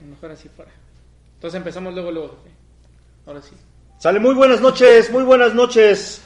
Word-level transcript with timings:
Mejor 0.00 0.30
así 0.30 0.48
fuera. 0.48 0.70
Entonces 1.34 1.58
empezamos 1.58 1.94
luego, 1.94 2.10
luego, 2.10 2.28
jefe. 2.42 2.54
Ahora 3.26 3.42
sí. 3.42 3.54
Sale 3.98 4.20
muy 4.20 4.34
buenas 4.34 4.60
noches, 4.60 5.10
muy 5.10 5.24
buenas 5.24 5.54
noches. 5.54 6.22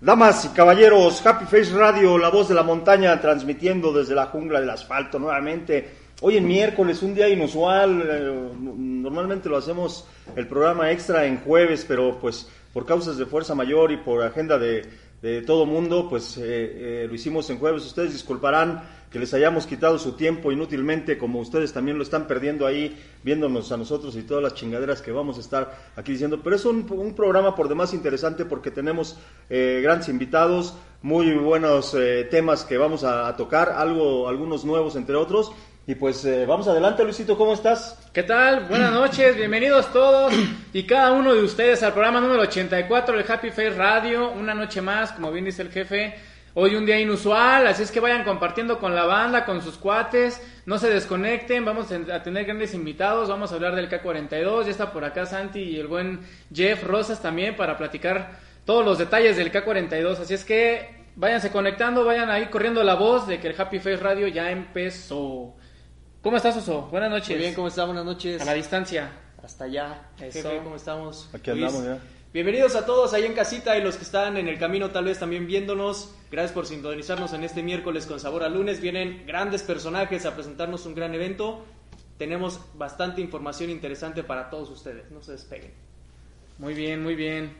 Damas 0.00 0.44
y 0.44 0.48
caballeros, 0.48 1.24
Happy 1.24 1.44
Face 1.44 1.72
Radio, 1.72 2.18
la 2.18 2.28
voz 2.28 2.48
de 2.48 2.54
la 2.54 2.62
montaña, 2.62 3.20
transmitiendo 3.20 3.92
desde 3.92 4.14
la 4.14 4.26
jungla 4.26 4.60
del 4.60 4.70
asfalto 4.70 5.18
nuevamente. 5.18 5.88
Hoy 6.20 6.36
en 6.36 6.46
miércoles, 6.46 7.02
un 7.02 7.14
día 7.14 7.28
inusual, 7.28 8.02
eh, 8.04 8.50
normalmente 8.58 9.48
lo 9.48 9.56
hacemos 9.56 10.06
el 10.36 10.46
programa 10.46 10.90
extra 10.90 11.26
en 11.26 11.40
jueves, 11.40 11.84
pero 11.86 12.18
pues 12.20 12.48
por 12.72 12.86
causas 12.86 13.16
de 13.16 13.26
fuerza 13.26 13.54
mayor 13.54 13.92
y 13.92 13.96
por 13.96 14.22
agenda 14.22 14.58
de, 14.58 14.88
de 15.20 15.42
todo 15.42 15.66
mundo, 15.66 16.08
pues 16.08 16.36
eh, 16.36 16.42
eh, 16.44 17.06
lo 17.08 17.14
hicimos 17.14 17.48
en 17.50 17.58
jueves. 17.58 17.84
Ustedes 17.84 18.12
disculparán 18.12 18.82
que 19.12 19.18
les 19.18 19.34
hayamos 19.34 19.66
quitado 19.66 19.98
su 19.98 20.12
tiempo 20.12 20.50
inútilmente, 20.50 21.18
como 21.18 21.38
ustedes 21.40 21.72
también 21.72 21.98
lo 21.98 22.02
están 22.02 22.26
perdiendo 22.26 22.66
ahí, 22.66 22.98
viéndonos 23.22 23.70
a 23.70 23.76
nosotros 23.76 24.16
y 24.16 24.22
todas 24.22 24.42
las 24.42 24.54
chingaderas 24.54 25.02
que 25.02 25.12
vamos 25.12 25.36
a 25.36 25.40
estar 25.40 25.76
aquí 25.96 26.12
diciendo. 26.12 26.40
Pero 26.42 26.56
es 26.56 26.64
un, 26.64 26.86
un 26.90 27.14
programa 27.14 27.54
por 27.54 27.68
demás 27.68 27.92
interesante 27.92 28.46
porque 28.46 28.70
tenemos 28.70 29.18
eh, 29.50 29.80
grandes 29.82 30.08
invitados, 30.08 30.74
muy 31.02 31.34
buenos 31.34 31.94
eh, 31.94 32.26
temas 32.30 32.64
que 32.64 32.78
vamos 32.78 33.04
a, 33.04 33.36
tocar, 33.36 33.70
algo, 33.76 34.28
algunos 34.28 34.64
nuevos 34.64 34.96
entre 34.96 35.14
otros. 35.16 35.52
Y 35.86 35.96
pues 35.96 36.24
eh, 36.24 36.46
vamos 36.46 36.66
adelante, 36.68 37.02
Luisito, 37.02 37.36
¿cómo 37.36 37.52
estás? 37.52 37.98
¿Qué 38.14 38.22
tal? 38.22 38.66
Buenas 38.68 38.92
noches, 38.92 39.36
bienvenidos 39.36 39.92
todos 39.92 40.32
y 40.72 40.84
cada 40.84 41.12
uno 41.12 41.34
de 41.34 41.42
ustedes 41.42 41.82
al 41.82 41.92
programa 41.92 42.20
número 42.20 42.42
84 42.42 43.16
del 43.16 43.30
Happy 43.30 43.50
Face 43.50 43.70
Radio. 43.70 44.30
Una 44.30 44.54
noche 44.54 44.80
más, 44.80 45.12
como 45.12 45.30
bien 45.32 45.44
dice 45.44 45.60
el 45.60 45.70
jefe. 45.70 46.14
Hoy 46.54 46.74
un 46.74 46.84
día 46.84 47.00
inusual, 47.00 47.66
así 47.66 47.82
es 47.82 47.90
que 47.90 47.98
vayan 47.98 48.24
compartiendo 48.24 48.78
con 48.78 48.94
la 48.94 49.06
banda, 49.06 49.46
con 49.46 49.62
sus 49.62 49.78
cuates, 49.78 50.38
no 50.66 50.78
se 50.78 50.90
desconecten, 50.90 51.64
vamos 51.64 51.90
a 51.90 52.22
tener 52.22 52.44
grandes 52.44 52.74
invitados, 52.74 53.30
vamos 53.30 53.52
a 53.52 53.54
hablar 53.54 53.74
del 53.74 53.88
K42, 53.88 54.64
ya 54.64 54.70
está 54.70 54.92
por 54.92 55.02
acá 55.02 55.24
Santi 55.24 55.60
y 55.60 55.80
el 55.80 55.86
buen 55.86 56.20
Jeff 56.52 56.84
Rosas 56.84 57.22
también 57.22 57.56
para 57.56 57.78
platicar 57.78 58.38
todos 58.66 58.84
los 58.84 58.98
detalles 58.98 59.38
del 59.38 59.50
K42, 59.50 60.18
así 60.20 60.34
es 60.34 60.44
que 60.44 61.06
váyanse 61.16 61.50
conectando, 61.50 62.04
vayan 62.04 62.30
ahí 62.30 62.46
corriendo 62.46 62.84
la 62.84 62.96
voz 62.96 63.26
de 63.26 63.40
que 63.40 63.48
el 63.48 63.58
Happy 63.58 63.78
Face 63.78 63.96
Radio 63.96 64.28
ya 64.28 64.50
empezó. 64.50 65.54
¿Cómo 66.20 66.36
estás, 66.36 66.56
Oso? 66.58 66.82
Buenas 66.90 67.10
noches. 67.10 67.30
Muy 67.30 67.38
bien, 67.38 67.54
¿cómo 67.54 67.68
estás? 67.68 67.86
Buenas 67.86 68.04
noches. 68.04 68.42
A 68.42 68.44
la 68.44 68.54
distancia. 68.54 69.10
Hasta 69.42 69.64
allá. 69.64 70.02
Eso. 70.20 70.48
Jefe, 70.48 70.60
¿cómo 70.62 70.76
estamos? 70.76 71.28
Aquí 71.34 71.50
Luis. 71.50 71.64
andamos 71.64 71.84
ya. 71.84 71.98
Bienvenidos 72.32 72.76
a 72.76 72.86
todos 72.86 73.12
ahí 73.12 73.26
en 73.26 73.34
casita 73.34 73.76
y 73.76 73.82
los 73.82 73.96
que 73.96 74.04
están 74.04 74.38
en 74.38 74.48
el 74.48 74.58
camino 74.58 74.88
tal 74.88 75.04
vez 75.04 75.18
también 75.18 75.46
viéndonos. 75.46 76.14
Gracias 76.30 76.52
por 76.52 76.64
sintonizarnos 76.64 77.34
en 77.34 77.44
este 77.44 77.62
miércoles 77.62 78.06
con 78.06 78.20
sabor 78.20 78.42
a 78.42 78.48
lunes. 78.48 78.80
Vienen 78.80 79.24
grandes 79.26 79.62
personajes 79.62 80.24
a 80.24 80.34
presentarnos 80.34 80.86
un 80.86 80.94
gran 80.94 81.14
evento. 81.14 81.62
Tenemos 82.16 82.58
bastante 82.72 83.20
información 83.20 83.68
interesante 83.68 84.22
para 84.24 84.48
todos 84.48 84.70
ustedes. 84.70 85.10
No 85.10 85.22
se 85.22 85.32
despeguen. 85.32 85.72
Muy 86.56 86.72
bien, 86.72 87.02
muy 87.02 87.16
bien. 87.16 87.54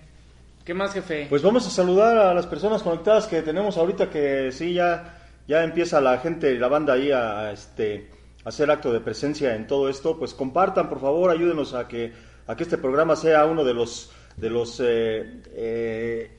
¿Qué 0.64 0.72
más, 0.72 0.94
jefe? 0.94 1.26
Pues 1.28 1.42
vamos 1.42 1.66
a 1.66 1.70
saludar 1.70 2.16
a 2.16 2.32
las 2.32 2.46
personas 2.46 2.82
conectadas 2.82 3.26
que 3.26 3.42
tenemos 3.42 3.76
ahorita 3.76 4.08
que 4.08 4.52
sí, 4.52 4.72
ya, 4.72 5.18
ya 5.46 5.64
empieza 5.64 6.00
la 6.00 6.16
gente 6.16 6.50
y 6.50 6.56
la 6.56 6.68
banda 6.68 6.94
ahí 6.94 7.10
a, 7.10 7.40
a, 7.40 7.52
este, 7.52 8.08
a 8.42 8.48
hacer 8.48 8.70
acto 8.70 8.90
de 8.90 9.00
presencia 9.00 9.54
en 9.54 9.66
todo 9.66 9.90
esto. 9.90 10.18
Pues 10.18 10.32
compartan, 10.32 10.88
por 10.88 11.02
favor, 11.02 11.30
ayúdenos 11.30 11.74
a 11.74 11.86
que, 11.86 12.14
a 12.46 12.56
que 12.56 12.62
este 12.62 12.78
programa 12.78 13.16
sea 13.16 13.44
uno 13.44 13.64
de 13.64 13.74
los, 13.74 14.10
de 14.36 14.50
los 14.50 14.80
eh, 14.80 15.40
eh, 15.54 16.30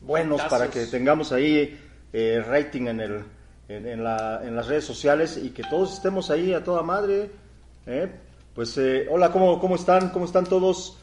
buenos 0.00 0.40
para 0.50 0.68
que 0.70 0.86
tengamos 0.86 1.32
ahí 1.32 1.78
eh, 2.12 2.42
rating 2.46 2.86
en, 2.88 3.00
el, 3.00 3.22
en, 3.68 3.86
en 3.86 4.04
la- 4.04 4.40
en 4.44 4.54
las 4.56 4.66
redes 4.68 4.84
sociales 4.84 5.38
y 5.42 5.50
que 5.50 5.62
todos 5.64 5.94
estemos 5.94 6.30
ahí 6.30 6.52
a 6.54 6.62
toda 6.64 6.82
madre. 6.82 7.30
¿eh? 7.86 8.10
Pues 8.54 8.76
eh, 8.78 9.06
hola, 9.10 9.30
¿cómo, 9.32 9.58
¿cómo 9.60 9.74
están? 9.76 10.10
¿Cómo 10.10 10.24
están 10.24 10.44
todos? 10.44 10.98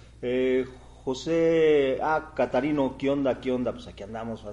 José, 1.03 1.97
ah, 2.01 2.31
Catarino, 2.35 2.95
¿qué 2.97 3.09
onda? 3.09 3.39
¿Qué 3.41 3.51
onda? 3.51 3.71
Pues 3.71 3.87
aquí 3.87 4.03
andamos. 4.03 4.43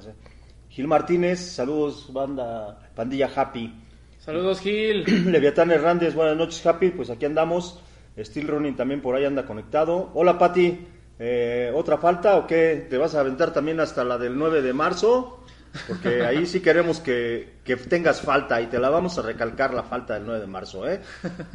Gil 0.70 0.86
Martínez, 0.88 1.40
saludos, 1.40 2.10
banda, 2.12 2.78
pandilla 2.94 3.30
Happy. 3.34 3.74
Saludos, 4.18 4.60
Gil. 4.60 5.04
Leviatán 5.30 5.70
Hernández, 5.70 6.14
buenas 6.14 6.36
noches, 6.36 6.64
Happy. 6.66 6.90
Pues 6.90 7.10
aquí 7.10 7.26
andamos. 7.26 7.80
Steel 8.18 8.48
Running 8.48 8.76
también 8.76 9.00
por 9.02 9.14
ahí 9.14 9.24
anda 9.24 9.44
conectado. 9.46 10.10
Hola, 10.14 10.38
Pati. 10.38 10.86
Eh, 11.18 11.72
¿Otra 11.74 11.98
falta 11.98 12.36
o 12.36 12.46
qué? 12.46 12.86
¿Te 12.88 12.96
vas 12.96 13.14
a 13.14 13.20
aventar 13.20 13.52
también 13.52 13.80
hasta 13.80 14.04
la 14.04 14.18
del 14.18 14.36
9 14.38 14.62
de 14.62 14.72
marzo? 14.72 15.44
Porque 15.86 16.24
ahí 16.26 16.46
sí 16.46 16.60
queremos 16.60 17.00
que, 17.00 17.58
que 17.64 17.76
tengas 17.76 18.20
falta 18.20 18.60
y 18.60 18.66
te 18.66 18.78
la 18.78 18.88
vamos 18.90 19.18
a 19.18 19.22
recalcar 19.22 19.74
la 19.74 19.82
falta 19.82 20.14
del 20.14 20.24
9 20.26 20.40
de 20.40 20.46
marzo, 20.46 20.88
¿eh? 20.88 21.00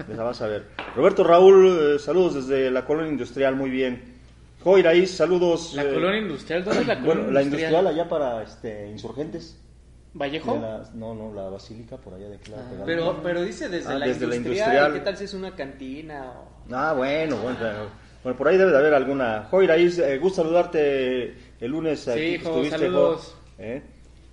La 0.09 0.23
vas 0.23 0.41
a 0.41 0.47
ver. 0.47 0.66
Roberto 0.96 1.23
Raúl, 1.23 1.96
eh, 1.96 2.00
saludos 2.00 2.35
desde 2.47 2.69
la 2.72 2.85
colonia 2.85 3.12
industrial, 3.12 3.56
muy 3.56 3.69
bien. 3.69 4.22
Joiraís, 4.63 5.12
saludos. 5.12 5.73
La 5.75 5.84
eh, 5.84 5.94
colonia 5.94 6.19
industrial, 6.19 6.63
¿dónde 6.63 6.81
es 6.81 6.88
la 6.88 6.96
colonia 7.00 7.16
Bueno, 7.23 7.31
la 7.31 7.41
industrial 7.41 7.88
allá 7.88 8.07
para 8.09 8.44
este, 8.44 8.88
insurgentes. 8.90 9.59
¿Vallejo? 10.13 10.59
La- 10.62 10.90
no, 10.94 11.16
no, 11.16 11.34
la 11.34 11.50
basílica 11.50 11.97
por 11.97 12.13
allá 12.13 12.29
de 12.29 12.38
Claro. 12.38 12.63
pegada. 12.69 12.85
Pero, 12.85 13.19
pero 13.23 13.41
dice 13.41 13.68
desde, 13.68 13.90
Ah, 13.91 13.97
la, 13.97 14.06
desde 14.06 14.28
la 14.28 14.35
industrial, 14.35 14.68
industrial. 14.69 14.94
¿Qué 14.94 15.00
tal 15.00 15.18
si 15.18 15.23
es 15.23 15.34
una 15.34 15.56
cantina? 15.56 16.31
O... 16.31 16.73
Ah, 16.73 16.94
bueno, 16.94 17.38
bueno. 17.38 17.57
Bueno. 18.23 18.38
Por 18.38 18.47
ahí 18.47 18.57
debe 18.57 18.72
de 18.72 18.78
haber 18.78 18.94
alguna. 18.94 19.47
Joiraís, 19.51 20.00
eh, 20.00 20.17
gusto 20.17 20.41
saludarte 20.44 21.34
el 21.59 21.72
lunes 21.72 22.07
aquí 22.07 22.19
Sí, 22.19 22.31
que 22.39 22.44
Jo, 22.44 22.50
estuviste, 22.50 22.78
saludos. 22.79 23.35
Jo. 23.57 23.63
¿Eh? 23.63 23.81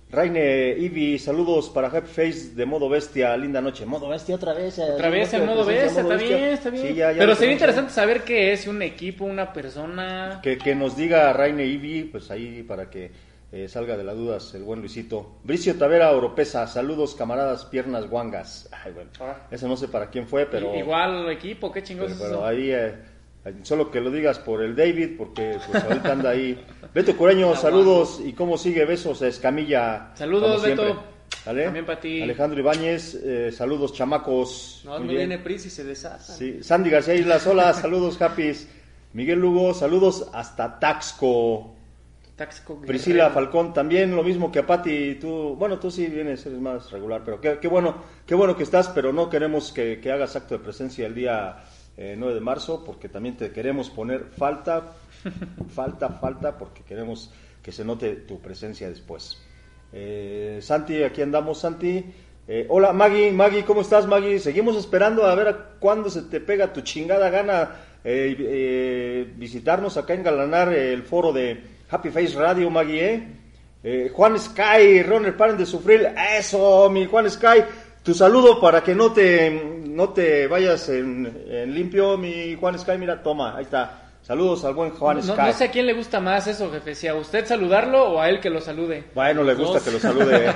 Raine, 0.09 0.75
Ivi, 0.77 1.17
saludos 1.19 1.69
para 1.69 1.87
Happy 1.87 2.07
Face 2.07 2.49
de 2.53 2.65
Modo 2.65 2.89
Bestia, 2.89 3.37
linda 3.37 3.61
noche. 3.61 3.85
Modo 3.85 4.09
Bestia 4.09 4.35
otra 4.35 4.53
vez. 4.53 4.77
eh, 4.77 4.83
Otra 4.93 5.09
vez 5.09 5.33
en 5.33 5.45
modo 5.45 5.63
bestia, 5.63 6.01
está 6.01 6.15
bien, 6.17 6.43
está 6.49 6.69
bien. 6.69 6.87
Sí, 6.87 6.93
ya- 6.95 7.13
ya 7.13 7.19
Pero 7.19 7.33
sería 7.35 7.53
interesante 7.53 7.93
saber 7.93 8.23
qué 8.23 8.51
es, 8.51 8.67
un 8.67 8.81
equipo, 8.81 9.23
una 9.23 9.53
persona. 9.53 10.41
Que, 10.43 10.57
que 10.57 10.75
nos 10.75 10.97
diga 10.97 11.31
Raine 11.31 11.65
Ivi, 11.65 12.03
pues 12.03 12.29
ahí 12.29 12.61
para 12.63 12.89
que 12.89 13.09
eh, 13.53 13.69
salga 13.69 13.95
de 13.95 14.03
las 14.03 14.17
dudas 14.17 14.53
el 14.53 14.63
buen 14.63 14.81
Luisito. 14.81 15.37
Bricio 15.45 15.75
Tavera 15.77 16.11
Oropesa, 16.11 16.67
saludos 16.67 17.15
camaradas, 17.15 17.63
piernas 17.65 18.09
guangas. 18.09 18.67
Ay, 18.83 18.91
bueno, 18.91 19.11
Ah. 19.21 19.47
eso 19.49 19.65
no 19.69 19.77
sé 19.77 19.87
para 19.87 20.09
quién 20.09 20.27
fue, 20.27 20.45
pero... 20.45 20.75
Igual 20.75 21.29
equipo, 21.31 21.71
qué 21.71 21.83
chingados 21.83 22.13
Pero, 22.17 22.29
pero 22.31 22.45
ahí, 22.45 22.69
eh, 22.71 22.95
solo 23.63 23.89
que 23.91 23.99
lo 24.01 24.11
digas 24.11 24.39
por 24.39 24.61
el 24.61 24.75
David, 24.75 25.11
porque 25.17 25.57
pues 25.69 25.83
ahorita 25.83 26.11
anda 26.11 26.29
ahí. 26.31 26.63
Beto 26.93 27.15
Cureño, 27.17 27.55
saludos. 27.55 28.21
¿Y 28.23 28.33
cómo 28.33 28.57
sigue? 28.57 28.85
Besos 28.85 29.21
a 29.21 29.27
Escamilla. 29.27 30.11
Saludos. 30.15 30.61
Beto. 30.61 31.03
¿Vale? 31.45 31.63
También 31.65 31.85
para 31.85 31.99
ti. 31.99 32.21
Alejandro 32.21 32.59
Ibáñez, 32.59 33.15
eh, 33.15 33.51
saludos, 33.51 33.93
chamacos. 33.93 34.81
No, 34.85 34.91
Muy 34.91 34.99
no 34.99 35.05
bien. 35.07 35.17
viene 35.29 35.39
Pris 35.39 35.65
y 35.65 35.69
se 35.69 35.83
desatan. 35.83 36.37
Sí. 36.37 36.61
Sandy 36.61 36.89
García 36.91 37.15
Islas, 37.15 37.47
hola, 37.47 37.73
saludos, 37.73 38.21
Happys. 38.21 38.67
Miguel 39.13 39.39
Lugo, 39.39 39.73
saludos 39.73 40.29
hasta 40.33 40.79
Taxco. 40.79 41.73
Taxco 42.35 42.75
Guerrero. 42.75 42.87
Priscila 42.87 43.29
Falcón, 43.31 43.73
también 43.73 44.15
lo 44.15 44.23
mismo 44.23 44.51
que 44.51 44.59
a 44.59 44.67
Pati, 44.67 45.15
tú, 45.15 45.55
bueno, 45.57 45.79
tú 45.79 45.89
sí 45.91 46.07
vienes, 46.07 46.45
eres 46.45 46.59
más 46.59 46.91
regular, 46.91 47.21
pero 47.25 47.41
qué, 47.41 47.57
qué 47.59 47.67
bueno, 47.67 47.95
qué 48.25 48.35
bueno 48.35 48.55
que 48.55 48.63
estás, 48.63 48.89
pero 48.89 49.11
no 49.11 49.29
queremos 49.29 49.71
que, 49.71 49.99
que 49.99 50.11
hagas 50.11 50.35
acto 50.35 50.57
de 50.57 50.63
presencia 50.63 51.05
el 51.07 51.13
día 51.15 51.63
eh, 51.97 52.15
9 52.17 52.35
de 52.35 52.41
marzo, 52.41 52.83
porque 52.83 53.09
también 53.09 53.37
te 53.37 53.51
queremos 53.51 53.89
poner 53.89 54.25
falta, 54.37 54.93
falta, 55.73 56.09
falta, 56.09 56.57
porque 56.57 56.83
queremos 56.83 57.31
que 57.61 57.71
se 57.71 57.85
note 57.85 58.15
tu 58.15 58.39
presencia 58.39 58.89
después. 58.89 59.41
Eh, 59.93 60.59
Santi, 60.61 61.03
aquí 61.03 61.21
andamos, 61.21 61.59
Santi. 61.59 62.03
Eh, 62.47 62.65
hola, 62.69 62.91
Maggie, 62.91 63.31
Maggie, 63.31 63.63
¿cómo 63.63 63.81
estás, 63.81 64.07
Maggie? 64.07 64.39
Seguimos 64.39 64.75
esperando 64.75 65.25
a 65.25 65.35
ver 65.35 65.47
a 65.47 65.69
cuándo 65.79 66.09
se 66.09 66.23
te 66.23 66.39
pega 66.39 66.73
tu 66.73 66.81
chingada 66.81 67.29
gana 67.29 67.75
eh, 68.03 68.35
eh, 68.39 69.33
visitarnos 69.35 69.95
acá 69.97 70.13
en 70.15 70.23
Galanar 70.23 70.73
el 70.73 71.03
foro 71.03 71.31
de 71.31 71.61
Happy 71.89 72.09
Face 72.09 72.35
Radio, 72.35 72.69
Maggie, 72.69 73.13
¿eh? 73.13 73.27
Eh, 73.83 74.11
Juan 74.13 74.39
Sky, 74.39 75.01
Runner, 75.03 75.35
paren 75.35 75.57
de 75.57 75.65
sufrir. 75.65 76.13
Eso, 76.37 76.89
mi 76.89 77.05
Juan 77.05 77.29
Sky. 77.29 77.63
Tu 78.03 78.13
saludo 78.13 78.59
para 78.59 78.83
que 78.83 78.95
no 78.95 79.11
te, 79.11 79.81
no 79.85 80.09
te 80.09 80.47
vayas 80.47 80.89
en, 80.89 81.45
en 81.47 81.73
limpio, 81.73 82.17
mi 82.17 82.55
Juan 82.55 82.77
Sky. 82.79 82.97
Mira, 82.97 83.21
toma, 83.21 83.55
ahí 83.55 83.63
está. 83.63 84.01
Saludos 84.23 84.63
al 84.65 84.75
buen 84.75 84.91
Juan 84.91 85.17
No, 85.17 85.23
Sky. 85.23 85.41
no 85.47 85.53
sé 85.53 85.63
a 85.65 85.71
quién 85.71 85.87
le 85.87 85.93
gusta 85.93 86.19
más 86.19 86.45
eso, 86.47 86.71
jefe. 86.71 86.93
Si 86.95 87.07
a 87.07 87.15
usted 87.15 87.45
saludarlo 87.45 88.11
o 88.11 88.19
a 88.21 88.29
él 88.29 88.39
que 88.39 88.49
lo 88.49 88.61
salude. 88.61 89.03
Bueno, 89.15 89.43
le 89.43 89.55
gusta 89.55 89.73
Dos. 89.73 89.83
que 89.83 89.91
lo 89.91 89.99
salude. 89.99 90.47
¿eh? 90.47 90.53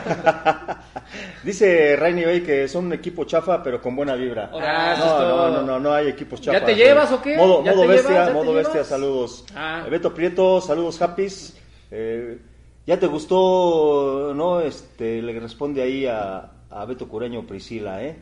Dice 1.44 1.96
Rainy 1.96 2.26
Bay 2.26 2.42
que 2.42 2.68
son 2.68 2.86
un 2.86 2.94
equipo 2.94 3.26
chafa, 3.26 3.62
pero 3.64 3.82
con 3.82 3.96
buena 3.96 4.16
vibra. 4.16 4.52
Ah, 4.54 4.96
no, 4.98 5.20
no, 5.20 5.50
no, 5.50 5.62
no, 5.64 5.80
no 5.80 5.94
hay 5.94 6.08
equipos 6.08 6.42
chafas. 6.42 6.64
te 6.64 6.72
eh. 6.74 6.76
llevas 6.76 7.12
o 7.12 7.22
qué? 7.22 7.36
Modo, 7.38 7.64
¿Ya 7.64 7.72
modo 7.72 7.82
te 7.82 7.88
bestia? 7.88 8.14
¿Ya 8.14 8.28
te 8.28 8.34
modo 8.34 8.54
bestia, 8.54 8.84
saludos. 8.84 9.46
Ah. 9.56 9.84
Eh, 9.86 9.90
Beto 9.90 10.14
Prieto, 10.14 10.62
saludos, 10.62 11.02
Happys. 11.02 11.58
Eh, 11.90 12.38
¿Ya 12.86 13.00
te 13.00 13.08
gustó, 13.08 14.32
no? 14.36 14.62
Este, 14.62 15.22
le 15.24 15.40
responde 15.40 15.82
ahí 15.82 16.06
a, 16.06 16.52
a 16.76 16.84
Beto 16.84 17.08
Cureño 17.08 17.48
Priscila, 17.48 18.04
¿eh? 18.04 18.18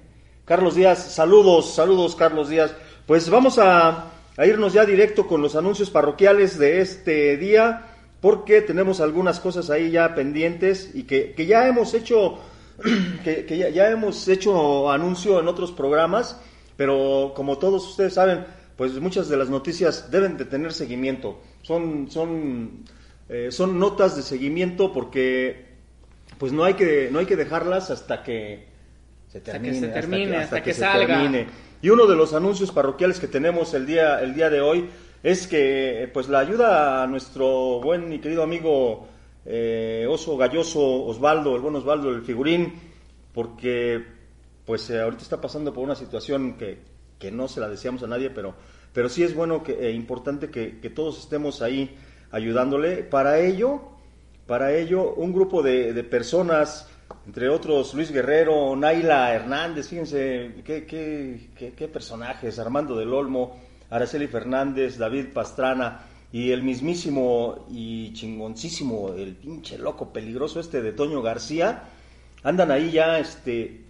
Carlos 0.46 0.76
Díaz, 0.76 1.12
saludos, 1.14 1.74
saludos, 1.74 2.16
Carlos 2.16 2.50
Díaz. 2.50 2.76
Pues 3.08 3.30
vamos 3.30 3.58
a, 3.58 4.12
irnos 4.46 4.74
ya 4.74 4.86
directo 4.86 5.28
con 5.28 5.42
los 5.42 5.56
anuncios 5.56 5.90
parroquiales 5.90 6.60
de 6.60 6.82
este 6.82 7.36
día, 7.38 7.88
porque 8.22 8.62
tenemos 8.62 9.02
algunas 9.02 9.40
cosas 9.40 9.72
ahí 9.72 9.90
ya 9.90 10.14
pendientes 10.14 10.92
y 10.94 11.04
que, 11.04 11.34
que 11.34 11.48
ya 11.48 11.68
hemos 11.68 11.96
hecho, 11.96 12.40
que, 13.24 13.72
ya 13.74 13.90
hemos 13.90 14.28
hecho 14.28 14.92
anuncio 14.92 15.40
en 15.40 15.48
otros 15.48 15.72
programas. 15.72 16.40
pero 16.78 17.34
como 17.36 17.58
todos 17.58 17.88
ustedes 17.90 18.14
saben, 18.14 18.46
pues 18.78 18.94
muchas 19.00 19.30
de 19.30 19.38
las 19.38 19.50
noticias 19.50 20.12
deben 20.12 20.38
de 20.38 20.46
tener 20.46 20.74
seguimiento. 20.74 21.40
Son, 21.64 22.10
son, 22.12 22.84
eh, 23.30 23.48
son 23.52 23.80
notas 23.80 24.16
de 24.16 24.22
seguimiento 24.22 24.94
porque 24.94 25.73
pues 26.38 26.52
no 26.52 26.64
hay 26.64 26.74
que, 26.74 27.10
no 27.12 27.20
hay 27.20 27.26
que 27.26 27.36
dejarlas 27.36 27.92
hasta 27.92 28.24
que 28.24 28.68
se 29.28 29.42
termine, 29.42 29.78
hasta 29.78 29.88
que, 29.88 29.88
se 29.88 30.08
termine, 30.08 30.38
hasta 30.38 30.64
que, 30.64 30.74
salga. 30.74 31.08
termine. 31.08 31.48
Y 31.82 31.90
uno 31.90 32.06
de 32.08 32.16
los 32.16 32.34
anuncios 32.34 32.72
parroquiales 32.72 33.20
que 33.20 33.28
tenemos 33.28 33.74
el 33.74 33.86
día, 33.86 34.22
el 34.22 34.34
día 34.36 34.50
de 34.50 34.62
hoy 34.62 34.90
es 35.24 35.48
que 35.48 36.10
pues 36.14 36.30
la 36.30 36.40
ayuda 36.40 37.02
a 37.02 37.08
nuestro 37.08 37.80
buen 37.82 38.12
y 38.12 38.20
querido 38.20 38.44
amigo 38.44 39.08
eh, 39.46 40.06
Oso 40.10 40.38
Galloso 40.38 41.06
Osvaldo, 41.06 41.56
el 41.56 41.62
buen 41.62 41.76
Osvaldo, 41.76 42.10
el 42.10 42.22
figurín, 42.22 42.74
porque 43.34 44.04
pues 44.66 44.90
eh, 44.90 45.02
ahorita 45.02 45.24
está 45.24 45.42
pasando 45.42 45.74
por 45.74 45.84
una 45.84 45.96
situación 45.96 46.58
que, 46.58 46.80
que, 47.20 47.32
no 47.32 47.48
se 47.48 47.60
la 47.60 47.68
deseamos 47.68 48.04
a 48.04 48.08
nadie, 48.08 48.30
pero, 48.30 48.54
pero 48.94 49.10
sí 49.10 49.24
es 49.24 49.36
bueno 49.36 49.64
que, 49.64 49.74
e 49.74 49.92
importante 49.92 50.50
que, 50.50 50.80
que, 50.80 50.90
todos 50.90 51.20
estemos 51.20 51.62
ahí 51.62 51.98
ayudándole. 52.32 53.04
Para 53.04 53.40
ello, 53.40 53.82
para 54.48 54.74
ello, 54.74 55.14
un 55.14 55.32
grupo 55.34 55.62
de, 55.62 55.94
de 55.94 56.04
personas, 56.04 56.90
entre 57.26 57.50
otros 57.50 57.94
Luis 57.94 58.12
Guerrero, 58.12 58.76
Naila 58.76 59.34
Hernández, 59.34 59.88
fíjense 59.88 60.56
qué, 60.66 60.86
qué, 60.86 61.74
qué 61.76 61.88
personajes, 61.88 62.60
Armando 62.60 62.98
del 62.98 63.14
Olmo, 63.14 63.58
Araceli 63.90 64.28
Fernández, 64.28 64.98
David 64.98 65.28
Pastrana 65.34 66.06
y 66.32 66.52
el 66.52 66.64
mismísimo 66.64 67.68
y 67.70 68.12
chingoncísimo, 68.14 69.14
el 69.14 69.36
pinche 69.36 69.78
loco 69.78 70.12
peligroso 70.12 70.60
este 70.60 70.82
de 70.82 70.92
Toño 70.92 71.22
García, 71.22 71.84
andan 72.44 72.72
ahí 72.72 72.92
ya 72.92 73.20
este 73.20 73.82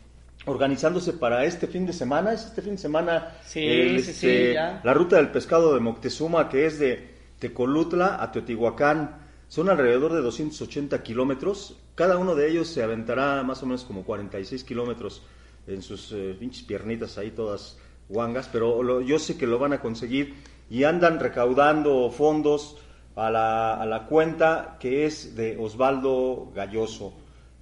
organizándose 0.45 1.13
para 1.13 1.45
este 1.45 1.67
fin 1.67 1.85
de 1.85 1.93
semana, 1.93 2.33
es 2.33 2.45
este 2.45 2.61
fin 2.61 2.73
de 2.73 2.77
semana 2.77 3.37
sí, 3.45 3.65
el, 3.65 4.03
sí, 4.03 4.11
este, 4.11 4.51
sí, 4.51 4.53
la 4.83 4.93
ruta 4.93 5.15
del 5.15 5.29
pescado 5.29 5.73
de 5.73 5.79
Moctezuma 5.79 6.49
que 6.49 6.65
es 6.65 6.79
de 6.79 7.13
Tecolutla 7.39 8.21
a 8.21 8.31
Teotihuacán, 8.31 9.22
son 9.53 9.69
alrededor 9.69 10.13
de 10.13 10.21
280 10.21 11.03
kilómetros, 11.03 11.77
cada 11.93 12.17
uno 12.17 12.33
de 12.33 12.49
ellos 12.49 12.67
se 12.67 12.81
aventará 12.81 13.43
más 13.43 13.61
o 13.61 13.67
menos 13.67 13.83
como 13.83 14.03
46 14.03 14.63
kilómetros 14.63 15.21
en 15.67 15.83
sus 15.83 16.11
eh, 16.11 16.35
pinches 16.39 16.63
piernitas 16.63 17.19
ahí 17.19 17.29
todas 17.29 17.77
guangas, 18.09 18.49
pero 18.51 19.01
yo 19.01 19.19
sé 19.19 19.37
que 19.37 19.45
lo 19.45 19.59
van 19.59 19.73
a 19.73 19.79
conseguir 19.79 20.33
y 20.71 20.85
andan 20.85 21.19
recaudando 21.19 22.09
fondos 22.09 22.77
a 23.15 23.29
la, 23.29 23.75
a 23.75 23.85
la 23.85 24.07
cuenta 24.07 24.77
que 24.79 25.05
es 25.05 25.35
de 25.35 25.55
Osvaldo 25.59 26.51
Galloso. 26.55 27.13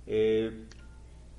Eh, 0.08 0.64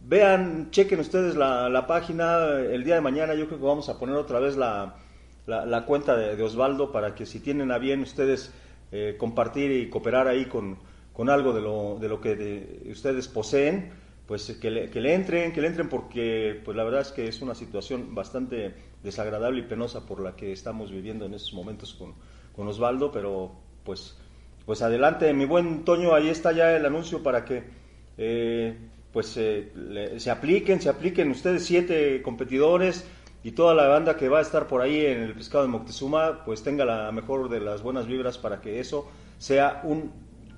vean, 0.07 0.71
chequen 0.71 1.01
ustedes 1.01 1.35
la, 1.35 1.87
página, 1.89 2.59
el 2.59 2.85
día 2.85 2.97
de 2.97 3.01
mañana 3.01 3.33
yo 3.33 3.47
creo 3.47 3.59
que 3.59 3.65
vamos 3.65 3.89
a 3.89 3.99
poner 3.99 4.17
otra 4.17 4.39
vez 4.39 4.59
la 4.59 5.85
cuenta 5.87 6.15
de, 6.15 6.37
de, 6.37 6.43
Osvaldo 6.43 6.93
para 6.93 7.15
que 7.15 7.25
si 7.25 7.41
tienen 7.41 7.73
a 7.73 7.79
bien 7.79 8.03
ustedes 8.03 8.53
eh, 8.93 9.17
compartir 9.19 9.73
y 9.73 9.89
cooperar 9.89 10.29
ahí 10.29 10.45
con, 10.45 10.77
con 11.13 11.31
algo 11.31 11.53
de 11.53 11.61
lo, 11.63 11.99
de 11.99 12.09
lo 12.09 12.21
que 12.21 12.37
de, 12.37 12.91
ustedes 12.91 13.27
poseen, 13.27 13.91
pues 14.27 14.53
que 14.61 14.71
le, 14.71 14.91
que 14.91 15.01
le, 15.01 15.15
entren, 15.15 15.53
que 15.53 15.61
le 15.61 15.69
entren 15.69 15.89
porque 15.89 16.61
pues 16.65 16.77
la 16.77 16.85
verdad 16.85 17.01
es 17.01 17.11
que 17.11 17.27
es 17.27 17.43
una 17.43 17.55
situación 17.55 18.15
bastante 18.15 18.75
desagradable 19.03 19.61
y 19.61 19.65
penosa 19.65 20.07
por 20.07 20.21
la 20.21 20.37
que 20.37 20.53
estamos 20.53 20.93
viviendo 20.93 21.27
en 21.27 21.35
estos 21.35 21.55
momentos 21.55 21.95
con, 21.95 22.15
con 22.55 22.69
Osvaldo, 22.69 23.11
pero 23.11 23.53
pues, 23.85 24.17
pues 24.65 24.83
adelante, 24.83 25.33
mi 25.35 25.45
buen 25.45 25.85
Toño, 25.85 26.15
ahí 26.15 26.29
está 26.29 26.53
ya 26.53 26.77
el 26.77 26.87
anuncio 26.87 27.23
para 27.23 27.45
que 27.45 27.65
eh, 28.19 28.77
pues 29.13 29.37
eh, 29.37 29.73
le, 29.75 30.21
se 30.21 30.31
apliquen, 30.31 30.81
se 30.81 30.89
apliquen 30.89 31.31
ustedes 31.31 31.65
siete 31.65 32.23
competidores 32.23 33.07
y 33.45 33.53
toda 33.53 33.75
la 33.75 33.89
banda 33.89 34.17
que 34.17 34.29
va 34.29 34.39
a 34.39 34.43
estar 34.43 34.67
por 34.67 34.81
ahí 34.81 35.05
en 35.05 35.23
el 35.23 35.35
pescado 35.35 35.65
de 35.65 35.71
Moctezuma, 35.71 36.45
pues 36.45 36.63
tenga 36.63 36.85
la 36.85 37.11
mejor 37.13 37.49
de 37.49 37.61
las 37.61 37.83
buenas 37.83 38.07
vibras 38.07 38.39
para 38.39 38.61
que 38.61 38.81
eso 38.81 39.11
sea 39.39 39.81
un 39.85 40.13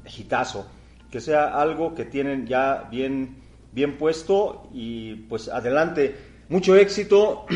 hitazo, 0.05 0.67
que 1.11 1.21
sea 1.21 1.61
algo 1.61 1.95
que 1.95 2.05
tienen 2.05 2.47
ya 2.47 2.89
bien 2.91 3.43
bien 3.73 3.99
puesto 3.99 4.69
y 4.73 5.15
pues 5.29 5.49
adelante. 5.49 6.17
Mucho 6.49 6.77
éxito, 6.77 7.47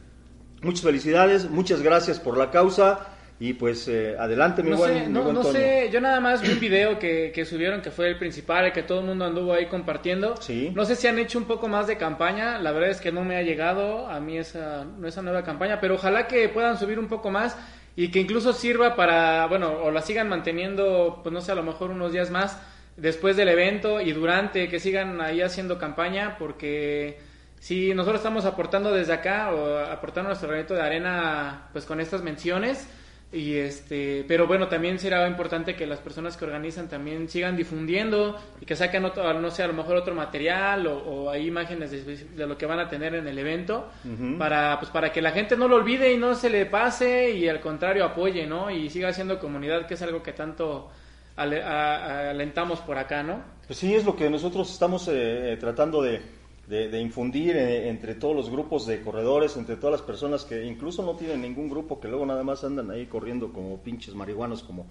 muchas 0.62 0.82
felicidades, 0.82 1.50
muchas 1.50 1.82
gracias 1.82 2.18
por 2.18 2.38
la 2.38 2.50
causa 2.50 3.17
y 3.40 3.52
pues 3.52 3.86
eh, 3.86 4.16
adelante 4.18 4.62
mi 4.64 4.70
no 4.70 4.78
buen, 4.78 4.94
sé, 4.94 5.06
mi 5.06 5.12
no, 5.12 5.22
buen 5.22 5.34
no 5.34 5.44
sé, 5.44 5.88
yo 5.92 6.00
nada 6.00 6.18
más 6.18 6.42
vi 6.42 6.50
un 6.50 6.60
video 6.60 6.98
que, 6.98 7.30
que, 7.32 7.44
subieron 7.44 7.80
que 7.80 7.90
fue 7.90 8.08
el 8.08 8.18
principal, 8.18 8.66
el 8.66 8.72
que 8.72 8.82
todo 8.82 9.00
el 9.00 9.06
mundo 9.06 9.24
anduvo 9.24 9.52
ahí 9.52 9.66
compartiendo. 9.66 10.36
Sí. 10.38 10.72
No 10.74 10.84
sé 10.84 10.96
si 10.96 11.06
han 11.06 11.18
hecho 11.18 11.38
un 11.38 11.44
poco 11.44 11.68
más 11.68 11.86
de 11.86 11.96
campaña, 11.96 12.58
la 12.58 12.72
verdad 12.72 12.90
es 12.90 13.00
que 13.00 13.12
no 13.12 13.22
me 13.22 13.36
ha 13.36 13.42
llegado 13.42 14.08
a 14.08 14.18
mí 14.18 14.38
esa, 14.38 14.86
esa 15.04 15.22
nueva 15.22 15.44
campaña, 15.44 15.80
pero 15.80 15.94
ojalá 15.94 16.26
que 16.26 16.48
puedan 16.48 16.78
subir 16.78 16.98
un 16.98 17.06
poco 17.06 17.30
más 17.30 17.56
y 17.94 18.10
que 18.10 18.20
incluso 18.20 18.52
sirva 18.52 18.96
para, 18.96 19.46
bueno, 19.46 19.72
o 19.82 19.90
la 19.90 20.02
sigan 20.02 20.28
manteniendo, 20.28 21.20
pues 21.22 21.32
no 21.32 21.40
sé, 21.40 21.52
a 21.52 21.56
lo 21.56 21.62
mejor 21.62 21.90
unos 21.90 22.12
días 22.12 22.30
más 22.30 22.58
después 22.96 23.36
del 23.36 23.48
evento 23.48 24.00
y 24.00 24.12
durante 24.12 24.68
que 24.68 24.80
sigan 24.80 25.20
ahí 25.20 25.40
haciendo 25.40 25.78
campaña 25.78 26.36
porque 26.38 27.18
si 27.60 27.94
nosotros 27.94 28.20
estamos 28.20 28.44
aportando 28.44 28.92
desde 28.92 29.12
acá 29.12 29.52
o 29.52 29.78
aportando 29.78 30.28
nuestro 30.28 30.48
granito 30.48 30.74
de 30.74 30.82
arena 30.82 31.68
pues 31.72 31.84
con 31.84 32.00
estas 32.00 32.22
menciones 32.22 32.88
y 33.30 33.56
este 33.56 34.24
pero 34.26 34.46
bueno 34.46 34.68
también 34.68 34.98
será 34.98 35.28
importante 35.28 35.76
que 35.76 35.86
las 35.86 35.98
personas 35.98 36.36
que 36.36 36.46
organizan 36.46 36.88
también 36.88 37.28
sigan 37.28 37.56
difundiendo 37.56 38.38
y 38.60 38.64
que 38.64 38.74
saquen 38.74 39.04
otro, 39.04 39.38
no 39.38 39.50
sé 39.50 39.62
a 39.62 39.66
lo 39.66 39.74
mejor 39.74 39.96
otro 39.96 40.14
material 40.14 40.86
o, 40.86 40.96
o 40.96 41.30
hay 41.30 41.46
imágenes 41.46 41.90
de, 41.90 42.16
de, 42.16 42.46
lo 42.46 42.56
que 42.56 42.64
van 42.64 42.78
a 42.78 42.88
tener 42.88 43.14
en 43.14 43.28
el 43.28 43.38
evento 43.38 43.88
uh 44.04 44.08
-huh. 44.08 44.38
para 44.38 44.78
pues 44.80 44.90
para 44.90 45.12
que 45.12 45.20
la 45.20 45.32
gente 45.32 45.56
no 45.56 45.68
lo 45.68 45.76
olvide 45.76 46.10
y 46.10 46.16
no 46.16 46.34
se 46.34 46.48
le 46.48 46.64
pase 46.64 47.30
y 47.32 47.48
al 47.48 47.60
contrario 47.60 48.04
apoye 48.04 48.46
no 48.46 48.70
y 48.70 48.88
siga 48.88 49.08
haciendo 49.08 49.38
comunidad 49.38 49.86
que 49.86 49.94
es 49.94 50.02
algo 50.02 50.22
que 50.22 50.32
tanto 50.32 50.90
alentamos 51.38 52.80
por 52.80 52.98
acá, 52.98 53.22
¿no? 53.22 53.40
Pues 53.66 53.78
sí, 53.78 53.94
es 53.94 54.04
lo 54.04 54.16
que 54.16 54.28
nosotros 54.28 54.70
estamos 54.72 55.08
eh, 55.12 55.56
tratando 55.60 56.02
de, 56.02 56.20
de, 56.68 56.88
de 56.88 57.00
infundir 57.00 57.56
eh, 57.56 57.88
entre 57.88 58.14
todos 58.14 58.36
los 58.36 58.50
grupos 58.50 58.86
de 58.86 59.00
corredores, 59.00 59.56
entre 59.56 59.76
todas 59.76 60.00
las 60.00 60.02
personas 60.02 60.44
que 60.44 60.64
incluso 60.64 61.02
no 61.02 61.16
tienen 61.16 61.40
ningún 61.40 61.68
grupo, 61.68 61.98
que 61.98 62.08
luego 62.08 62.26
nada 62.26 62.42
más 62.42 62.62
andan 62.64 62.90
ahí 62.90 63.06
corriendo 63.06 63.52
como 63.52 63.78
pinches 63.78 64.14
marihuanos, 64.14 64.62
como, 64.62 64.86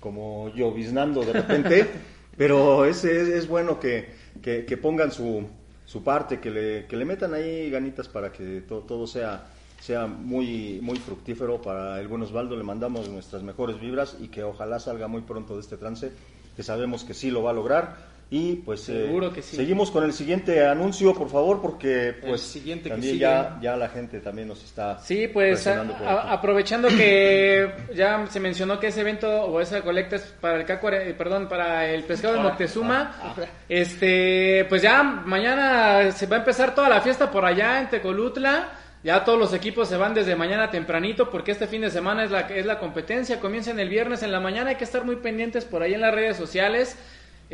como 0.00 0.52
lloviznando 0.54 1.22
de 1.22 1.32
repente. 1.32 1.86
Pero 2.36 2.84
es, 2.84 3.04
es, 3.04 3.28
es 3.28 3.48
bueno 3.48 3.78
que, 3.78 4.08
que, 4.42 4.66
que, 4.66 4.76
pongan 4.76 5.12
su, 5.12 5.46
su 5.86 6.02
parte, 6.02 6.40
que 6.40 6.50
le, 6.50 6.86
que 6.86 6.96
le 6.96 7.04
metan 7.04 7.32
ahí 7.32 7.70
ganitas 7.70 8.08
para 8.08 8.32
que 8.32 8.62
to, 8.62 8.80
todo 8.80 9.06
sea 9.06 9.46
sea 9.84 10.06
muy, 10.06 10.80
muy 10.80 10.96
fructífero 10.96 11.60
para 11.60 12.00
el 12.00 12.08
buen 12.08 12.22
Osvaldo. 12.22 12.56
Le 12.56 12.64
mandamos 12.64 13.06
nuestras 13.10 13.42
mejores 13.42 13.78
vibras 13.78 14.16
y 14.18 14.28
que 14.28 14.42
ojalá 14.42 14.78
salga 14.80 15.08
muy 15.08 15.20
pronto 15.20 15.56
de 15.56 15.60
este 15.60 15.76
trance, 15.76 16.10
que 16.56 16.62
sabemos 16.62 17.04
que 17.04 17.12
sí 17.12 17.30
lo 17.30 17.42
va 17.42 17.50
a 17.50 17.52
lograr. 17.52 18.13
Y 18.30 18.56
pues 18.56 18.80
Seguro 18.80 19.28
eh, 19.28 19.32
que 19.34 19.42
sí. 19.42 19.54
seguimos 19.54 19.90
con 19.90 20.02
el 20.02 20.12
siguiente 20.12 20.66
anuncio, 20.66 21.14
por 21.14 21.28
favor, 21.28 21.60
porque 21.60 22.16
pues 22.26 22.40
siguiente 22.40 22.88
también 22.88 23.18
ya, 23.18 23.58
ya 23.60 23.76
la 23.76 23.88
gente 23.88 24.18
también 24.20 24.48
nos 24.48 24.64
está. 24.64 24.98
Sí, 24.98 25.28
pues 25.28 25.66
a, 25.66 25.82
a, 25.82 26.32
aprovechando 26.32 26.88
que 26.88 27.70
ya 27.94 28.26
se 28.28 28.40
mencionó 28.40 28.80
que 28.80 28.88
ese 28.88 29.02
evento 29.02 29.28
o 29.28 29.60
esa 29.60 29.82
colecta 29.82 30.16
es 30.16 30.22
para 30.40 30.60
el 30.60 30.66
K40, 30.66 31.16
perdón, 31.16 31.48
para 31.48 31.86
el 31.88 32.02
pescado 32.04 32.34
de 32.34 32.40
Moctezuma, 32.40 33.14
ah, 33.22 33.34
ah. 33.38 33.42
este, 33.68 34.64
pues 34.68 34.82
ya 34.82 35.02
mañana 35.02 36.10
se 36.10 36.26
va 36.26 36.36
a 36.36 36.38
empezar 36.40 36.74
toda 36.74 36.88
la 36.88 37.00
fiesta 37.02 37.30
por 37.30 37.44
allá 37.44 37.80
en 37.80 37.90
Tecolutla. 37.90 38.80
Ya 39.04 39.22
todos 39.22 39.38
los 39.38 39.52
equipos 39.52 39.86
se 39.86 39.98
van 39.98 40.14
desde 40.14 40.34
mañana 40.34 40.70
tempranito 40.70 41.28
porque 41.28 41.52
este 41.52 41.66
fin 41.66 41.82
de 41.82 41.90
semana 41.90 42.24
es 42.24 42.30
la, 42.30 42.40
es 42.40 42.64
la 42.64 42.78
competencia. 42.78 43.38
Comienza 43.38 43.70
en 43.70 43.78
el 43.78 43.90
viernes 43.90 44.22
en 44.22 44.32
la 44.32 44.40
mañana. 44.40 44.70
Hay 44.70 44.76
que 44.76 44.84
estar 44.84 45.04
muy 45.04 45.16
pendientes 45.16 45.66
por 45.66 45.82
ahí 45.82 45.92
en 45.92 46.00
las 46.00 46.14
redes 46.14 46.38
sociales. 46.38 46.96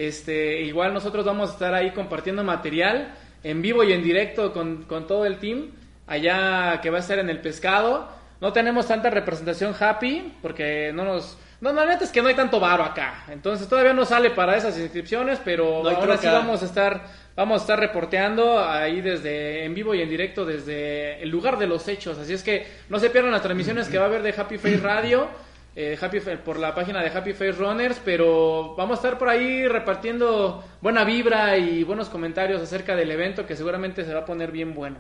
Este, 0.01 0.63
igual 0.63 0.95
nosotros 0.95 1.27
vamos 1.27 1.51
a 1.51 1.53
estar 1.53 1.75
ahí 1.75 1.91
compartiendo 1.91 2.43
material 2.43 3.13
en 3.45 3.61
vivo 3.61 3.85
y 3.85 3.93
en 3.93 4.03
directo 4.03 4.51
con, 4.55 4.85
con 4.85 5.07
todo 5.07 5.27
el 5.27 5.37
team. 5.37 5.73
Allá 6.07 6.81
que 6.81 6.89
va 6.89 6.97
a 6.97 7.01
estar 7.01 7.19
en 7.19 7.29
el 7.29 7.41
pescado. 7.43 8.09
No 8.41 8.55
tenemos 8.55 8.87
tanta 8.87 9.11
representación 9.11 9.75
happy 9.79 10.37
porque 10.41 10.91
no 10.95 11.05
nos... 11.05 11.37
No, 11.61 11.71
la 11.75 11.85
neta 11.85 12.05
es 12.05 12.11
que 12.11 12.23
no 12.23 12.29
hay 12.29 12.35
tanto 12.35 12.59
varo 12.59 12.83
acá. 12.83 13.27
Entonces 13.29 13.69
todavía 13.69 13.93
no 13.93 14.07
sale 14.07 14.31
para 14.31 14.57
esas 14.57 14.79
inscripciones, 14.79 15.39
pero 15.45 15.83
No 15.83 15.91
ahora 15.91 16.17
sí 16.17 16.27
vamos 16.27 16.63
a 16.63 16.65
estar 16.65 17.03
vamos 17.37 17.61
a 17.61 17.65
estar 17.65 17.79
reporteando 17.79 18.59
ahí 18.67 19.03
desde 19.03 19.67
en 19.67 19.75
vivo 19.75 19.95
y 19.95 20.01
en 20.01 20.09
directo 20.09 20.47
desde 20.47 21.23
el 21.23 21.29
lugar 21.29 21.59
de 21.59 21.67
los 21.67 21.87
hechos. 21.89 22.17
Así 22.17 22.33
es 22.33 22.43
que 22.43 22.67
no 22.89 22.99
se 22.99 23.11
pierdan 23.11 23.33
las 23.33 23.43
transmisiones 23.43 23.89
que 23.89 23.99
va 23.99 24.05
a 24.05 24.09
haber 24.09 24.23
de 24.23 24.35
Happy 24.35 24.57
Face 24.57 24.79
Radio. 24.79 25.29
Eh, 25.77 25.97
Happy 26.01 26.19
por 26.45 26.59
la 26.59 26.75
página 26.75 27.01
de 27.03 27.09
Happy 27.17 27.33
Face 27.33 27.53
Runners, 27.53 28.01
pero 28.05 28.75
vamos 28.77 28.99
a 28.99 29.03
estar 29.03 29.19
por 29.19 29.29
ahí 29.29 29.69
repartiendo 29.69 30.65
buena 30.81 31.05
vibra 31.05 31.57
y 31.59 31.85
buenos 31.85 32.09
comentarios 32.09 32.61
acerca 32.61 32.97
del 32.97 33.11
evento 33.11 33.47
que 33.47 33.55
seguramente 33.55 34.05
se 34.05 34.13
va 34.13 34.21
a 34.21 34.25
poner 34.25 34.51
bien 34.51 34.75
bueno. 34.75 34.97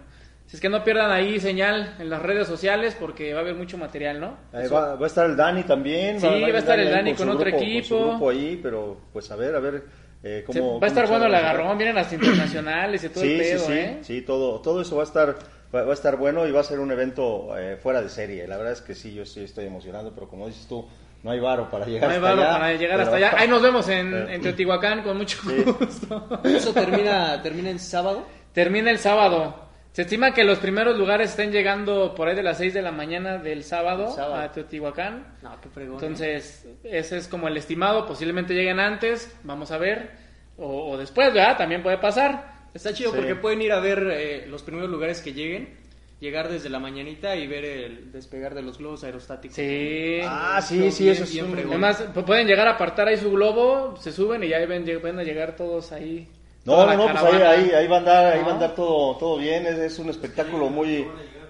Si 0.47 0.57
es 0.57 0.61
que 0.61 0.69
no 0.69 0.83
pierdan 0.83 1.11
ahí 1.11 1.39
señal 1.39 1.95
en 1.99 2.09
las 2.11 2.23
redes 2.23 2.47
sociales 2.49 2.97
porque 2.99 3.33
va 3.33 3.41
a 3.41 3.43
haber 3.43 3.55
mucho 3.55 3.79
material, 3.79 4.21
¿no? 4.21 4.37
Ahí 4.53 4.69
va, 4.69 4.95
va 4.97 5.05
a 5.05 5.07
estar 5.07 5.27
el 5.27 5.37
Dani 5.37 5.62
también. 5.65 6.21
Sí, 6.21 6.27
va 6.27 6.47
a 6.47 6.59
estar 6.59 6.79
el 6.79 6.91
Dani 6.91 7.15
con 7.15 7.29
otro 7.31 7.47
grupo- 7.50 7.62
equipo. 7.62 7.89
Con 7.97 8.05
su 8.05 8.09
grupo 8.11 8.31
ahí, 8.31 8.59
pero 8.62 8.97
pues 9.12 9.31
a 9.31 9.37
ver, 9.37 9.55
a 9.55 9.61
ver 9.61 9.83
eh, 10.23 10.45
va 10.55 10.87
a 10.87 10.89
estar 10.89 11.07
bueno 11.09 11.27
el 11.27 11.35
agarrón, 11.35 11.79
vienen 11.79 11.95
las 11.97 12.12
internacionales 12.12 13.03
y 13.05 13.09
todo 13.09 13.23
sí, 13.25 13.33
el 13.33 13.39
pedo, 13.39 13.59
sí, 13.61 13.67
sí, 13.67 13.73
¿eh? 13.79 13.99
sí, 14.03 14.23
todo, 14.23 14.61
todo 14.61 14.83
eso 14.83 14.97
va 14.97 15.03
a 15.03 15.07
estar, 15.07 15.37
va, 15.75 15.83
va 15.85 15.91
a 15.91 15.95
estar 15.95 16.17
bueno 16.17 16.47
y 16.47 16.50
va 16.53 16.61
a 16.61 16.65
ser 16.65 16.81
un 16.81 16.91
evento 16.93 17.57
eh, 17.59 17.77
fuera 17.77 18.03
de 18.03 18.09
serie. 18.09 18.47
La 18.47 18.57
verdad 18.57 18.73
es 18.73 18.81
que 18.81 18.95
sí, 18.95 19.15
yo 19.15 19.25
sí 19.25 19.43
estoy 19.45 19.67
emocionado, 19.67 20.12
pero 20.15 20.29
como 20.29 20.47
dices 20.47 20.67
tú, 20.69 20.87
no 21.23 21.31
hay 21.31 21.41
varo 21.41 21.71
para 21.71 21.85
llegar 21.87 22.09
No 22.09 22.15
hay 22.15 22.17
hasta 22.17 22.29
varo 22.31 22.43
allá. 22.43 22.59
para 22.59 22.73
llegar 22.75 23.00
hasta 23.00 23.17
allá. 23.17 23.33
Ahí 23.37 23.49
nos 23.49 23.62
vemos 23.62 23.89
en, 23.89 24.15
Eh, 24.15 24.35
en 24.35 24.41
Teotihuacán 24.43 25.03
con 25.03 25.17
mucho 25.17 25.39
Sí. 25.43 25.62
gusto. 25.65 26.41
¿Eso 26.45 26.73
termina, 26.73 27.41
termina 27.43 27.71
en 27.71 27.79
sábado? 27.79 28.27
Termina 28.53 28.91
el 28.91 28.99
sábado. 28.99 29.69
Se 29.93 30.03
estima 30.03 30.33
que 30.33 30.45
los 30.45 30.59
primeros 30.61 30.97
lugares 30.97 31.31
estén 31.31 31.50
llegando 31.50 32.15
por 32.15 32.29
ahí 32.29 32.37
de 32.37 32.45
las 32.45 32.59
6 32.59 32.73
de 32.75 32.81
la 32.81 32.93
mañana 32.93 33.39
del 33.39 33.65
sábado, 33.65 34.07
El 34.07 34.12
sábado. 34.15 34.35
a 34.43 34.53
Teotihuacán. 34.53 35.35
No, 35.43 35.61
qué 35.61 35.69
fregón. 35.69 35.95
Entonces, 35.95 36.65
ese 36.85 37.17
es 37.17 37.27
como 37.27 37.49
el 37.49 37.57
estimado. 37.57 38.07
Posiblemente 38.07 38.55
lleguen 38.55 38.79
antes, 38.79 39.37
vamos 39.43 39.73
a 39.73 39.79
ver. 39.79 40.11
O, 40.57 40.91
o 40.93 40.97
después, 40.97 41.35
¿verdad? 41.35 41.57
También 41.59 41.83
puede 41.83 41.99
pasar. 41.99 42.50
Está 42.75 42.93
chido 42.95 43.11
Sí. 43.11 43.17
porque 43.17 43.35
pueden 43.35 43.62
ir 43.62 43.73
a 43.73 43.81
ver 43.81 44.07
eh, 44.12 44.47
los 44.49 44.62
primeros 44.62 44.91
lugares 44.91 45.21
que 45.21 45.33
lleguen, 45.33 45.69
llegar 46.21 46.49
desde 46.49 46.69
la 46.69 46.79
mañanita 46.79 47.35
y 47.37 47.47
ver 47.47 47.65
el 47.65 48.12
despegar 48.12 48.55
de 48.55 48.62
los 48.62 48.79
globos 48.79 49.03
aerostáticos. 49.05 49.57
Sí. 49.57 50.21
Ah, 50.23 50.61
sí, 50.62 50.91
sí, 50.93 51.09
eso 51.09 51.25
es 51.25 51.35
un-. 51.43 51.57
Además, 51.59 52.05
pu- 52.15 52.25
pueden 52.25 52.47
llegar 52.47 52.69
a 52.69 52.73
apartar 52.73 53.09
ahí 53.09 53.17
su 53.17 53.31
globo, 53.33 53.97
se 54.00 54.12
suben 54.12 54.45
y 54.45 54.49
ya 54.49 54.59
ven, 54.67 54.85
ven 55.03 55.19
a 55.19 55.23
llegar 55.25 55.57
todos 55.57 55.93
ahí. 55.93 56.29
No, 56.65 56.85
no, 56.87 56.95
no, 56.95 57.11
pues 57.11 57.25
ahí, 57.25 57.41
ahí, 57.43 57.71
ahí 57.73 57.87
va 57.89 57.97
a 57.97 57.99
andar, 58.00 58.33
ahí 58.35 58.41
Ah. 58.43 58.45
va 58.47 58.50
a 58.50 58.55
andar 58.55 58.75
todo, 58.75 59.17
todo 59.17 59.39
bien, 59.39 59.65
es, 59.67 59.79
es 59.79 59.99
un 59.99 60.11
espectáculo 60.11 60.69
muy, 60.69 61.07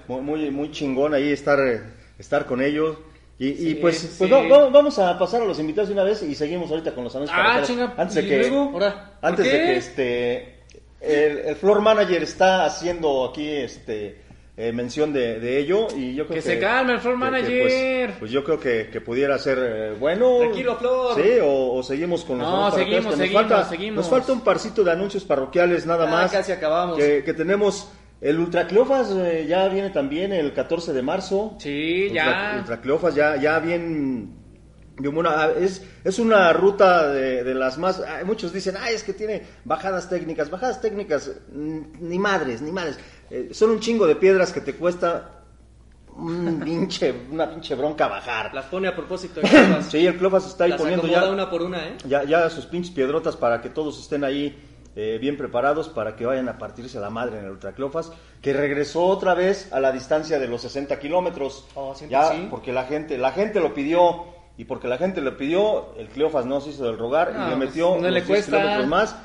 muy, 0.07 0.21
muy, 0.21 0.51
muy 0.51 0.71
chingón 0.71 1.15
ahí 1.15 1.33
estar, 1.33 1.59
estar 2.19 2.47
con 2.47 2.63
ellos. 2.63 2.97
Y, 3.37 3.49
y 3.49 3.55
Sí, 3.57 3.75
pues, 3.81 4.15
pues 4.19 4.31
sí. 4.31 4.49
va- 4.49 4.69
vamos 4.69 4.99
a 5.01 5.19
pasar 5.19 5.43
a 5.43 5.47
los 5.47 5.59
invitados 5.59 5.89
de 5.89 5.95
una 5.95 6.05
vez 6.05 6.23
y 6.23 6.35
seguimos 6.35 6.71
ahorita 6.71 6.95
con 6.95 7.05
los 7.05 7.17
anuncios. 7.17 7.39
Ah, 7.43 7.61
chinga, 7.65 7.95
Antes 7.97 8.15
de 8.17 8.23
¿y 8.23 8.29
que, 8.29 8.39
luego? 8.39 8.71
Ahora, 8.73 9.15
antes 9.21 9.47
¿por 9.49 9.57
de 9.59 9.65
que 9.65 9.77
este, 9.77 10.60
el, 11.01 11.39
el 11.39 11.57
floor 11.57 11.81
manager 11.81 12.23
está 12.23 12.65
haciendo 12.67 13.25
aquí 13.31 13.49
este 13.49 14.21
eh, 14.57 14.73
mención 14.73 15.11
de, 15.13 15.41
de 15.41 15.59
ello 15.59 15.89
y 15.97 16.15
yo 16.15 16.27
creo 16.27 16.35
Que 16.43 16.45
que, 16.45 16.55
se 16.55 16.59
calme 16.59 16.93
el 16.95 17.01
floor 17.01 17.15
que- 17.19 17.25
que, 17.25 17.31
manager. 17.31 18.07
pues, 18.09 18.19
pues 18.19 18.31
yo 18.31 18.45
creo 18.45 18.61
que, 18.61 18.89
que 18.93 19.01
pudiera 19.01 19.39
ser 19.39 19.59
eh, 19.61 19.93
bueno. 19.99 20.39
Tranquilo, 20.41 20.77
Flor. 20.77 21.15
Sí, 21.23 21.31
o, 21.43 21.73
o 21.75 21.83
seguimos 21.83 22.25
con 22.25 22.39
los 22.39 22.47
No, 22.47 22.71
seguimos, 22.73 23.05
nos 23.07 23.17
seguimos, 23.17 23.43
falta, 23.43 23.65
seguimos. 23.69 23.97
Nos 23.97 24.09
falta 24.11 24.33
un 24.35 24.41
parcito 24.43 24.85
de 24.85 24.93
anuncios 24.93 25.25
parroquiales 25.25 25.87
nada 25.87 26.07
Ah, 26.07 26.11
más. 26.11 26.31
casi 26.33 26.53
acabamos. 26.53 26.99
Que, 26.99 27.25
que 27.25 27.33
tenemos 27.33 27.91
el 28.21 28.39
Ultra 28.39 28.67
Cleofas 28.67 29.11
eh, 29.17 29.47
ya 29.49 29.67
viene 29.69 29.89
también 29.89 30.35
el 30.35 30.53
14 30.53 30.93
de 30.93 31.01
marzo. 31.01 31.57
Sí, 31.59 32.09
Ultra, 32.09 32.25
ya. 32.53 32.59
Ultra 32.59 32.81
Cleofas 32.83 33.15
ya, 33.15 33.37
ya 33.37 33.59
bien, 33.61 34.35
buena. 35.09 35.31
Ah, 35.45 35.51
Es, 35.59 35.83
es 36.05 36.19
una 36.19 36.53
ruta 36.53 37.09
de, 37.09 37.43
de 37.45 37.55
las 37.55 37.79
más. 37.79 38.01
ah, 38.01 38.21
Muchos 38.25 38.53
dicen, 38.53 38.77
ay, 38.79 38.95
es 38.95 39.03
que 39.03 39.13
tiene 39.13 39.43
bajadas 39.65 40.09
técnicas. 40.09 40.51
Bajadas 40.51 40.81
técnicas, 40.81 41.31
mm, 41.53 41.81
ni 42.01 42.19
madres, 42.19 42.63
ni 42.63 42.73
madres. 42.73 42.99
Eh, 43.31 43.49
son 43.53 43.71
un 43.71 43.81
chingo 43.81 44.07
de 44.07 44.17
piedras 44.17 44.53
que 44.53 44.61
te 44.61 44.75
cuesta 44.75 45.37
un 46.17 46.61
pinche, 46.65 47.15
una 47.31 47.49
pinche 47.51 47.75
bronca 47.75 48.09
bajar. 48.09 48.53
Las 48.55 48.67
pone 48.67 48.89
a 48.89 48.95
propósito 48.97 49.41
Cleofas. 49.41 49.87
Sí, 49.87 50.07
el 50.07 50.17
Cleofas 50.17 50.47
está 50.47 50.65
ahí 50.65 50.71
Las 50.71 50.81
poniendo 50.81 51.07
ya 51.07 51.31
una 51.31 51.49
por 51.49 51.63
una, 51.63 51.89
¿eh? 51.89 51.97
ya, 52.07 52.25
ya 52.25 52.51
sus 52.51 52.67
pinches 52.67 52.93
piedrotas 52.95 53.37
para 53.37 53.61
que 53.63 53.71
todos 53.71 53.99
estén 54.01 54.25
ahí 54.25 54.59
eh, 54.97 55.19
bien 55.21 55.37
preparados 55.37 55.89
para 55.89 56.17
que 56.17 56.27
vayan 56.27 56.49
a 56.49 56.59
partirse 56.59 56.99
la 56.99 57.11
madre 57.11 57.39
en 57.39 57.45
el 57.45 57.53
Ultracleofas, 57.53 58.11
que 58.43 58.53
regresó 58.53 59.05
otra 59.05 59.35
vez 59.35 59.73
a 59.73 59.79
la 59.79 59.93
distancia 59.93 60.41
de 60.41 60.49
los 60.49 60.63
60 60.63 60.99
kilómetros. 60.99 61.65
Oh, 61.77 61.95
ya, 62.09 62.33
sí. 62.33 62.49
porque 62.51 62.73
la 62.73 62.85
gente, 62.85 63.17
la 63.17 63.31
gente 63.31 63.61
lo 63.61 63.73
pidió 63.73 64.25
y 64.61 64.65
porque 64.65 64.89
la 64.89 64.99
gente 64.99 65.21
lo 65.21 65.37
pidió, 65.37 65.95
el 65.97 66.09
Cleofas 66.09 66.45
no 66.47 66.61
se 66.61 66.71
hizo 66.71 66.85
del 66.85 66.99
rogar 66.99 67.33
No, 67.33 67.47
y 67.47 67.51
le 67.51 67.57
pues, 67.57 67.69
metió 67.71 67.91
no 67.97 68.03
los 68.03 68.13
le 68.13 68.21
10 68.21 68.27
cuesta. 68.27 68.57
kilómetros 68.59 68.87
más. 68.89 69.17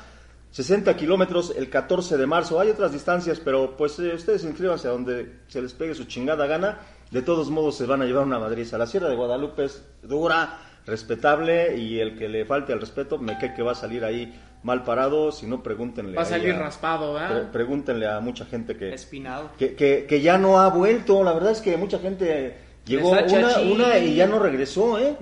60 0.50 0.96
kilómetros 0.96 1.52
el 1.56 1.68
14 1.68 2.16
de 2.16 2.26
marzo. 2.26 2.58
Hay 2.58 2.70
otras 2.70 2.92
distancias, 2.92 3.40
pero 3.44 3.76
pues 3.76 3.98
eh, 3.98 4.14
ustedes 4.14 4.44
inscríbanse 4.44 4.88
a 4.88 4.92
donde 4.92 5.40
se 5.48 5.60
les 5.60 5.74
pegue 5.74 5.94
su 5.94 6.04
chingada 6.04 6.46
gana. 6.46 6.78
De 7.10 7.20
todos 7.22 7.50
modos 7.50 7.76
se 7.76 7.84
van 7.84 8.00
a 8.00 8.06
llevar 8.06 8.24
una 8.24 8.38
madriza. 8.38 8.78
La 8.78 8.86
Sierra 8.86 9.08
de 9.08 9.16
Guadalupe 9.16 9.64
es 9.64 9.84
dura, 10.02 10.58
respetable 10.86 11.76
y 11.76 12.00
el 12.00 12.16
que 12.16 12.28
le 12.28 12.44
falte 12.46 12.72
al 12.72 12.80
respeto 12.80 13.18
me 13.18 13.36
cae 13.38 13.52
que 13.54 13.62
va 13.62 13.72
a 13.72 13.74
salir 13.74 14.04
ahí 14.04 14.34
mal 14.62 14.82
parado. 14.84 15.30
Si 15.32 15.46
no, 15.46 15.62
pregúntenle. 15.62 16.16
Va 16.16 16.22
a 16.22 16.24
salir 16.24 16.54
a- 16.54 16.58
raspado, 16.60 17.12
¿verdad? 17.12 17.28
pre- 17.42 17.52
pregúntenle 17.52 18.08
a 18.08 18.20
mucha 18.20 18.46
gente 18.46 18.76
que, 18.76 18.94
Espinado. 18.94 19.50
que, 19.58 19.74
que, 19.74 20.06
que 20.08 20.20
ya 20.22 20.38
no 20.38 20.58
ha 20.60 20.68
vuelto. 20.70 21.22
La 21.22 21.32
verdad 21.32 21.52
es 21.52 21.60
que 21.60 21.76
mucha 21.76 21.98
gente 21.98 22.56
llegó 22.86 23.10
una, 23.10 23.58
una 23.58 23.98
y 23.98 24.14
ya 24.14 24.26
no 24.26 24.38
regresó, 24.38 24.98
¿eh? 24.98 25.16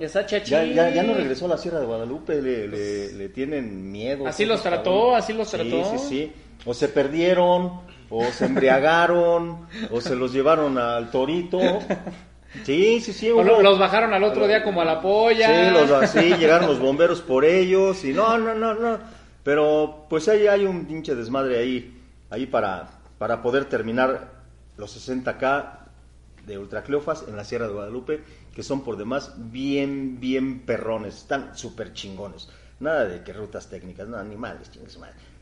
Ya. 0.45 0.63
Ya, 0.63 0.89
ya, 0.89 1.03
no 1.03 1.13
regresó 1.15 1.45
a 1.45 1.49
la 1.49 1.57
Sierra 1.57 1.79
de 1.79 1.85
Guadalupe, 1.85 2.41
le, 2.41 2.67
le, 2.67 3.13
le 3.13 3.29
tienen 3.29 3.91
miedo. 3.91 4.27
Así 4.27 4.45
los 4.45 4.61
trató, 4.61 5.15
así 5.15 5.33
los 5.33 5.49
Sí, 5.49 5.57
trató. 5.57 5.97
Sí, 5.97 6.05
sí, 6.09 6.31
O 6.65 6.73
se 6.73 6.87
perdieron, 6.89 7.81
o 8.09 8.23
se 8.31 8.45
embriagaron, 8.45 9.67
o 9.91 10.01
se 10.01 10.15
los 10.15 10.31
llevaron 10.33 10.77
al 10.77 11.09
torito. 11.11 11.59
Sí, 12.63 13.01
sí, 13.01 13.11
sí. 13.11 13.29
O 13.31 13.35
hubo- 13.37 13.43
lo- 13.43 13.61
los 13.61 13.77
bajaron 13.79 14.13
al 14.13 14.23
otro 14.23 14.47
día 14.47 14.63
como 14.63 14.81
a 14.81 14.85
la 14.85 15.01
polla. 15.01 15.47
Sí, 15.47 15.71
los, 15.89 16.09
sí, 16.09 16.33
llegaron 16.39 16.67
los 16.67 16.79
bomberos 16.79 17.21
por 17.21 17.43
ellos 17.43 18.03
y 18.05 18.13
no, 18.13 18.37
no, 18.37 18.53
no, 18.55 18.73
no. 18.73 18.97
Pero 19.43 20.05
pues 20.09 20.27
ahí 20.29 20.47
hay 20.47 20.65
un 20.65 20.85
pinche 20.85 21.13
desmadre 21.15 21.59
ahí, 21.59 22.01
ahí 22.29 22.45
para, 22.45 22.87
para 23.17 23.41
poder 23.41 23.65
terminar 23.65 24.31
los 24.77 24.91
60K 24.95 25.84
de 26.45 26.57
Ultracleofas 26.57 27.25
en 27.27 27.35
la 27.35 27.43
Sierra 27.43 27.67
de 27.67 27.73
Guadalupe, 27.73 28.21
que 28.53 28.63
son 28.63 28.83
por 28.83 28.97
demás 28.97 29.33
bien, 29.51 30.19
bien 30.19 30.61
perrones, 30.61 31.15
están 31.15 31.57
súper 31.57 31.93
chingones. 31.93 32.49
Nada 32.79 33.05
de 33.05 33.23
que 33.23 33.33
rutas 33.33 33.67
técnicas, 33.69 34.07
no, 34.07 34.17
animales. 34.17 34.69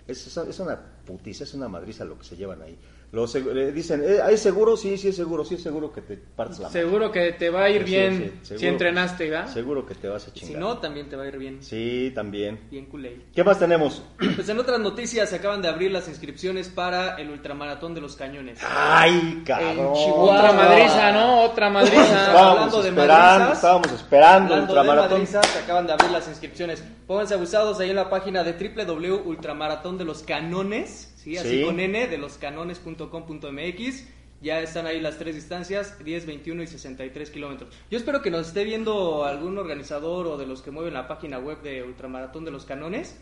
Es, 0.07 0.27
es, 0.27 0.37
es 0.37 0.59
una 0.59 0.79
putiza, 1.05 1.43
es 1.43 1.53
una 1.53 1.67
madriza 1.67 2.05
lo 2.05 2.17
que 2.17 2.25
se 2.25 2.35
llevan 2.35 2.61
ahí. 2.61 2.77
Lo 3.13 3.25
seg- 3.27 3.53
le 3.53 3.71
dicen, 3.71 4.01
¿eh, 4.03 4.17
¿es 4.31 4.41
seguro? 4.41 4.75
Sí, 4.75 4.97
sí 4.97 5.09
es 5.09 5.15
seguro, 5.15 5.45
sí 5.45 5.53
es 5.53 5.61
seguro 5.61 5.93
que 5.93 6.01
te 6.01 6.17
partes 6.17 6.57
la 6.57 6.67
madre. 6.67 6.81
Seguro 6.81 7.11
que 7.11 7.31
te 7.33 7.51
va 7.51 7.65
a 7.65 7.69
ir 7.69 7.83
Sí, 7.85 7.91
bien 7.91 8.17
sí, 8.17 8.39
si 8.41 8.47
seguro. 8.47 8.67
entrenaste, 8.69 9.29
¿verdad? 9.29 9.53
Seguro 9.53 9.85
que 9.85 9.93
te 9.93 10.07
vas 10.09 10.27
a 10.27 10.33
chingar. 10.33 10.53
si 10.55 10.59
no, 10.59 10.79
también 10.79 11.09
te 11.09 11.15
va 11.15 11.21
a 11.21 11.27
ir 11.27 11.37
bien. 11.37 11.61
Sí, 11.61 12.11
también. 12.15 12.59
Bien 12.71 12.87
culé. 12.87 13.21
¿Qué 13.35 13.43
más 13.43 13.59
tenemos? 13.59 14.01
Pues 14.35 14.49
en 14.49 14.57
otras 14.57 14.79
noticias 14.79 15.29
se 15.29 15.35
acaban 15.35 15.61
de 15.61 15.67
abrir 15.67 15.91
las 15.91 16.07
inscripciones 16.07 16.69
para 16.69 17.15
el 17.17 17.29
ultramaratón 17.29 17.93
de 17.93 18.01
los 18.01 18.15
cañones. 18.15 18.57
Ay, 18.67 19.43
cabrón. 19.45 19.93
Otra 19.93 20.51
madriza, 20.51 21.11
¿no? 21.11 21.41
Otra 21.43 21.69
madriza. 21.69 22.01
Estábamos 22.03 22.49
Hablando 22.73 22.81
de 22.81 22.91
madrizas, 22.93 23.53
estábamos 23.53 23.91
esperando 23.91 24.53
el 24.55 24.61
Hablando 24.61 24.73
de 24.73 24.79
ultramaratón. 24.79 25.11
madrizas, 25.19 25.45
se 25.45 25.59
acaban 25.59 25.85
de 25.85 25.93
abrir 25.93 26.09
las 26.09 26.27
inscripciones. 26.27 26.83
Pónganse 27.05 27.35
abusados 27.35 27.79
ahí 27.79 27.91
en 27.91 27.95
la 27.97 28.09
página 28.09 28.43
de 28.43 28.53
www.ultramaratón 28.53 29.99
de 29.99 30.05
los 30.05 30.23
canones, 30.23 31.12
¿sí? 31.23 31.37
así 31.37 31.59
Sí. 31.59 31.63
con 31.63 31.79
n, 31.79 32.07
de 32.07 32.17
loscanones.com.mx. 32.17 34.07
Ya 34.41 34.59
están 34.59 34.85
ahí 34.87 34.99
las 34.99 35.17
tres 35.17 35.35
distancias, 35.35 36.03
10, 36.03 36.25
21 36.25 36.63
y 36.63 36.67
63 36.67 37.29
kilómetros. 37.29 37.73
Yo 37.89 37.97
espero 37.97 38.21
que 38.21 38.29
nos 38.29 38.47
esté 38.47 38.65
viendo 38.65 39.23
algún 39.23 39.57
organizador 39.57 40.27
o 40.27 40.37
de 40.37 40.45
los 40.45 40.61
que 40.61 40.69
mueven 40.69 40.93
la 40.93 41.07
página 41.07 41.39
web 41.39 41.61
de 41.61 41.81
Ultramaratón 41.81 42.43
de 42.43 42.51
los 42.51 42.65
Canones, 42.65 43.17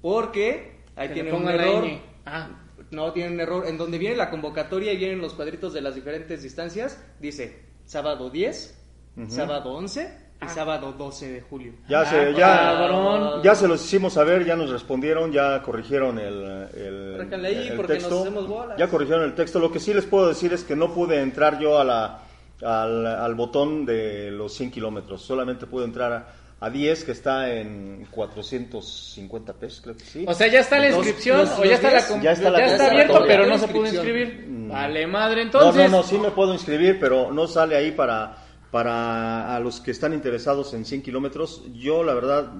porque 0.00 0.76
ahí 0.94 1.08
Que 1.08 1.14
tiene 1.14 1.32
un 1.32 1.48
error. 1.48 1.84
Ah. 2.24 2.50
No, 2.92 3.12
tiene 3.12 3.34
un 3.34 3.40
error. 3.40 3.66
En 3.66 3.76
donde 3.78 3.98
viene 3.98 4.14
la 4.14 4.30
convocatoria 4.30 4.92
y 4.92 4.96
vienen 4.96 5.20
los 5.20 5.34
cuadritos 5.34 5.72
de 5.72 5.80
las 5.80 5.96
diferentes 5.96 6.44
distancias, 6.44 7.02
dice 7.18 7.64
sábado 7.84 8.30
10, 8.30 8.80
sábado 9.28 9.72
11 9.72 10.23
y 10.44 10.48
sábado 10.48 10.92
12 10.92 11.28
de 11.32 11.40
julio. 11.42 11.72
Ya 11.88 12.00
Ah, 12.00 12.04
se, 12.06 12.34
ya, 12.34 13.40
ya 13.42 13.54
se 13.54 13.68
los 13.68 13.84
hicimos 13.84 14.12
saber, 14.14 14.44
ya 14.44 14.56
nos 14.56 14.70
respondieron, 14.70 15.32
ya 15.32 15.60
corrigieron 15.62 16.18
el, 16.18 16.68
el, 16.76 17.14
Corríjanle 17.16 17.48
ahí, 17.48 17.68
el 17.68 17.76
porque 17.76 17.92
nos 17.94 18.02
texto. 18.02 18.20
hacemos 18.20 18.48
bolas. 18.48 18.78
Ya 18.78 18.88
corrigieron 18.88 19.24
el 19.24 19.34
texto. 19.34 19.58
Lo 19.58 19.70
que 19.72 19.80
sí 19.80 19.92
les 19.94 20.04
puedo 20.06 20.28
decir 20.28 20.52
es 20.52 20.64
que 20.64 20.76
no 20.76 20.92
pude 20.92 21.20
entrar 21.20 21.58
yo 21.58 21.78
a 21.78 21.84
la, 21.84 22.18
al, 22.62 23.06
al 23.06 23.34
botón 23.34 23.84
de 23.86 24.30
los 24.30 24.52
100 24.54 24.70
kilómetros. 24.70 25.22
Solamente 25.22 25.66
pude 25.66 25.84
entrar 25.84 26.12
a, 26.12 26.26
a 26.66 26.70
10, 26.70 27.04
que 27.04 27.12
está 27.12 27.52
en 27.52 28.06
450 28.10 29.52
pesos, 29.54 29.80
creo 29.82 29.96
que 29.96 30.04
sí. 30.04 30.24
O 30.26 30.34
sea, 30.34 30.46
ya 30.46 30.60
está 30.60 30.78
la 30.78 30.88
inscripción 30.90 31.38
los- 31.38 31.58
o 31.58 31.64
ya 31.64 31.74
está 31.74 31.88
la 31.88 31.94
días, 31.94 32.06
com- 32.06 32.20
ya 32.22 32.32
está 32.32 32.86
abierto, 32.86 33.24
pero 33.26 33.46
no 33.46 33.58
se 33.58 33.68
pudo 33.68 33.86
inscribir. 33.86 34.44
Vale, 34.48 35.06
madre, 35.06 35.36
No, 35.36 35.42
entonces. 35.42 35.90
no, 35.90 35.98
no, 35.98 36.02
sí 36.02 36.18
me 36.18 36.30
puedo 36.30 36.52
inscribir, 36.52 36.98
pero 36.98 37.30
no 37.30 37.46
sale 37.46 37.76
ahí 37.76 37.92
para, 37.92 38.34
para 38.74 39.54
a 39.54 39.60
los 39.60 39.78
que 39.80 39.92
están 39.92 40.12
interesados 40.14 40.74
en 40.74 40.84
100 40.84 41.00
kilómetros. 41.02 41.62
Yo, 41.74 42.02
la 42.02 42.12
verdad, 42.12 42.50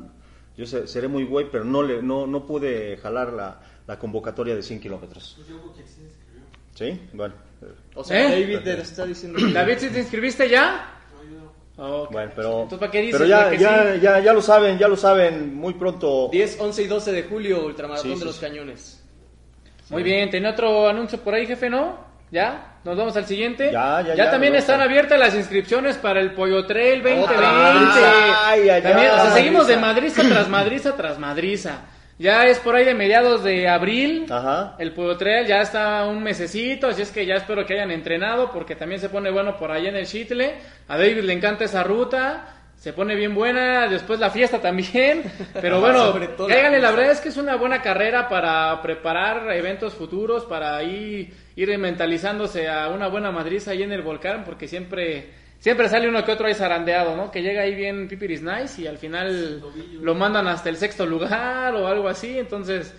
yo 0.56 0.64
se- 0.64 0.86
seré 0.86 1.08
muy 1.08 1.24
güey, 1.24 1.50
pero 1.50 1.64
no, 1.64 1.82
le, 1.82 2.00
no, 2.02 2.24
no 2.28 2.46
pude 2.46 2.96
jalar 2.98 3.32
la, 3.32 3.60
la 3.84 3.98
convocatoria 3.98 4.54
de 4.54 4.62
100 4.62 4.78
kilómetros. 4.78 5.36
¿Sí? 6.76 7.00
Bueno. 7.12 7.34
O 7.96 8.04
sea, 8.04 8.28
¿Eh? 8.32 8.42
David 8.42 8.58
te 8.62 8.80
está 8.80 9.04
diciendo. 9.06 9.40
David, 9.52 9.74
¿sí 9.78 9.88
te 9.88 9.98
inscribiste 9.98 10.48
ya? 10.48 10.88
Ok. 11.76 12.12
Bueno, 12.12 12.32
pero, 12.36 12.52
Entonces, 12.62 12.78
¿para 12.78 12.92
qué 12.92 13.00
dices 13.00 13.14
pero 13.20 13.28
ya, 13.28 13.52
ya, 13.52 13.94
sí? 13.94 14.00
ya, 14.00 14.20
ya 14.20 14.32
lo 14.32 14.40
saben, 14.40 14.78
ya 14.78 14.86
lo 14.86 14.96
saben, 14.96 15.52
muy 15.56 15.74
pronto. 15.74 16.28
10, 16.30 16.60
11 16.60 16.82
y 16.84 16.86
12 16.86 17.10
de 17.10 17.22
julio, 17.24 17.66
Ultramaratón 17.66 18.10
Sí, 18.10 18.14
sí, 18.14 18.20
de 18.20 18.24
los 18.26 18.36
sí. 18.36 18.40
Cañones. 18.40 19.04
Muy 19.90 20.04
bien, 20.04 20.30
¿tenía 20.30 20.50
otro 20.50 20.86
anuncio 20.88 21.18
por 21.18 21.34
ahí, 21.34 21.44
jefe, 21.44 21.68
no? 21.68 21.98
¿Ya? 22.30 22.73
¿Nos 22.84 22.96
vamos 22.98 23.16
al 23.16 23.24
siguiente? 23.24 23.70
Ya, 23.72 24.02
ya, 24.02 24.14
ya, 24.14 24.30
también 24.30 24.52
nos 24.52 24.60
están 24.60 24.82
abiertas 24.82 25.18
las 25.18 25.34
inscripciones 25.34 25.96
para 25.96 26.20
el 26.20 26.32
Pollo 26.32 26.66
Trail 26.66 27.02
2020. 27.02 27.34
Ay, 27.42 28.68
ay, 28.68 28.82
También, 28.82 29.10
ay, 29.10 29.18
o 29.18 29.22
sea, 29.22 29.30
seguimos 29.32 29.66
de 29.66 29.76
madriza. 29.78 30.22
madriza 30.22 30.34
tras 30.34 30.48
madriza 30.48 30.96
tras 30.96 31.18
madriza. 31.18 31.78
Ya 32.18 32.44
es 32.46 32.60
por 32.60 32.76
ahí 32.76 32.84
de 32.84 32.94
mediados 32.94 33.42
de 33.42 33.68
abril. 33.68 34.26
Ajá. 34.30 34.76
El 34.78 34.92
Pollo 34.92 35.16
Trail 35.16 35.46
ya 35.46 35.62
está 35.62 36.04
un 36.04 36.22
mesecito, 36.22 36.88
así 36.88 37.02
es 37.02 37.10
que 37.10 37.26
ya 37.26 37.36
espero 37.36 37.64
que 37.66 37.74
hayan 37.74 37.90
entrenado 37.90 38.52
porque 38.52 38.76
también 38.76 39.00
se 39.00 39.08
pone 39.08 39.30
bueno 39.30 39.56
por 39.56 39.72
ahí 39.72 39.86
en 39.86 39.96
el 39.96 40.06
Chitle. 40.06 40.54
A 40.86 40.96
David 40.98 41.20
le 41.20 41.32
encanta 41.32 41.64
esa 41.64 41.82
ruta. 41.82 42.44
Se 42.84 42.92
pone 42.92 43.14
bien 43.14 43.34
buena, 43.34 43.88
después 43.88 44.20
la 44.20 44.28
fiesta 44.28 44.60
también. 44.60 45.22
Pero 45.54 45.80
bueno, 45.80 46.12
cáiganle, 46.46 46.80
la 46.80 46.90
verdad 46.90 47.12
es 47.12 47.20
que 47.22 47.30
es 47.30 47.38
una 47.38 47.56
buena 47.56 47.80
carrera 47.80 48.28
para 48.28 48.82
preparar 48.82 49.50
eventos 49.52 49.94
futuros, 49.94 50.44
para 50.44 50.76
ahí 50.76 51.32
ir 51.56 51.78
mentalizándose 51.78 52.68
a 52.68 52.88
una 52.88 53.08
buena 53.08 53.30
madriz 53.30 53.68
ahí 53.68 53.82
en 53.82 53.92
el 53.92 54.02
volcán, 54.02 54.44
porque 54.44 54.68
siempre 54.68 55.30
siempre 55.58 55.88
sale 55.88 56.10
uno 56.10 56.26
que 56.26 56.32
otro 56.32 56.46
ahí 56.46 56.52
zarandeado, 56.52 57.16
¿no? 57.16 57.30
Que 57.30 57.40
llega 57.40 57.62
ahí 57.62 57.74
bien 57.74 58.06
pipiris 58.06 58.42
nice 58.42 58.82
y 58.82 58.86
al 58.86 58.98
final 58.98 59.62
lo 60.02 60.14
mandan 60.14 60.46
hasta 60.46 60.68
el 60.68 60.76
sexto 60.76 61.06
lugar 61.06 61.74
o 61.74 61.86
algo 61.86 62.06
así, 62.06 62.38
entonces 62.38 62.94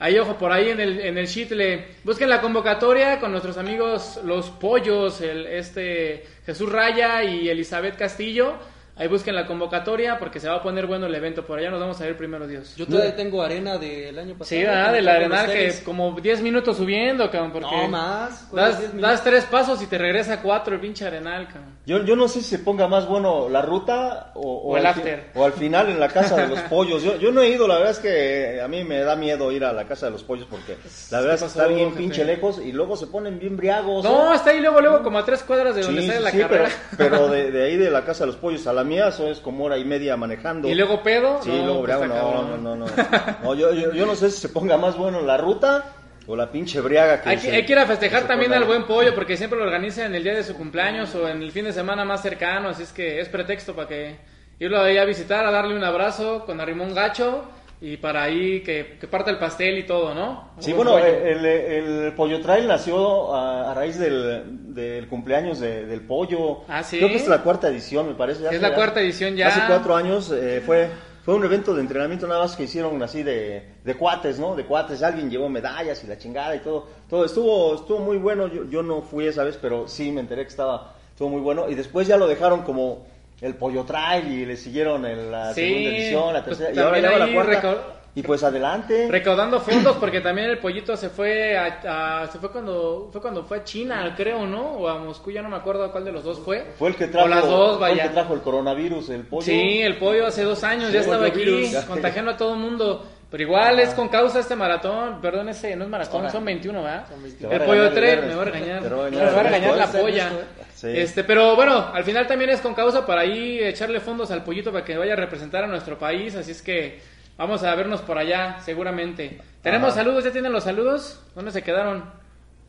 ahí 0.00 0.18
ojo 0.18 0.36
por 0.36 0.50
ahí 0.50 0.70
en 0.70 0.80
el 0.80 0.98
en 0.98 1.16
el 1.16 1.28
Chitle. 1.28 1.86
Busquen 2.02 2.28
la 2.28 2.40
convocatoria 2.40 3.20
con 3.20 3.30
nuestros 3.30 3.56
amigos 3.56 4.18
los 4.24 4.50
pollos, 4.50 5.20
el 5.20 5.46
este 5.46 6.26
Jesús 6.44 6.72
Raya 6.72 7.22
y 7.22 7.48
Elizabeth 7.48 7.94
Castillo. 7.94 8.58
Ahí 8.98 9.06
busquen 9.08 9.34
la 9.34 9.46
convocatoria 9.46 10.18
porque 10.18 10.40
se 10.40 10.48
va 10.48 10.56
a 10.56 10.62
poner 10.62 10.86
bueno 10.86 11.06
el 11.06 11.14
evento. 11.14 11.46
Por 11.46 11.58
allá 11.58 11.70
nos 11.70 11.80
vamos 11.80 12.00
a 12.00 12.04
ver 12.04 12.16
primero 12.16 12.46
Dios. 12.46 12.74
Yo 12.76 12.86
todavía 12.86 13.14
tengo 13.14 13.42
arena 13.42 13.78
del 13.78 14.18
año 14.18 14.32
pasado. 14.36 14.46
Sí, 14.46 14.64
¿verdad? 14.64 14.92
De 14.92 15.02
la 15.02 15.12
los 15.20 15.38
arenal 15.38 15.46
que 15.52 15.74
como 15.84 16.20
10 16.20 16.42
minutos 16.42 16.76
subiendo, 16.76 17.30
cabrón, 17.30 17.52
porque 17.52 17.76
No, 17.76 17.88
más. 17.88 18.46
¿Cuál 18.50 18.64
es 18.64 18.70
das, 18.72 18.80
10 18.80 18.94
minutos? 18.94 19.10
das 19.12 19.24
tres 19.24 19.44
pasos 19.44 19.82
y 19.82 19.86
te 19.86 19.98
regresa 19.98 20.42
cuatro 20.42 20.74
el 20.74 20.80
pinche 20.80 21.06
arenal, 21.06 21.46
cabrón. 21.46 21.78
Yo, 21.86 22.04
yo 22.04 22.16
no 22.16 22.28
sé 22.28 22.40
si 22.42 22.48
se 22.48 22.58
ponga 22.58 22.86
más 22.88 23.06
bueno 23.06 23.48
la 23.48 23.62
ruta 23.62 24.32
o, 24.34 24.72
O 24.72 24.76
el 24.76 24.84
al 24.84 24.92
after. 24.94 25.30
o 25.34 25.44
al 25.44 25.52
final 25.52 25.88
en 25.90 26.00
la 26.00 26.08
casa 26.08 26.36
de 26.36 26.48
los 26.48 26.60
pollos. 26.70 27.02
Yo, 27.02 27.16
yo 27.16 27.30
no 27.30 27.40
he 27.42 27.48
ido, 27.48 27.68
la 27.68 27.76
verdad 27.76 27.92
es 27.92 27.98
que 28.00 28.60
a 28.60 28.68
mí 28.68 28.82
me 28.84 28.98
da 29.00 29.14
miedo 29.16 29.50
ir 29.52 29.64
a 29.64 29.72
la 29.72 29.84
casa 29.86 30.06
de 30.06 30.12
los 30.12 30.24
pollos 30.24 30.46
porque 30.50 30.76
la 31.10 31.20
verdad 31.20 31.34
es 31.36 31.40
que 31.42 31.46
está 31.46 31.66
bien 31.68 31.90
jefe? 31.90 31.98
pinche 31.98 32.24
lejos 32.24 32.58
y 32.64 32.72
luego 32.72 32.96
se 32.96 33.06
ponen 33.06 33.38
bien 33.38 33.56
briagos. 33.56 34.04
No, 34.04 34.32
¿eh? 34.32 34.36
está 34.36 34.50
ahí 34.50 34.60
luego, 34.60 34.80
luego 34.80 35.02
como 35.02 35.18
a 35.18 35.24
tres 35.24 35.42
cuadras 35.44 35.74
de 35.76 35.82
donde 35.82 36.02
Sí, 36.02 36.06
sale 36.08 36.18
sí, 36.18 36.24
la 36.24 36.30
sí, 36.30 36.36
pero, 36.36 36.48
carrera. 36.64 36.70
pero 36.96 37.28
de, 37.30 37.50
de 37.52 37.64
ahí 37.64 37.76
de 37.76 37.90
la 37.90 38.04
casa 38.04 38.24
de 38.24 38.28
los 38.28 38.36
pollos 38.36 38.66
a 38.66 38.72
la 38.72 38.84
mía 38.88 39.08
eso 39.08 39.30
es 39.30 39.38
como 39.38 39.64
hora 39.64 39.78
y 39.78 39.84
media 39.84 40.16
manejando. 40.16 40.68
Y 40.68 40.74
luego 40.74 41.02
pedo. 41.02 41.40
Sí, 41.42 41.50
no, 41.50 41.64
luego 41.66 41.84
pues 41.84 41.98
briago, 41.98 42.42
no, 42.42 42.56
no, 42.56 42.76
no, 42.76 42.76
no. 42.76 42.86
No, 43.42 43.54
yo, 43.54 43.72
yo, 43.72 43.92
yo 43.92 44.06
no 44.06 44.14
sé 44.16 44.30
si 44.30 44.40
se 44.40 44.48
ponga 44.48 44.76
más 44.76 44.96
bueno 44.96 45.20
la 45.20 45.36
ruta 45.36 45.92
o 46.26 46.34
la 46.36 46.50
pinche 46.50 46.80
briaga 46.80 47.22
que 47.22 47.28
Hay, 47.30 47.38
se- 47.38 47.54
hay 47.54 47.64
que 47.64 47.72
ir 47.72 47.78
a 47.78 47.86
festejar 47.86 48.26
también 48.26 48.52
al 48.52 48.64
buen 48.64 48.84
pollo 48.84 49.14
porque 49.14 49.36
siempre 49.36 49.58
lo 49.58 49.64
organizan 49.64 50.06
en 50.06 50.14
el 50.16 50.24
día 50.24 50.34
de 50.34 50.42
su 50.44 50.54
cumpleaños 50.54 51.14
o 51.14 51.28
en 51.28 51.40
el 51.42 51.52
fin 51.52 51.64
de 51.64 51.72
semana 51.72 52.04
más 52.04 52.20
cercano, 52.22 52.70
así 52.70 52.82
es 52.82 52.92
que 52.92 53.20
es 53.20 53.28
pretexto 53.28 53.74
para 53.74 53.88
que 53.88 54.16
irlo 54.58 54.80
ahí 54.80 54.98
a 54.98 55.04
visitar, 55.04 55.46
a 55.46 55.50
darle 55.50 55.74
un 55.76 55.84
abrazo 55.84 56.44
con 56.44 56.60
Arrimón 56.60 56.94
Gacho 56.94 57.44
y 57.80 57.96
para 57.96 58.24
ahí 58.24 58.60
que, 58.62 58.96
que 59.00 59.06
parta 59.06 59.30
el 59.30 59.38
pastel 59.38 59.78
y 59.78 59.84
todo, 59.86 60.12
¿no? 60.14 60.50
Sí, 60.58 60.72
Buen 60.72 60.88
bueno, 60.88 61.00
pollo. 61.00 61.06
el, 61.24 61.46
el 61.46 62.12
Pollo 62.14 62.40
Trail 62.40 62.66
nació 62.66 63.34
a, 63.34 63.70
a 63.70 63.74
raíz 63.74 63.98
del, 63.98 64.74
del 64.74 65.06
cumpleaños 65.06 65.60
de- 65.60 65.86
del 65.86 66.00
pollo. 66.00 66.62
Ah, 66.68 66.82
¿sí? 66.82 66.96
Creo 66.98 67.08
que 67.10 67.16
es 67.16 67.28
la 67.28 67.42
cuarta 67.42 67.68
edición, 67.68 68.08
me 68.08 68.14
parece. 68.14 68.44
Es 68.52 68.60
la 68.60 68.74
cuarta 68.74 69.00
edición 69.00 69.36
ya. 69.36 69.48
Hace 69.48 69.60
cuatro 69.68 69.94
años 69.94 70.32
eh, 70.32 70.60
fue, 70.66 70.88
fue 71.24 71.34
un 71.34 71.44
evento 71.44 71.72
de 71.72 71.82
entrenamiento 71.82 72.26
nada 72.26 72.40
más 72.40 72.56
que 72.56 72.64
hicieron 72.64 73.00
así 73.02 73.22
de, 73.22 73.74
de 73.84 73.94
cuates, 73.94 74.40
¿no? 74.40 74.56
De 74.56 74.64
cuates. 74.64 75.02
Alguien 75.04 75.30
llevó 75.30 75.48
medallas 75.48 76.02
y 76.02 76.08
la 76.08 76.18
chingada 76.18 76.56
y 76.56 76.60
todo. 76.60 76.86
todo 77.08 77.24
estuvo, 77.24 77.76
estuvo 77.76 78.00
muy 78.00 78.16
bueno. 78.16 78.48
Yo, 78.48 78.64
yo 78.68 78.82
no 78.82 79.02
fui 79.02 79.26
esa 79.28 79.44
vez, 79.44 79.56
pero 79.60 79.86
sí 79.86 80.10
me 80.10 80.20
enteré 80.20 80.42
que 80.42 80.48
estaba 80.48 80.94
estuvo 81.12 81.28
muy 81.28 81.40
bueno. 81.40 81.68
Y 81.68 81.76
después 81.76 82.08
ya 82.08 82.16
lo 82.16 82.26
dejaron 82.26 82.62
como 82.62 83.06
el 83.40 83.54
Pollo 83.54 83.84
Trail 83.84 84.26
y 84.32 84.46
le 84.46 84.56
siguieron 84.56 85.06
en 85.06 85.30
la 85.30 85.54
Sí, 85.54 85.60
segunda 85.68 85.90
edición, 85.90 86.32
la 86.34 86.44
pues 86.44 86.58
tercera. 86.58 86.76
y 86.80 86.84
ahora 86.84 87.10
va 87.12 87.18
la 87.26 87.32
cuarta. 87.34 87.76
Y 88.14 88.22
pues 88.22 88.42
adelante. 88.42 89.06
Recaudando 89.08 89.60
fondos 89.60 89.96
porque 89.98 90.20
también 90.20 90.48
el 90.50 90.58
pollito 90.58 90.96
se 90.96 91.08
fue 91.08 91.56
a, 91.56 92.22
a- 92.22 92.26
se 92.26 92.38
fue 92.38 92.50
cuando 92.50 93.10
fue 93.12 93.20
cuando 93.20 93.44
fue 93.44 93.58
a 93.58 93.64
China, 93.64 94.12
creo, 94.16 94.44
¿no? 94.44 94.72
O 94.72 94.88
a 94.88 94.98
Moscú, 94.98 95.30
ya 95.30 95.40
no 95.40 95.48
me 95.48 95.56
acuerdo 95.56 95.84
a 95.84 95.92
cuál 95.92 96.04
de 96.04 96.10
los 96.10 96.24
dos 96.24 96.40
fue. 96.40 96.66
Fue 96.78 96.88
el 96.88 96.96
que 96.96 97.06
trajo, 97.06 97.26
O 97.26 97.28
las 97.28 97.46
dos, 97.46 97.78
fue 97.78 97.90
el 97.90 97.96
vaya. 97.96 98.08
que 98.08 98.14
trajo 98.14 98.34
el 98.34 98.40
coronavirus, 98.40 99.10
el 99.10 99.22
pollo. 99.24 99.42
Sí, 99.42 99.82
el 99.82 99.98
pollo 99.98 100.26
hace 100.26 100.42
dos 100.42 100.64
años 100.64 100.88
Sí, 100.88 100.94
ya 100.94 101.00
estaba 101.00 101.26
aquí 101.26 101.70
contagiando 101.86 102.32
a 102.32 102.36
todo 102.36 102.54
el 102.54 102.60
mundo. 102.60 103.06
Pero 103.30 103.42
igual 103.42 103.78
es 103.78 103.90
con 103.90 104.08
causa 104.08 104.40
este 104.40 104.56
maratón, 104.56 105.20
perdón, 105.20 105.50
ese 105.50 105.76
no 105.76 105.84
es 105.84 105.90
maratón, 105.90 106.30
son 106.30 106.44
21, 106.46 106.82
¿verdad? 106.82 107.06
Son 107.08 107.18
Te 107.18 107.24
21. 107.24 107.48
va 107.50 107.54
a 107.54 107.58
El 107.58 107.64
pollo 107.66 107.84
el 107.88 107.94
3 107.94 108.02
viernes. 108.04 108.28
me 108.30 108.34
va 108.36 108.42
a 108.42 108.44
regañar. 108.46 108.82
Me 108.82 108.88
va 109.30 109.40
a 109.40 109.42
regañar 109.42 109.76
la 109.76 109.86
polla. 109.92 110.30
Sí. 110.74 110.88
Este, 110.94 111.24
pero 111.24 111.54
bueno, 111.54 111.90
al 111.92 112.04
final 112.04 112.26
también 112.26 112.50
es 112.50 112.60
con 112.60 112.72
causa 112.74 113.04
para 113.04 113.22
ahí 113.22 113.58
echarle 113.58 114.00
fondos 114.00 114.30
al 114.30 114.44
pollito 114.44 114.72
para 114.72 114.84
que 114.84 114.96
vaya 114.96 115.12
a 115.12 115.16
representar 115.16 115.64
a 115.64 115.66
nuestro 115.66 115.98
país, 115.98 116.36
así 116.36 116.52
es 116.52 116.62
que 116.62 117.00
vamos 117.36 117.62
a 117.64 117.74
vernos 117.74 118.00
por 118.00 118.16
allá, 118.16 118.58
seguramente. 118.64 119.38
Tenemos 119.60 119.90
Ajá. 119.90 119.98
saludos, 120.00 120.24
¿ya 120.24 120.30
tienen 120.32 120.52
los 120.52 120.64
saludos? 120.64 121.20
¿Dónde 121.34 121.50
se 121.50 121.62
quedaron? 121.62 122.04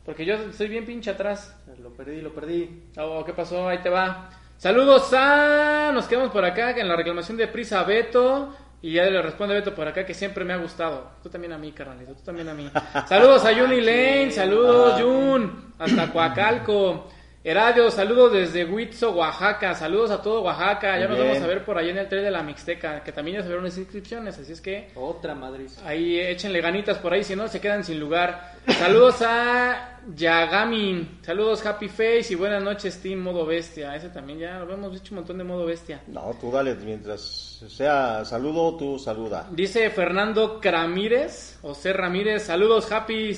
Porque 0.04 0.24
yo 0.26 0.34
estoy 0.34 0.68
bien 0.68 0.84
pinche 0.84 1.10
atrás. 1.10 1.56
Lo 1.82 1.90
perdí, 1.90 2.20
lo 2.20 2.34
perdí. 2.34 2.82
Oh, 2.98 3.24
¿qué 3.24 3.32
pasó? 3.32 3.68
Ahí 3.68 3.78
te 3.78 3.88
va. 3.88 4.28
Saludos 4.58 5.10
a... 5.14 5.90
Nos 5.94 6.06
quedamos 6.06 6.30
por 6.32 6.44
acá 6.44 6.72
en 6.72 6.88
la 6.88 6.96
reclamación 6.96 7.36
de 7.38 7.46
Prisa 7.48 7.82
Beto. 7.84 8.54
Y 8.82 8.92
ya 8.92 9.04
le 9.04 9.20
responde 9.20 9.54
Beto 9.54 9.74
por 9.74 9.86
acá 9.86 10.06
que 10.06 10.14
siempre 10.14 10.44
me 10.44 10.54
ha 10.54 10.56
gustado. 10.56 11.10
Tú 11.22 11.28
también 11.28 11.52
a 11.52 11.58
mí, 11.58 11.72
carnalito. 11.72 12.14
Tú 12.14 12.22
también 12.24 12.48
a 12.48 12.54
mí. 12.54 12.70
Saludos 13.06 13.44
a 13.44 13.54
Juni 13.54 13.80
Lane. 13.80 14.30
Saludos, 14.30 15.00
Jun. 15.00 15.74
Hasta 15.78 16.10
Coacalco. 16.10 17.08
Heradio, 17.42 17.90
saludos 17.90 18.32
desde 18.32 18.66
Huitzo, 18.66 19.12
Oaxaca. 19.12 19.74
Saludos 19.74 20.10
a 20.10 20.20
todo 20.20 20.42
Oaxaca. 20.42 20.98
Ya 20.98 21.08
nos 21.08 21.18
vamos 21.18 21.38
a 21.38 21.46
ver 21.46 21.64
por 21.64 21.78
ahí 21.78 21.88
en 21.88 21.96
el 21.96 22.06
tren 22.06 22.22
de 22.22 22.30
la 22.30 22.42
Mixteca. 22.42 23.02
Que 23.02 23.12
también 23.12 23.38
ya 23.38 23.42
se 23.42 23.48
vieron 23.48 23.64
las 23.64 23.78
inscripciones. 23.78 24.38
Así 24.38 24.52
es 24.52 24.60
que 24.60 24.90
Otra 24.94 25.34
Madrid. 25.34 25.70
Ahí 25.86 26.20
échenle 26.20 26.60
ganitas 26.60 26.98
por 26.98 27.14
ahí, 27.14 27.24
si 27.24 27.34
no 27.34 27.48
se 27.48 27.58
quedan 27.58 27.82
sin 27.82 27.98
lugar. 27.98 28.56
Saludos 28.78 29.22
a 29.22 30.00
Yagamin, 30.14 31.20
saludos 31.22 31.64
Happy 31.64 31.88
Face 31.88 32.26
y 32.28 32.34
buenas 32.34 32.62
noches 32.62 33.00
Team 33.00 33.20
Modo 33.20 33.46
Bestia. 33.46 33.96
Ese 33.96 34.10
también 34.10 34.38
ya 34.38 34.58
lo 34.58 34.74
hemos 34.74 34.92
dicho 34.92 35.14
un 35.14 35.20
montón 35.20 35.38
de 35.38 35.44
Modo 35.44 35.64
Bestia. 35.64 36.02
No, 36.08 36.36
tú 36.38 36.52
dale, 36.52 36.74
mientras 36.74 37.22
sea 37.68 38.22
saludo, 38.26 38.76
tú 38.76 38.98
saluda. 38.98 39.48
Dice 39.50 39.88
Fernando 39.88 40.60
Cramírez, 40.60 41.58
o 41.62 41.72
C. 41.74 41.94
Ramírez, 41.94 42.42
saludos 42.42 42.92
Happy. 42.92 43.34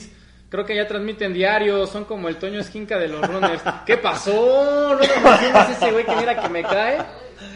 Creo 0.52 0.66
que 0.66 0.76
ya 0.76 0.86
transmiten 0.86 1.32
diario, 1.32 1.86
son 1.86 2.04
como 2.04 2.28
el 2.28 2.36
Toño 2.36 2.60
Esquinca 2.60 2.98
de 2.98 3.08
los 3.08 3.26
runners. 3.26 3.62
¿Qué 3.86 3.96
pasó? 3.96 4.90
No 4.92 4.98
me 4.98 5.72
ese 5.72 5.90
güey 5.90 6.04
que 6.04 6.14
mira 6.14 6.38
que 6.38 6.48
me 6.50 6.62
cae. 6.62 6.98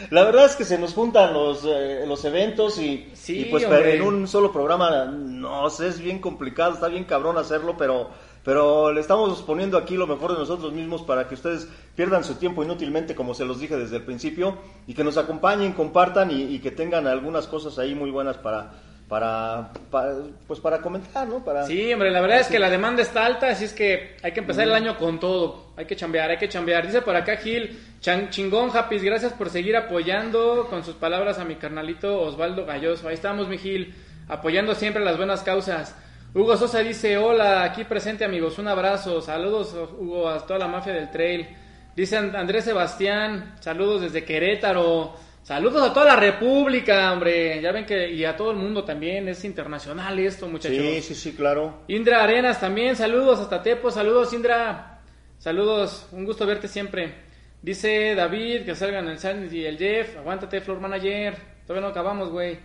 La 0.08 0.24
verdad 0.24 0.46
es 0.46 0.56
que 0.56 0.64
se 0.64 0.78
nos 0.78 0.94
juntan 0.94 1.34
los, 1.34 1.62
eh, 1.66 2.04
los 2.06 2.24
eventos 2.24 2.78
y, 2.78 3.10
Sí, 3.12 3.40
y 3.40 3.44
pues 3.50 3.66
hombre. 3.66 3.96
en 3.96 4.00
un 4.00 4.26
solo 4.26 4.50
programa, 4.50 5.04
no 5.04 5.68
sé, 5.68 5.88
es 5.88 6.00
bien 6.00 6.20
complicado, 6.20 6.72
está 6.72 6.88
bien 6.88 7.04
cabrón 7.04 7.36
hacerlo, 7.36 7.76
pero, 7.76 8.08
pero 8.42 8.90
le 8.90 9.02
estamos 9.02 9.42
poniendo 9.42 9.76
aquí 9.76 9.94
lo 9.94 10.06
mejor 10.06 10.32
de 10.32 10.38
nosotros 10.38 10.72
mismos 10.72 11.02
para 11.02 11.28
que 11.28 11.34
ustedes 11.34 11.68
pierdan 11.94 12.24
su 12.24 12.36
tiempo 12.36 12.64
inútilmente, 12.64 13.14
como 13.14 13.34
se 13.34 13.44
los 13.44 13.60
dije 13.60 13.76
desde 13.76 13.96
el 13.96 14.04
principio, 14.04 14.56
y 14.86 14.94
que 14.94 15.04
nos 15.04 15.18
acompañen, 15.18 15.74
compartan 15.74 16.30
y, 16.30 16.44
y 16.44 16.60
que 16.60 16.70
tengan 16.70 17.06
algunas 17.06 17.46
cosas 17.46 17.78
ahí 17.78 17.94
muy 17.94 18.10
buenas 18.10 18.38
para, 18.38 18.72
para, 19.08 19.70
para, 19.90 20.14
pues 20.48 20.58
para 20.60 20.78
comentar, 20.82 21.28
¿no? 21.28 21.44
Para, 21.44 21.64
Sí, 21.66 21.92
hombre, 21.92 22.10
la 22.10 22.20
verdad 22.20 22.40
es 22.40 22.48
que 22.48 22.58
la 22.58 22.68
demanda 22.70 23.02
está 23.02 23.24
alta, 23.24 23.48
así 23.50 23.64
es 23.64 23.72
que 23.72 24.16
hay 24.22 24.32
que 24.32 24.40
empezar 24.40 24.64
el 24.64 24.74
año 24.74 24.98
con 24.98 25.20
todo. 25.20 25.66
Hay 25.76 25.84
que 25.86 25.94
chambear, 25.94 26.30
hay 26.30 26.38
que 26.38 26.48
chambear. 26.48 26.84
Dice 26.86 27.02
por 27.02 27.14
acá 27.14 27.36
Gil, 27.36 27.78
chan- 28.00 28.30
chingón, 28.30 28.70
Happy, 28.74 28.98
gracias 28.98 29.32
por 29.32 29.48
seguir 29.50 29.76
apoyando 29.76 30.66
con 30.68 30.82
sus 30.84 30.94
palabras 30.96 31.38
a 31.38 31.44
mi 31.44 31.54
carnalito 31.56 32.20
Osvaldo 32.22 32.66
Galloso. 32.66 33.06
Ahí 33.08 33.14
estamos, 33.14 33.46
mi 33.48 33.58
Gil, 33.58 33.94
apoyando 34.28 34.74
siempre 34.74 35.04
las 35.04 35.16
buenas 35.16 35.42
causas. 35.42 35.94
Hugo 36.34 36.56
Sosa 36.56 36.80
dice, 36.80 37.16
hola, 37.16 37.62
aquí 37.62 37.84
presente 37.84 38.24
amigos, 38.24 38.58
un 38.58 38.68
abrazo. 38.68 39.20
Saludos, 39.22 39.74
Hugo, 39.98 40.28
a 40.28 40.44
toda 40.44 40.58
la 40.58 40.68
mafia 40.68 40.92
del 40.92 41.10
trail. 41.10 41.46
Dice 41.94 42.16
And- 42.16 42.34
Andrés 42.36 42.64
Sebastián, 42.64 43.54
saludos 43.60 44.02
desde 44.02 44.24
Querétaro. 44.24 45.14
Saludos 45.46 45.88
a 45.88 45.94
toda 45.94 46.06
la 46.06 46.16
República, 46.16 47.12
hombre. 47.12 47.62
Ya 47.62 47.70
ven 47.70 47.86
que, 47.86 48.10
y 48.10 48.24
a 48.24 48.36
todo 48.36 48.50
el 48.50 48.56
mundo 48.56 48.82
también, 48.82 49.28
es 49.28 49.44
internacional 49.44 50.18
esto, 50.18 50.48
muchachos. 50.48 50.76
sí, 50.76 51.00
sí, 51.00 51.14
sí, 51.14 51.32
claro. 51.36 51.82
Indra 51.86 52.24
Arenas 52.24 52.58
también, 52.58 52.96
saludos 52.96 53.38
hasta 53.38 53.62
Tepo, 53.62 53.92
saludos 53.92 54.32
Indra, 54.32 55.02
saludos, 55.38 56.08
un 56.10 56.24
gusto 56.24 56.46
verte 56.46 56.66
siempre. 56.66 57.14
Dice 57.62 58.16
David 58.16 58.64
que 58.64 58.74
salgan 58.74 59.06
el 59.06 59.20
Sandy 59.20 59.60
y 59.60 59.66
el 59.66 59.78
Jeff, 59.78 60.16
aguántate 60.16 60.60
Floor 60.60 60.80
Manager, 60.80 61.36
todavía 61.64 61.86
no 61.86 61.92
acabamos, 61.92 62.30
güey. 62.30 62.58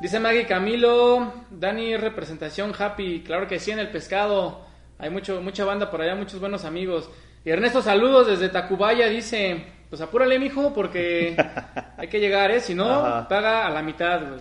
Dice 0.00 0.20
Maggie 0.20 0.46
Camilo, 0.46 1.32
Dani 1.50 1.96
representación 1.96 2.72
happy, 2.78 3.24
claro 3.24 3.48
que 3.48 3.58
sí 3.58 3.72
en 3.72 3.80
el 3.80 3.88
pescado, 3.88 4.64
hay 4.98 5.10
mucho, 5.10 5.42
mucha 5.42 5.64
banda 5.64 5.90
por 5.90 6.00
allá, 6.00 6.14
muchos 6.14 6.38
buenos 6.38 6.64
amigos. 6.64 7.10
Y 7.44 7.50
Ernesto 7.50 7.82
saludos 7.82 8.28
desde 8.28 8.50
Tacubaya, 8.50 9.08
dice, 9.08 9.64
pues 9.88 10.00
apúrale 10.00 10.38
mijo 10.38 10.72
porque 10.74 11.36
hay 11.96 12.08
que 12.08 12.20
llegar, 12.20 12.50
eh, 12.50 12.60
si 12.60 12.74
no, 12.74 12.88
Ajá. 12.90 13.28
paga 13.28 13.66
a 13.66 13.70
la 13.70 13.82
mitad, 13.82 14.20
güey. 14.26 14.40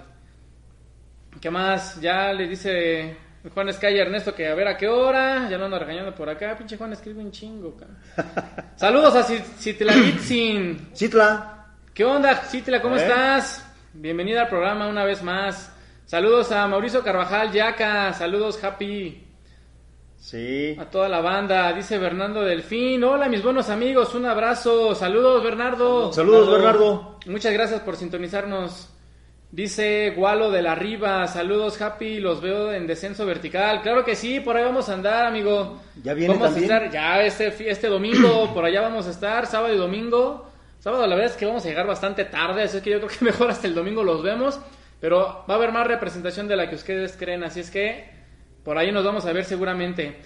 ¿Qué 1.41 1.49
más? 1.49 1.99
Ya 1.99 2.31
le 2.31 2.47
dice 2.47 3.17
Juan 3.53 3.69
Escaya 3.69 3.99
a 4.03 4.05
Ernesto 4.05 4.33
que 4.35 4.47
a 4.47 4.55
ver 4.55 4.67
a 4.67 4.77
qué 4.77 4.87
hora. 4.87 5.49
Ya 5.49 5.57
no 5.57 5.65
anda 5.65 5.79
regañando 5.79 6.13
por 6.15 6.29
acá. 6.29 6.55
Pinche 6.57 6.77
Juan 6.77 6.93
escribe 6.93 7.19
un 7.21 7.31
chingo, 7.31 7.75
cara. 7.75 8.71
Saludos 8.75 9.15
a 9.15 9.23
Cit- 9.23 9.43
Citlalitzin. 9.59 10.89
Citla, 10.95 11.65
¿Qué 11.93 12.05
onda, 12.05 12.35
Citla? 12.35 12.81
¿Cómo 12.81 12.95
estás? 12.95 13.67
Bienvenida 13.93 14.41
al 14.43 14.47
programa 14.49 14.87
una 14.87 15.03
vez 15.05 15.21
más. 15.23 15.71
Saludos 16.05 16.51
a 16.51 16.67
Mauricio 16.67 17.03
Carvajal, 17.03 17.51
Yaca, 17.51 18.13
saludos 18.13 18.63
Happy. 18.63 19.27
Sí. 20.23 20.73
A 20.79 20.85
toda 20.85 21.09
la 21.09 21.19
banda, 21.19 21.73
dice 21.73 21.97
Bernardo 21.97 22.45
Delfín. 22.45 23.03
Hola 23.03 23.27
mis 23.27 23.43
buenos 23.43 23.69
amigos, 23.69 24.15
un 24.15 24.25
abrazo. 24.25 24.95
Saludos 24.95 25.43
Bernardo. 25.43 26.13
Saludos, 26.13 26.49
Bernardo. 26.49 27.19
Muchas 27.25 27.51
gracias 27.51 27.81
por 27.81 27.97
sintonizarnos. 27.97 28.89
Dice 29.51 30.13
Gualo 30.15 30.49
de 30.49 30.61
la 30.61 30.75
Riva, 30.75 31.27
saludos 31.27 31.81
Happy, 31.81 32.21
los 32.21 32.39
veo 32.39 32.71
en 32.71 32.87
descenso 32.87 33.25
vertical. 33.25 33.81
Claro 33.81 34.05
que 34.05 34.15
sí, 34.15 34.39
por 34.39 34.55
ahí 34.55 34.63
vamos 34.63 34.87
a 34.87 34.93
andar, 34.93 35.25
amigo. 35.25 35.81
¿Ya 36.01 36.13
viene 36.13 36.33
vamos 36.33 36.53
también? 36.53 36.71
a 36.71 36.75
estar 36.77 36.89
ya 36.89 37.21
este, 37.21 37.69
este 37.69 37.87
domingo, 37.89 38.49
por 38.53 38.63
allá 38.63 38.79
vamos 38.79 39.07
a 39.07 39.09
estar, 39.09 39.45
sábado 39.45 39.73
y 39.73 39.77
domingo. 39.77 40.49
Sábado 40.79 41.05
la 41.05 41.15
verdad 41.15 41.31
es 41.31 41.37
que 41.37 41.45
vamos 41.45 41.65
a 41.65 41.67
llegar 41.67 41.85
bastante 41.85 42.23
tarde, 42.23 42.63
así 42.63 42.79
que 42.79 42.91
yo 42.91 42.99
creo 42.99 43.09
que 43.09 43.25
mejor 43.25 43.51
hasta 43.51 43.67
el 43.67 43.75
domingo 43.75 44.05
los 44.05 44.23
vemos. 44.23 44.57
Pero 45.01 45.43
va 45.49 45.55
a 45.55 45.57
haber 45.57 45.73
más 45.73 45.85
representación 45.85 46.47
de 46.47 46.55
la 46.55 46.69
que 46.69 46.75
ustedes 46.75 47.17
creen, 47.17 47.43
así 47.43 47.59
es 47.59 47.69
que 47.69 48.22
por 48.63 48.77
ahí 48.77 48.91
nos 48.91 49.03
vamos 49.05 49.25
a 49.25 49.33
ver 49.33 49.43
seguramente. 49.45 50.17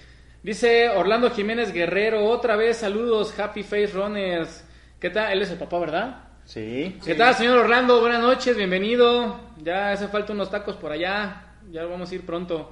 Dice 0.43 0.89
Orlando 0.89 1.31
Jiménez 1.31 1.73
Guerrero, 1.73 2.25
otra 2.25 2.55
vez 2.55 2.77
saludos, 2.77 3.37
Happy 3.39 3.63
Face 3.63 3.87
Runners. 3.93 4.63
¿Qué 4.99 5.09
tal? 5.09 5.31
Él 5.33 5.41
es 5.41 5.51
el 5.51 5.57
papá, 5.57 5.79
¿verdad? 5.79 6.23
Sí. 6.45 6.97
¿Qué 7.03 7.15
tal, 7.15 7.33
señor 7.35 7.57
Orlando? 7.57 7.99
Buenas 7.99 8.21
noches, 8.21 8.55
bienvenido. 8.55 9.39
Ya 9.63 9.91
hace 9.91 10.07
falta 10.07 10.33
unos 10.33 10.49
tacos 10.49 10.75
por 10.77 10.91
allá. 10.91 11.55
Ya 11.71 11.85
vamos 11.85 12.09
a 12.11 12.15
ir 12.15 12.25
pronto. 12.25 12.71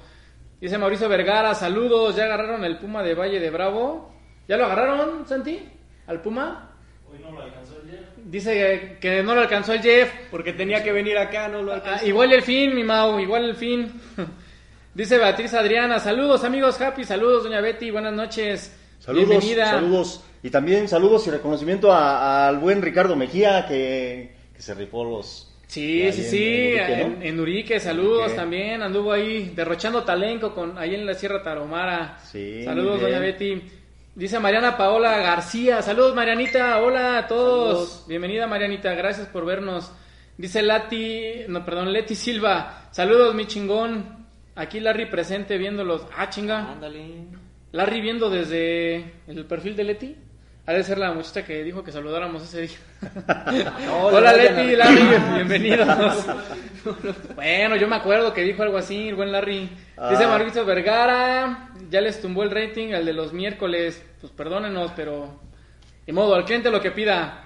Dice 0.61 0.77
Mauricio 0.77 1.09
Vergara, 1.09 1.53
saludos. 1.53 2.15
¿Ya 2.15 2.25
agarraron 2.25 2.63
el 2.63 2.77
Puma 2.77 3.03
de 3.03 3.13
Valle 3.13 3.39
de 3.39 3.49
Bravo? 3.49 4.13
¿Ya 4.47 4.55
lo 4.57 4.65
agarraron, 4.65 5.27
Santi? 5.27 5.67
¿Al 6.07 6.21
Puma? 6.21 6.71
Hoy 7.11 7.19
no 7.19 7.31
lo 7.31 7.41
alcanzó 7.41 7.75
el 7.83 7.89
Jeff. 7.91 7.99
Dice 8.23 8.97
que, 9.01 9.21
no 9.23 9.35
lo 9.35 9.41
alcanzó 9.41 9.73
el 9.73 9.81
Jeff. 9.81 10.09
Porque 10.31 10.53
tenía 10.53 10.81
que 10.83 10.93
venir 10.93 11.17
acá, 11.17 11.49
no 11.49 11.61
lo 11.61 11.73
Ah, 11.73 11.75
alcanzó. 11.75 12.05
igual 12.05 12.31
el 12.31 12.41
fin, 12.43 12.73
mi 12.73 12.83
Mau, 12.83 13.19
igual 13.19 13.43
el 13.45 13.55
fin. 13.55 13.91
Dice 14.95 15.17
Beatriz 15.17 15.53
Adriana, 15.53 15.99
saludos 15.99 16.43
amigos 16.45 16.79
Happy, 16.79 17.03
saludos 17.03 17.43
doña 17.43 17.59
Betty, 17.61 17.91
buenas 17.91 18.13
noches. 18.13 18.73
Saludos, 18.99 19.27
Bienvenida. 19.29 19.65
saludos. 19.71 20.23
Y 20.41 20.49
también 20.49 20.87
saludos 20.87 21.27
y 21.27 21.31
reconocimiento 21.31 21.91
a- 21.91 22.47
al 22.47 22.59
buen 22.59 22.81
Ricardo 22.81 23.15
Mejía 23.15 23.65
que, 23.67 24.33
que 24.55 24.61
se 24.61 24.73
rifó 24.73 25.03
los... 25.03 25.51
Sí, 25.67 26.09
sí, 26.13 26.21
en- 26.21 26.29
sí, 26.29 26.47
en 26.47 26.71
Urique, 26.79 26.97
¿no? 27.17 27.23
en, 27.25 27.39
Urique, 27.39 27.79
saludos 27.79 28.35
también, 28.35 28.81
anduvo 28.81 29.11
ahí 29.11 29.51
derrochando 29.55 30.03
talento 30.03 30.55
con 30.55 30.77
ahí 30.77 30.95
en 30.95 31.05
la 31.05 31.13
Sierra 31.13 31.43
Tarahumara. 31.43 32.17
Sí, 32.23 32.63
saludos, 32.63 33.01
doña 33.01 33.19
Betty. 33.19 33.61
Dice 34.15 34.39
Mariana 34.39 34.77
Paola 34.77 35.17
García, 35.17 35.81
saludos 35.81 36.15
Marianita, 36.15 36.79
hola 36.81 37.17
a 37.17 37.27
todos. 37.27 37.67
Saludos. 37.89 38.05
Bienvenida 38.07 38.47
Marianita, 38.47 38.93
gracias 38.93 39.27
por 39.27 39.45
vernos. 39.45 39.91
Dice 40.37 40.61
Lati, 40.61 41.41
no, 41.49 41.65
perdón, 41.65 41.91
Leti 41.91 42.15
Silva, 42.15 42.87
saludos 42.91 43.35
mi 43.35 43.45
chingón. 43.45 44.23
Aquí 44.55 44.79
Larry 44.79 45.07
presente 45.07 45.57
viéndolos. 45.57 46.07
Ah, 46.15 46.29
chinga. 46.29 46.71
Ándale. 46.71 47.25
Larry 47.73 48.01
viendo 48.01 48.29
desde 48.29 49.13
el 49.27 49.45
perfil 49.45 49.75
de 49.75 49.83
Leti. 49.83 50.15
Ha 50.67 50.73
de 50.73 50.83
ser 50.83 50.97
la 50.97 51.13
muchacha 51.13 51.45
que 51.45 51.63
dijo 51.63 51.83
que 51.83 51.91
saludáramos 51.91 52.41
ese 52.43 52.61
día. 52.61 52.77
Hola 54.11 54.33
le 54.33 54.51
Leti, 54.51 54.75
Larry, 54.75 55.01
bienvenidos. 55.35 56.25
bueno, 57.35 57.75
yo 57.75 57.87
me 57.87 57.97
acuerdo 57.97 58.33
que 58.33 58.41
dijo 58.41 58.63
algo 58.63 58.77
así, 58.77 59.09
el 59.09 59.15
buen 59.15 59.31
Larry. 59.31 59.69
Dice 60.09 60.23
Ah. 60.23 60.63
Vergara, 60.65 61.69
ya 61.89 62.01
les 62.01 62.19
tumbó 62.21 62.43
el 62.43 62.51
rating 62.51 62.93
al 62.93 63.05
de 63.05 63.13
los 63.13 63.33
miércoles. 63.33 64.03
Pues 64.21 64.31
perdónenos, 64.31 64.91
pero 64.95 65.39
de 66.05 66.13
modo, 66.13 66.33
al 66.33 66.45
cliente 66.45 66.71
lo 66.71 66.81
que 66.81 66.91
pida. 66.91 67.43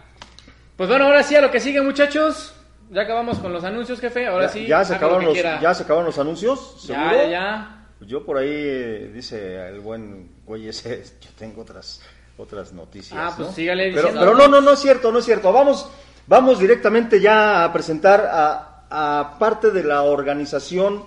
Pues 0.77 0.87
bueno, 0.87 1.05
ahora 1.05 1.23
sí 1.23 1.35
a 1.35 1.41
lo 1.41 1.51
que 1.51 1.59
sigue, 1.59 1.81
muchachos. 1.81 2.55
Ya 2.89 3.02
acabamos 3.02 3.38
con 3.39 3.54
los 3.54 3.63
anuncios, 3.63 3.99
jefe. 3.99 4.25
Ahora 4.28 4.45
Ya, 4.45 4.49
sí, 4.49 4.65
ya 4.67 4.84
se 4.84 4.91
lo 4.91 4.97
acabaron 4.97 5.25
los, 5.25 5.38
ya 5.38 5.73
se 5.73 5.84
acabaron 5.84 6.06
los 6.06 6.17
anuncios, 6.17 6.75
¿seguro? 6.82 7.12
ya, 7.12 7.23
ya, 7.23 7.30
ya. 7.30 7.75
Yo 8.02 8.25
por 8.25 8.38
ahí, 8.38 8.49
eh, 8.49 9.12
dice 9.13 9.67
el 9.67 9.80
buen 9.82 10.32
güey 10.45 10.67
ese, 10.67 11.04
yo 11.21 11.30
tengo 11.38 11.62
otras 11.62 12.02
otras 12.38 12.71
noticias. 12.73 13.19
Ah, 13.19 13.34
pues 13.36 13.49
¿no? 13.49 13.54
sígale 13.54 13.89
pero, 13.89 14.08
diciendo. 14.08 14.19
pero 14.21 14.34
no, 14.36 14.47
no, 14.47 14.62
no 14.62 14.71
es 14.71 14.80
cierto, 14.80 15.12
no 15.12 15.19
es 15.19 15.25
cierto. 15.25 15.52
Vamos, 15.52 15.89
vamos 16.25 16.60
directamente 16.60 17.19
ya 17.19 17.63
a 17.65 17.73
presentar 17.73 18.28
a, 18.32 18.86
a 18.89 19.38
parte 19.38 19.71
de 19.71 19.84
la 19.84 20.04
organización, 20.04 21.04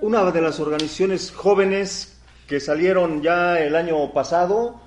una 0.00 0.30
de 0.30 0.40
las 0.40 0.60
organizaciones 0.60 1.30
jóvenes 1.30 2.20
que 2.48 2.60
salieron 2.60 3.22
ya 3.22 3.60
el 3.60 3.74
año 3.76 4.12
pasado 4.12 4.80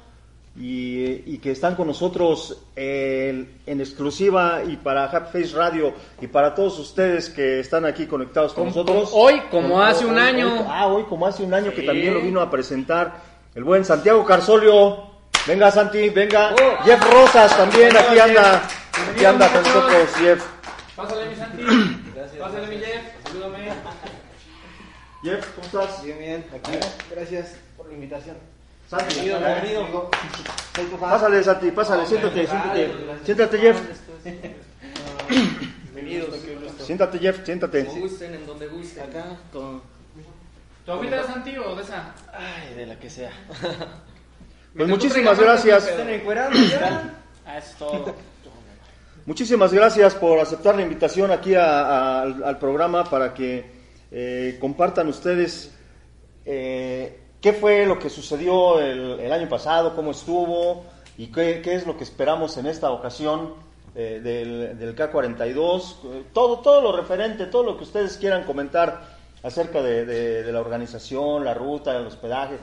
y, 0.60 1.34
y 1.34 1.38
que 1.38 1.52
están 1.52 1.76
con 1.76 1.88
nosotros 1.88 2.64
eh, 2.76 3.46
en 3.66 3.80
exclusiva 3.80 4.62
y 4.68 4.76
para 4.76 5.06
Happy 5.06 5.42
Face 5.42 5.56
Radio 5.56 5.94
y 6.20 6.28
para 6.28 6.54
todos 6.54 6.78
ustedes 6.80 7.30
que 7.30 7.62
están 7.62 7.86
aquí 7.86 8.06
conectados 8.06 8.54
con 8.54 8.66
nosotros. 8.66 9.12
hoy, 9.14 9.40
como 9.50 9.82
hace 9.82 10.06
un 10.06 10.20
año. 10.20 10.66
ah, 10.68 10.88
hoy 10.88 11.04
como 11.04 11.26
hace 11.26 11.44
un 11.44 11.54
año 11.54 11.72
que 11.72 11.84
también 11.84 12.14
lo 12.14 12.20
vino 12.20 12.42
a 12.42 12.52
presentar 12.52 13.22
el 13.56 13.64
buen 13.64 13.86
Santiago 13.86 14.26
Carsolio. 14.26 15.08
Venga 15.48 15.72
Santi, 15.72 16.10
venga. 16.10 16.54
Oh. 16.54 16.84
Jeff 16.84 17.02
Rosas 17.10 17.56
también 17.56 17.96
aquí 17.96 18.16
Jeff. 18.16 18.24
anda. 18.26 18.62
Aquí 19.14 19.26
anda 19.26 19.52
con 19.54 19.64
nosotros 19.64 20.10
Jeff. 20.18 20.46
Pásale 20.96 21.30
mi 21.30 21.36
Santi. 21.36 21.64
Pásale 22.38 22.68
mi 22.68 22.78
Jeff. 22.78 23.02
Salúdame. 23.24 23.70
Jeff, 25.24 25.48
¿cómo 25.56 25.66
estás? 25.84 26.04
Bien, 26.04 26.20
bien, 26.20 26.46
aquí. 26.54 26.72
Gracias 27.10 27.56
por 27.78 27.88
la 27.88 27.94
invitación. 27.94 28.59
Santi, 28.90 29.20
Bienvenido, 29.22 29.86
bienvenido. 29.86 31.00
Pásale 31.00 31.44
Santi, 31.44 31.72
pásale, 31.72 32.06
siéntate, 32.08 32.48
siéntate. 32.48 32.92
Siéntate 33.24 33.58
Jeff. 33.60 33.80
Bienvenidos. 35.94 36.30
Siéntate 36.86 37.20
Jeff, 37.20 37.46
siéntate. 37.46 37.84
gusten, 37.84 38.34
en 38.34 38.46
donde 38.48 38.68
gusten. 38.68 39.04
Acá 39.04 39.38
con. 39.54 39.82
¿Tu 40.86 40.92
agüita 40.92 41.18
de 41.18 41.24
Santi 41.24 41.58
o 41.58 41.76
de 41.76 41.84
esa? 41.84 42.16
Ay, 42.34 42.74
de 42.76 42.86
la 42.88 43.00
que 43.00 43.10
sea. 43.10 43.32
Pues 44.76 44.88
muchísimas 44.88 45.40
gracias. 45.40 45.90
Ah, 47.44 47.58
es 47.58 47.74
todo. 47.74 48.14
Muchísimas 49.26 49.74
gracias 49.74 50.14
por 50.14 50.40
aceptar 50.40 50.76
la 50.76 50.84
invitación 50.84 51.32
aquí 51.32 51.56
a- 51.56 51.64
a- 51.82 52.22
al, 52.22 52.44
al 52.44 52.60
programa 52.60 53.04
para 53.04 53.34
que 53.34 53.66
eh, 54.12 54.58
compartan 54.62 55.08
ustedes 55.08 55.72
eh, 56.46 57.20
qué 57.42 57.54
fue 57.54 57.86
lo 57.86 58.00
que 58.00 58.10
sucedió 58.10 58.80
el, 58.80 59.20
el 59.20 59.32
año 59.32 59.48
pasado, 59.50 59.96
cómo 59.96 60.12
estuvo 60.12 60.84
y 61.18 61.28
qué, 61.28 61.62
es 61.66 61.86
lo 61.86 61.98
que 61.98 62.04
esperamos 62.04 62.58
en 62.58 62.66
esta 62.66 62.92
ocasión 62.92 63.54
eh, 63.96 64.20
del, 64.24 64.78
del 64.78 64.96
K42. 64.96 65.96
eh, 66.06 66.24
Todo, 66.34 66.60
todo 66.60 66.82
lo 66.82 66.96
referente, 66.96 67.46
todo 67.48 67.64
lo 67.64 67.78
que 67.78 67.84
ustedes 67.84 68.18
quieran 68.18 68.44
comentar 68.44 69.18
acerca 69.44 69.82
de, 69.82 70.06
de- 70.06 70.52
la 70.52 70.60
organización, 70.60 71.46
la 71.46 71.54
ruta, 71.54 71.96
el 71.98 72.06
hospedaje. 72.08 72.58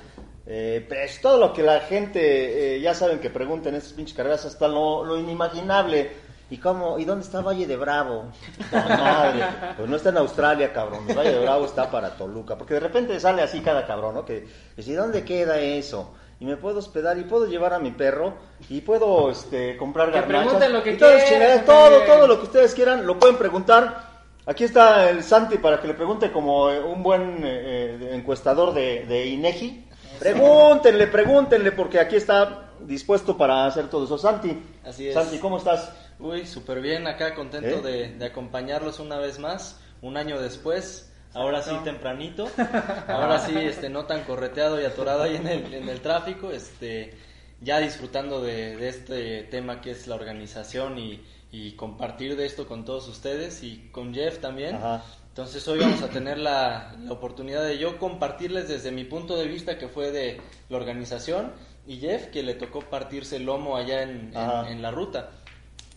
Eh, 0.46 0.84
pues 0.88 1.20
todo 1.20 1.38
lo 1.38 1.52
que 1.52 1.62
la 1.62 1.80
gente, 1.80 2.76
eh, 2.76 2.80
ya 2.80 2.94
saben 2.94 3.18
que 3.18 3.30
pregunten 3.30 3.74
estas 3.74 3.94
pinches 3.94 4.16
carreras, 4.16 4.44
hasta 4.44 4.68
lo, 4.68 5.04
lo 5.04 5.18
inimaginable. 5.18 6.10
¿Y 6.48 6.59
cómo? 6.59 6.98
¿Y 6.98 7.04
dónde 7.04 7.24
está 7.24 7.40
Valle 7.40 7.66
de 7.66 7.76
Bravo? 7.76 8.26
Madre. 8.72 9.44
Pues 9.76 9.88
no 9.88 9.96
está 9.96 10.11
en 10.11 10.18
Australia, 10.18 10.72
cabrón. 10.72 11.04
El 11.09 11.16
Valle 11.16 11.32
de 11.32 11.40
Bravo 11.40 11.64
está 11.66 11.90
para 11.90 12.16
Toluca. 12.16 12.56
Porque 12.56 12.74
de 12.74 12.80
repente 12.80 13.18
sale 13.18 13.42
así 13.42 13.61
cada 13.61 13.87
cabrón, 13.87 14.14
¿no? 14.14 14.24
Que 14.24 14.46
dice, 14.76 14.94
¿dónde 14.94 15.24
queda 15.24 15.59
eso? 15.59 16.14
Y 16.38 16.44
me 16.44 16.56
puedo 16.56 16.78
hospedar 16.78 17.18
y 17.18 17.24
puedo 17.24 17.46
llevar 17.46 17.72
a 17.72 17.78
mi 17.78 17.90
perro 17.90 18.35
y 18.68 18.82
puedo 18.82 19.30
este, 19.30 19.76
comprar 19.76 20.12
Que 20.12 20.20
garnachas. 20.20 20.70
lo 20.70 20.82
que 20.82 20.92
y 20.92 20.98
todas 20.98 21.24
quieran, 21.24 21.64
todo, 21.64 22.02
todo 22.02 22.26
lo 22.28 22.38
que 22.38 22.44
ustedes 22.44 22.74
quieran, 22.74 23.06
lo 23.06 23.18
pueden 23.18 23.37
preguntar. 23.37 24.16
Aquí 24.44 24.62
está 24.62 25.11
el 25.11 25.24
Santi 25.24 25.59
para 25.59 25.80
que 25.80 25.88
le 25.88 25.94
pregunte 25.94 26.30
como 26.30 26.70
eh, 26.70 26.78
un 26.78 27.02
buen 27.02 27.38
eh, 27.38 27.98
eh, 28.00 28.11
encuestador 28.12 28.72
de, 28.74 29.04
de 29.06 29.26
INEGI. 29.26 29.85
Pregúntenle, 30.20 31.09
pregúntenle, 31.09 31.72
porque 31.72 31.98
aquí 31.98 32.16
está 32.16 32.68
dispuesto 32.80 33.37
para 33.37 33.66
hacer 33.66 33.88
todo 33.88 34.04
eso. 34.04 34.18
Santi, 34.18 34.62
Así 34.85 35.09
es. 35.09 35.14
Santi, 35.14 35.38
¿cómo 35.38 35.56
estás? 35.59 35.90
Uy, 36.18 36.46
súper 36.46 36.81
bien, 36.81 37.07
acá 37.07 37.35
contento 37.35 37.87
¿Eh? 37.87 38.09
de, 38.09 38.09
de 38.18 38.24
acompañarlos 38.26 39.00
una 39.00 39.18
vez 39.18 39.38
más, 39.38 39.81
un 40.02 40.16
año 40.16 40.40
después. 40.40 41.12
Ahora 41.35 41.61
sí 41.62 41.70
tempranito, 41.85 42.48
ahora 43.09 43.38
sí 43.40 43.55
este 43.59 43.90
no 43.90 44.07
tan 44.07 44.24
correteado 44.24 44.81
y 44.81 44.87
atorado 44.87 45.24
ahí 45.24 45.37
en 45.37 45.46
el, 45.46 45.74
en 45.74 45.88
el 45.88 46.00
tráfico, 46.00 46.50
este 46.50 47.14
ya 47.61 47.79
disfrutando 47.79 48.40
de, 48.40 48.76
de 48.76 48.88
este 48.88 49.42
tema 49.44 49.83
que 49.83 49.90
es 49.90 50.07
la 50.07 50.14
organización 50.14 50.98
y, 50.98 51.22
y 51.52 51.72
compartir 51.72 52.37
de 52.37 52.46
esto 52.46 52.66
con 52.66 52.87
todos 52.87 53.07
ustedes 53.09 53.62
y 53.62 53.88
con 53.92 54.14
Jeff 54.14 54.38
también. 54.38 54.76
Ajá. 54.76 55.05
Entonces 55.29 55.68
hoy 55.68 55.81
vamos 55.81 56.00
a 56.00 56.09
tener 56.09 56.38
la, 56.38 56.96
la 56.98 57.12
oportunidad 57.12 57.62
de 57.62 57.76
yo 57.76 57.98
compartirles 57.98 58.68
desde 58.68 58.90
mi 58.90 59.05
punto 59.05 59.37
de 59.37 59.46
vista 59.46 59.76
que 59.76 59.88
fue 59.88 60.11
de 60.11 60.40
la 60.70 60.79
organización 60.79 61.52
y 61.87 61.98
Jeff 61.98 62.29
que 62.29 62.42
le 62.42 62.55
tocó 62.55 62.81
partirse 62.81 63.37
el 63.37 63.44
lomo 63.44 63.76
allá 63.76 64.02
en, 64.02 64.33
en 64.35 64.81
la 64.81 64.90
ruta. 64.90 65.33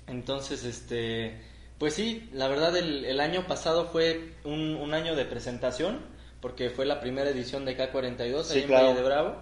Entonces, 0.10 0.64
este, 0.66 1.40
pues 1.78 1.94
sí, 1.94 2.30
la 2.34 2.48
verdad 2.48 2.76
el, 2.78 3.06
el 3.06 3.20
año 3.20 3.46
pasado 3.48 3.86
fue 3.86 4.34
un, 4.44 4.76
un 4.76 4.94
año 4.94 5.16
de 5.16 5.26
presentación 5.26 6.00
porque 6.42 6.70
fue 6.70 6.86
la 6.86 7.00
primera 7.02 7.30
edición 7.30 7.66
de 7.66 7.78
K42 7.78 8.44
Sí, 8.44 8.54
ahí 8.58 8.62
en 8.62 8.68
claro. 8.68 8.86
Valle 8.88 8.98
de 9.00 9.06
Bravo. 9.06 9.36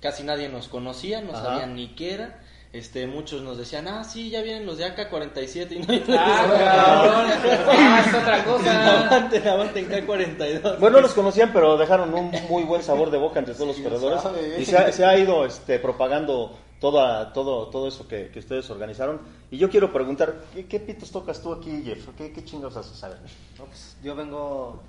Casi 0.00 0.22
nadie 0.24 0.48
nos 0.48 0.68
conocía, 0.68 1.20
no 1.20 1.32
Ajá. 1.32 1.44
sabían 1.44 1.74
ni 1.76 1.88
qué 1.94 2.14
era. 2.14 2.40
este, 2.72 3.06
muchos 3.06 3.42
nos 3.42 3.56
decían, 3.58 3.86
ah, 3.86 4.02
sí, 4.02 4.30
ya 4.30 4.40
vienen 4.42 4.64
los 4.66 4.78
de 4.78 4.86
AK-47 4.86 5.72
y 5.76 5.78
no 5.78 6.14
Ah, 6.18 6.46
cabrón. 6.48 7.66
Ah, 7.68 8.04
es 8.06 8.14
otra 8.14 8.44
cosa. 8.44 9.00
aguanten, 9.06 9.46
aguanten 9.48 9.84
K-42. 9.86 10.78
Bueno, 10.78 11.00
los 11.00 11.12
conocían, 11.12 11.52
pero 11.52 11.76
dejaron 11.76 12.12
un 12.14 12.30
muy 12.48 12.64
buen 12.64 12.82
sabor 12.82 13.10
de 13.10 13.18
boca 13.18 13.38
entre 13.40 13.54
todos 13.54 13.68
los 13.68 13.76
corredores. 13.78 14.22
sabe. 14.22 14.56
Y 14.60 14.64
se 14.64 14.76
ha, 14.76 14.90
se 14.90 15.04
ha 15.04 15.16
ido 15.18 15.44
este, 15.46 15.78
propagando 15.78 16.58
toda, 16.80 17.32
todo, 17.32 17.68
todo 17.68 17.86
eso 17.88 18.08
que, 18.08 18.28
que 18.30 18.38
ustedes 18.40 18.68
organizaron. 18.70 19.20
Y 19.52 19.58
yo 19.58 19.68
quiero 19.68 19.92
preguntar, 19.92 20.34
¿qué, 20.54 20.66
qué 20.66 20.80
pitos 20.80 21.10
tocas 21.12 21.40
tú 21.42 21.52
aquí, 21.52 21.82
Jeff? 21.84 22.08
¿Qué, 22.16 22.32
qué 22.32 22.42
chingados 22.42 22.74
haces? 22.78 23.04
A 23.04 23.10
ver. 23.10 23.18
No, 23.58 23.66
pues, 23.66 23.96
yo 24.02 24.16
vengo. 24.16 24.82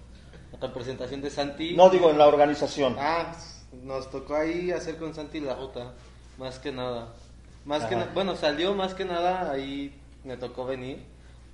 Representación 0.62 1.22
de 1.22 1.30
Santi. 1.30 1.76
No 1.76 1.90
digo 1.90 2.10
en 2.10 2.18
la 2.18 2.28
organización. 2.28 2.96
Ah, 2.98 3.34
pues, 3.34 3.84
nos 3.84 4.10
tocó 4.10 4.36
ahí 4.36 4.72
hacer 4.72 4.96
con 4.98 5.14
Santi 5.14 5.42
la 5.42 5.56
ruta. 5.56 5.94
Más 6.38 6.60
que 6.60 6.72
nada. 6.72 7.10
Más 7.66 7.84
que 7.86 7.96
na- 7.98 8.10
Bueno, 8.14 8.36
salió 8.38 8.74
más 8.74 8.94
que 8.94 9.04
nada. 9.04 9.52
Ahí 9.52 10.00
me 10.24 10.38
tocó 10.38 10.66
venir. 10.66 11.04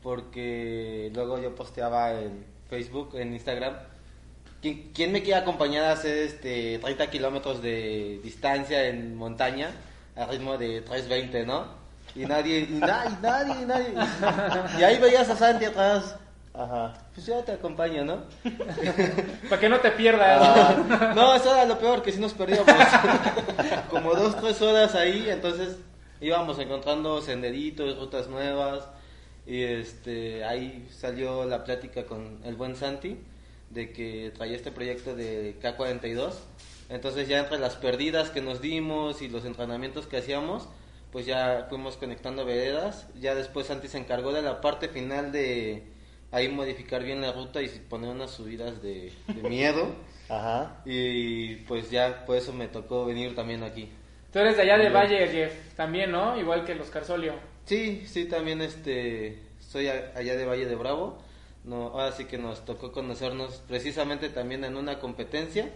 Porque 0.03 1.11
luego 1.13 1.39
yo 1.39 1.55
posteaba 1.55 2.13
en 2.13 2.45
Facebook, 2.69 3.15
en 3.15 3.33
Instagram. 3.33 3.75
¿Quién, 4.61 4.91
quién 4.93 5.11
me 5.11 5.23
quiere 5.23 5.39
acompañar 5.39 5.85
a 5.85 5.93
hacer 5.93 6.15
este 6.19 6.77
30 6.79 7.09
kilómetros 7.09 7.61
de 7.61 8.19
distancia 8.23 8.87
en 8.87 9.15
montaña 9.15 9.71
a 10.15 10.25
ritmo 10.27 10.57
de 10.57 10.81
320, 10.81 11.45
no? 11.45 11.79
Y 12.15 12.25
nadie, 12.25 12.59
y 12.69 12.73
nadie, 12.73 13.17
nadie, 13.21 13.65
nadie. 13.65 13.93
Y 14.79 14.83
ahí 14.83 14.99
veías 14.99 15.29
a 15.29 15.35
Santi 15.35 15.65
atrás. 15.65 16.15
Ajá. 16.53 16.93
Pues 17.13 17.25
ya 17.25 17.43
te 17.43 17.53
acompaño, 17.53 18.03
¿no? 18.03 18.23
Para 19.49 19.61
que 19.61 19.69
no 19.69 19.79
te 19.79 19.91
pierdas. 19.91 20.41
Ah, 20.41 21.13
no, 21.15 21.33
eso 21.33 21.53
era 21.53 21.65
lo 21.65 21.79
peor, 21.79 22.01
que 22.01 22.11
si 22.11 22.19
nos 22.19 22.33
perdíamos. 22.33 22.67
Como 23.89 24.13
dos, 24.13 24.35
tres 24.41 24.61
horas 24.61 24.95
ahí, 24.95 25.29
entonces 25.29 25.77
íbamos 26.19 26.59
encontrando 26.59 27.21
senderitos, 27.21 27.97
rutas 27.97 28.27
nuevas. 28.27 28.87
Y 29.45 29.63
este, 29.63 30.43
ahí 30.43 30.87
salió 30.91 31.45
la 31.45 31.63
plática 31.63 32.05
con 32.05 32.39
el 32.43 32.55
buen 32.55 32.75
Santi 32.75 33.17
de 33.69 33.91
que 33.91 34.31
traía 34.35 34.55
este 34.55 34.71
proyecto 34.71 35.15
de 35.15 35.55
K42. 35.61 36.33
Entonces 36.89 37.27
ya 37.27 37.39
entre 37.39 37.59
las 37.59 37.75
perdidas 37.75 38.29
que 38.29 38.41
nos 38.41 38.61
dimos 38.61 39.21
y 39.21 39.29
los 39.29 39.45
entrenamientos 39.45 40.07
que 40.07 40.17
hacíamos, 40.17 40.67
pues 41.11 41.25
ya 41.25 41.65
fuimos 41.69 41.97
conectando 41.97 42.45
veredas. 42.45 43.07
Ya 43.19 43.35
después 43.35 43.67
Santi 43.67 43.87
se 43.87 43.97
encargó 43.97 44.31
de 44.31 44.41
la 44.41 44.61
parte 44.61 44.89
final 44.89 45.31
de 45.31 45.83
ahí 46.31 46.47
modificar 46.49 47.03
bien 47.03 47.21
la 47.21 47.31
ruta 47.31 47.61
y 47.61 47.67
poner 47.67 48.09
unas 48.11 48.31
subidas 48.31 48.81
de, 48.81 49.11
de 49.27 49.49
miedo. 49.49 49.87
Ajá. 50.29 50.81
Y 50.85 51.55
pues 51.67 51.89
ya 51.89 52.25
por 52.25 52.37
eso 52.37 52.53
me 52.53 52.67
tocó 52.67 53.05
venir 53.05 53.35
también 53.35 53.63
aquí. 53.63 53.89
Tú 54.31 54.37
eres 54.39 54.55
de 54.57 54.61
allá 54.61 54.77
de 54.77 54.89
Valle, 54.89 55.27
Jeff, 55.27 55.73
también, 55.75 56.11
¿no? 56.11 56.37
Igual 56.39 56.63
que 56.63 56.75
los 56.75 56.89
Carsolio. 56.91 57.33
Sí, 57.65 58.03
sí, 58.05 58.25
también 58.25 58.61
este, 58.61 59.39
soy 59.59 59.87
a- 59.87 60.11
allá 60.15 60.35
de 60.35 60.45
Valle 60.45 60.67
de 60.67 60.75
Bravo. 60.75 61.17
No, 61.63 61.87
ahora 61.87 62.11
sí 62.11 62.25
que 62.25 62.37
nos 62.37 62.63
tocó 62.63 62.91
conocernos 62.91 63.63
precisamente 63.67 64.29
también 64.29 64.63
en 64.63 64.77
una 64.77 64.99
competencia 64.99 65.69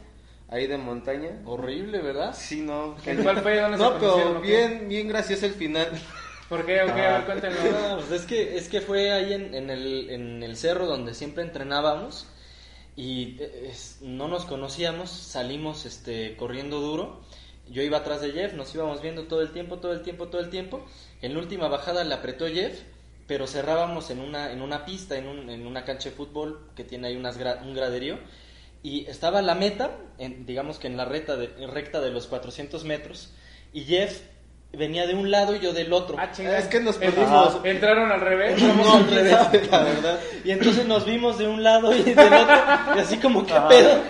ahí 0.53 0.67
de 0.67 0.77
montaña. 0.77 1.41
Horrible, 1.45 1.99
¿verdad? 1.99 2.33
Sí, 2.37 2.61
no. 2.61 2.95
¿En 3.05 3.23
cuál 3.23 3.39
fue? 3.41 3.59
¿Dónde 3.59 3.77
No, 3.77 3.93
pero 3.99 4.41
bien, 4.41 4.87
bien 4.87 5.07
gracioso 5.07 5.45
el 5.45 5.53
final. 5.53 5.89
¿Por 6.49 6.65
qué? 6.65 6.83
¿O 6.83 6.93
qué? 6.93 7.01
A 7.01 7.17
ver, 7.17 7.25
cuéntanos. 7.25 7.57
No, 7.63 7.97
pues 7.97 8.21
es 8.21 8.25
que, 8.27 8.57
es 8.57 8.69
que 8.69 8.81
fue 8.81 9.11
ahí 9.11 9.33
en, 9.33 9.55
en 9.55 9.69
el, 9.69 10.09
en 10.09 10.43
el 10.43 10.55
cerro 10.57 10.85
donde 10.85 11.13
siempre 11.13 11.43
entrenábamos 11.43 12.27
y 12.95 13.37
eh, 13.41 13.69
es- 13.71 13.97
no 14.01 14.27
nos 14.27 14.45
conocíamos, 14.45 15.09
salimos 15.09 15.85
este, 15.85 16.35
corriendo 16.37 16.79
duro. 16.79 17.21
Yo 17.69 17.81
iba 17.81 17.97
atrás 17.99 18.21
de 18.21 18.31
Jeff, 18.33 18.53
nos 18.53 18.75
íbamos 18.75 19.01
viendo 19.01 19.23
todo 19.23 19.41
el 19.41 19.51
tiempo, 19.51 19.77
todo 19.79 19.93
el 19.93 20.01
tiempo, 20.03 20.27
todo 20.27 20.41
el 20.41 20.49
tiempo. 20.49 20.85
En 21.21 21.33
la 21.33 21.39
última 21.39 21.69
bajada 21.69 22.03
le 22.03 22.13
apretó 22.13 22.45
Jeff, 22.47 22.81
pero 23.25 23.47
cerrábamos 23.47 24.09
en 24.11 24.19
una, 24.19 24.51
en 24.51 24.61
una 24.61 24.85
pista, 24.85 25.17
en, 25.17 25.27
un- 25.29 25.49
en 25.49 25.65
una 25.65 25.85
cancha 25.85 26.09
de 26.09 26.15
fútbol 26.15 26.59
que 26.75 26.83
tiene 26.83 27.07
ahí 27.07 27.15
unas 27.15 27.39
gra- 27.39 27.63
un 27.63 27.73
graderío. 27.73 28.19
Y 28.84 29.06
estaba 29.10 29.41
la 29.41 29.56
meta, 29.56 29.91
en- 30.17 30.46
digamos 30.46 30.78
que 30.78 30.88
en 30.88 30.98
la 30.98 31.06
recta 31.06 31.36
de, 31.38 31.48
recta 31.67 32.02
de 32.02 32.12
los 32.12 32.28
400 32.28 32.84
metros, 32.84 33.32
y 33.72 33.86
Jeff 33.86 34.19
venía 34.74 35.06
de 35.08 35.13
un 35.13 35.30
lado 35.32 35.56
y 35.56 35.60
yo 35.60 35.72
del 35.72 35.93
otro. 35.93 36.17
Ah, 36.19 36.32
chingada. 36.32 36.58
Es 36.60 36.65
que 36.67 36.80
nos 36.80 36.98
perdimos. 36.98 37.60
Entraron 37.63 38.12
al 38.12 38.19
revés. 38.22 38.62
No, 38.62 39.06
quién 39.08 39.30
sabe, 39.30 39.67
la 39.72 39.84
verdad. 39.84 40.19
Y 40.43 40.52
entonces 40.52 40.86
nos 40.88 41.06
vimos 41.06 41.38
de 41.38 41.48
un 41.48 41.63
lado 41.63 41.96
y 41.96 42.02
del 42.02 42.34
otro, 42.34 42.56
y 42.96 43.00
así 43.00 43.17
como, 43.17 43.46
¿qué 43.46 43.54
pedo? 43.69 44.02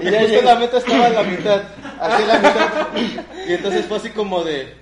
Y 0.00 0.08
justo 0.14 0.42
la 0.42 0.54
meta 0.56 0.78
estaba 0.78 1.06
a 1.06 1.10
la 1.10 1.22
mitad, 1.22 1.62
así 1.98 2.22
la 2.26 2.38
mitad. 2.38 2.88
Y 3.48 3.52
entonces 3.54 3.86
fue 3.86 3.96
así 3.96 4.10
como 4.10 4.44
de, 4.44 4.74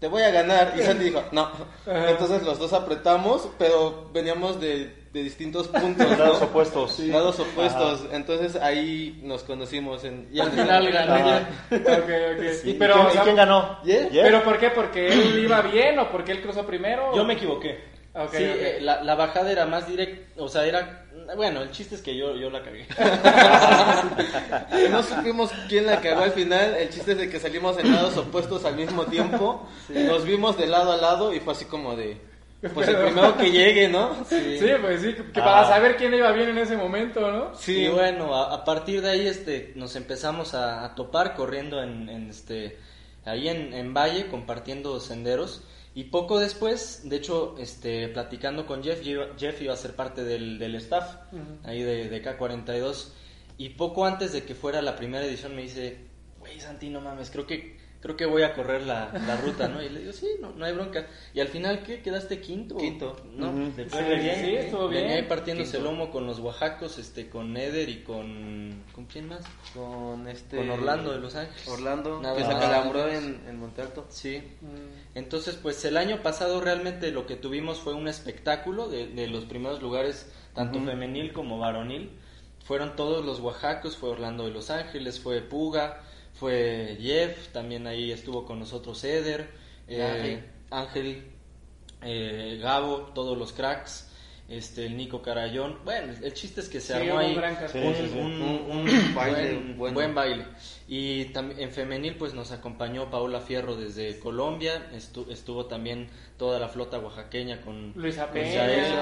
te 0.00 0.08
voy 0.08 0.22
a 0.22 0.30
ganar. 0.30 0.74
Y 0.78 0.82
Santi 0.82 1.04
dijo, 1.04 1.22
no. 1.32 1.48
Entonces 1.86 2.42
los 2.42 2.58
dos 2.58 2.72
apretamos, 2.74 3.48
pero 3.58 4.10
veníamos 4.12 4.60
de, 4.60 5.05
de 5.16 5.24
distintos 5.24 5.68
puntos. 5.82 6.10
¿no? 6.10 6.16
Lados 6.16 6.42
opuestos. 6.42 6.98
Lados 7.00 7.40
opuestos. 7.40 8.06
Entonces 8.12 8.56
ahí 8.56 9.18
nos 9.22 9.42
conocimos. 9.42 10.04
En, 10.04 10.28
Y 10.30 10.40
al 10.40 10.50
final 10.50 10.92
gané. 10.92 11.12
Ajá. 11.12 11.48
Ok, 11.70 11.78
ok. 11.78 12.64
¿Y, 12.64 12.70
Y 12.70 12.74
pero, 12.74 12.94
quién, 12.94 13.06
o 13.06 13.10
sea, 13.10 13.22
y 13.22 13.24
quién 13.24 13.36
ganó? 13.36 13.78
¿Pero 13.84 14.44
por 14.44 14.58
qué? 14.58 14.70
¿Porque 14.70 15.08
él 15.08 15.38
iba 15.38 15.62
bien 15.62 15.98
o 15.98 16.10
porque 16.10 16.32
él 16.32 16.42
cruzó 16.42 16.66
primero? 16.66 17.14
Yo 17.16 17.24
me 17.24 17.34
equivoqué. 17.34 17.96
Sí, 18.30 18.38
eh, 18.42 18.78
La, 18.80 19.02
la 19.02 19.14
bajada 19.14 19.52
era 19.52 19.66
más 19.66 19.86
directa, 19.86 20.42
o 20.42 20.48
sea, 20.48 20.64
era... 20.64 21.04
Bueno, 21.36 21.60
el 21.60 21.70
chiste 21.70 21.96
es 21.96 22.00
que 22.00 22.16
yo, 22.16 22.34
yo 22.34 22.48
la 22.48 22.62
cagué. 22.62 22.86
No 24.90 25.02
supimos 25.02 25.50
quién 25.68 25.84
la 25.86 26.00
cagó 26.00 26.22
al 26.22 26.30
final. 26.30 26.76
El 26.76 26.88
chiste 26.88 27.12
es 27.12 27.18
de 27.18 27.28
que 27.28 27.38
salimos 27.40 27.76
en 27.78 27.92
lados 27.92 28.16
opuestos 28.16 28.64
al 28.64 28.76
mismo 28.76 29.04
tiempo. 29.04 29.66
Nos 29.90 30.24
vimos 30.24 30.56
de 30.56 30.66
lado 30.66 30.92
a 30.92 30.96
lado 30.96 31.34
y 31.34 31.40
fue 31.40 31.52
así 31.52 31.64
como 31.66 31.94
de, 31.96 32.16
pues 32.74 32.88
el 32.88 32.96
primero 32.96 33.36
que 33.36 33.50
llegue, 33.50 33.88
¿no? 33.88 34.24
Sí, 34.28 34.58
pues 34.80 35.00
sí, 35.02 35.14
que 35.32 35.40
Ah. 35.40 35.44
para 35.44 35.68
saber 35.68 35.96
quién 35.96 36.14
iba 36.14 36.30
bien 36.32 36.50
en 36.50 36.58
ese 36.58 36.76
momento, 36.76 37.30
¿no? 37.30 37.54
Sí. 37.54 37.84
Y 37.84 37.88
bueno, 37.88 38.34
a, 38.34 38.54
a 38.54 38.64
partir 38.64 39.00
de 39.02 39.10
ahí 39.10 39.26
este, 39.26 39.72
nos 39.76 39.96
empezamos 39.96 40.54
a, 40.54 40.84
a 40.84 40.94
topar 40.94 41.34
corriendo 41.34 41.82
en, 41.82 42.08
en, 42.08 42.30
este, 42.30 42.78
ahí 43.24 43.48
en, 43.48 43.72
en 43.74 43.92
Valle, 43.94 44.26
compartiendo 44.28 44.98
senderos. 45.00 45.62
Y 45.94 46.04
poco 46.04 46.38
después, 46.38 47.08
de 47.08 47.16
hecho, 47.16 47.54
este, 47.58 48.08
platicando 48.08 48.66
con 48.66 48.82
Jeff, 48.84 49.00
Jeff 49.38 49.62
iba 49.62 49.72
a 49.72 49.76
ser 49.76 49.94
parte 49.96 50.24
del, 50.24 50.58
del 50.58 50.74
staff, 50.74 51.16
ahí 51.64 51.82
de, 51.82 52.10
de 52.10 52.22
K42. 52.22 53.08
Y 53.56 53.70
poco 53.70 54.04
antes 54.04 54.34
de 54.34 54.42
que 54.44 54.54
fuera 54.54 54.82
la 54.82 54.94
primera 54.94 55.24
edición 55.24 55.56
me 55.56 55.62
dice, 55.62 55.96
güey 56.38 56.60
Santi, 56.60 56.90
no 56.90 57.00
mames, 57.00 57.30
creo 57.30 57.46
que, 57.46 57.78
creo 58.06 58.16
que 58.16 58.24
voy 58.26 58.42
a 58.44 58.54
correr 58.54 58.82
la, 58.82 59.10
la 59.26 59.36
ruta, 59.36 59.66
¿no? 59.66 59.82
Y 59.82 59.88
le 59.88 59.98
digo, 60.00 60.12
sí, 60.12 60.28
no, 60.40 60.52
no 60.52 60.64
hay 60.64 60.72
bronca. 60.72 61.08
Y 61.34 61.40
al 61.40 61.48
final, 61.48 61.82
¿qué? 61.82 62.02
¿Quedaste 62.02 62.40
quinto? 62.40 62.76
Quinto. 62.76 63.16
¿No? 63.34 63.52
Sí, 63.74 63.82
re 63.82 64.16
bien. 64.20 64.36
sí, 64.44 64.54
estuvo 64.54 64.86
Venía 64.88 65.06
bien. 65.06 65.16
ahí 65.16 65.22
partiéndose 65.28 65.76
el 65.78 65.82
Quinto. 65.82 65.90
lomo 65.98 66.12
con 66.12 66.24
los 66.24 66.38
oaxacos, 66.38 66.98
este, 66.98 67.28
con 67.28 67.56
Eder 67.56 67.88
y 67.88 68.04
con... 68.04 68.84
¿Con 68.92 69.06
quién 69.06 69.26
más? 69.28 69.40
Con 69.74 70.28
este... 70.28 70.58
Con 70.58 70.70
Orlando 70.70 71.10
de 71.12 71.18
Los 71.18 71.34
Ángeles. 71.34 71.66
Orlando, 71.66 72.20
Nada 72.22 72.36
que 72.36 72.44
se 72.44 72.52
más. 72.54 72.62
calambró 72.64 73.08
en, 73.08 73.40
en 73.48 73.58
Monte 73.58 73.82
Alto. 73.82 74.06
Sí. 74.08 74.38
Mm. 74.60 75.16
Entonces, 75.18 75.56
pues 75.60 75.84
el 75.84 75.96
año 75.96 76.22
pasado 76.22 76.60
realmente 76.60 77.10
lo 77.10 77.26
que 77.26 77.34
tuvimos 77.34 77.80
fue 77.80 77.94
un 77.94 78.06
espectáculo 78.06 78.88
de, 78.88 79.08
de 79.08 79.26
los 79.26 79.44
primeros 79.46 79.82
lugares, 79.82 80.30
tanto 80.54 80.80
femenil 80.80 81.32
como 81.32 81.58
varonil. 81.58 82.10
Fueron 82.64 82.96
todos 82.96 83.24
los 83.24 83.40
oaxacos, 83.40 83.96
fue 83.96 84.10
Orlando 84.10 84.44
de 84.44 84.50
Los 84.50 84.70
Ángeles, 84.70 85.20
fue 85.20 85.40
Puga, 85.40 86.02
fue 86.38 86.98
Jeff, 87.00 87.48
también 87.48 87.86
ahí 87.86 88.12
estuvo 88.12 88.44
con 88.44 88.58
nosotros 88.58 89.02
Eder, 89.04 89.48
eh, 89.88 90.42
Ángel, 90.70 91.24
eh, 92.02 92.58
Gabo, 92.60 93.12
todos 93.14 93.38
los 93.38 93.52
cracks, 93.52 94.05
este, 94.48 94.86
el 94.86 94.96
Nico 94.96 95.22
Carayón. 95.22 95.78
Bueno, 95.84 96.12
el 96.22 96.32
chiste 96.34 96.60
es 96.60 96.68
que 96.68 96.80
se 96.80 96.94
Sí, 96.94 97.08
armó 97.08 97.18
ahí 97.18 97.30
un 97.30 97.36
gran 97.36 97.56
cartel. 97.56 97.84
un, 97.84 97.94
Sí, 97.94 98.02
sí, 98.02 98.08
sí. 98.12 98.18
un- 98.18 98.24
Un- 98.42 98.70
un 98.70 98.88
un 98.88 99.14
baile 99.14 99.74
buen, 99.76 100.14
baile. 100.14 100.44
Y 100.88 101.24
también 101.26 101.58
en 101.60 101.70
femenil 101.72 102.14
pues 102.14 102.32
nos 102.32 102.52
acompañó 102.52 103.10
Paola 103.10 103.40
Fierro 103.40 103.74
desde 103.74 104.20
Colombia, 104.20 104.86
estu- 104.94 105.28
estuvo 105.30 105.66
también 105.66 106.08
toda 106.38 106.60
la 106.60 106.68
flota 106.68 106.98
oaxaqueña 107.00 107.60
con 107.62 107.92
Luisa 107.96 108.28
con 108.28 108.40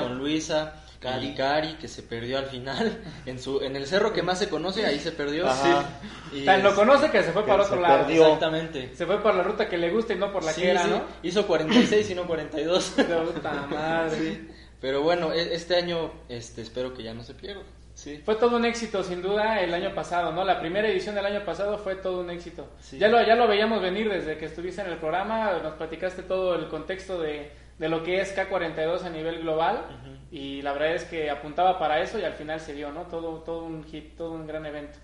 con 0.09 0.19
Luisa, 0.19 0.83
Cari. 0.99 1.27
y 1.29 1.35
Cari 1.35 1.75
que 1.75 1.89
se 1.89 2.03
perdió 2.03 2.39
al 2.39 2.47
final 2.47 3.03
en 3.27 3.39
su 3.39 3.61
en 3.61 3.77
el 3.77 3.87
cerro 3.87 4.15
que 4.15 4.23
más 4.23 4.39
se 4.39 4.49
conoce, 4.49 4.87
ahí 4.87 4.99
se 4.99 5.13
perdió. 5.13 5.47
Ajá. 5.47 6.01
Sí. 6.33 6.39
Y 6.41 6.45
Tan 6.47 6.63
lo 6.63 6.71
es- 6.71 6.75
conoce 6.75 7.11
que 7.11 7.23
se 7.23 7.33
fue 7.33 7.43
Que 7.43 7.49
para 7.51 7.65
otro 7.65 7.79
lado. 7.81 8.07
perdió. 8.07 8.23
Exactamente. 8.25 8.95
Se 8.97 9.05
fue 9.05 9.23
por 9.23 9.35
la 9.35 9.43
ruta 9.43 9.69
que 9.69 9.77
le 9.77 9.91
gusta 9.91 10.15
y 10.15 10.17
no 10.17 10.33
por 10.33 10.43
la 10.43 10.53
Sí, 10.53 10.63
que 10.63 10.71
era, 10.71 10.85
sí, 10.85 10.89
¿no? 10.91 11.03
Hizo 11.23 11.47
46 11.47 12.09
y 12.11 12.15
no 12.15 12.27
42. 12.27 12.95
Puta 13.35 13.67
madre. 13.71 14.49
Pero 14.85 15.01
bueno, 15.01 15.33
e- 15.33 15.55
este 15.55 15.77
año 15.77 16.13
este 16.29 16.61
espero 16.61 16.93
que 16.93 17.03
ya 17.03 17.15
no 17.15 17.23
se 17.23 17.33
pierda. 17.33 17.63
Sí. 17.95 18.21
Fue 18.23 18.35
todo 18.35 18.59
un 18.59 18.67
éxito, 18.67 19.03
sin 19.03 19.23
duda, 19.23 19.63
el 19.63 19.73
año 19.73 19.95
pasado, 19.95 20.31
¿no? 20.31 20.45
La 20.45 20.61
primera 20.61 20.87
edición 20.87 21.15
del 21.15 21.25
año 21.25 21.43
pasado 21.43 21.79
fue 21.79 21.95
todo 21.95 22.21
un 22.21 22.29
éxito. 22.29 22.69
Sí. 22.81 22.99
Ya, 22.99 23.09
lo, 23.09 23.23
ya 23.23 23.35
lo 23.35 23.49
veíamos 23.49 23.81
venir 23.81 24.11
desde 24.11 24.37
que 24.37 24.45
estuviste 24.45 24.83
en 24.83 24.89
el 24.89 24.99
programa, 24.99 25.59
nos 25.63 25.73
platicaste 25.77 26.23
todo 26.25 26.55
el 26.55 26.69
contexto 26.69 27.19
de, 27.19 27.51
de 27.79 27.89
lo 27.89 28.03
que 28.03 28.21
es 28.21 28.37
K42 28.37 29.05
a 29.05 29.09
nivel 29.09 29.41
global 29.41 29.87
y 30.31 30.61
la 30.61 30.75
verdad 30.75 30.97
es 30.97 31.05
que 31.05 31.31
apuntaba 31.31 31.79
para 31.79 32.03
eso 32.03 32.19
y 32.19 32.25
al 32.25 32.35
final 32.35 32.61
se 32.61 32.75
dio, 32.75 32.93
¿no? 32.93 33.05
Todo, 33.05 33.39
todo 33.39 33.65
un 33.65 33.85
hit, 33.85 34.19
todo 34.19 34.33
un 34.33 34.47
gran 34.47 34.67
evento. 34.67 34.99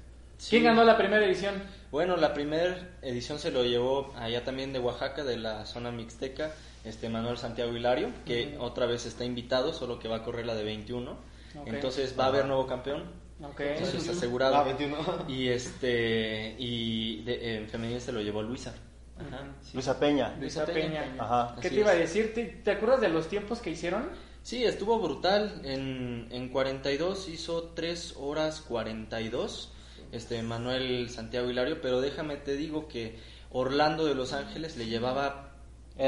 ¿Quién 0.46 0.64
ganó 0.64 0.84
la 0.84 0.98
primera 0.98 1.24
edición? 1.24 1.54
Bueno, 1.90 2.18
la 2.18 2.34
primera 2.34 2.76
edición 3.00 3.38
se 3.38 3.50
lo 3.50 3.64
llevó 3.64 4.12
allá 4.18 4.44
también 4.44 4.74
de 4.74 4.78
Oaxaca, 4.78 5.24
de 5.24 5.38
la 5.38 5.64
zona 5.64 5.90
mixteca, 5.90 6.52
este 6.84 7.08
Manuel 7.08 7.36
Santiago 7.36 7.76
Hilario, 7.76 8.10
que 8.24 8.56
otra 8.58 8.86
vez 8.86 9.06
está 9.06 9.24
invitado, 9.24 9.72
solo 9.72 9.98
que 9.98 10.08
va 10.08 10.16
a 10.16 10.22
correr 10.22 10.46
la 10.46 10.54
de 10.54 10.64
21. 10.64 11.10
Ok. 11.10 11.66
Entonces 11.66 12.14
va 12.18 12.24
a 12.24 12.28
haber 12.28 12.46
nuevo 12.46 12.66
campeón. 12.66 13.04
Ok. 13.42 13.60
Eso 13.60 13.98
es 13.98 14.08
asegurado. 14.08 14.54
Ah, 14.56 14.64
21. 14.64 14.96
Y 15.28 15.48
este 15.48 16.54
y 16.58 17.22
de, 17.22 17.56
en 17.56 17.68
femenil 17.68 18.00
se 18.00 18.12
lo 18.12 18.20
llevó 18.20 18.42
Luisa. 18.42 18.74
Ajá, 19.18 19.44
sí. 19.60 19.70
Luisa 19.74 19.98
Peña. 19.98 20.36
Luisa 20.38 20.64
Peña. 20.64 21.14
Ajá. 21.18 21.54
¿Qué 21.60 21.68
Así 21.68 21.76
te 21.76 21.80
iba 21.80 21.90
a 21.90 21.94
decir? 21.94 22.34
¿Te, 22.34 22.44
te 22.44 22.70
acuerdas 22.70 23.00
de 23.00 23.08
los 23.08 23.28
tiempos 23.28 23.60
que 23.60 23.70
hicieron? 23.70 24.08
Sí, 24.42 24.64
estuvo 24.64 24.98
brutal. 24.98 25.60
En, 25.64 26.28
en 26.30 26.48
42 26.48 27.28
hizo 27.28 27.72
3 27.74 28.14
horas 28.18 28.62
42. 28.62 29.72
Este 30.12 30.42
Manuel 30.42 31.08
Santiago 31.10 31.48
Hilario, 31.50 31.80
pero 31.80 32.00
déjame 32.00 32.36
te 32.36 32.56
digo 32.56 32.88
que 32.88 33.18
Orlando 33.50 34.06
de 34.06 34.14
Los 34.14 34.32
Ángeles 34.32 34.76
le 34.76 34.86
llevaba 34.86 35.49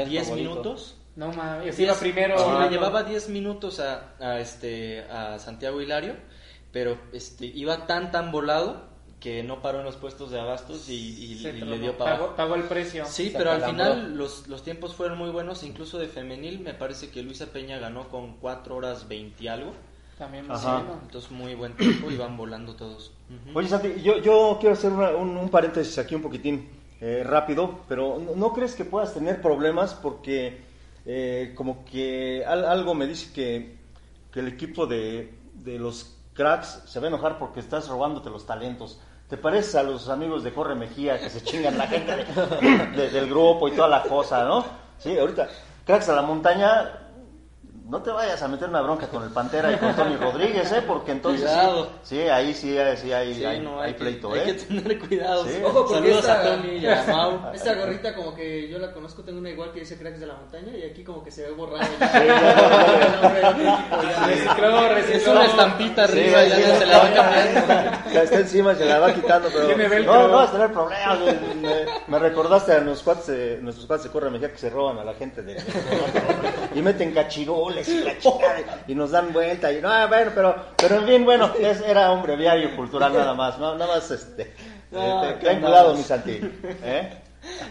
10 0.05 0.25
favorito. 0.27 0.49
minutos. 0.49 0.95
No 1.15 1.31
mames, 1.31 1.77
Diez- 1.77 1.79
iba 1.85 1.93
primero. 1.95 2.37
sí, 2.37 2.43
le 2.43 2.49
Orlando. 2.49 2.69
llevaba 2.71 3.03
10 3.03 3.29
minutos 3.29 3.79
a, 3.79 4.13
a 4.19 4.39
este 4.39 5.01
a 5.11 5.37
Santiago 5.39 5.79
Hilario, 5.81 6.15
pero 6.71 6.97
este 7.13 7.45
iba 7.45 7.85
tan 7.85 8.11
tan 8.11 8.31
volado 8.31 8.91
que 9.19 9.41
no 9.43 9.61
paró 9.61 9.79
en 9.79 9.85
los 9.85 9.95
puestos 9.95 10.31
de 10.31 10.39
abastos 10.39 10.89
y, 10.89 10.95
y- 10.95 11.35
le 11.35 11.79
dio 11.79 11.97
para 11.97 12.35
pagó, 12.35 12.55
el 12.55 12.63
precio. 12.63 13.05
Sí, 13.05 13.29
Se 13.29 13.37
pero 13.37 13.51
al 13.51 13.63
final 13.63 14.17
los, 14.17 14.47
los 14.47 14.63
tiempos 14.63 14.95
fueron 14.95 15.17
muy 15.17 15.29
buenos, 15.29 15.63
incluso 15.63 15.97
de 15.99 16.07
femenil 16.07 16.59
me 16.59 16.73
parece 16.73 17.09
que 17.09 17.21
Luisa 17.23 17.45
Peña 17.45 17.77
ganó 17.77 18.09
con 18.09 18.33
4 18.37 18.75
horas 18.75 19.07
20 19.07 19.41
y 19.43 19.47
algo. 19.47 19.71
También 20.17 20.45
muy 20.47 20.55
Ajá. 20.55 20.77
bueno. 20.79 20.99
Entonces 21.03 21.31
muy 21.31 21.55
buen 21.55 21.73
tiempo 21.77 22.11
y 22.11 22.17
van 22.17 22.35
volando 22.35 22.75
todos. 22.75 23.11
Oye, 23.53 23.67
Santi, 23.69 24.01
yo, 24.03 24.17
yo 24.17 24.57
quiero 24.59 24.73
hacer 24.73 24.91
una- 24.91 25.11
un, 25.11 25.37
un 25.37 25.49
paréntesis 25.49 25.97
aquí 25.99 26.15
un 26.15 26.21
poquitín 26.21 26.67
eh, 27.05 27.21
rápido, 27.25 27.79
pero 27.89 28.17
¿no, 28.33 28.53
crees 28.53 28.75
que 28.75 28.85
puedas 28.85 29.13
tener 29.13 29.41
problemas? 29.41 29.93
Porque 29.93 30.61
eh, 31.05 31.51
como 31.53 31.83
que 31.83 32.45
al- 32.47 32.63
algo 32.63 32.93
me 32.95 33.05
dice 33.07 33.33
que, 33.33 33.75
que 34.31 34.39
el 34.39 34.47
equipo 34.47 34.87
de, 34.87 35.33
de 35.53 35.77
los 35.77 36.15
cracks 36.33 36.83
se 36.85 37.01
va 37.01 37.07
a 37.07 37.09
enojar 37.09 37.37
porque 37.39 37.59
estás 37.59 37.89
robándote 37.89 38.29
los 38.29 38.45
talentos. 38.45 38.99
¿Te 39.29 39.35
pareces 39.35 39.75
a 39.75 39.83
los 39.83 40.07
amigos 40.07 40.45
de 40.45 40.53
Corre 40.53 40.75
Mejía 40.75 41.19
que 41.19 41.29
se 41.29 41.43
chingan 41.43 41.77
la 41.77 41.87
gente 41.87 42.15
de- 42.15 42.87
de- 42.95 43.09
del 43.09 43.29
grupo 43.29 43.67
y 43.67 43.71
toda 43.71 43.89
la 43.89 44.03
cosa, 44.03 44.45
no? 44.45 44.63
Sí, 44.97 45.17
ahorita, 45.17 45.49
cracks 45.85 46.07
a 46.07 46.15
la 46.15 46.21
montaña, 46.21 47.02
no 47.85 48.01
te 48.01 48.11
vayas 48.11 48.41
a 48.41 48.47
meter 48.47 48.69
una 48.69 48.81
bronca 48.81 49.07
con 49.07 49.23
el 49.23 49.29
Pantera 49.29 49.71
y 49.71 49.75
con 49.75 49.93
Tony 49.95 50.15
Rodríguez, 50.15 50.71
¿eh? 50.71 50.81
Porque 50.87 51.11
entonces... 51.11 51.41
sí- 51.49 51.55
Cuidado. 51.55 51.89
Sí, 52.01 52.19
ahí 52.21 52.53
sí, 52.53 52.77
hay- 52.77 52.95
sí 52.97 53.11
hay, 53.11 53.35
Sí, 53.35 53.43
hay, 53.45 53.59
no, 53.59 53.79
hay 53.81 53.87
hay, 53.87 53.93
que- 53.93 53.99
pleito, 53.99 54.31
hay 54.33 54.39
¿eh? 54.39 54.43
que 54.45 54.53
tener 54.53 54.99
cuidado. 54.99 55.45
Sí. 55.45 55.59
Ojo, 55.63 55.73
porque 55.85 55.93
Saludos 55.95 56.19
esta- 56.19 56.39
a 56.39 56.43
Tony 56.43 56.69
y 56.77 56.85
a 56.87 57.03
Mau. 57.07 57.39
Esta 57.53 57.75
gorrita 57.75 58.15
como 58.15 58.33
que 58.33 58.69
yo 58.69 58.79
la 58.79 58.91
conozco, 58.93 59.21
tengo 59.23 59.39
una 59.39 59.49
igual 59.49 59.71
que 59.73 59.81
dice 59.81 59.97
cracks 59.97 60.19
de 60.21 60.25
la 60.27 60.35
montaña 60.35 60.71
y 60.77 60.83
aquí 60.89 61.03
como 61.03 61.23
que 61.23 61.31
se 61.31 61.41
ve 61.43 61.49
recicló. 64.95 64.97
Es 64.97 65.27
una 65.27 65.45
estampita 65.45 66.07
Sí, 66.07 66.11
arriba 66.13 66.43
y 66.45 66.49
ya 66.49 66.77
se 66.79 66.85
la 66.85 66.97
va 66.99 67.13
cambiando. 67.13 67.63
Ya 68.13 68.21
está 68.23 68.39
encima, 68.39 68.75
se 68.75 68.85
la 68.85 68.99
va 68.99 69.11
quitando, 69.13 69.49
pero 69.51 70.03
no, 70.05 70.27
no 70.27 70.33
vas 70.35 70.49
a 70.49 70.53
tener 70.53 70.71
problemas. 70.71 71.19
Me, 71.19 71.33
me- 71.55 71.85
me 72.07 72.19
recordaste 72.19 72.71
a 72.73 72.79
nuestros 72.81 73.03
cuates, 73.03 73.27
de- 73.27 73.57
nuestros 73.61 73.87
cuates 73.87 74.03
de 74.05 74.11
Corre 74.11 74.29
Mejía 74.29 74.51
que 74.51 74.57
se 74.59 74.69
roban 74.69 74.99
a 74.99 75.03
la 75.03 75.15
gente 75.15 75.41
de, 75.41 75.59
y 76.75 76.81
meten 76.83 77.11
y 77.81 78.03
la 78.03 78.17
chingada, 78.17 78.83
y 78.87 78.95
nos 78.95 79.11
dan 79.11 79.31
vuelta 79.33 79.71
y 79.71 79.81
no, 79.81 79.89
ah, 79.89 80.05
bueno, 80.07 80.31
pero, 80.33 80.55
pero 80.77 80.95
en 80.97 81.05
fin, 81.07 81.25
bueno, 81.25 81.51
es- 81.59 81.81
era 81.81 82.11
un 82.11 82.21
breviario 82.23 82.75
cultural 82.75 83.13
nada 83.13 83.33
más, 83.33 83.57
no, 83.59 83.75
nada 83.75 83.95
más 83.95 84.09
este. 84.11 84.53
No, 84.91 85.23
eh, 85.23 85.37
ten 85.41 85.59
cuidado, 85.61 85.89
andamos. 85.91 85.97
mi 85.97 86.03
Santi. 86.03 86.39
¿eh? 86.83 87.19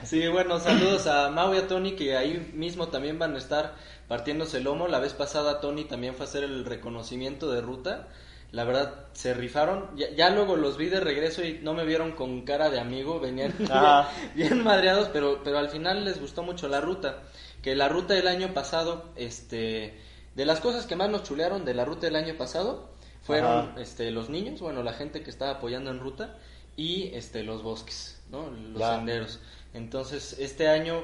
Sí, 0.03 0.27
bueno, 0.29 0.59
saludos 0.61 1.07
a 1.07 1.31
Mau 1.31 1.55
y 1.55 1.59
a 1.59 1.67
Tony 1.69 1.93
que 1.93 2.17
ahí 2.17 2.51
mismo 2.53 2.88
también 2.88 3.19
van 3.19 3.35
a 3.35 3.38
estar 3.38 3.75
partiéndose 4.09 4.59
el 4.59 4.65
lomo. 4.65 4.87
La 4.88 4.99
vez 4.99 5.15
pasada 5.15 5.61
Tony 5.61 5.85
también 5.85 6.15
fue 6.15 6.27
a 6.27 6.29
hacer 6.29 6.45
el 6.45 6.65
reconocimiento 6.65 7.51
de 7.51 7.61
ruta. 7.62 8.09
La 8.51 8.65
verdad, 8.65 8.93
se 9.15 9.33
rifaron. 9.33 9.88
Ya, 9.97 10.11
ya 10.11 10.29
luego 10.29 10.57
los 10.57 10.77
vi 10.77 10.87
de 10.91 11.01
regreso 11.01 11.43
y 11.43 11.61
no 11.62 11.73
me 11.73 11.87
vieron 11.87 12.12
con 12.12 12.43
cara 12.43 12.69
de 12.69 12.81
amigo. 12.81 13.19
Venían 13.19 13.55
Ah. 13.71 14.11
bien 14.35 14.62
madreados, 14.62 15.09
pero, 15.11 15.41
pero 15.43 15.57
al 15.59 15.71
final 15.71 16.05
les 16.05 16.21
gustó 16.21 16.43
mucho 16.43 16.69
la 16.69 16.83
ruta. 16.83 17.21
Que 17.62 17.75
la 17.77 17.88
ruta 17.88 18.14
del 18.14 18.27
año 18.29 18.53
pasado, 18.55 19.11
este, 19.16 19.98
de 20.35 20.44
las 20.46 20.61
cosas 20.61 20.87
que 20.87 20.96
más 20.96 21.09
nos 21.11 21.22
chulearon 21.22 21.64
de 21.64 21.75
la 21.75 21.85
ruta 21.85 22.07
del 22.07 22.16
año 22.16 22.35
pasado, 22.37 22.90
fueron 23.22 23.70
Ajá. 23.70 23.81
este, 23.81 24.11
los 24.11 24.29
niños, 24.31 24.61
bueno, 24.61 24.83
la 24.83 24.92
gente 24.92 25.22
que 25.22 25.31
estaba 25.31 25.53
apoyando 25.53 25.90
en 25.90 26.01
ruta 26.01 26.37
y 26.77 27.11
este, 27.14 27.44
los 27.44 27.62
bosques, 27.62 28.20
¿no? 28.31 28.51
Los 28.51 28.81
Ya. 28.81 28.96
senderos. 28.96 29.40
Entonces, 29.75 30.37
este 30.40 30.68
año, 30.68 31.03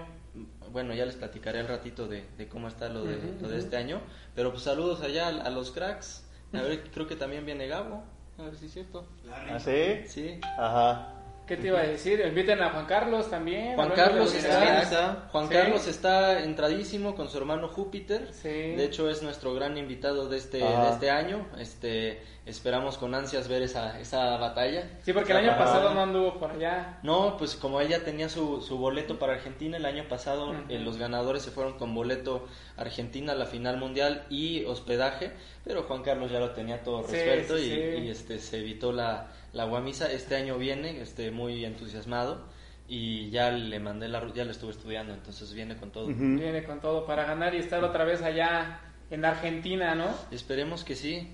bueno, 0.73 0.95
ya 0.95 1.07
les 1.07 1.15
platicaré 1.17 1.61
al 1.61 1.69
ratito 1.69 2.09
de, 2.09 2.25
de 2.37 2.49
cómo 2.49 2.67
está 2.69 2.89
lo 2.89 3.05
de, 3.05 3.19
lo 3.41 3.49
de 3.49 3.59
este 3.59 3.77
año, 3.77 4.01
pero 4.35 4.51
pues 4.51 4.65
saludos 4.65 5.01
allá 5.01 5.29
a, 5.29 5.43
a 5.43 5.51
los 5.51 5.71
cracks. 5.71 6.25
A 6.53 6.63
ver, 6.63 6.91
creo 6.91 7.07
que 7.07 7.15
también 7.17 7.47
viene 7.47 7.69
Gabo. 7.69 8.03
A 8.39 8.43
ver 8.43 8.57
si 8.57 8.67
es 8.67 8.73
cierto. 8.73 9.07
¿Ah, 9.31 9.59
sí? 9.61 10.03
Sí. 10.07 10.41
Ajá. 10.59 11.15
¿Qué 11.49 11.57
te 11.57 11.69
iba 11.69 11.81
a 11.81 11.83
decir? 11.87 12.23
Inviten 12.27 12.63
a 12.63 12.71
Juan 12.71 12.85
Carlos 12.87 13.31
también. 13.31 13.75
Juan 13.75 13.91
Carlos 13.91 14.35
está, 14.35 14.83
está. 14.83 15.29
Juan 15.33 15.49
Sí. 15.49 15.55
Carlos 15.55 15.87
está 15.87 16.43
entradísimo 16.45 17.15
con 17.17 17.29
su 17.31 17.39
hermano 17.39 17.69
Júpiter. 17.69 18.29
Sí. 18.33 18.49
De 18.49 18.85
hecho 18.85 19.09
es 19.09 19.23
nuestro 19.23 19.55
gran 19.55 19.79
invitado 19.79 20.29
de 20.29 20.37
este 20.37 20.63
Ajá. 20.63 20.85
de 20.85 20.91
este 20.91 21.11
año. 21.11 21.47
Este 21.59 22.23
esperamos 22.45 22.97
con 22.97 23.15
ansias 23.15 23.47
ver 23.49 23.63
esa 23.63 23.99
esa 24.01 24.37
batalla. 24.39 24.89
Sí, 25.03 25.13
porque 25.13 25.33
el 25.33 25.39
año 25.39 25.57
pasado 25.59 25.93
no 25.95 26.03
anduvo 26.03 26.39
por 26.39 26.51
allá. 26.51 26.99
No, 27.03 27.37
pues 27.39 27.57
como 27.57 27.81
ella 27.81 28.05
tenía 28.05 28.29
su, 28.29 28.61
su 28.63 28.79
boleto 28.79 29.19
para 29.19 29.35
Argentina 29.35 29.77
el 29.77 29.85
año 29.87 30.05
pasado, 30.09 30.55
eh, 30.69 30.79
los 30.79 30.97
ganadores 30.99 31.43
se 31.43 31.51
fueron 31.51 31.79
con 31.79 31.95
boleto 31.95 32.47
Argentina 32.77 33.33
a 33.33 33.37
la 33.37 33.47
final 33.47 33.77
mundial 33.77 34.25
y 34.31 34.65
hospedaje, 34.65 35.33
pero 35.65 35.83
Juan 35.85 36.03
Carlos 36.03 36.31
ya 36.31 36.41
lo 36.41 36.51
tenía 36.53 36.83
todo 36.83 37.03
Sí, 37.07 37.17
resuelto 37.17 37.59
sí, 37.59 37.65
y, 37.65 37.69
sí. 37.71 38.05
y, 38.05 38.11
este 38.11 38.39
se 38.39 38.59
evitó 38.61 38.93
la, 38.93 39.29
la 39.59 39.65
guamisa. 39.65 40.11
Este 40.11 40.37
año 40.37 40.57
viene, 40.57 41.03
este 41.03 41.31
muy 41.33 41.65
entusiasmado 41.65 42.41
y 42.89 43.29
ya 43.31 43.51
le 43.51 43.79
mandé 43.81 44.09
la 44.09 44.21
ru- 44.23 44.33
ya 44.33 44.45
lo 44.45 44.53
estuve 44.53 44.71
estudiando, 44.71 45.13
entonces 45.13 45.53
viene 45.53 45.77
con 45.77 45.91
todo. 45.91 46.07
Viene 46.07 46.63
con 46.65 46.81
todo 46.81 47.05
para 47.05 47.25
ganar 47.25 47.55
y 47.55 47.59
estar 47.59 47.83
otra 47.85 48.05
vez 48.05 48.23
allá 48.23 48.81
en 49.11 49.25
Argentina, 49.25 49.95
¿no? 49.95 50.07
Esperemos 50.31 50.85
que 50.85 50.95
sí. 50.95 51.29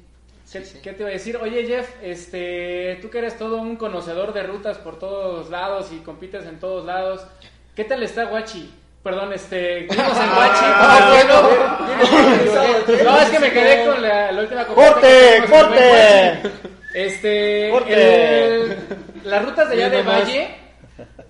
¿Qué, 0.51 0.61
Sí, 0.65 0.73
sí. 0.75 0.79
qué 0.83 0.93
te 0.93 1.01
iba 1.03 1.09
a 1.11 1.13
decir? 1.13 1.37
Oye, 1.39 1.67
Jeff, 1.67 1.89
este, 2.03 2.99
tú 3.03 3.09
que 3.11 3.19
eres 3.19 3.39
todo 3.39 3.59
un 3.59 3.77
conocedor 3.77 4.33
de 4.33 4.43
rutas 4.43 4.79
por 4.79 4.99
todos 4.99 5.49
lados 5.51 5.91
y 5.93 5.99
compites 5.99 6.45
en 6.47 6.59
todos 6.59 6.85
lados, 6.85 7.27
¿qué 7.77 7.85
tal 7.85 8.03
está 8.03 8.25
Guachi? 8.25 8.71
Perdón, 9.03 9.33
este, 9.35 9.81
vimos 9.91 10.19
en 10.19 10.31
Guachi. 10.35 10.65
No, 13.05 13.19
es 13.21 13.29
que 13.31 13.39
me 13.39 13.53
quedé 13.53 13.87
con 13.87 14.03
la, 14.03 14.33
la 14.33 14.41
última 14.43 14.67
¡Corte! 14.67 15.43
¡Corte! 15.49 16.41
Este, 16.95 17.71
el- 17.89 18.79
las 19.25 19.45
rutas 19.45 19.69
de 19.69 19.75
allá 19.75 19.91
de. 19.91 20.03
Valle, 20.03 20.55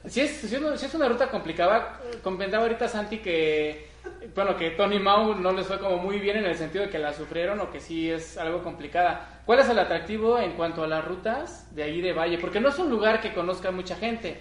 si 0.06 0.20
es, 0.20 0.30
sí 0.32 0.54
es 0.54 0.60
una, 0.60 0.76
sí 0.76 0.86
es 0.86 0.94
una 0.94 1.08
ruta 1.08 1.28
complicada. 1.30 2.00
Comentaba 2.22 2.64
ahorita 2.64 2.86
Santi 2.86 3.18
que, 3.18 3.88
bueno, 4.34 4.56
que 4.56 4.70
Tony 4.72 4.98
Mau 4.98 5.34
no 5.34 5.52
les 5.52 5.66
fue 5.66 5.78
como 5.78 5.96
muy 5.96 6.18
bien 6.18 6.36
en 6.36 6.44
el 6.44 6.54
sentido 6.56 6.84
de 6.84 6.90
que 6.90 6.98
la 6.98 7.14
sufrieron 7.14 7.58
o 7.60 7.70
que 7.70 7.80
sí 7.80 8.10
es 8.10 8.36
algo 8.36 8.62
complicada. 8.62 9.40
¿Cuál 9.46 9.60
es 9.60 9.68
el 9.70 9.78
atractivo 9.78 10.38
en 10.38 10.52
cuanto 10.52 10.84
a 10.84 10.86
las 10.86 11.04
rutas 11.04 11.74
de 11.74 11.82
ahí 11.84 12.00
de 12.02 12.12
Valle? 12.12 12.36
Porque 12.38 12.60
no 12.60 12.68
es 12.68 12.78
un 12.78 12.90
lugar 12.90 13.20
que 13.22 13.32
conozca 13.32 13.70
mucha 13.70 13.96
gente. 13.96 14.40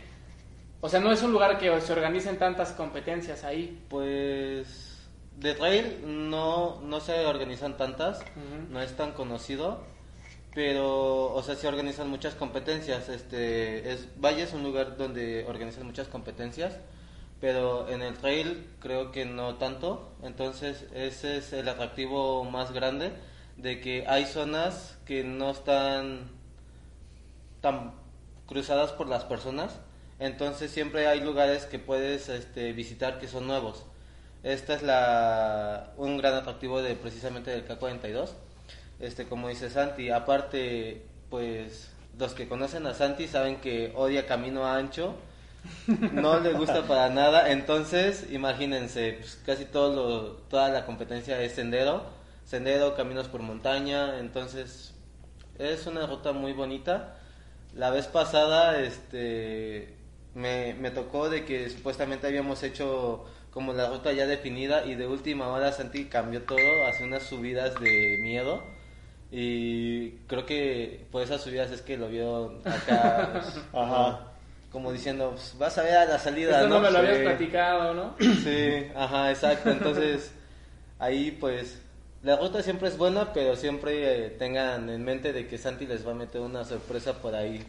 O 0.81 0.89
sea, 0.89 0.99
no 0.99 1.13
es 1.13 1.23
un 1.23 1.31
lugar 1.31 1.57
que 1.57 1.79
se 1.79 1.93
organicen 1.93 2.38
tantas 2.38 2.73
competencias 2.73 3.45
ahí. 3.45 3.81
Pues 3.89 5.07
de 5.38 5.53
trail 5.53 5.99
no, 6.05 6.81
no 6.81 6.99
se 6.99 7.25
organizan 7.25 7.77
tantas, 7.77 8.21
no 8.69 8.81
es 8.81 8.95
tan 8.97 9.13
conocido, 9.13 9.83
pero, 10.53 11.33
o 11.33 11.43
sea, 11.43 11.55
se 11.55 11.67
organizan 11.67 12.09
muchas 12.09 12.35
competencias. 12.35 13.09
Este, 13.09 13.91
es, 13.91 14.07
Valle 14.19 14.43
es 14.43 14.53
un 14.53 14.63
lugar 14.63 14.97
donde 14.97 15.45
organizan 15.47 15.85
muchas 15.85 16.07
competencias, 16.07 16.77
pero 17.41 17.89
en 17.89 18.01
el 18.01 18.17
trail 18.17 18.69
creo 18.79 19.11
que 19.11 19.25
no 19.25 19.55
tanto. 19.55 20.13
Entonces, 20.23 20.85
ese 20.93 21.37
es 21.37 21.53
el 21.53 21.67
atractivo 21.69 22.43
más 22.45 22.71
grande 22.71 23.11
de 23.57 23.79
que 23.79 24.05
hay 24.07 24.25
zonas 24.25 24.97
que 25.05 25.23
no 25.23 25.51
están 25.51 26.31
tan 27.61 27.93
cruzadas 28.45 28.91
por 28.91 29.10
las 29.10 29.23
personas. 29.25 29.79
Entonces 30.19 30.71
siempre 30.71 31.08
hay 31.08 31.21
lugares 31.21 31.65
que 31.65 31.79
puedes 31.79 32.29
este, 32.29 32.73
visitar 32.73 33.19
que 33.19 33.27
son 33.27 33.47
nuevos. 33.47 33.85
Esta 34.43 34.75
es 34.75 34.83
la 34.83 35.93
un 35.97 36.17
gran 36.17 36.33
atractivo 36.35 36.81
de 36.81 36.95
precisamente 36.95 37.51
del 37.51 37.67
K42. 37.67 38.29
Este, 39.04 39.25
como 39.25 39.49
dice 39.49 39.69
Santi, 39.69 40.10
aparte, 40.10 41.04
pues 41.29 41.91
los 42.17 42.33
que 42.33 42.47
conocen 42.47 42.87
a 42.87 42.93
Santi 42.93 43.27
saben 43.27 43.58
que 43.58 43.91
odia 43.95 44.25
camino 44.25 44.65
ancho, 44.65 45.15
no 46.13 46.39
le 46.39 46.54
gusta 46.54 46.83
para 46.87 47.10
nada. 47.10 47.51
Entonces, 47.51 48.27
imagínense, 48.31 49.17
pues, 49.19 49.41
casi 49.45 49.65
todo 49.65 49.93
lo, 49.93 50.31
toda 50.49 50.69
la 50.69 50.85
competencia 50.85 51.41
es 51.41 51.51
sendero, 51.51 52.04
sendero, 52.45 52.95
caminos 52.95 53.27
por 53.27 53.41
montaña. 53.41 54.19
Entonces, 54.19 54.93
es 55.60 55.85
una 55.85 56.08
ruta 56.08 56.31
muy 56.31 56.54
bonita 56.54 57.17
la 57.75 57.89
vez 57.89 58.08
pasada, 58.08 58.79
este, 58.79 59.95
me, 60.35 60.75
me 60.75 60.91
tocó 60.91 61.29
de 61.29 61.43
que 61.43 61.69
supuestamente 61.69 62.27
habíamos 62.27 62.62
hecho 62.63 63.25
como 63.51 63.73
la 63.73 63.89
ruta 63.89 64.12
ya 64.13 64.25
definida 64.27 64.85
y 64.85 64.95
de 64.95 65.08
última 65.08 65.47
hora 65.47 65.71
Santi 65.71 66.06
cambió 66.06 66.43
todo, 66.43 66.85
hace 66.87 67.04
unas 67.04 67.23
subidas 67.23 67.79
de 67.79 68.17
miedo 68.21 68.63
y 69.36 70.12
creo 70.27 70.46
que 70.46 71.08
por 71.12 71.23
esas 71.23 71.42
subidas 71.42 71.71
es 71.71 71.81
que 71.81 71.98
lo 71.98 72.08
vio 72.08 72.60
acá, 72.65 73.29
pues, 73.34 73.60
Ajá. 73.73 74.19
como 74.71 74.92
diciendo, 74.92 75.31
pues, 75.31 75.56
vas 75.58 75.75
a 75.79 75.81
ver 75.81 75.98
a 75.98 76.06
la 76.06 76.19
salida, 76.19 76.58
Esto 76.62 76.67
no 76.69 76.79
me 76.79 76.92
lo 76.92 77.00
habías 77.00 77.17
Sí. 77.17 77.23
platicado, 77.23 77.94
¿no? 77.96 78.15
Sí, 78.44 78.88
ajá, 78.96 79.31
exacto. 79.31 79.71
Entonces, 79.71 80.31
ahí 81.00 81.31
pues, 81.31 81.81
la 82.21 82.36
ruta 82.36 82.62
siempre 82.62 82.90
es 82.90 82.98
buena, 82.98 83.34
pero 83.34 83.56
siempre 83.56 84.27
eh, 84.27 84.29
tengan 84.29 84.88
en 84.92 85.04
mente 85.04 85.34
de 85.34 85.48
que 85.48 85.58
Santi 85.58 85.88
les 85.88 86.06
va 86.08 86.12
a 86.12 86.15
meter 86.15 86.40
una 86.40 86.63
sorpresa 86.63 87.13
por 87.13 87.34
ahí. 87.34 87.65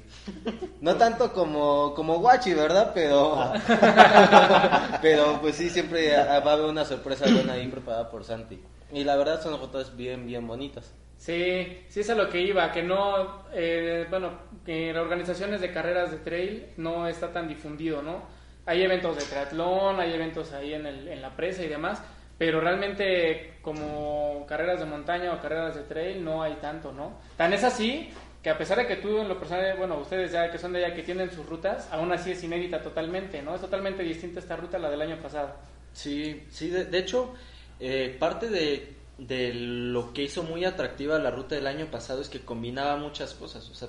No 0.83 0.97
tanto 0.97 1.33
como, 1.33 1.95
como 1.95 2.19
Guachi, 2.19 2.53
¿verdad? 2.53 2.91
Pero, 2.95 3.53
pero 5.03 5.41
pues 5.41 5.57
sí, 5.57 5.71
siempre 5.71 6.15
va 6.17 6.35
a 6.35 6.53
haber 6.53 6.67
una 6.67 6.85
sorpresa 6.85 7.25
buena 7.33 7.55
ahí 7.55 7.69
preparada 7.69 8.11
por 8.11 8.23
Santi. 8.23 8.61
Y 8.93 9.03
la 9.05 9.17
verdad 9.17 9.43
son 9.43 9.59
rutas 9.59 9.97
bien, 9.97 10.27
bien 10.27 10.47
bonitas. 10.47 10.93
Sí, 11.25 11.79
sí 11.89 12.01
es 12.01 12.11
a 12.11 12.15
lo 12.15 12.29
que 12.29 12.43
iba, 12.43 12.71
que 12.71 12.83
no, 12.83 13.47
eh, 13.55 14.07
bueno, 14.11 14.33
que 14.63 14.91
en 14.91 14.97
organizaciones 14.99 15.63
de 15.63 15.73
carreras 15.73 16.11
de 16.11 16.19
trail 16.19 16.67
no 16.77 17.09
está 17.09 17.33
tan 17.33 17.49
difundido, 17.49 18.03
¿no? 18.03 18.25
Hay 18.67 18.83
eventos 18.83 19.17
de 19.17 19.25
triatlón, 19.25 20.01
hay 20.01 20.13
eventos 20.13 20.53
ahí 20.53 20.75
en, 20.75 20.85
el, 20.85 21.09
en 21.09 21.23
la 21.23 21.35
presa 21.35 21.63
y 21.63 21.69
demás, 21.69 22.03
pero 22.37 22.61
realmente 22.61 23.55
como 23.63 24.45
carreras 24.47 24.81
de 24.81 24.85
montaña 24.85 25.33
o 25.33 25.41
carreras 25.41 25.75
de 25.77 25.85
trail 25.85 26.23
no 26.23 26.43
hay 26.43 26.57
tanto, 26.57 26.93
¿no? 26.93 27.19
Tan 27.39 27.55
es 27.55 27.65
así 27.65 28.11
que 28.43 28.51
a 28.51 28.59
pesar 28.59 28.77
de 28.77 28.87
que 28.87 28.97
tú 28.97 29.19
en 29.19 29.29
lo 29.31 29.39
personal, 29.39 29.79
bueno, 29.79 29.97
ustedes 29.97 30.31
ya 30.31 30.51
que 30.51 30.59
son 30.59 30.75
de 30.75 30.85
allá 30.85 30.95
que 30.95 31.05
tienen 31.05 31.31
sus 31.31 31.47
rutas, 31.47 31.89
aún 31.91 32.13
así 32.13 32.33
es 32.33 32.45
inédita 32.45 32.83
totalmente, 32.83 33.41
¿no? 33.41 33.55
Es 33.55 33.63
totalmente 33.63 34.03
distinta 34.03 34.41
esta 34.41 34.57
ruta 34.57 34.77
a 34.77 34.81
la 34.81 34.91
del 34.91 35.01
año 35.01 35.17
pasado. 35.23 35.55
Sí, 35.95 36.45
sí, 36.51 36.69
de, 36.69 36.85
de 36.85 36.99
hecho, 36.99 37.33
eh, 37.81 38.15
parte 38.21 38.51
de, 38.51 39.04
de 39.19 39.55
lo 39.55 40.13
que 40.13 40.23
hizo 40.25 40.43
muy 40.43 40.65
atractiva 40.65 41.19
la 41.19 41.31
ruta 41.31 41.55
del 41.55 41.67
año 41.67 41.87
pasado 41.91 42.21
es 42.21 42.29
que 42.29 42.41
combinaba 42.41 42.97
muchas 42.97 43.35
cosas. 43.35 43.69
O 43.71 43.75
sea, 43.75 43.89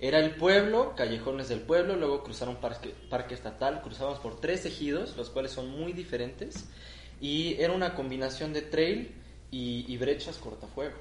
era 0.00 0.18
el 0.20 0.32
pueblo, 0.36 0.94
callejones 0.96 1.48
del 1.48 1.60
pueblo, 1.60 1.96
luego 1.96 2.22
cruzaron 2.22 2.56
parque, 2.56 2.92
parque 3.08 3.34
estatal, 3.34 3.80
cruzamos 3.82 4.18
por 4.18 4.38
tres 4.40 4.66
ejidos, 4.66 5.16
los 5.16 5.30
cuales 5.30 5.52
son 5.52 5.70
muy 5.70 5.92
diferentes, 5.94 6.68
y 7.20 7.54
era 7.58 7.72
una 7.72 7.94
combinación 7.94 8.52
de 8.52 8.60
trail 8.62 9.12
y, 9.50 9.84
y 9.88 9.96
brechas 9.96 10.36
cortafuego. 10.36 10.94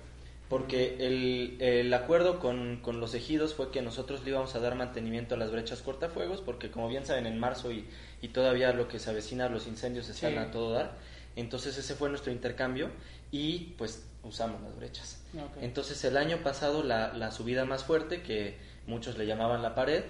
Porque 0.48 0.96
el, 1.00 1.58
el 1.60 1.92
acuerdo 1.94 2.40
con, 2.40 2.80
con 2.84 3.00
los 3.00 3.16
ejidos 3.16 3.56
fue 3.56 3.72
que 3.72 3.82
nosotros 3.82 4.24
le 4.24 4.30
íbamos 4.30 4.54
a 4.56 4.60
dar 4.60 4.76
mantenimiento 4.76 5.34
a 5.34 5.38
las 5.40 5.52
brechas 5.52 5.82
cortafuegos, 5.82 6.40
porque 6.42 6.70
como 6.70 6.88
bien 6.88 7.04
saben, 7.06 7.26
en 7.26 7.40
marzo 7.40 7.72
y, 7.72 7.86
y 8.22 8.28
todavía 8.30 8.72
lo 8.72 8.88
que 8.88 9.00
se 9.00 9.10
avecina, 9.10 9.50
los 9.50 9.66
incendios 9.68 10.08
están 10.08 10.34
Sí. 10.34 10.38
a 10.38 10.52
todo 10.52 10.72
dar. 10.72 10.98
Entonces 11.36 11.78
ese 11.78 11.96
fue 11.96 12.10
nuestro 12.10 12.32
intercambio 12.32 12.92
y 13.36 13.74
pues 13.78 14.06
usamos 14.24 14.62
las 14.62 14.76
brechas. 14.78 15.22
Entonces 15.62 16.02
el 16.06 16.16
año 16.16 16.38
pasado 16.42 16.84
la, 16.84 17.14
la 17.14 17.32
subida 17.32 17.66
más 17.66 17.84
fuerte, 17.84 18.22
que 18.22 18.58
muchos 18.88 19.18
le 19.18 19.26
llamaban 19.28 19.62
la 19.62 19.76
pared, 19.76 20.04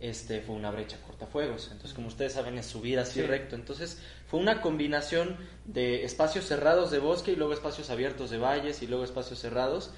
este 0.00 0.40
fue 0.40 0.54
una 0.54 0.70
brecha 0.70 0.96
cortafuegos. 1.06 1.68
Entonces 1.70 1.92
como 1.92 2.08
ustedes 2.08 2.32
saben 2.32 2.56
es 2.56 2.64
subir 2.66 2.98
así 2.98 3.20
Sí. 3.20 3.26
recto. 3.26 3.54
Entonces 3.54 3.98
fue 4.28 4.40
una 4.40 4.62
combinación 4.62 5.36
de 5.66 6.04
espacios 6.04 6.46
cerrados 6.46 6.90
de 6.90 7.00
bosque 7.00 7.32
y 7.32 7.36
luego 7.36 7.52
espacios 7.52 7.90
abiertos 7.90 8.30
de 8.30 8.38
valles 8.38 8.80
y 8.82 8.86
luego 8.86 9.04
espacios 9.04 9.38
cerrados. 9.40 9.90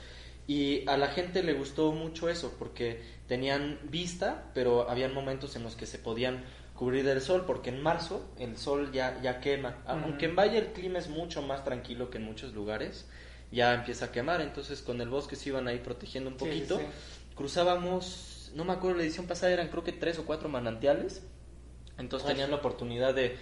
Y 0.48 0.84
a 0.88 0.96
la 0.96 1.06
gente 1.06 1.44
le 1.44 1.52
gustó 1.52 1.92
mucho 1.92 2.28
eso 2.28 2.56
porque 2.58 3.00
tenían 3.28 3.78
vista, 3.84 4.50
pero 4.54 4.90
habían 4.90 5.14
momentos 5.14 5.54
en 5.54 5.62
los 5.62 5.76
que 5.76 5.86
se 5.86 5.98
podían 5.98 6.44
cubrir 6.82 7.04
del 7.04 7.20
sol, 7.20 7.44
porque 7.46 7.70
en 7.70 7.80
marzo 7.80 8.28
el 8.40 8.56
sol 8.56 8.90
ya, 8.90 9.16
ya 9.22 9.38
quema. 9.38 9.84
Aunque 9.86 10.24
en 10.24 10.34
Valle 10.34 10.58
el 10.58 10.72
clima 10.72 10.98
es 10.98 11.08
mucho 11.08 11.40
más 11.40 11.62
tranquilo 11.62 12.10
que 12.10 12.18
en 12.18 12.24
muchos 12.24 12.54
lugares, 12.54 13.08
ya 13.52 13.72
empieza 13.72 14.06
a 14.06 14.10
quemar. 14.10 14.40
Entonces 14.40 14.82
con 14.82 15.00
el 15.00 15.08
bosque 15.08 15.36
se 15.36 15.50
iban 15.50 15.68
ahí 15.68 15.78
protegiendo 15.78 16.28
un 16.30 16.36
sí, 16.40 16.44
poquito. 16.44 16.78
sí. 16.78 16.84
Cruzábamos, 17.36 18.50
no 18.56 18.64
me 18.64 18.72
acuerdo, 18.72 18.96
la 18.96 19.04
edición 19.04 19.28
pasada 19.28 19.52
eran 19.52 19.68
creo 19.68 19.84
que 19.84 19.92
tres 19.92 20.18
o 20.18 20.24
cuatro 20.24 20.48
manantiales. 20.48 21.22
Entonces 21.98 22.26
tenían 22.26 22.50
la 22.50 22.56
oportunidad 22.56 23.14
de... 23.14 23.38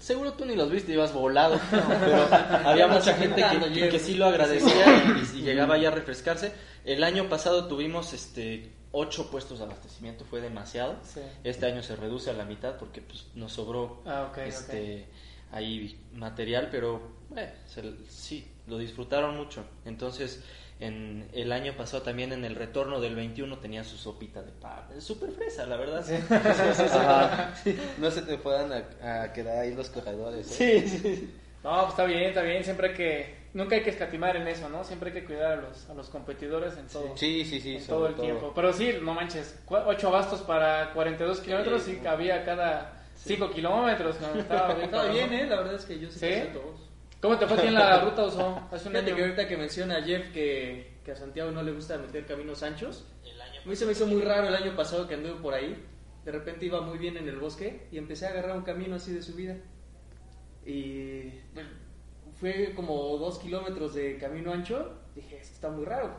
Seguro 0.00 0.32
tú 0.32 0.44
ni 0.44 0.56
los 0.56 0.68
viste, 0.68 0.92
ibas 0.92 1.12
volado. 1.12 1.60
Pero 1.70 2.26
había 2.66 2.88
mucha 2.88 3.14
gente 3.14 3.40
que, 3.52 3.72
que, 3.72 3.88
que 3.88 3.98
sí 4.00 4.14
lo 4.14 4.26
agradecía 4.26 5.14
y, 5.16 5.38
y 5.38 5.42
llegaba 5.42 5.78
ya 5.78 5.90
a 5.90 5.92
refrescarse. 5.92 6.52
El 6.84 7.04
año 7.04 7.28
pasado 7.28 7.68
tuvimos 7.68 8.12
este 8.14 8.79
ocho 8.92 9.30
puestos 9.30 9.58
de 9.58 9.64
abastecimiento, 9.64 10.24
fue 10.24 10.40
demasiado. 10.40 10.96
Sí. 11.04 11.20
Este 11.44 11.66
año 11.66 11.82
se 11.82 11.96
reduce 11.96 12.30
a 12.30 12.32
la 12.32 12.44
mitad 12.44 12.76
porque 12.76 13.00
pues, 13.00 13.26
nos 13.34 13.52
sobró 13.52 14.02
Ah, 14.06 14.32
este 14.44 15.06
ahí 15.52 15.98
material, 16.12 16.68
pero 16.70 17.00
eh, 17.36 17.52
se- 17.66 17.94
sí, 18.08 18.46
lo 18.66 18.78
disfrutaron 18.78 19.36
mucho. 19.36 19.64
Entonces, 19.84 20.42
en 20.80 21.28
el 21.34 21.52
año 21.52 21.76
pasado 21.76 22.02
también 22.02 22.32
en 22.32 22.44
el 22.44 22.54
retorno 22.54 23.00
del 23.00 23.14
21 23.14 23.58
tenía 23.58 23.84
su 23.84 23.96
sopita 23.98 24.42
de 24.42 24.50
pavo. 24.52 24.98
Súper 25.00 25.30
fresa, 25.32 25.66
la 25.66 25.76
verdad. 25.76 26.04
No 27.98 28.10
se 28.10 28.22
te 28.22 28.38
puedan 28.38 28.72
a, 28.72 29.22
a 29.22 29.32
quedar 29.32 29.58
ahí 29.58 29.74
los 29.74 29.88
corredores. 29.90 30.58
¿eh? 30.60 31.28
No, 31.62 31.78
pues 31.80 31.90
está 31.90 32.04
bien, 32.04 32.22
está 32.22 32.42
bien. 32.42 32.64
Siempre 32.64 32.94
que, 32.94 33.39
nunca 33.54 33.76
hay 33.76 33.82
que 33.82 33.90
escatimar 33.90 34.36
en 34.36 34.46
eso, 34.48 34.68
¿no? 34.68 34.84
Siempre 34.84 35.10
hay 35.10 35.20
que 35.20 35.24
cuidar 35.24 35.52
a 35.52 35.56
los, 35.62 35.88
a 35.90 35.94
los 35.94 36.08
competidores 36.08 36.76
en 36.76 36.86
todo, 36.88 37.16
Sí, 37.16 37.44
sí, 37.44 37.60
sí. 37.60 37.76
en 37.76 37.86
todo 37.86 38.06
el 38.08 38.14
tiempo. 38.14 38.52
Pero 38.54 38.72
sí, 38.72 38.92
no 39.02 39.14
manches, 39.14 39.58
cua- 39.66 39.84
ocho 39.86 40.10
bastos 40.10 40.40
para 40.42 40.92
42 40.92 41.40
kilómetros 41.40 41.88
y 41.88 41.96
cabía 41.96 42.44
cada 42.44 43.04
5 43.16 43.50
kilómetros. 43.50 44.20
¿no? 44.20 44.40
Estaba 44.40 44.68
bien, 44.74 44.84
Estaba 44.84 45.06
bien, 45.08 45.32
¿eh? 45.32 45.46
La 45.46 45.56
verdad 45.56 45.74
es 45.74 45.84
que 45.84 45.98
yo 45.98 46.10
sí, 46.10 46.18
¿Sí? 46.20 46.34
todos. 46.52 46.88
¿Cómo 47.20 47.38
te 47.38 47.46
fue 47.46 47.66
en 47.66 47.74
la 47.74 48.00
ruta 48.04 48.22
Oso? 48.22 48.62
Hace 48.72 48.88
un 48.88 48.92
Fíjate 48.94 49.08
año. 49.10 49.16
que 49.16 49.22
ahorita 49.22 49.48
que 49.48 49.56
menciona 49.58 50.02
Jeff 50.02 50.32
que, 50.32 50.98
que 51.04 51.12
a 51.12 51.16
Santiago 51.16 51.50
no 51.50 51.62
le 51.62 51.72
gusta 51.72 51.98
meter 51.98 52.24
caminos 52.24 52.62
anchos, 52.62 53.04
a 53.62 53.68
mí 53.68 53.76
se 53.76 53.84
me 53.84 53.92
hizo 53.92 54.06
muy 54.06 54.22
raro 54.22 54.48
el 54.48 54.54
año 54.54 54.74
pasado 54.74 55.06
que 55.06 55.14
anduve 55.14 55.34
por 55.42 55.52
ahí. 55.52 55.84
De 56.24 56.32
repente 56.32 56.64
iba 56.66 56.80
muy 56.80 56.96
bien 56.98 57.16
en 57.18 57.28
el 57.28 57.36
bosque 57.36 57.88
y 57.92 57.98
empecé 57.98 58.26
a 58.26 58.30
agarrar 58.30 58.56
un 58.56 58.62
camino 58.62 58.96
así 58.96 59.12
de 59.12 59.22
subida. 59.22 59.56
Y 60.64 61.22
bueno, 61.54 61.70
fue 62.40 62.72
como 62.74 62.94
dos 63.18 63.38
kilómetros 63.38 63.94
de 63.94 64.16
camino 64.18 64.52
ancho. 64.52 64.90
Dije, 65.14 65.36
esto 65.38 65.54
está 65.54 65.68
muy 65.70 65.84
raro. 65.84 66.10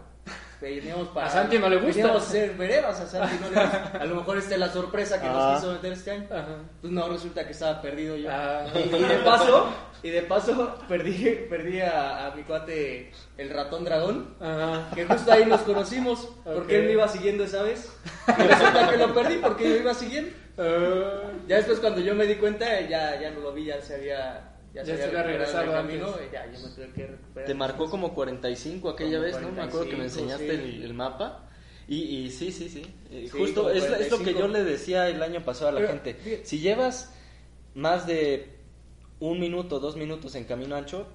Veníamos 0.62 1.08
para, 1.08 1.26
A 1.26 1.30
Santi 1.32 1.58
no 1.58 1.68
le 1.68 1.78
gusta. 1.78 1.96
Veníamos 2.04 2.22
a 2.22 2.26
hacer 2.28 2.54
veredas, 2.56 3.00
a 3.00 3.08
Santi 3.08 3.36
no 3.42 3.50
le 3.50 3.56
gusta. 3.62 3.92
A 4.00 4.06
lo 4.06 4.16
mejor 4.18 4.38
esta 4.38 4.54
es 4.54 4.60
la 4.60 4.70
sorpresa 4.70 5.20
que 5.20 5.26
Ah. 5.28 5.32
nos 5.54 5.60
quiso 5.62 5.74
meter 5.74 5.94
este 5.94 6.12
año. 6.12 6.28
Ajá. 6.30 6.58
Pues 6.80 6.94
no, 6.94 7.10
resulta 7.10 7.46
que 7.46 7.52
estaba 7.54 7.82
perdido 7.82 8.16
yo. 8.16 8.30
Ah. 8.32 8.66
Y, 8.76 8.96
y 8.96 9.02
de 9.02 9.16
paso, 9.26 9.74
y 10.04 10.10
de 10.12 10.22
paso 10.22 10.76
perdí, 10.88 11.36
perdí 11.50 11.80
a, 11.82 12.28
a 12.28 12.36
mi 12.36 12.44
cuate 12.44 13.12
el 13.40 13.50
ratón 13.50 13.84
dragón, 13.84 14.36
Ajá. 14.40 14.92
que 14.94 15.06
justo 15.06 15.32
ahí 15.32 15.46
nos 15.48 15.62
conocimos, 15.62 16.30
porque 16.44 16.78
él 16.78 16.86
me 16.86 16.92
iba 16.92 17.08
siguiendo 17.08 17.44
esa 17.44 17.64
vez. 17.64 17.92
Y 18.28 18.42
resulta 18.44 18.92
que 18.92 18.98
lo 18.98 19.14
perdí 19.16 19.38
porque 19.38 19.68
yo 19.70 19.76
iba 19.78 19.94
siguiendo. 19.96 20.32
Ah. 20.60 21.32
Ya 21.48 21.56
después 21.56 21.80
cuando 21.80 22.00
yo 22.02 22.14
me 22.14 22.28
di 22.28 22.36
cuenta, 22.36 22.82
ya, 22.82 23.20
ya 23.20 23.32
no 23.32 23.40
lo 23.40 23.52
vi, 23.54 23.66
ya 23.66 23.82
se 23.82 23.96
había... 23.96 24.48
Ya 24.74 24.86
se 24.86 25.04
había 25.04 25.24
regresado 25.24 25.64
el 25.66 25.72
camino, 25.72 26.08
antes. 26.08 26.32
ya 26.32 26.46
yo 26.46 26.60
me 26.60 26.70
tuve 26.74 26.90
que 26.94 27.08
recuperar. 27.08 27.48
Te 27.48 27.54
marcó 27.54 27.90
como 27.90 28.14
45 28.14 28.90
aquella 28.90 29.18
Como 29.18 29.24
vez, 29.24 29.42
¿no? 29.42 29.52
Me 29.52 29.62
acuerdo 29.62 29.86
que 29.90 29.98
me 29.98 30.08
45, 30.08 30.32
enseñaste 30.32 30.58
sí. 30.58 30.76
el, 30.78 30.84
el 30.84 30.94
mapa. 30.94 31.50
Y, 31.88 31.98
y 31.98 32.30
sí, 32.30 32.52
sí, 32.52 32.70
sí. 32.70 32.86
Sí, 33.10 33.30
Justo 33.30 33.70
es, 33.70 33.84
es 33.84 34.10
lo 34.12 34.20
que 34.20 34.34
45. 34.34 34.40
yo 34.40 34.48
le 34.48 34.64
decía 34.64 35.10
el 35.10 35.22
año 35.22 35.44
pasado 35.44 35.70
a 35.70 35.72
la 35.74 35.80
Pero, 35.80 35.92
gente. 35.92 36.42
Si 36.46 36.60
llevas 36.60 37.14
más 37.74 38.08
de 38.08 38.56
un 39.20 39.40
minuto, 39.40 39.80
dos 39.80 39.98
minutos 39.98 40.36
en 40.36 40.46
camino 40.46 40.76
ancho, 40.76 41.08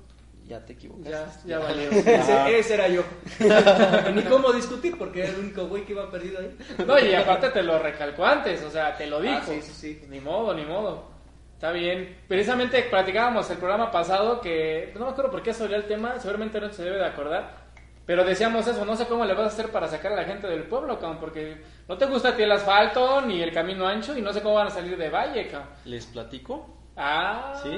ya 0.46 0.64
te 0.64 0.74
equivocas. 0.74 1.08
Ya, 1.08 1.42
ya 1.46 1.58
valió. 1.58 1.90
Ese, 1.90 2.58
ese 2.58 2.74
era 2.74 2.88
yo. 2.88 3.02
Ni 4.14 4.22
cómo 4.22 4.52
discutir 4.52 4.96
porque 4.98 5.20
era 5.22 5.30
el 5.30 5.40
único 5.40 5.66
güey 5.66 5.84
que 5.84 5.92
iba 5.92 6.10
perdido 6.10 6.40
ahí. 6.40 6.56
No, 6.86 6.98
y 6.98 7.14
aparte 7.14 7.48
te 7.50 7.62
lo 7.62 7.78
recalcó 7.78 8.24
antes, 8.24 8.62
o 8.62 8.70
sea, 8.70 8.96
te 8.96 9.06
lo 9.06 9.20
dijo. 9.20 9.34
Ah, 9.34 9.44
sí, 9.46 9.60
sí, 9.62 9.72
sí. 9.72 10.06
Ni 10.08 10.20
modo, 10.20 10.54
ni 10.54 10.64
modo. 10.64 11.15
Está 11.56 11.72
bien. 11.72 12.16
Precisamente 12.28 12.82
platicábamos 12.82 13.50
el 13.50 13.56
programa 13.56 13.90
pasado 13.90 14.40
que 14.42 14.92
no 14.94 15.06
me 15.06 15.10
acuerdo 15.12 15.30
por 15.30 15.42
qué 15.42 15.52
salió 15.54 15.76
el 15.76 15.84
tema, 15.86 16.18
seguramente 16.20 16.60
no 16.60 16.70
se 16.70 16.84
debe 16.84 16.98
de 16.98 17.06
acordar. 17.06 17.64
Pero 18.04 18.24
decíamos 18.24 18.66
eso, 18.68 18.84
no 18.84 18.94
sé 18.94 19.06
cómo 19.06 19.24
le 19.24 19.32
vas 19.34 19.44
a 19.44 19.48
hacer 19.48 19.70
para 19.70 19.88
sacar 19.88 20.12
a 20.12 20.16
la 20.16 20.24
gente 20.24 20.46
del 20.46 20.64
pueblo, 20.64 20.98
cabrón, 21.00 21.18
porque 21.18 21.56
no 21.88 21.96
te 21.98 22.06
gusta 22.06 22.28
a 22.28 22.36
ti 22.36 22.42
el 22.44 22.52
asfalto 22.52 23.22
ni 23.22 23.42
el 23.42 23.52
camino 23.52 23.86
ancho 23.88 24.16
y 24.16 24.22
no 24.22 24.32
sé 24.32 24.42
cómo 24.42 24.54
van 24.54 24.68
a 24.68 24.70
salir 24.70 24.96
de 24.96 25.08
valle, 25.08 25.48
cabrón. 25.48 25.70
¿Les 25.86 26.06
platico? 26.06 26.76
Ah, 26.96 27.58
Sí. 27.62 27.70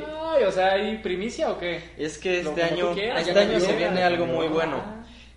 o 0.46 0.50
sea, 0.52 0.72
¿hay 0.72 0.98
primicia 0.98 1.50
o 1.50 1.58
qué? 1.58 1.82
Es 1.96 2.18
que 2.18 2.40
este 2.40 2.62
año, 2.62 2.92
quieras, 2.94 3.26
este 3.26 3.40
año 3.40 3.58
se 3.60 3.74
viene 3.76 4.02
algo 4.02 4.26
muy 4.26 4.46
Ah. 4.46 4.50
bueno. 4.50 4.82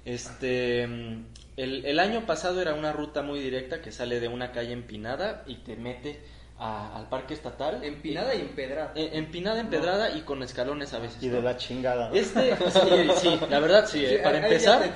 Este, 0.04 0.88
mm, 0.88 1.26
el, 1.58 1.86
el 1.86 2.00
año 2.00 2.26
pasado 2.26 2.60
era 2.62 2.74
una 2.74 2.92
ruta 2.92 3.22
muy 3.22 3.40
directa 3.40 3.82
que 3.82 3.92
sale 3.92 4.20
de 4.20 4.28
una 4.28 4.52
calle 4.52 4.74
empinada 4.74 5.44
y 5.48 5.58
te 5.58 5.76
mete 5.76 6.22
a- 6.64 6.96
al 6.96 7.10
parque 7.10 7.34
estatal. 7.34 7.84
Empinada 7.84 8.36
y 8.36 8.42
empedrada. 8.42 8.94
Eh, 8.96 9.10
empinada, 9.14 9.60
empedrada 9.60 10.16
y 10.16 10.22
con 10.22 10.44
escalones 10.44 10.94
a 10.94 11.00
veces. 11.00 11.22
Y 11.24 11.30
de 11.30 11.38
¿no? 11.38 11.42
la 11.44 11.58
chingada. 11.58 12.10
¿no? 12.10 12.16
Este, 12.16 12.56
sí, 12.56 13.10
sí, 13.20 13.40
la 13.50 13.60
verdad 13.60 13.88
sí, 13.88 14.06
eh, 14.06 14.10
Sí, 14.10 14.16
para 14.24 14.38
empezar, 14.38 14.94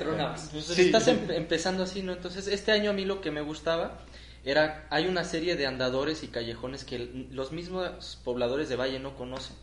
pues, 0.52 0.64
Sí. 0.64 0.82
estás 0.82 1.08
em- 1.08 1.30
empezando 1.30 1.82
así, 1.82 2.02
¿no? 2.02 2.12
Entonces, 2.12 2.46
este 2.46 2.70
año 2.72 2.90
a 2.90 2.92
mí 2.92 3.04
lo 3.04 3.20
que 3.20 3.30
me 3.32 3.40
gustaba 3.40 3.98
era 4.44 4.86
hay 4.90 5.08
una 5.08 5.24
serie 5.24 5.56
de 5.56 5.66
andadores 5.66 6.22
y 6.22 6.28
callejones 6.28 6.84
que 6.84 7.26
los 7.32 7.50
mismos 7.50 8.20
pobladores 8.24 8.68
de 8.68 8.76
Valle 8.76 9.00
no 9.00 9.16
conocen. 9.16 9.56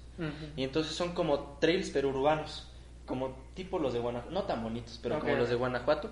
Y 0.58 0.64
entonces 0.64 0.94
son 0.94 1.14
como 1.16 1.58
trails 1.60 1.90
pero 1.92 2.10
urbanos, 2.10 2.68
como 3.06 3.36
tipo 3.56 3.80
los 3.80 3.94
de 3.94 4.00
Guanajuato, 4.00 4.32
no 4.34 4.44
tan 4.44 4.62
bonitos, 4.62 5.00
pero 5.02 5.20
como 5.20 5.36
los 5.36 5.48
de 5.50 5.56
Guanajuato. 5.56 6.12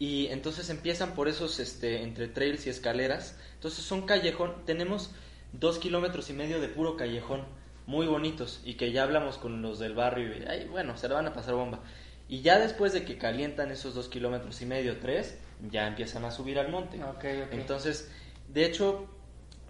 Y 0.00 0.26
entonces 0.28 0.68
empiezan 0.70 1.14
por 1.14 1.28
esos, 1.28 1.58
este, 1.58 2.02
entre 2.02 2.28
trails 2.28 2.66
y 2.66 2.70
escaleras. 2.70 3.36
Entonces 3.54 3.84
son 3.84 4.02
callejón, 4.02 4.54
tenemos 4.66 5.10
dos 5.52 5.78
kilómetros 5.78 6.30
y 6.30 6.32
medio 6.32 6.60
de 6.60 6.68
puro 6.68 6.96
callejón, 6.96 7.42
muy 7.86 8.06
bonitos, 8.06 8.60
y 8.64 8.74
que 8.74 8.92
ya 8.92 9.02
hablamos 9.04 9.38
con 9.38 9.62
los 9.62 9.78
del 9.78 9.94
barrio, 9.94 10.36
y 10.36 10.44
ay, 10.46 10.66
bueno, 10.68 10.96
se 10.96 11.08
la 11.08 11.14
van 11.14 11.26
a 11.26 11.32
pasar 11.32 11.54
bomba. 11.54 11.80
Y 12.28 12.42
ya 12.42 12.58
después 12.58 12.92
de 12.92 13.04
que 13.04 13.16
calientan 13.16 13.70
esos 13.70 13.94
dos 13.94 14.08
kilómetros 14.08 14.60
y 14.60 14.66
medio, 14.66 14.98
tres, 14.98 15.38
ya 15.70 15.86
empiezan 15.86 16.24
a 16.26 16.30
subir 16.30 16.58
al 16.58 16.68
monte. 16.70 17.02
Ok, 17.02 17.24
ok. 17.46 17.52
Entonces, 17.52 18.10
de 18.48 18.66
hecho, 18.66 19.06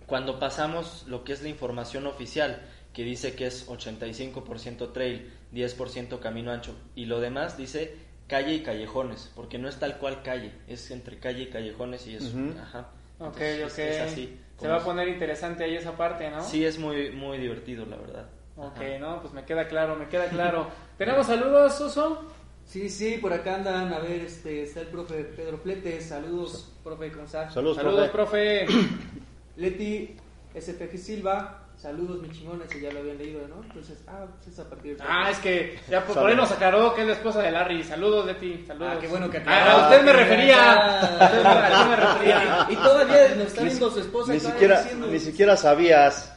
cuando 0.07 0.41
pasamos 0.41 1.05
lo 1.07 1.23
que 1.23 1.33
es 1.33 1.43
la 1.43 1.49
información 1.49 2.07
oficial, 2.07 2.61
que 2.93 3.05
dice 3.05 3.37
que 3.37 3.47
es 3.47 3.69
85% 3.69 4.93
trail, 4.93 5.33
10% 5.53 6.19
camino 6.21 6.51
ancho, 6.51 6.75
y 6.97 7.05
lo 7.05 7.21
demás 7.21 7.57
dice 7.57 7.95
calle 8.27 8.55
y 8.55 8.63
callejones, 8.63 9.31
porque 9.37 9.59
no 9.59 9.69
es 9.69 9.77
tal 9.79 9.99
cual 9.99 10.23
calle, 10.23 10.53
es 10.67 10.91
entre 10.91 11.19
calle 11.19 11.45
y 11.45 11.47
callejones 11.51 12.07
y 12.09 12.17
es... 12.17 12.25
Ujú. 12.25 12.59
Ajá. 12.61 12.91
Ok, 13.21 13.37
Entonces, 13.41 13.65
ok. 13.73 13.79
es- 13.79 13.79
es 13.79 14.01
así. 14.01 14.39
Se 14.59 14.69
va 14.69 14.77
a 14.77 14.85
poner 14.85 15.09
interesante 15.09 15.65
ahí 15.65 15.77
esa 15.77 15.97
parte, 15.97 16.31
¿no? 16.31 16.43
Sí, 16.43 16.65
es 16.65 16.79
muy, 16.79 17.11
muy 17.13 17.39
divertido, 17.39 17.87
la 17.87 17.97
verdad. 17.97 18.27
Ok, 18.57 18.77
Ajá. 18.77 18.99
no, 18.99 19.21
pues 19.21 19.33
me 19.33 19.45
queda 19.45 19.69
claro, 19.69 19.95
me 19.95 20.09
queda 20.09 20.29
claro. 20.29 20.69
¿Tenemos 20.99 21.27
saludos, 21.27 21.77
Suso? 21.79 22.25
Sí, 22.65 22.91
sí, 22.91 23.19
por 23.19 23.33
acá 23.33 23.55
andan. 23.55 23.93
A 23.93 23.99
ver, 24.01 24.21
este, 24.23 24.63
está 24.65 24.81
el 24.81 24.89
profe 24.89 25.25
Pedro 25.25 25.59
Pletes. 25.63 26.07
Saludos, 26.07 26.73
profe, 26.85 27.11
¿cómo 27.13 27.25
está? 27.25 27.49
Saludos, 27.51 27.77
Saludos, 27.77 28.11
profe. 28.11 28.67
profe. 28.67 28.89
Leti 29.57 30.17
SPG 30.55 30.99
Silva. 30.99 31.58
Saludos, 31.81 32.21
mi 32.21 32.29
chingón, 32.31 32.61
ese 32.69 32.81
ya 32.81 32.91
lo 32.91 32.99
habían 32.99 33.19
leído, 33.19 33.47
¿no? 33.47 33.63
Entonces, 33.63 34.03
ah, 34.09 34.27
pues 34.35 34.49
es 34.53 34.59
a 34.59 34.69
partir 34.69 34.97
de. 34.97 35.05
Ah, 35.07 35.31
es 35.31 35.39
que 35.39 35.79
ya 35.89 36.05
por, 36.05 36.17
por 36.17 36.29
ahí 36.29 36.35
nos 36.35 36.51
aclaró 36.51 36.93
que 36.93 37.03
es 37.03 37.07
la 37.07 37.13
esposa 37.13 37.41
de 37.41 37.53
Larry. 37.53 37.85
Saludos, 37.85 38.27
Leti. 38.27 38.65
Saludos. 38.67 38.95
Ah, 38.97 38.99
qué 39.01 39.07
bueno 39.07 39.31
que 39.31 39.39
Ah, 39.39 39.41
aclaró. 39.43 39.71
a 39.71 39.83
usted 39.89 40.03
me 40.05 40.13
refería. 40.13 40.73
A 40.73 41.25
usted 41.25 41.43
me- 41.43 41.49
a 41.49 41.69
usted 41.69 41.91
me 41.91 41.97
refería. 41.97 42.67
Y 42.69 42.75
todavía 42.77 43.29
nos 43.37 43.47
está 43.47 43.63
viendo 43.63 43.91
su 43.93 44.01
esposa. 44.01 44.33
Ni 44.33 44.41
siquiera, 44.41 44.83
diciendo- 44.83 45.07
ni 45.07 45.19
siquiera 45.21 45.57
sabías. 45.57 46.35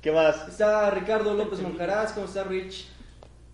¿Qué 0.00 0.12
más? 0.12 0.46
Está 0.48 0.88
Ricardo 0.90 1.34
López 1.34 1.60
Monjaraz, 1.60 2.12
¿cómo 2.12 2.26
está 2.26 2.44
Rich? 2.44 2.86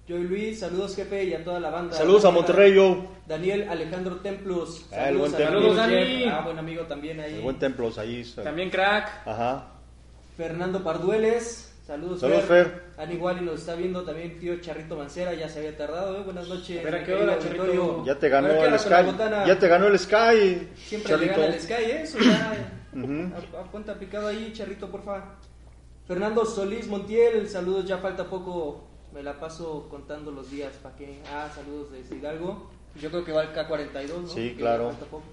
Joy 0.07 0.23
Luis, 0.23 0.61
saludos 0.61 0.95
jefe 0.95 1.25
y 1.25 1.35
a 1.35 1.43
toda 1.43 1.59
la 1.59 1.71
banda. 1.71 1.97
Saludos 1.97 2.27
a 2.27 2.31
Monterrey, 2.31 2.75
yo. 2.75 3.07
Daniel 3.27 3.67
Alejandro 3.71 4.17
Templos. 4.17 4.85
Ah, 4.93 5.09
el 5.09 5.17
buen 5.17 5.35
a 5.35 5.37
Templos. 5.39 5.77
Daniel 5.77 6.03
Saludos, 6.05 6.21
Dani. 6.21 6.29
Ah, 6.31 6.41
buen 6.45 6.59
amigo 6.59 6.83
también 6.85 7.19
ahí. 7.21 7.35
El 7.37 7.41
buen 7.41 7.59
Templos 7.59 7.99
ahí. 7.99 8.23
También 8.45 8.69
crack. 8.71 9.27
Ajá. 9.27 9.73
Fernando 10.37 10.83
Pardueles. 10.83 11.73
Saludos, 11.87 12.21
Saludos, 12.21 12.45
Fer. 12.45 12.83
Al 12.97 13.13
igual 13.13 13.39
y 13.41 13.45
nos 13.45 13.61
está 13.61 13.77
viendo 13.77 14.03
también 14.03 14.41
tío 14.41 14.61
Charrito 14.61 14.97
Mancera, 14.97 15.35
ya 15.35 15.49
se 15.49 15.61
había 15.61 15.77
tardado, 15.77 16.17
¿eh? 16.19 16.23
Buenas 16.25 16.49
noches. 16.49 16.81
A 16.81 16.85
ver, 16.85 16.95
¿a 16.97 16.99
mi 16.99 17.05
qué 17.05 17.15
hora, 17.15 17.39
Charrito? 17.39 17.63
auditorio. 17.63 18.05
Ya 18.05 18.19
te 18.19 18.29
ganó 18.29 18.49
A 18.49 18.51
ver, 18.51 18.59
¿qué 18.59 18.67
el 18.67 18.79
Sky. 18.81 19.47
Ya 19.47 19.59
te 19.59 19.69
ganó 19.69 19.87
el 19.87 19.99
Sky. 19.99 20.69
Siempre 20.77 21.11
Charlito. 21.11 21.37
le 21.37 21.43
gana 21.43 21.55
el 21.55 21.61
Sky, 21.63 21.73
¿eh? 21.75 22.03
Eso 22.03 22.19
ya. 22.19 23.69
Cuenta 23.71 23.95
picado 23.99 24.27
ahí, 24.27 24.53
Charrito, 24.53 24.91
porfa. 24.91 25.37
Fernando 26.09 26.45
Solís 26.45 26.89
Montiel, 26.89 27.49
saludos, 27.49 27.85
ya 27.87 27.99
falta 27.99 28.25
poco. 28.25 28.89
Me 29.13 29.23
la 29.23 29.39
paso 29.39 29.87
contando 29.89 30.31
los 30.33 30.51
días, 30.51 30.73
¿para 30.83 30.97
qué? 30.97 31.21
Ah, 31.33 31.49
saludos 31.55 31.93
desde 31.93 32.17
Hidalgo. 32.17 32.71
Yo 33.01 33.11
creo 33.11 33.25
que 33.25 33.33
va 33.33 33.43
el 33.43 33.53
K42, 33.53 34.23
¿no? 34.23 34.29
Sí, 34.29 34.55
claro. 34.59 34.85
ya 34.85 34.91
falta 34.91 35.07
poco. 35.07 35.25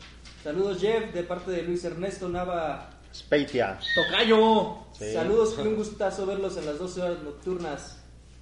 Saludos, 0.43 0.80
Jeff, 0.80 1.14
de 1.14 1.24
parte 1.24 1.51
de 1.51 1.64
Luis 1.64 1.84
Ernesto 1.84 2.30
Nava. 2.30 2.89
Speitia. 3.14 3.80
Tocayo. 3.95 4.78
Sí. 4.93 5.14
Saludos, 5.14 5.53
fue 5.55 5.68
un 5.68 5.76
gustazo 5.76 6.26
verlos 6.26 6.57
en 6.57 6.66
las 6.66 6.80
12 6.80 7.01
horas 7.01 7.24
nocturnas. 7.24 7.99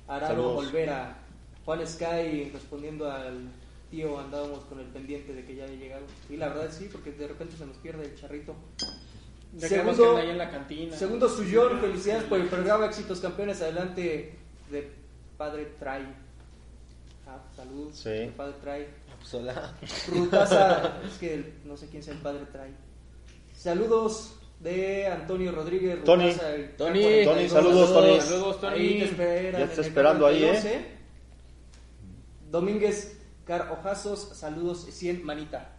Arado. 0.08 0.58
Olvera, 0.58 1.18
Juan 1.66 1.86
Sky 1.88 2.50
respondiendo 2.54 3.10
al 3.12 3.50
tío, 3.90 4.20
andábamos 4.20 4.64
con 4.66 4.80
el 4.80 4.88
pendiente 4.88 5.34
de 5.34 5.46
que 5.46 5.56
ya 5.56 5.64
había 5.66 5.76
llegado. 5.78 6.04
Y 6.30 6.38
la 6.38 6.50
verdad 6.50 6.70
sí, 6.72 6.90
porque 6.92 7.12
de 7.12 7.28
repente 7.28 7.56
se 7.58 7.66
nos 7.66 7.78
pierde 7.78 8.06
el 8.06 8.16
charrito. 8.20 8.56
Ya 9.54 9.68
Segundo- 9.68 10.16
que 10.16 10.30
en 10.30 10.38
la 10.38 10.50
cantina. 10.50 10.96
Segundo 10.96 11.28
Suyón, 11.28 11.80
felicidades 11.82 12.24
por 12.24 12.40
el 12.40 12.48
programa, 12.48 12.86
éxitos 12.86 13.20
campeones, 13.20 13.62
adelante 13.62 14.38
de 14.70 14.92
Padre 15.38 15.66
Tray. 15.78 16.04
Ah, 17.28 17.38
saludos, 17.56 17.98
Sí. 17.98 18.10
de 18.10 18.28
Padre 18.36 18.54
Tray. 18.62 18.88
Pues, 19.20 19.34
hola. 19.34 19.74
Frutaza, 19.86 21.02
es 21.06 21.18
que 21.18 21.54
no 21.66 21.76
sé 21.78 21.88
quién 21.90 22.02
sea 22.02 22.14
el 22.14 22.20
Padre 22.22 22.46
Tray. 22.52 22.74
Saludos 23.54 24.36
de 24.62 25.08
Antonio 25.08 25.52
Rodríguez. 25.52 26.04
Tony. 26.04 26.32
Rutaza, 26.32 26.56
el 26.56 26.76
Tony. 26.76 27.00
K42. 27.00 27.26
Tony, 27.26 27.50
saludos, 27.50 27.94
Tony. 27.94 28.22
Saludos, 28.22 28.62
Tony. 28.62 28.76
Ahí 28.76 29.00
te 29.00 29.06
esperan 29.06 29.62
Ya 29.62 29.66
está 29.66 29.82
esperando 29.82 30.28
ahí, 30.28 30.42
K42, 30.42 30.66
¿eh? 30.66 30.86
Domínguez 32.52 33.18
Car 33.46 33.72
Ojazos, 33.72 34.30
saludos 34.34 34.86
100 34.90 35.26
manita. 35.26 35.78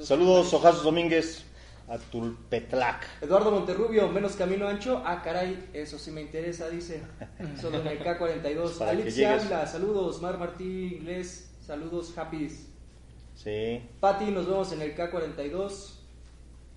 Saludos, 0.00 0.52
Ojazos 0.52 0.82
Domínguez. 0.82 1.44
A 1.88 1.98
Tulpetlac. 1.98 3.22
Eduardo 3.22 3.52
Monterrubio, 3.52 4.08
menos 4.08 4.34
camino 4.34 4.66
ancho. 4.66 5.02
Ah, 5.06 5.22
caray, 5.22 5.70
eso 5.72 6.00
sí 6.00 6.10
me 6.10 6.20
interesa, 6.20 6.68
dice. 6.68 7.00
Solo 7.60 7.80
en 7.80 7.86
el 7.86 8.00
K42. 8.00 8.70
Para 8.78 8.90
que 8.90 9.02
Alexia 9.02 9.28
llegues. 9.28 9.42
Ávila, 9.44 9.66
saludos. 9.68 10.20
Mar 10.20 10.36
Martí 10.36 10.96
Inglés, 10.96 11.48
saludos. 11.64 12.12
Happy. 12.18 12.48
Sí. 13.36 13.88
Pati, 14.00 14.32
nos 14.32 14.46
vemos 14.46 14.72
en 14.72 14.82
el 14.82 14.96
K42 14.96 15.92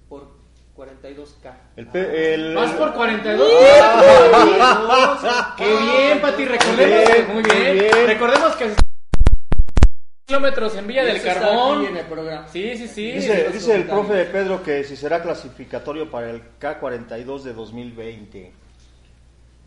por 0.07 0.38
42K. 0.79 1.53
El, 1.75 1.87
pe- 1.87 2.33
el, 2.35 2.55
Vas 2.55 2.71
por 2.73 2.93
42. 2.93 3.49
Qué 5.57 5.67
bien, 5.67 6.21
Pati. 6.21 6.45
Recordemos 6.45 6.77
Muy 6.77 6.85
bien, 6.85 7.27
muy 7.27 7.43
muy 7.43 7.51
bien. 7.51 7.79
bien. 7.79 8.07
Recordemos 8.07 8.55
que 8.55 8.69
kilómetros 10.25 10.75
en 10.75 10.87
Villa 10.87 11.03
del 11.03 11.21
Carbón. 11.21 11.79
aquí 11.79 11.87
en 11.87 11.97
el 11.97 12.05
programa. 12.05 12.47
Sí, 12.47 12.77
sí, 12.77 12.87
sí. 12.87 13.11
Dice, 13.11 13.75
el 13.75 13.85
profe 13.85 14.25
Pedro 14.25 14.63
que 14.63 14.83
si 14.83 14.95
será 14.95 15.21
clasificatorio 15.21 16.09
para 16.09 16.29
el 16.29 16.41
K42 16.59 17.41
de 17.43 17.53
2020. 17.53 18.51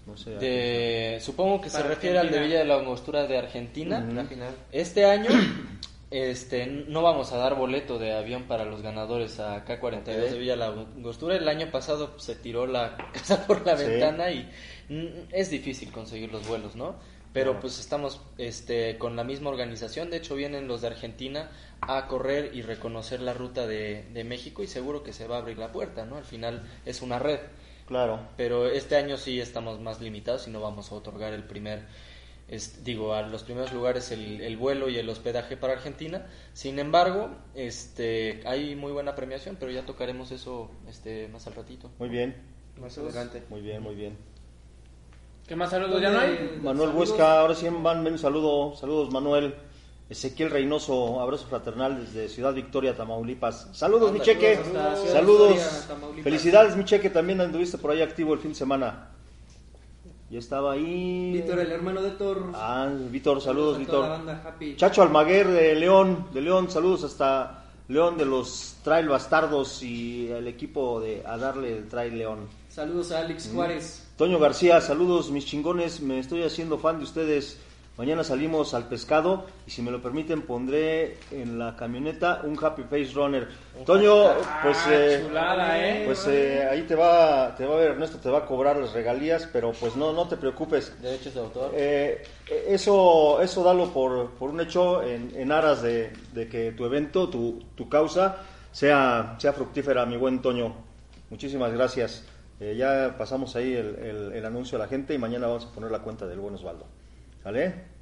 No 0.06 0.16
sé. 0.16 0.30
De, 0.30 1.18
supongo 1.20 1.60
que 1.60 1.70
se 1.70 1.82
refiere 1.82 2.18
al 2.18 2.30
de. 2.30 2.40
Villa 2.40 2.58
de 2.60 2.64
la 2.64 2.76
Angostura 2.76 3.26
de 3.26 3.38
Argentina. 3.38 4.00
La 4.00 4.24
final. 4.24 4.54
Este 4.72 5.04
año 5.04 5.28
este, 6.12 6.66
no 6.66 7.02
vamos 7.02 7.32
a 7.32 7.36
dar 7.38 7.54
boleto 7.56 7.98
de 7.98 8.12
avión 8.12 8.44
para 8.44 8.64
los 8.64 8.82
ganadores 8.82 9.40
a 9.40 9.64
K42 9.64 10.04
de 10.04 10.38
Villa 10.38 10.56
La 10.56 10.66
Angostura. 10.66 11.36
El 11.36 11.48
año 11.48 11.70
pasado 11.70 12.18
se 12.18 12.34
tiró 12.36 12.66
la 12.66 12.96
casa 13.12 13.46
por 13.46 13.66
la 13.66 13.76
Sí. 13.76 13.84
ventana 13.86 14.30
y 14.30 14.48
mm, 14.88 15.06
es 15.32 15.50
difícil 15.50 15.90
conseguir 15.90 16.32
los 16.32 16.46
vuelos, 16.46 16.76
¿no? 16.76 16.96
Pero 17.32 17.60
pues 17.60 17.78
estamos 17.80 18.20
este, 18.36 18.98
con 18.98 19.16
la 19.16 19.24
misma 19.24 19.48
organización. 19.48 20.10
De 20.10 20.18
hecho, 20.18 20.34
vienen 20.34 20.68
los 20.68 20.82
de 20.82 20.88
Argentina 20.88 21.50
a 21.80 22.06
correr 22.06 22.50
y 22.54 22.60
reconocer 22.60 23.20
la 23.22 23.32
ruta 23.32 23.66
de, 23.66 24.04
de 24.12 24.22
México 24.24 24.62
y 24.62 24.66
seguro 24.66 25.02
que 25.02 25.14
se 25.14 25.26
va 25.26 25.36
a 25.36 25.38
abrir 25.38 25.56
la 25.56 25.72
puerta, 25.72 26.04
¿no? 26.04 26.16
Al 26.18 26.24
final 26.24 26.62
es 26.84 27.00
una 27.00 27.18
red. 27.18 27.40
Claro. 27.86 28.20
Pero 28.36 28.66
este 28.66 28.96
año 28.96 29.16
sí 29.16 29.40
estamos 29.40 29.80
más 29.80 30.00
limitados 30.02 30.46
y 30.46 30.50
no 30.50 30.60
vamos 30.60 30.92
a 30.92 30.94
otorgar 30.94 31.32
el 31.32 31.44
primer, 31.44 31.86
es- 32.52 32.84
digo, 32.84 33.14
a 33.14 33.22
los 33.22 33.42
primeros 33.42 33.72
lugares 33.72 34.10
el, 34.12 34.40
el 34.40 34.56
vuelo 34.56 34.88
y 34.88 34.98
el 34.98 35.08
hospedaje 35.08 35.56
para 35.56 35.72
Argentina. 35.72 36.26
Sin 36.52 36.78
embargo, 36.78 37.30
este, 37.54 38.42
hay 38.46 38.76
muy 38.76 38.92
buena 38.92 39.14
premiación, 39.16 39.56
pero 39.58 39.72
ya 39.72 39.84
tocaremos 39.86 40.30
eso 40.30 40.70
este, 40.88 41.28
más 41.28 41.46
al 41.46 41.54
ratito. 41.54 41.90
Muy 41.98 42.08
bien. 42.10 42.36
Más 42.80 42.96
adelante. 42.98 43.42
Muy 43.50 43.60
bien, 43.60 43.82
muy 43.82 43.94
bien. 43.94 44.16
¿Qué 45.46 45.56
más 45.56 45.70
saludos 45.70 46.00
ya 46.00 46.10
no 46.10 46.20
hay? 46.20 46.58
Manuel 46.62 46.90
Saludos. 46.90 46.94
Huesca, 47.10 47.40
ahora 47.40 47.54
sí 47.54 47.66
van, 47.68 48.04
ven, 48.04 48.18
saludo, 48.18 48.76
saludos 48.76 49.10
Manuel. 49.10 49.54
Ezequiel 50.08 50.50
Reynoso, 50.50 51.20
abrazo 51.20 51.46
fraternal 51.46 52.04
desde 52.04 52.28
Ciudad 52.28 52.52
Victoria, 52.52 52.94
Tamaulipas. 52.94 53.68
Saludos, 53.72 54.12
mi 54.12 54.20
cheque. 54.20 54.58
saludos. 55.10 55.54
Victoria. 55.54 56.22
Felicidades, 56.22 56.76
mi 56.76 56.84
cheque. 56.84 57.08
También 57.08 57.40
anduviste 57.40 57.78
por 57.78 57.90
ahí 57.92 58.02
activo 58.02 58.34
el 58.34 58.40
fin 58.40 58.50
de 58.52 58.58
semana. 58.58 59.08
Ya 60.32 60.38
estaba 60.38 60.72
ahí. 60.72 61.32
Víctor, 61.34 61.58
el 61.58 61.72
hermano 61.72 62.00
de 62.00 62.12
Thor. 62.12 62.52
Ah, 62.54 62.90
Víctor, 63.10 63.42
saludos, 63.42 63.76
Víctor. 63.76 64.18
Chacho 64.76 65.02
Almaguer 65.02 65.46
de 65.46 65.74
León, 65.74 66.28
de 66.32 66.40
León, 66.40 66.70
saludos 66.70 67.04
hasta 67.04 67.66
León 67.88 68.16
de 68.16 68.24
los 68.24 68.76
Trail 68.82 69.10
Bastardos 69.10 69.82
y 69.82 70.28
el 70.28 70.48
equipo 70.48 71.02
de 71.02 71.22
a 71.26 71.36
darle 71.36 71.76
el 71.76 71.86
Trail 71.86 72.16
León. 72.16 72.48
Saludos 72.70 73.12
a 73.12 73.18
Alex 73.18 73.50
Juárez. 73.52 74.08
Toño 74.16 74.38
García, 74.38 74.80
saludos 74.80 75.30
mis 75.30 75.44
chingones, 75.44 76.00
me 76.00 76.18
estoy 76.18 76.44
haciendo 76.44 76.78
fan 76.78 76.96
de 76.96 77.04
ustedes. 77.04 77.58
Mañana 77.98 78.24
salimos 78.24 78.72
al 78.72 78.88
pescado 78.88 79.44
y 79.66 79.70
si 79.70 79.82
me 79.82 79.90
lo 79.90 80.00
permiten 80.00 80.42
pondré 80.42 81.18
en 81.30 81.58
la 81.58 81.76
camioneta 81.76 82.40
un 82.42 82.56
Happy 82.62 82.84
Face 82.84 83.10
Runner. 83.14 83.46
Toño, 83.84 84.28
pues 84.62 84.78
Ah, 84.86 84.90
eh, 84.94 85.22
chulada, 85.26 85.78
¿eh? 85.88 86.02
pues 86.06 86.26
eh, 86.26 86.66
ahí 86.70 86.82
te 86.82 86.94
va, 86.94 87.54
te 87.54 87.66
va 87.66 87.74
a 87.74 87.78
ver 87.78 87.90
Ernesto, 87.90 88.16
te 88.16 88.30
va 88.30 88.38
a 88.38 88.46
cobrar 88.46 88.78
las 88.78 88.94
regalías, 88.94 89.46
pero 89.52 89.72
pues 89.72 89.94
no, 89.94 90.14
no 90.14 90.26
te 90.26 90.38
preocupes. 90.38 90.90
Derechos 91.02 91.34
de 91.34 91.40
autor. 91.40 91.70
Eh, 91.74 92.22
eso, 92.66 93.42
eso 93.42 93.62
dalo 93.62 93.90
por, 93.92 94.30
por 94.32 94.48
un 94.50 94.62
hecho 94.62 95.02
en, 95.02 95.30
en 95.36 95.52
aras 95.52 95.82
de, 95.82 96.14
de 96.32 96.48
que 96.48 96.72
tu 96.72 96.86
evento, 96.86 97.28
tu, 97.28 97.62
tu 97.74 97.90
causa, 97.90 98.38
sea, 98.72 99.36
sea 99.38 99.52
fructífera, 99.52 100.06
mi 100.06 100.16
buen 100.16 100.40
Toño. 100.40 100.74
Muchísimas 101.28 101.70
gracias. 101.74 102.24
Eh, 102.58 102.74
ya 102.74 103.16
pasamos 103.18 103.54
ahí 103.54 103.74
el, 103.74 103.96
el- 103.96 104.32
el 104.32 104.46
anuncio 104.46 104.76
a 104.78 104.80
la 104.80 104.88
gente 104.88 105.12
y 105.12 105.18
mañana 105.18 105.46
vamos 105.46 105.66
a 105.66 105.74
poner 105.74 105.90
la 105.90 105.98
cuenta 105.98 106.26
del 106.26 106.40
buen 106.40 106.54
Osvaldo. 106.54 106.86
¿Sale? 107.42 107.92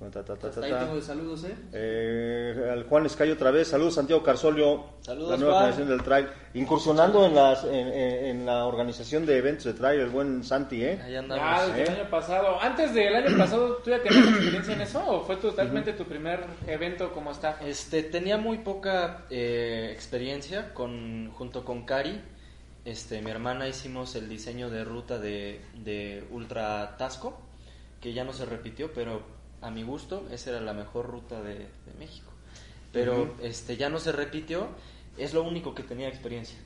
Ta, 0.00 0.24
ta, 0.24 0.34
ta, 0.34 0.48
Hasta 0.48 0.60
ta, 0.62 0.66
ahí 0.66 0.72
ta. 0.72 0.78
tengo 0.80 0.96
de 0.96 1.02
saludos, 1.02 1.44
¿eh? 1.44 1.54
Eh, 1.74 2.70
al 2.72 2.84
Juan 2.84 3.04
Escayo 3.04 3.34
otra 3.34 3.50
vez. 3.50 3.68
Saludos 3.68 3.96
Santiago 3.96 4.22
Carsolio. 4.22 4.82
Saludos, 5.02 5.32
La 5.32 5.36
nueva 5.36 5.52
Juan. 5.52 5.64
generación 5.72 5.88
del 5.90 6.02
trail. 6.02 6.26
Incursionando 6.54 7.26
en, 7.26 7.34
las, 7.34 7.64
en, 7.64 7.74
en- 7.74 8.24
en 8.24 8.46
la 8.46 8.64
organización 8.64 9.26
de 9.26 9.36
eventos 9.36 9.64
de 9.66 9.74
trail, 9.74 10.00
el 10.00 10.08
buen 10.08 10.42
Santi, 10.42 10.82
¿eh? 10.82 10.98
Ahí 11.04 11.16
andamos. 11.16 11.66
desde 11.66 11.82
el 11.82 12.00
año 12.00 12.08
pasado. 12.10 12.58
Antes 12.62 12.94
del 12.94 13.14
año 13.14 13.36
pasado, 13.36 13.74
¿tú 13.84 13.90
ya 13.90 14.02
tenías 14.02 14.26
experiencia 14.26 14.74
en 14.74 14.80
eso 14.80 15.04
o 15.06 15.20
fue 15.20 15.36
totalmente 15.36 15.92
tu 15.92 16.04
primer 16.06 16.44
evento 16.66 17.12
como 17.12 17.32
está? 17.32 17.58
Este, 17.60 18.02
tenía 18.02 18.38
muy 18.38 18.56
poca 18.58 19.26
eh, 19.28 19.90
experiencia 19.92 20.72
con, 20.72 21.30
junto 21.34 21.62
con 21.62 21.84
Cari. 21.84 22.18
Este, 22.86 23.20
mi 23.20 23.30
hermana 23.30 23.68
hicimos 23.68 24.14
el 24.16 24.30
diseño 24.30 24.70
de 24.70 24.82
ruta 24.82 25.18
de, 25.18 25.60
de 25.74 26.24
Ultra 26.30 26.96
Tasco, 26.96 27.38
que 28.00 28.12
ya 28.12 28.24
no 28.24 28.32
se 28.32 28.44
repitió, 28.46 28.92
pero 28.92 29.22
a 29.60 29.70
mi 29.70 29.82
gusto 29.82 30.26
esa 30.32 30.50
era 30.50 30.60
la 30.60 30.72
mejor 30.72 31.06
ruta 31.06 31.42
de, 31.42 31.54
de 31.54 31.94
México. 31.98 32.30
Pero 32.92 33.34
este, 33.42 33.76
ya 33.76 33.88
no 33.88 33.98
se 34.00 34.10
repitió, 34.12 34.68
es 35.16 35.32
lo 35.32 35.42
único 35.42 35.74
que 35.74 35.82
tenía 35.82 36.08
experiencia. 36.08 36.58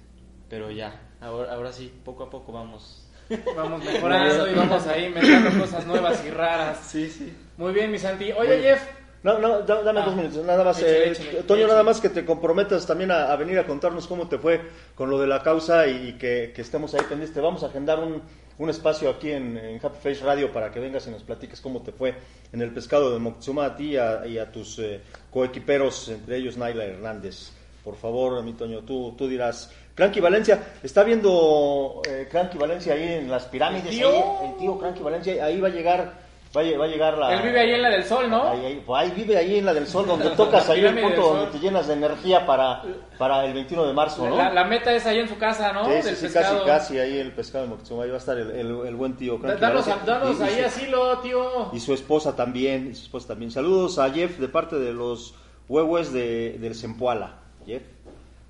Pero 0.48 0.70
ya, 0.70 1.00
ahora, 1.20 1.52
ahora 1.52 1.72
sí, 1.72 1.92
poco 2.04 2.24
a 2.24 2.30
poco 2.30 2.52
vamos. 2.52 3.00
Vamos 3.56 3.82
mejorando 3.82 4.50
y 4.50 4.54
vamos 4.54 4.86
ahí 4.86 5.08
mezclando 5.08 5.58
cosas 5.58 5.86
nuevas 5.86 6.22
y 6.26 6.30
raras. 6.30 6.78
Sí, 6.86 7.08
sí. 7.08 7.34
Muy 7.56 7.72
bien, 7.72 7.90
mi 7.90 7.98
Santi. 7.98 8.30
Oye, 8.32 8.60
Jeff, 8.60 8.82
No, 9.24 9.38
no, 9.38 9.62
da- 9.62 9.82
dame 9.82 10.00
Ah. 10.00 10.04
dos 10.04 10.14
minutos, 10.16 10.44
nada 10.44 10.62
más. 10.62 10.78
Échale, 10.78 10.98
eh, 11.08 11.10
échale, 11.12 11.30
Toño, 11.44 11.60
échale. 11.60 11.72
nada 11.72 11.82
más 11.82 12.00
que 12.00 12.10
te 12.10 12.24
comprometas 12.24 12.86
también 12.86 13.10
a, 13.10 13.32
a 13.32 13.36
venir 13.36 13.58
a 13.58 13.66
contarnos 13.66 14.06
cómo 14.06 14.28
te 14.28 14.38
fue 14.38 14.60
con 14.94 15.08
lo 15.10 15.18
de 15.18 15.26
la 15.26 15.42
causa 15.42 15.86
y, 15.86 16.12
que, 16.18 16.52
que 16.54 16.60
estemos 16.62 16.92
ahí 16.94 17.00
pendientes. 17.08 17.32
Te 17.32 17.40
vamos 17.40 17.62
a 17.62 17.66
agendar 17.68 17.98
un, 18.00 18.20
un 18.58 18.70
espacio 18.70 19.08
aquí 19.08 19.32
en, 19.32 19.56
en 19.56 19.80
Happy 19.84 19.96
Face 20.02 20.22
Radio 20.24 20.52
para 20.52 20.70
que 20.70 20.78
vengas 20.78 21.06
y 21.06 21.10
nos 21.10 21.22
platiques 21.22 21.60
cómo 21.62 21.80
te 21.82 21.90
fue 21.90 22.14
en 22.52 22.60
el 22.60 22.70
pescado 22.72 23.10
de 23.12 23.18
Moctezuma 23.18 23.64
a 23.64 23.74
ti 23.76 23.92
y 23.92 23.96
a, 23.96 24.26
y 24.26 24.36
a 24.38 24.52
tus 24.52 24.78
eh, 24.78 25.00
coequiperos, 25.30 26.08
entre 26.10 26.36
ellos 26.36 26.56
Naila 26.58 26.84
Hernández. 26.84 27.50
Por 27.82 27.96
favor, 27.96 28.42
mi 28.42 28.52
Toño, 28.52 28.80
tú, 28.80 29.14
tú 29.16 29.26
dirás. 29.26 29.70
Cranky 29.94 30.20
Valencia, 30.20 30.60
está 30.82 31.02
viendo 31.04 32.02
eh, 32.08 32.26
Cranky 32.30 32.58
Valencia 32.58 32.94
ahí 32.94 33.02
en 33.14 33.30
las 33.30 33.44
pirámides. 33.44 33.86
¿El 33.86 33.90
tío? 33.98 34.08
ahí, 34.10 34.48
el 34.50 34.56
tío 34.58 34.78
Cranky 34.78 35.02
Valencia, 35.02 35.44
ahí 35.44 35.60
va 35.60 35.68
a 35.68 35.70
llegar. 35.70 36.23
Va 36.56 36.60
a, 36.60 36.64
lle- 36.64 36.78
va 36.78 36.84
a 36.84 36.88
llegar 36.88 37.18
la. 37.18 37.34
él 37.34 37.42
vive 37.42 37.58
ahí 37.60 37.72
en 37.72 37.82
la 37.82 37.90
del 37.90 38.04
sol, 38.04 38.30
¿no? 38.30 38.50
Ahí, 38.50 38.64
ahí, 38.64 38.82
pues 38.86 39.02
ahí 39.02 39.10
vive 39.10 39.36
ahí 39.36 39.58
en 39.58 39.66
la 39.66 39.74
del 39.74 39.86
sol, 39.88 40.06
donde 40.06 40.30
tocas 40.30 40.68
ahí 40.70 40.84
el 40.84 40.98
punto 41.00 41.34
donde 41.34 41.50
te 41.50 41.58
llenas 41.58 41.88
de 41.88 41.94
energía 41.94 42.46
para, 42.46 42.82
para 43.18 43.44
el 43.44 43.52
21 43.54 43.86
de 43.86 43.92
marzo, 43.92 44.28
¿no? 44.28 44.36
La, 44.36 44.52
la 44.52 44.64
meta 44.64 44.92
es 44.92 45.04
ahí 45.06 45.18
en 45.18 45.28
su 45.28 45.36
casa, 45.36 45.72
¿no? 45.72 45.84
sí, 45.86 45.90
sí, 46.00 46.02
Del 46.06 46.16
sí, 46.16 46.22
pescado. 46.26 46.58
casi, 46.64 46.66
casi 46.94 46.98
ahí 47.00 47.18
el 47.18 47.32
pescado 47.32 47.64
de 47.64 47.70
Moctezuma, 47.70 48.04
ahí 48.04 48.08
va 48.10 48.14
a 48.14 48.18
estar 48.18 48.38
el, 48.38 48.50
el, 48.52 48.86
el 48.86 48.94
buen 48.94 49.16
tío. 49.16 49.40
Cranky 49.40 49.60
Danos, 49.60 49.86
Valencia. 49.86 50.14
danos 50.14 50.38
Y- 50.38 50.42
y 50.42 50.46
ahí 50.46 50.58
su- 50.60 50.66
asilo, 50.66 51.18
tío. 51.18 51.70
Y 51.72 51.80
su 51.80 51.92
esposa 51.92 52.36
también, 52.36 52.88
y 52.92 52.94
su 52.94 53.02
esposa 53.02 53.28
también. 53.28 53.50
Saludos 53.50 53.98
a 53.98 54.08
Jeff 54.10 54.38
de 54.38 54.48
parte 54.48 54.76
de 54.78 54.92
los 54.92 55.34
huevos 55.68 56.12
de, 56.12 56.56
del 56.60 56.74
Zempoala. 56.76 57.34
Jeff. 57.66 57.82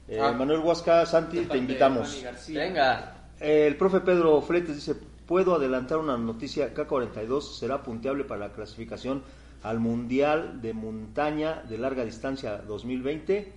Eh, 0.09 0.19
Ah. 0.21 0.33
Manuel 0.33 0.59
Huasca, 0.61 1.07
Santi, 1.07 1.39
te 1.47 1.57
invitamos. 1.57 2.23
Venga. 2.49 3.15
Eh, 3.41 3.67
el 3.67 3.77
profe 3.77 4.01
Pedro 4.01 4.43
Fletes 4.43 4.75
dice, 4.75 4.95
puedo 5.27 5.55
adelantar 5.55 5.99
una 5.99 6.16
noticia, 6.16 6.75
K42 6.75 7.41
será 7.43 7.83
punteable 7.83 8.25
para 8.25 8.49
la 8.49 8.53
clasificación 8.53 9.22
al 9.62 9.81
Mundial 9.81 10.61
de 10.61 10.75
Montaña 10.75 11.62
de 11.68 11.79
Larga 11.79 12.05
Distancia 12.05 12.59
2020 12.59 13.53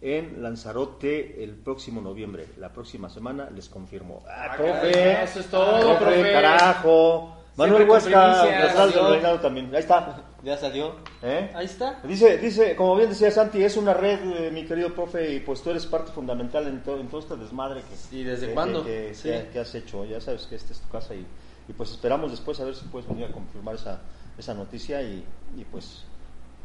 en 0.00 0.42
Lanzarote 0.42 1.42
el 1.44 1.54
próximo 1.54 2.00
noviembre. 2.00 2.48
La 2.58 2.72
próxima 2.72 3.08
semana 3.08 3.48
les 3.50 3.68
confirmo. 3.68 4.24
Ah, 4.28 4.54
profe, 4.56 5.22
eso 5.22 5.40
es 5.40 5.46
todo, 5.46 5.98
profe. 5.98 6.32
carajo. 6.32 7.41
Manuel 7.56 7.88
Huesca, 7.88 8.44
del 8.46 9.08
reinado 9.10 9.40
también. 9.40 9.70
Ahí 9.74 9.80
está. 9.80 10.16
Ya 10.42 10.56
salió. 10.56 10.96
¿Eh? 11.22 11.50
Ahí 11.54 11.66
está. 11.66 12.00
Dice, 12.02 12.38
dice, 12.38 12.74
como 12.74 12.96
bien 12.96 13.10
decía 13.10 13.30
Santi, 13.30 13.62
es 13.62 13.76
una 13.76 13.94
red, 13.94 14.18
eh, 14.24 14.50
mi 14.50 14.64
querido 14.64 14.92
profe, 14.94 15.34
y 15.34 15.40
pues 15.40 15.62
tú 15.62 15.70
eres 15.70 15.86
parte 15.86 16.10
fundamental 16.12 16.66
en, 16.66 16.82
todo 16.82 16.98
en 16.98 17.08
todo 17.08 17.20
este 17.20 17.36
desmadre 17.36 17.82
que, 17.82 18.16
¿Y 18.16 18.24
desde 18.24 18.48
que- 18.48 18.54
cuándo? 18.54 18.82
que, 18.82 19.08
que- 19.08 19.14
Sí. 19.14 19.28
que- 19.28 19.48
que 19.52 19.58
has 19.60 19.74
hecho. 19.74 20.04
Ya 20.04 20.20
sabes 20.20 20.46
que 20.46 20.56
esta 20.56 20.72
es 20.72 20.80
tu 20.80 20.88
casa 20.88 21.14
y, 21.14 21.26
y 21.68 21.72
pues 21.74 21.90
esperamos 21.92 22.30
después 22.30 22.58
a 22.60 22.64
ver 22.64 22.74
si 22.74 22.86
puedes 22.86 23.06
venir 23.08 23.26
a 23.26 23.32
confirmar 23.32 23.74
esa, 23.76 24.00
esa 24.38 24.54
noticia 24.54 25.00
y, 25.02 25.24
y 25.56 25.64
pues 25.70 26.04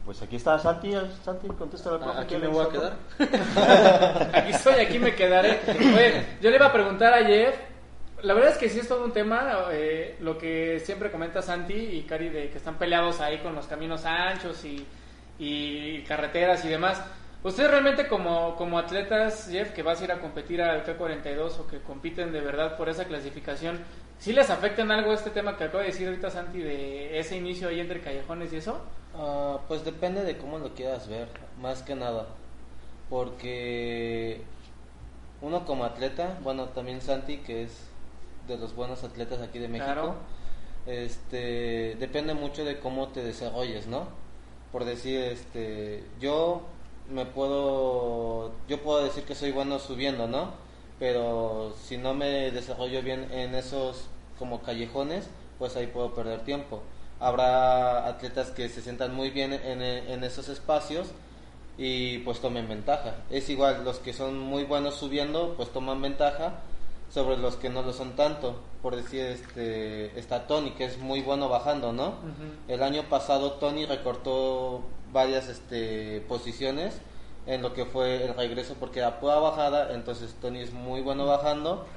pues 0.06 0.22
aquí 0.22 0.38
está 0.38 0.58
Santi, 0.58 0.94
Santi, 1.26 1.48
contesta 1.50 1.92
la 1.92 2.00
profe. 2.00 2.20
Aquí 2.22 2.36
¿qué 2.36 2.40
me 2.40 2.48
voy 2.48 2.66
a 2.66 2.70
quedar. 2.70 2.94
Aquí 4.34 4.52
estoy, 4.54 4.76
aquí 4.76 5.00
me 5.00 5.14
quedaré. 5.14 5.60
Oye, 5.68 6.26
yo 6.42 6.50
le 6.50 6.56
iba 6.56 6.68
a 6.68 6.72
preguntar 6.72 7.14
a 7.14 7.26
Jeff. 7.26 7.56
La 8.24 8.34
verdad 8.34 8.54
es 8.54 8.58
que 8.58 8.68
sí 8.68 8.80
es 8.80 8.88
todo 8.88 9.06
un 9.06 9.12
tema, 9.12 9.68
eh, 9.72 10.18
lo 10.22 10.40
que 10.40 10.80
siempre 10.80 11.12
comenta 11.12 11.44
Santi 11.44 11.76
y 11.76 12.02
Cari, 12.02 12.30
de 12.30 12.50
que 12.50 12.58
están 12.58 12.80
peleados 12.80 13.22
ahí 13.22 13.38
con 13.40 13.54
los 13.54 13.68
caminos 13.68 14.06
anchos 14.06 14.66
y, 14.66 16.04
carreteras 16.08 16.66
y 16.66 16.70
demás. 16.70 17.00
Ustedes 17.44 17.70
realmente 17.70 18.08
como, 18.08 18.56
como 18.56 18.80
atletas, 18.80 19.48
Jeff, 19.52 19.72
que 19.72 19.84
vas 19.84 20.02
a 20.02 20.06
ir 20.06 20.12
a 20.12 20.20
competir 20.20 20.64
al 20.64 20.84
K42 20.84 21.60
o 21.60 21.68
que 21.68 21.80
compiten 21.80 22.32
de 22.32 22.42
verdad 22.42 22.76
por 22.76 22.90
esa 22.90 23.06
clasificación, 23.06 23.80
¿sí 24.18 24.34
les 24.34 24.50
afecta 24.50 24.82
en 24.82 24.90
algo 24.90 25.14
este 25.14 25.30
tema 25.30 25.56
que 25.56 25.66
acaba 25.66 25.84
de 25.84 25.90
decir 25.90 26.08
ahorita 26.08 26.32
Santi 26.32 26.60
de 26.60 27.20
ese 27.20 27.38
inicio 27.38 27.70
ahí 27.70 27.80
entre 27.80 28.02
callejones 28.02 28.52
y 28.52 28.58
eso? 28.58 28.82
Ah, 29.16 29.60
pues 29.68 29.86
depende 29.86 30.24
de 30.24 30.38
cómo 30.38 30.58
lo 30.58 30.74
quieras 30.74 31.08
ver, 31.08 31.28
más 31.62 31.84
que 31.84 31.94
nada. 31.94 32.26
Porque 33.12 34.42
uno 35.42 35.66
como 35.66 35.86
atleta, 35.86 36.40
bueno, 36.42 36.66
también 36.70 37.00
Santi, 37.00 37.38
que 37.38 37.64
es 37.64 37.88
de 38.48 38.58
los 38.58 38.76
buenos 38.76 39.04
atletas 39.04 39.42
aquí 39.42 39.60
de 39.60 39.68
México, 39.68 39.86
Claro. 39.94 40.16
este, 40.86 41.96
depende 42.00 42.34
mucho 42.34 42.64
de 42.66 42.80
cómo 42.80 43.10
te 43.10 43.24
desarrolles, 43.24 43.88
¿no? 43.88 44.08
Por 44.72 44.86
decir, 44.86 45.20
este, 45.22 46.04
yo 46.20 46.62
me 47.10 47.26
puedo, 47.26 48.52
yo 48.68 48.82
puedo 48.82 49.04
decir 49.04 49.24
que 49.24 49.36
soy 49.36 49.52
bueno 49.52 49.80
subiendo, 49.80 50.28
¿no? 50.28 50.52
Pero 51.00 51.74
si 51.84 51.98
no 51.98 52.14
me 52.14 52.52
desarrollo 52.52 53.02
bien 53.02 53.32
en 53.32 53.54
esos 53.56 54.06
como 54.40 54.62
callejones, 54.62 55.30
pues 55.60 55.76
ahí 55.76 55.88
puedo 55.88 56.14
perder 56.14 56.42
tiempo. 56.42 56.82
Habrá 57.20 58.08
atletas 58.08 58.52
que 58.52 58.70
se 58.70 58.82
sientan 58.82 59.16
muy 59.16 59.30
bien 59.30 59.54
en, 59.54 59.82
en 59.82 60.24
esos 60.24 60.50
espacios 60.50 61.08
y 61.78 62.20
pues 62.20 62.40
tomen 62.40 62.68
ventaja. 62.68 63.16
Es 63.30 63.50
igual, 63.50 63.84
los 63.84 64.00
que 64.00 64.14
son 64.14 64.40
muy 64.40 64.64
buenos 64.64 64.96
subiendo, 64.96 65.54
pues 65.56 65.70
toman 65.70 66.02
ventaja 66.02 66.60
sobre 67.18 67.38
los 67.38 67.56
que 67.56 67.72
no 67.72 67.82
lo 67.82 67.94
son 67.94 68.16
tanto. 68.16 68.62
Por 68.84 68.96
decir, 68.96 69.22
este, 69.22 70.20
está 70.20 70.46
Tony, 70.46 70.70
que 70.72 70.86
es 70.86 71.00
muy 71.00 71.22
bueno 71.22 71.50
bajando, 71.50 71.92
¿no? 71.92 72.14
El 72.68 72.84
año 72.84 73.10
pasado 73.10 73.54
Tony 73.54 73.88
recortó 73.88 74.84
varias 75.12 75.48
este, 75.48 76.22
posiciones 76.28 77.02
en 77.48 77.64
lo 77.64 77.74
que 77.74 77.86
fue 77.86 78.24
el 78.24 78.36
regreso 78.36 78.76
porque 78.80 79.00
era 79.00 79.20
pura 79.20 79.40
bajada, 79.40 79.96
entonces 79.96 80.36
Tony 80.40 80.60
es 80.60 80.74
muy 80.74 81.02
bueno 81.02 81.26
bajando. 81.26 81.88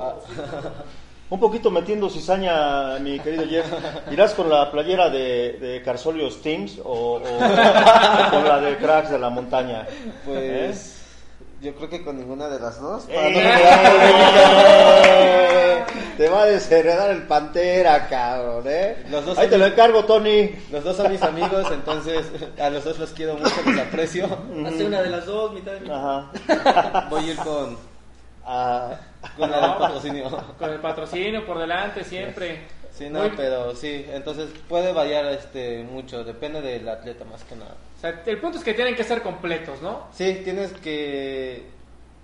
Ah, 0.00 0.14
Un 1.28 1.38
poquito 1.38 1.70
metiendo 1.70 2.08
cizaña, 2.08 2.98
mi 3.00 3.18
querido 3.18 3.44
Jeff. 3.46 3.66
¿Irás 4.10 4.32
con 4.32 4.48
la 4.48 4.70
playera 4.70 5.10
de, 5.10 5.58
de 5.60 5.82
Carsolio 5.82 6.30
Stings 6.30 6.78
o, 6.82 7.16
o 7.16 7.20
con 7.20 8.44
la 8.48 8.60
de 8.62 8.78
Cracks 8.78 9.10
de 9.10 9.18
la 9.18 9.28
Montaña? 9.28 9.86
pues 10.24 10.95
yo 11.60 11.74
creo 11.74 11.88
que 11.88 12.04
con 12.04 12.16
ninguna 12.18 12.48
de 12.48 12.60
las 12.60 12.80
dos. 12.80 13.04
para 13.04 13.28
¡Eh! 13.28 14.56
Te 16.16 16.28
va 16.30 16.42
a 16.42 16.46
desheredar 16.46 17.10
el 17.10 17.22
Pantera, 17.24 18.08
cabrón, 18.08 18.64
¿eh? 18.66 19.04
Los 19.10 19.26
dos 19.26 19.36
Ahí 19.36 19.48
te 19.48 19.58
lo 19.58 19.66
encargo, 19.66 20.04
Tony. 20.06 20.50
Los 20.72 20.82
dos 20.82 20.96
son 20.96 21.12
mis 21.12 21.22
amigos, 21.22 21.66
entonces 21.70 22.26
a 22.58 22.70
los 22.70 22.84
dos 22.84 22.98
los 22.98 23.10
quiero 23.10 23.34
mucho, 23.34 23.54
los 23.66 23.78
aprecio. 23.78 24.24
Hace 24.66 24.86
una 24.86 25.02
de 25.02 25.10
las 25.10 25.26
dos, 25.26 25.52
mitad 25.52 25.72
de 25.72 25.92
Ajá. 25.92 27.06
Voy 27.10 27.24
a 27.24 27.32
ir 27.32 27.36
con, 27.36 27.76
Ah, 28.48 28.92
con 29.36 29.50
la 29.50 29.60
del 29.60 29.76
patrocinio. 29.76 30.44
Con 30.58 30.70
el 30.70 30.80
patrocinio 30.80 31.44
por 31.44 31.58
delante 31.58 32.04
siempre. 32.04 32.60
Sí, 32.96 33.10
no, 33.10 33.18
Muy- 33.20 33.32
pero 33.36 33.74
sí, 33.74 34.06
entonces 34.10 34.48
puede 34.68 34.92
variar 34.92 35.26
este 35.26 35.82
mucho, 35.84 36.24
depende 36.24 36.62
del 36.62 36.88
atleta 36.88 37.24
más 37.26 37.44
que 37.44 37.54
nada. 37.54 37.76
O 37.96 38.00
sea, 38.00 38.22
el 38.24 38.40
punto 38.40 38.56
es 38.56 38.64
que 38.64 38.72
tienen 38.72 38.96
que 38.96 39.04
ser 39.04 39.22
completos, 39.22 39.82
¿no? 39.82 40.06
Sí, 40.14 40.40
tienes 40.44 40.72
que, 40.72 41.64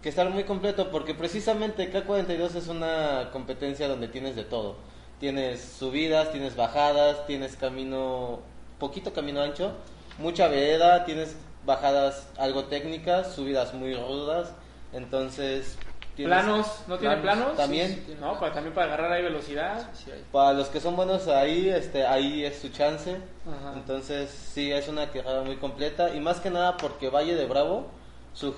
que 0.00 0.08
estar 0.08 0.30
muy 0.30 0.44
completo 0.44 0.90
porque 0.90 1.14
precisamente 1.14 1.92
K42 1.92 2.54
es 2.56 2.68
una 2.68 3.28
competencia 3.32 3.86
donde 3.86 4.08
tienes 4.08 4.34
de 4.34 4.44
todo. 4.44 4.76
Tienes 5.20 5.60
subidas, 5.60 6.32
tienes 6.32 6.56
bajadas, 6.56 7.26
tienes 7.26 7.54
camino, 7.56 8.40
poquito 8.78 9.12
camino 9.12 9.42
ancho, 9.42 9.72
mucha 10.18 10.48
vereda, 10.48 11.04
tienes 11.04 11.36
bajadas 11.66 12.28
algo 12.38 12.64
técnicas, 12.64 13.34
subidas 13.34 13.74
muy 13.74 13.94
rudas, 13.94 14.52
entonces... 14.94 15.76
tienes 16.16 16.42
Planos, 16.42 16.66
¿no 16.88 16.98
tiene 16.98 17.16
planos? 17.18 17.56
También. 17.56 17.88
Sí, 17.88 18.02
sí, 18.08 18.16
no, 18.20 18.38
para, 18.38 18.52
también 18.52 18.74
para 18.74 18.86
agarrar 18.88 19.12
ahí 19.12 19.22
velocidad. 19.22 19.90
Sí, 19.94 20.10
hay. 20.10 20.24
Para 20.30 20.52
los 20.52 20.68
que 20.68 20.80
son 20.80 20.96
buenos 20.96 21.28
ahí, 21.28 21.68
este, 21.68 22.06
ahí 22.06 22.44
es 22.44 22.58
su 22.60 22.68
chance. 22.70 23.16
Ajá. 23.46 23.72
Entonces, 23.74 24.30
sí, 24.30 24.70
es 24.70 24.88
una 24.88 25.06
carrera 25.10 25.42
muy 25.42 25.56
completa. 25.56 26.14
Y 26.14 26.20
más 26.20 26.40
que 26.40 26.50
nada 26.50 26.76
porque 26.76 27.08
Valle 27.10 27.34
de 27.34 27.46
Bravo, 27.46 27.86
su, 28.34 28.52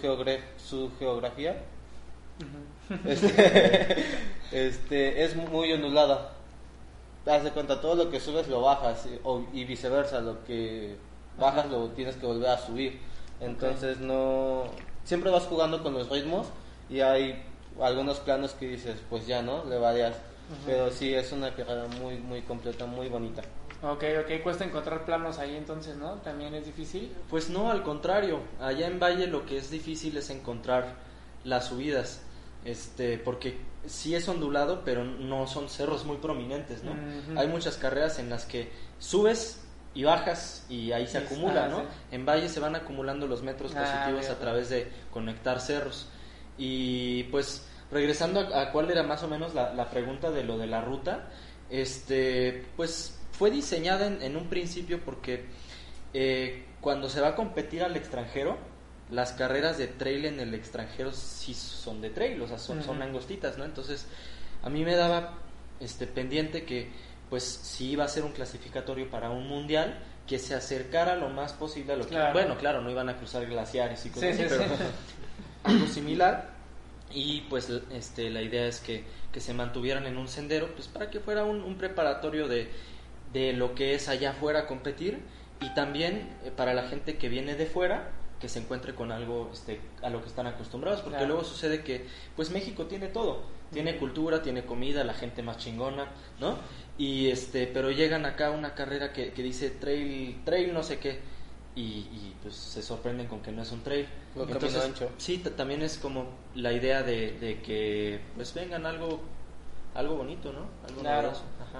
su 0.57 0.91
geografía 0.99 1.57
este, 3.05 4.05
este, 4.53 5.25
es 5.25 5.37
muy 5.37 5.73
ondulada. 5.73 6.31
Haz 7.27 7.43
de 7.45 7.51
cuenta, 7.53 7.81
todo 7.81 7.95
lo 7.95 8.11
que 8.11 8.21
subes 8.21 8.49
lo 8.49 8.61
bajas 8.61 9.07
y- 9.07 9.19
o- 9.25 9.47
y 9.53 9.65
viceversa, 9.65 10.21
lo 10.21 10.45
que 10.45 10.97
bajas 11.39 11.67
lo 11.71 11.89
tienes 11.91 12.17
que 12.17 12.27
volver 12.27 12.51
a 12.51 12.59
subir. 12.59 13.01
Entonces 13.41 13.99
no... 13.99 14.65
Siempre 15.05 15.31
vas 15.31 15.45
jugando 15.45 15.83
con 15.83 15.95
los 15.95 16.09
ritmos 16.09 16.47
y 16.95 17.01
hay 17.01 17.43
algunos 17.81 18.21
planos 18.21 18.53
que 18.53 18.69
dices, 18.69 18.97
pues 19.11 19.27
ya, 19.27 19.43
¿no? 19.43 19.65
Le 19.65 19.79
varias. 19.79 20.17
Pero 20.67 20.91
sí, 20.91 21.13
es 21.13 21.33
una 21.33 21.55
carrera 21.55 21.87
muy, 22.01 22.19
muy 22.19 22.43
completa, 22.43 22.87
muy 22.87 23.09
bonita. 23.09 23.43
Ok, 23.83 24.05
ok, 24.23 24.43
cuesta 24.43 24.65
encontrar 24.65 25.05
planos 25.05 25.39
ahí 25.39 25.57
entonces, 25.57 25.97
¿no? 25.97 26.15
También 26.17 26.55
es 26.55 26.67
difícil. 26.67 27.13
Pues 27.31 27.51
no, 27.51 27.71
al 27.71 27.83
contrario. 27.83 28.41
Allá 28.61 28.87
en 28.87 29.01
Valle 29.01 29.27
lo 29.27 29.45
que 29.47 29.57
es 29.57 29.71
difícil 29.71 30.17
es 30.17 30.31
encontrar 30.31 30.95
las 31.45 31.67
subidas. 31.67 32.21
Este, 32.65 33.19
porque 33.19 33.59
sí 33.87 34.15
es 34.15 34.29
ondulado, 34.29 34.83
pero 34.85 35.05
no 35.05 35.47
son 35.47 35.69
cerros 35.69 36.05
muy 36.05 36.19
prominentes, 36.19 36.83
¿no? 36.85 36.95
Hay 37.39 37.49
muchas 37.49 37.77
carreras 37.77 38.19
en 38.19 38.31
las 38.31 38.45
que 38.47 38.71
subes 38.99 39.63
y 39.95 40.05
bajas 40.05 40.65
y 40.69 40.93
ahí 40.93 41.07
se 41.07 41.21
Sí, 41.21 41.27
acumula, 41.27 41.65
ah, 41.65 41.69
¿no? 41.69 41.81
sí. 41.81 41.85
En 42.13 42.25
Valle 42.27 42.49
se 42.49 42.61
van 42.61 42.75
acumulando 42.77 43.27
los 43.27 43.43
metros 43.43 43.73
Ah, 43.77 43.81
positivos 43.81 44.31
a 44.31 44.39
través 44.39 44.69
de 44.71 44.91
conectar 45.11 45.61
cerros. 45.61 46.09
Y 46.59 47.25
pues 47.25 47.67
regresando 47.91 48.41
a, 48.41 48.63
a 48.63 48.73
cuál 48.73 48.91
era 48.91 49.03
más 49.03 49.23
o 49.23 49.29
menos 49.29 49.55
la, 49.55 49.73
la 49.75 49.91
pregunta 49.91 50.31
de 50.31 50.45
lo 50.45 50.59
de 50.59 50.67
la 50.67 50.81
ruta, 50.81 51.29
este, 51.71 52.67
pues 52.77 53.19
fue 53.33 53.51
diseñada 53.51 54.07
en, 54.07 54.23
en 54.23 54.37
un 54.37 54.49
principio 54.49 55.01
porque 55.05 55.47
eh, 56.13 56.67
cuando 56.81 57.09
se 57.09 57.21
va 57.21 57.29
a 57.29 57.35
competir 57.35 57.83
al 57.83 57.97
extranjero, 57.97 58.57
las 59.11 59.33
carreras 59.33 59.79
de 59.79 59.89
trail 59.89 60.25
en 60.27 60.41
el 60.41 60.55
extranjero 60.55 61.13
sí 61.13 61.55
son 61.55 62.01
de 62.01 62.11
trail, 62.11 62.41
o 62.41 62.49
sea, 62.49 62.59
son, 62.59 62.83
son 62.83 62.97
Ujú. 62.97 63.05
angostitas, 63.05 63.59
¿no? 63.59 63.65
Entonces, 63.65 64.07
a 64.63 64.71
mí 64.71 64.85
me 64.85 64.95
daba 64.95 65.39
este 65.81 66.07
pendiente 66.07 66.65
que, 66.65 66.91
pues, 67.29 67.43
si 67.45 67.91
iba 67.91 68.05
a 68.05 68.09
ser 68.09 68.25
un 68.25 68.33
clasificatorio 68.33 69.11
para 69.11 69.31
un 69.31 69.47
mundial, 69.49 69.99
que 70.27 70.39
se 70.39 70.55
acercara 70.55 71.17
lo 71.17 71.29
más 71.29 71.53
posible 71.53 71.93
a 71.93 71.97
lo 71.97 72.07
que... 72.07 72.17
Bueno, 72.33 72.57
claro, 72.57 72.81
no 72.81 72.91
iban 72.91 73.09
a 73.11 73.17
cruzar 73.19 73.45
glaciares 73.47 74.07
y 74.07 74.09
cosas 74.11 74.37
Sí, 74.37 74.43
así, 74.43 74.43
sí, 74.43 74.49
pero 74.49 74.77
sí. 74.77 74.83
Algo 75.65 75.87
similar. 75.87 76.53
Y 77.13 77.43
pues 77.43 77.71
este, 77.93 78.31
la 78.31 78.43
idea 78.43 78.67
es 78.67 78.81
que, 78.81 79.05
que 79.33 79.41
se 79.41 79.55
mantuvieran 79.55 80.07
en 80.07 80.17
un 80.17 80.27
sendero, 80.29 80.75
pues 80.75 80.89
para 80.89 81.11
que 81.11 81.21
fuera 81.21 81.45
un, 81.45 81.63
un 81.63 81.77
preparatorio 81.77 82.49
de, 82.49 82.69
de 83.33 83.53
lo 83.53 83.75
que 83.75 83.95
es 83.95 84.09
allá 84.09 84.31
afuera 84.31 84.61
a 84.61 84.67
competir 84.67 85.19
y 85.61 85.73
también 85.75 86.29
eh, 86.45 86.51
para 86.57 86.75
la 86.75 86.85
gente 86.89 87.17
que 87.17 87.29
viene 87.29 87.55
de 87.55 87.67
fuera 87.67 88.11
que 88.41 88.49
se 88.49 88.59
encuentre 88.59 88.95
con 88.95 89.13
algo 89.13 89.49
este, 89.53 89.81
a 90.03 90.11
lo 90.11 90.21
que 90.21 90.29
están 90.29 90.47
acostumbrados, 90.47 91.01
porque 91.01 91.19
Claro. 91.19 91.35
luego 91.35 91.45
sucede 91.45 91.83
que 91.83 92.05
pues 92.37 92.51
México 92.51 92.87
tiene 92.87 93.07
todo, 93.07 93.43
tiene 93.73 93.97
cultura, 93.97 94.43
tiene 94.43 94.65
comida, 94.65 95.05
la 95.05 95.15
gente 95.15 95.43
más 95.43 95.57
chingona, 95.59 96.09
¿no? 96.41 96.59
Y 96.99 97.29
este, 97.31 97.67
pero 97.67 97.91
llegan 97.91 98.27
acá 98.27 98.49
a 98.49 98.51
una 98.51 98.75
carrera 98.75 99.13
que, 99.13 99.33
que 99.33 99.43
dice 99.43 99.71
trail, 99.71 100.43
trail 100.45 100.75
no 100.75 100.83
sé 100.83 100.99
qué, 100.99 101.21
y, 101.77 101.81
y, 101.81 102.37
pues 102.43 102.55
se 102.55 102.83
sorprenden 102.83 103.27
con 103.27 103.41
que 103.41 103.51
no 103.51 103.63
es 103.63 103.73
un 103.73 103.83
trail. 103.83 104.07
Lo 104.37 104.47
camino 104.47 104.81
ancho. 104.81 105.11
Sí, 105.19 105.39
también 105.39 105.83
es 105.83 105.99
como 105.99 106.27
la 106.55 106.73
idea 106.73 107.03
de, 107.03 107.33
de 107.33 107.61
que 107.63 108.21
pues 108.37 108.55
vengan 108.55 108.87
algo, 108.87 109.21
algo 109.95 110.17
bonito, 110.17 110.53
¿no? 110.53 110.67
Algo 110.89 111.01
Claro, 111.01 111.33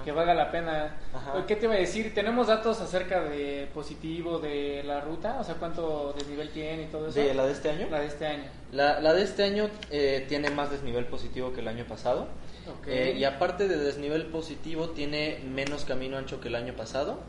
que 0.03 0.11
valga 0.11 0.33
la 0.33 0.51
pena. 0.51 0.97
Ajá. 1.13 1.45
¿Qué 1.45 1.55
te 1.55 1.65
iba 1.65 1.75
a 1.75 1.77
decir? 1.77 2.13
¿Tenemos 2.13 2.47
datos 2.47 2.81
acerca 2.81 3.23
de 3.23 3.69
positivo 3.73 4.39
de 4.39 4.83
la 4.83 4.99
ruta? 4.99 5.37
O 5.39 5.43
sea, 5.43 5.55
¿cuánto 5.55 6.13
desnivel 6.17 6.49
tiene 6.49 6.83
y 6.83 6.87
todo 6.87 7.07
eso? 7.07 7.19
¿De 7.19 7.33
la 7.33 7.45
de 7.45 7.53
este 7.53 7.69
año? 7.69 7.87
La 7.89 7.99
de 8.01 8.07
este 8.07 8.27
año. 8.27 8.43
La, 8.73 8.99
la 8.99 9.13
de 9.13 9.23
este 9.23 9.43
año 9.43 9.69
eh, 9.91 10.25
tiene 10.27 10.49
más 10.49 10.71
desnivel 10.71 11.05
positivo 11.05 11.53
que 11.53 11.61
el 11.61 11.67
año 11.69 11.85
pasado. 11.85 12.27
Eh, 12.87 13.15
y 13.17 13.23
aparte 13.23 13.67
de 13.67 13.77
desnivel 13.77 14.25
positivo, 14.25 14.89
tiene 14.89 15.39
menos 15.45 15.85
camino 15.85 16.17
ancho 16.17 16.41
que 16.41 16.49
el 16.49 16.55
año 16.55 16.73
pasado. 16.73 17.19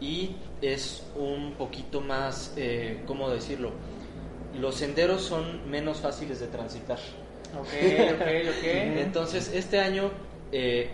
Y 0.00 0.36
es 0.62 1.02
un 1.16 1.54
poquito 1.54 2.00
más, 2.00 2.52
eh, 2.56 3.02
¿cómo 3.06 3.30
decirlo? 3.30 3.72
Los 4.54 4.76
senderos 4.76 5.22
son 5.22 5.68
menos 5.70 5.98
fáciles 5.98 6.40
de 6.40 6.46
transitar. 6.46 6.98
Ok, 7.58 7.66
ok, 8.14 8.22
ok. 8.56 8.64
Entonces, 8.64 9.50
este 9.54 9.80
año... 9.80 10.10
eh, 10.52 10.90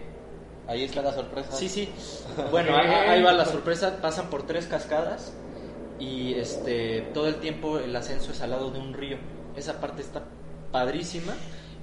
Ahí 0.66 0.82
está 0.84 1.02
la 1.02 1.12
sorpresa. 1.12 1.52
Sí, 1.52 1.68
sí. 1.68 1.90
Bueno, 2.50 2.70
Ok. 2.74 2.78
a- 2.86 3.11
ahí 3.11 3.22
va 3.22 3.32
la 3.34 3.44
sorpresa. 3.44 4.00
Pasan 4.00 4.30
por 4.30 4.46
tres 4.46 4.64
cascadas 4.66 5.32
y 6.00 6.34
este 6.34 7.02
todo 7.12 7.28
el 7.28 7.36
tiempo 7.36 7.78
el 7.78 7.94
ascenso 7.94 8.32
es 8.32 8.40
al 8.40 8.50
lado 8.50 8.70
de 8.70 8.78
un 8.78 8.94
río. 8.94 9.18
Esa 9.57 9.78
parte 9.78 10.00
está 10.00 10.22
padrísima. 10.72 11.34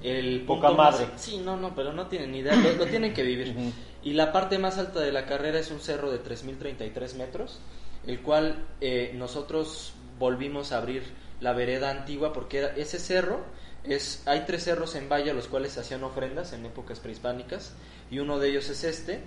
El 0.02 0.42
Poca 0.42 0.68
punto 0.68 0.82
más- 0.82 0.94
madre. 1.00 1.12
sí, 1.16 1.38
no, 1.38 1.56
no, 1.56 1.74
pero 1.74 1.92
no 1.92 2.06
tienen 2.08 2.32
ni 2.32 2.38
idea. 2.38 2.54
Lo, 2.56 2.72
lo 2.72 2.86
tienen 2.86 3.14
que 3.14 3.22
vivir. 3.22 3.54
Y 4.02 4.14
la 4.14 4.32
parte 4.32 4.58
más 4.58 4.78
alta 4.78 5.00
de 5.00 5.12
la 5.12 5.26
carrera 5.26 5.58
es 5.60 5.70
un 5.70 5.80
cerro 5.80 6.10
de 6.10 6.18
3.033 6.22 7.14
metros, 7.14 7.60
el 8.06 8.20
cual 8.20 8.66
eh, 8.80 9.12
nosotros 9.14 9.92
volvimos 10.18 10.72
a 10.72 10.78
abrir 10.78 11.04
la 11.40 11.52
vereda 11.52 11.90
antigua 11.90 12.32
porque 12.32 12.58
era- 12.58 12.74
ese 12.76 12.98
cerro 12.98 13.40
es 13.84 14.22
hay 14.26 14.44
tres 14.46 14.62
cerros 14.64 14.94
en 14.94 15.08
Valle 15.08 15.30
a 15.32 15.34
los 15.34 15.48
cuales 15.48 15.72
se 15.72 15.80
hacían 15.80 16.04
ofrendas 16.04 16.52
en 16.52 16.64
épocas 16.66 17.00
prehispánicas 17.00 17.74
y 18.12 18.20
uno 18.20 18.38
de 18.38 18.50
ellos 18.50 18.68
es 18.70 18.84
este, 18.84 19.20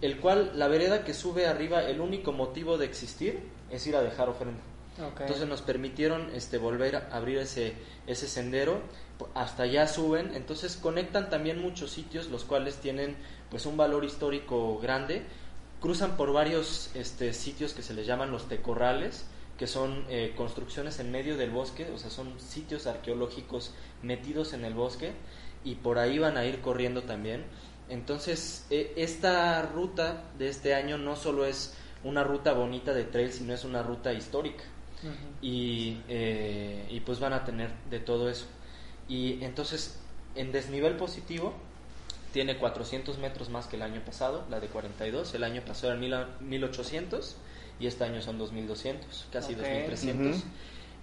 el 0.00 0.18
cual 0.18 0.52
la 0.56 0.66
vereda 0.66 1.04
que 1.04 1.14
sube 1.14 1.46
arriba 1.46 1.82
el 1.84 2.00
único 2.00 2.32
motivo 2.32 2.76
de 2.78 2.86
existir 2.86 3.38
es 3.70 3.86
ir 3.86 3.94
a 3.94 4.02
dejar 4.02 4.28
ofrenda. 4.28 4.60
Ok. 4.98 5.20
Entonces 5.20 5.46
nos 5.46 5.62
permitieron 5.62 6.30
este 6.34 6.58
volver 6.58 6.96
a 6.96 7.08
abrir 7.12 7.38
ese 7.38 7.74
ese 8.08 8.26
sendero, 8.26 8.80
hasta 9.34 9.64
allá 9.64 9.86
suben, 9.86 10.34
entonces 10.34 10.76
conectan 10.76 11.30
también 11.30 11.60
muchos 11.60 11.90
sitios 11.90 12.28
los 12.28 12.44
cuales 12.44 12.76
tienen 12.76 13.16
pues 13.50 13.66
un 13.66 13.76
valor 13.76 14.04
histórico 14.04 14.78
grande, 14.78 15.22
cruzan 15.80 16.16
por 16.16 16.32
varios 16.32 16.90
este 16.94 17.32
sitios 17.32 17.72
que 17.72 17.82
se 17.82 17.94
les 17.94 18.06
llaman 18.06 18.30
los 18.30 18.48
tecorrales, 18.48 19.26
que 19.58 19.66
son 19.66 20.04
eh, 20.08 20.32
construcciones 20.36 20.98
en 21.00 21.10
medio 21.10 21.36
del 21.36 21.50
bosque, 21.50 21.90
o 21.90 21.98
sea, 21.98 22.10
son 22.10 22.38
sitios 22.40 22.86
arqueológicos 22.86 23.74
metidos 24.02 24.52
en 24.52 24.64
el 24.64 24.74
bosque 24.74 25.12
y 25.64 25.74
por 25.74 25.98
ahí 25.98 26.18
van 26.18 26.36
a 26.36 26.44
ir 26.44 26.60
corriendo 26.60 27.02
también. 27.02 27.44
Entonces, 27.88 28.66
eh, 28.70 28.92
esta 28.96 29.60
ruta 29.62 30.30
de 30.38 30.48
este 30.48 30.74
año 30.74 30.96
no 30.96 31.16
solo 31.16 31.44
es 31.44 31.74
una 32.04 32.24
ruta 32.24 32.52
bonita 32.52 32.94
de 32.94 33.04
trail, 33.04 33.32
sino 33.32 33.52
es 33.52 33.64
una 33.64 33.82
ruta 33.82 34.12
histórica 34.12 34.64
y, 35.42 36.00
eh, 36.08 36.86
y 36.90 37.00
pues 37.00 37.20
van 37.20 37.32
a 37.32 37.44
tener 37.44 37.70
de 37.90 38.00
todo 38.00 38.28
eso. 38.30 38.46
Y 39.10 39.42
entonces, 39.44 39.98
en 40.36 40.52
desnivel 40.52 40.96
positivo, 40.96 41.52
tiene 42.32 42.56
400 42.56 43.18
metros 43.18 43.48
más 43.50 43.66
que 43.66 43.74
el 43.76 43.82
año 43.82 44.00
pasado, 44.04 44.46
la 44.48 44.60
de 44.60 44.68
42. 44.68 45.34
El 45.34 45.42
año 45.44 45.62
pasado 45.66 45.88
eran 45.88 46.00
mil 46.00 46.14
a- 46.14 46.28
1800 46.40 47.36
y 47.80 47.88
este 47.88 48.04
año 48.04 48.22
son 48.22 48.38
2200, 48.38 49.26
casi 49.32 49.54
Ok. 49.54 49.58
2300. 49.62 50.36
Ujú. 50.36 50.44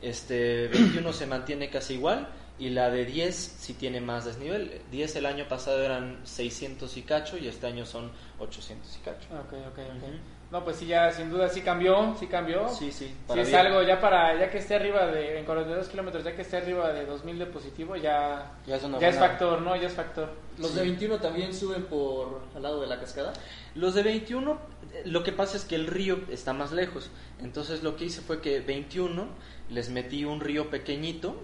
Este 0.01 0.67
21 0.69 1.11
se 1.11 1.25
mantiene 1.25 1.69
casi 1.69 1.95
igual 1.95 2.29
y 2.59 2.69
la 2.69 2.89
de 2.89 3.03
10 3.05 3.35
sí 3.35 3.73
tiene 3.73 3.99
más 3.99 4.23
desnivel. 4.25 4.81
10 4.89 5.15
el 5.17 5.25
año 5.25 5.47
pasado 5.49 5.83
eran 5.83 6.19
600 6.23 6.95
y 6.95 7.01
cacho 7.01 7.37
y 7.37 7.47
este 7.47 7.67
año 7.67 7.85
son 7.85 8.11
800 8.39 8.95
y 8.95 8.99
cacho. 8.99 9.27
Ok, 9.33 9.53
ok, 9.53 9.79
ok. 9.79 9.97
Ujú. 9.97 10.11
No, 10.49 10.63
pues 10.63 10.77
sí, 10.77 10.85
ya 10.87 11.11
sin 11.11 11.29
duda 11.29 11.49
sí 11.49 11.59
cambió, 11.61 12.15
sí 12.17 12.27
cambió. 12.27 12.69
Sí, 12.69 12.89
sí, 12.91 13.07
Sí 13.07 13.15
para 13.27 13.41
es 13.41 13.49
bien. 13.49 13.59
algo 13.59 13.81
ya 13.83 13.99
para, 13.99 14.39
ya 14.39 14.49
que 14.49 14.59
esté 14.59 14.75
arriba 14.75 15.05
de, 15.07 15.39
en 15.39 15.45
42 15.45 15.89
kilómetros, 15.89 16.23
ya 16.23 16.35
que 16.37 16.41
esté 16.43 16.55
arriba 16.57 16.93
de 16.93 17.05
2000 17.05 17.37
de 17.39 17.45
positivo, 17.47 17.97
ya, 17.97 18.53
Ya 18.65 18.77
es 18.77 18.83
una 18.83 18.97
ya 18.97 19.09
es 19.09 19.15
buena- 19.17 19.27
factor, 19.29 19.61
¿no? 19.61 19.75
Ya 19.75 19.87
es 19.87 19.93
factor. 19.93 20.29
Los 20.57 20.73
de 20.73 20.83
21 20.83 21.19
también 21.19 21.53
suben 21.53 21.83
por 21.83 22.41
al 22.55 22.63
lado 22.63 22.79
de 22.79 22.87
la 22.87 22.97
cascada. 22.99 23.33
Los 23.75 23.93
de 23.93 24.03
21, 24.03 24.57
eh, 24.93 25.01
lo 25.05 25.21
que 25.23 25.33
pasa 25.33 25.57
es 25.57 25.65
que 25.65 25.75
el 25.75 25.85
río 25.85 26.17
está 26.31 26.53
más 26.53 26.71
lejos. 26.71 27.09
Entonces 27.41 27.83
lo 27.83 27.97
que 27.97 28.05
hice 28.05 28.21
fue 28.21 28.39
que 28.41 28.61
21 28.61 29.27
les 29.69 29.89
metí 29.89 30.23
un 30.23 30.39
río 30.39 30.69
pequeñito. 30.69 31.35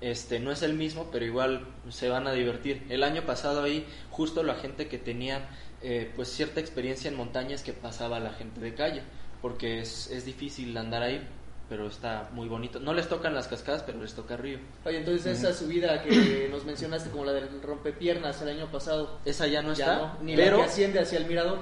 Este 0.00 0.38
no 0.38 0.50
es 0.52 0.62
el 0.62 0.74
mismo, 0.74 1.08
pero 1.10 1.24
igual 1.24 1.66
se 1.88 2.08
van 2.08 2.26
a 2.26 2.32
divertir. 2.32 2.84
El 2.90 3.02
año 3.02 3.22
pasado 3.22 3.62
ahí 3.62 3.86
justo 4.10 4.42
la 4.42 4.54
gente 4.54 4.86
que 4.86 4.98
tenía 4.98 5.48
eh, 5.84 6.10
pues 6.16 6.28
cierta 6.28 6.60
experiencia 6.60 7.08
en 7.10 7.16
montañas 7.16 7.62
que 7.62 7.72
pasaba 7.72 8.16
a 8.16 8.20
la 8.20 8.32
gente 8.32 8.60
de 8.60 8.74
calle, 8.74 9.02
porque 9.42 9.80
es, 9.80 10.10
es 10.10 10.24
difícil 10.24 10.76
andar 10.76 11.02
ahí, 11.02 11.26
pero 11.68 11.86
está 11.86 12.30
muy 12.32 12.48
bonito. 12.48 12.80
No 12.80 12.94
les 12.94 13.08
tocan 13.08 13.34
las 13.34 13.48
cascadas, 13.48 13.82
pero 13.82 14.00
les 14.00 14.14
toca 14.14 14.36
río. 14.36 14.58
Oye, 14.84 14.98
entonces 14.98 15.38
esa 15.38 15.52
subida 15.52 16.02
que 16.02 16.48
nos 16.50 16.64
mencionaste 16.64 17.10
como 17.10 17.24
la 17.24 17.32
del 17.32 17.62
rompepiernas 17.62 18.40
el 18.42 18.48
año 18.48 18.70
pasado, 18.70 19.20
Esa 19.24 19.46
ya 19.46 19.62
no 19.62 19.74
ya 19.74 19.92
está, 19.92 19.98
no, 19.98 20.22
ni 20.22 20.34
pero 20.36 20.56
la 20.56 20.64
que 20.64 20.70
asciende 20.70 21.00
hacia 21.00 21.18
el 21.18 21.26
mirador. 21.26 21.58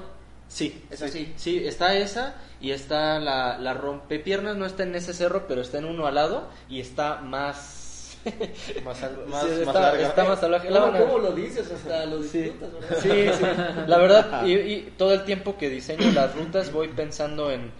Sí, 0.47 0.83
Es 0.89 0.99
sí, 0.99 1.05
así. 1.05 1.33
Sí, 1.35 1.67
está 1.67 1.97
esa 1.97 2.35
y 2.61 2.71
está 2.71 3.19
la, 3.19 3.57
la 3.57 3.73
rompepiernas, 3.73 4.55
no 4.55 4.65
está 4.65 4.83
en 4.83 4.95
ese 4.95 5.13
cerro, 5.13 5.47
pero 5.47 5.61
está 5.61 5.79
en 5.79 5.85
uno 5.85 6.05
al 6.05 6.15
lado 6.15 6.47
y 6.69 6.79
está 6.79 7.17
más... 7.21 7.82
Más, 8.85 9.03
al- 9.03 9.15
Sí, 9.15 9.29
más, 9.31 9.45
está, 9.45 9.65
más 9.65 9.75
larga. 9.75 10.07
está 10.07 10.23
más 10.25 10.39
salvaje. 10.39 10.69
La 10.69 10.79
¿Cómo, 10.79 10.91
verdad- 10.93 11.07
cómo 11.07 11.17
lo 11.19 11.31
dices? 11.33 11.71
Hasta 11.71 12.05
lo 12.05 12.23
Sí. 12.23 12.39
disfrutas, 12.43 12.73
¿verdad? 12.73 12.97
Sí, 13.01 13.09
sí. 13.37 13.43
La 13.87 13.97
verdad, 13.97 14.45
y, 14.45 14.53
y 14.53 14.93
todo 14.97 15.13
el 15.13 15.23
tiempo 15.25 15.57
que 15.57 15.69
diseño 15.69 16.09
las 16.11 16.35
rutas 16.35 16.71
voy 16.71 16.87
pensando 16.89 17.51
en, 17.51 17.71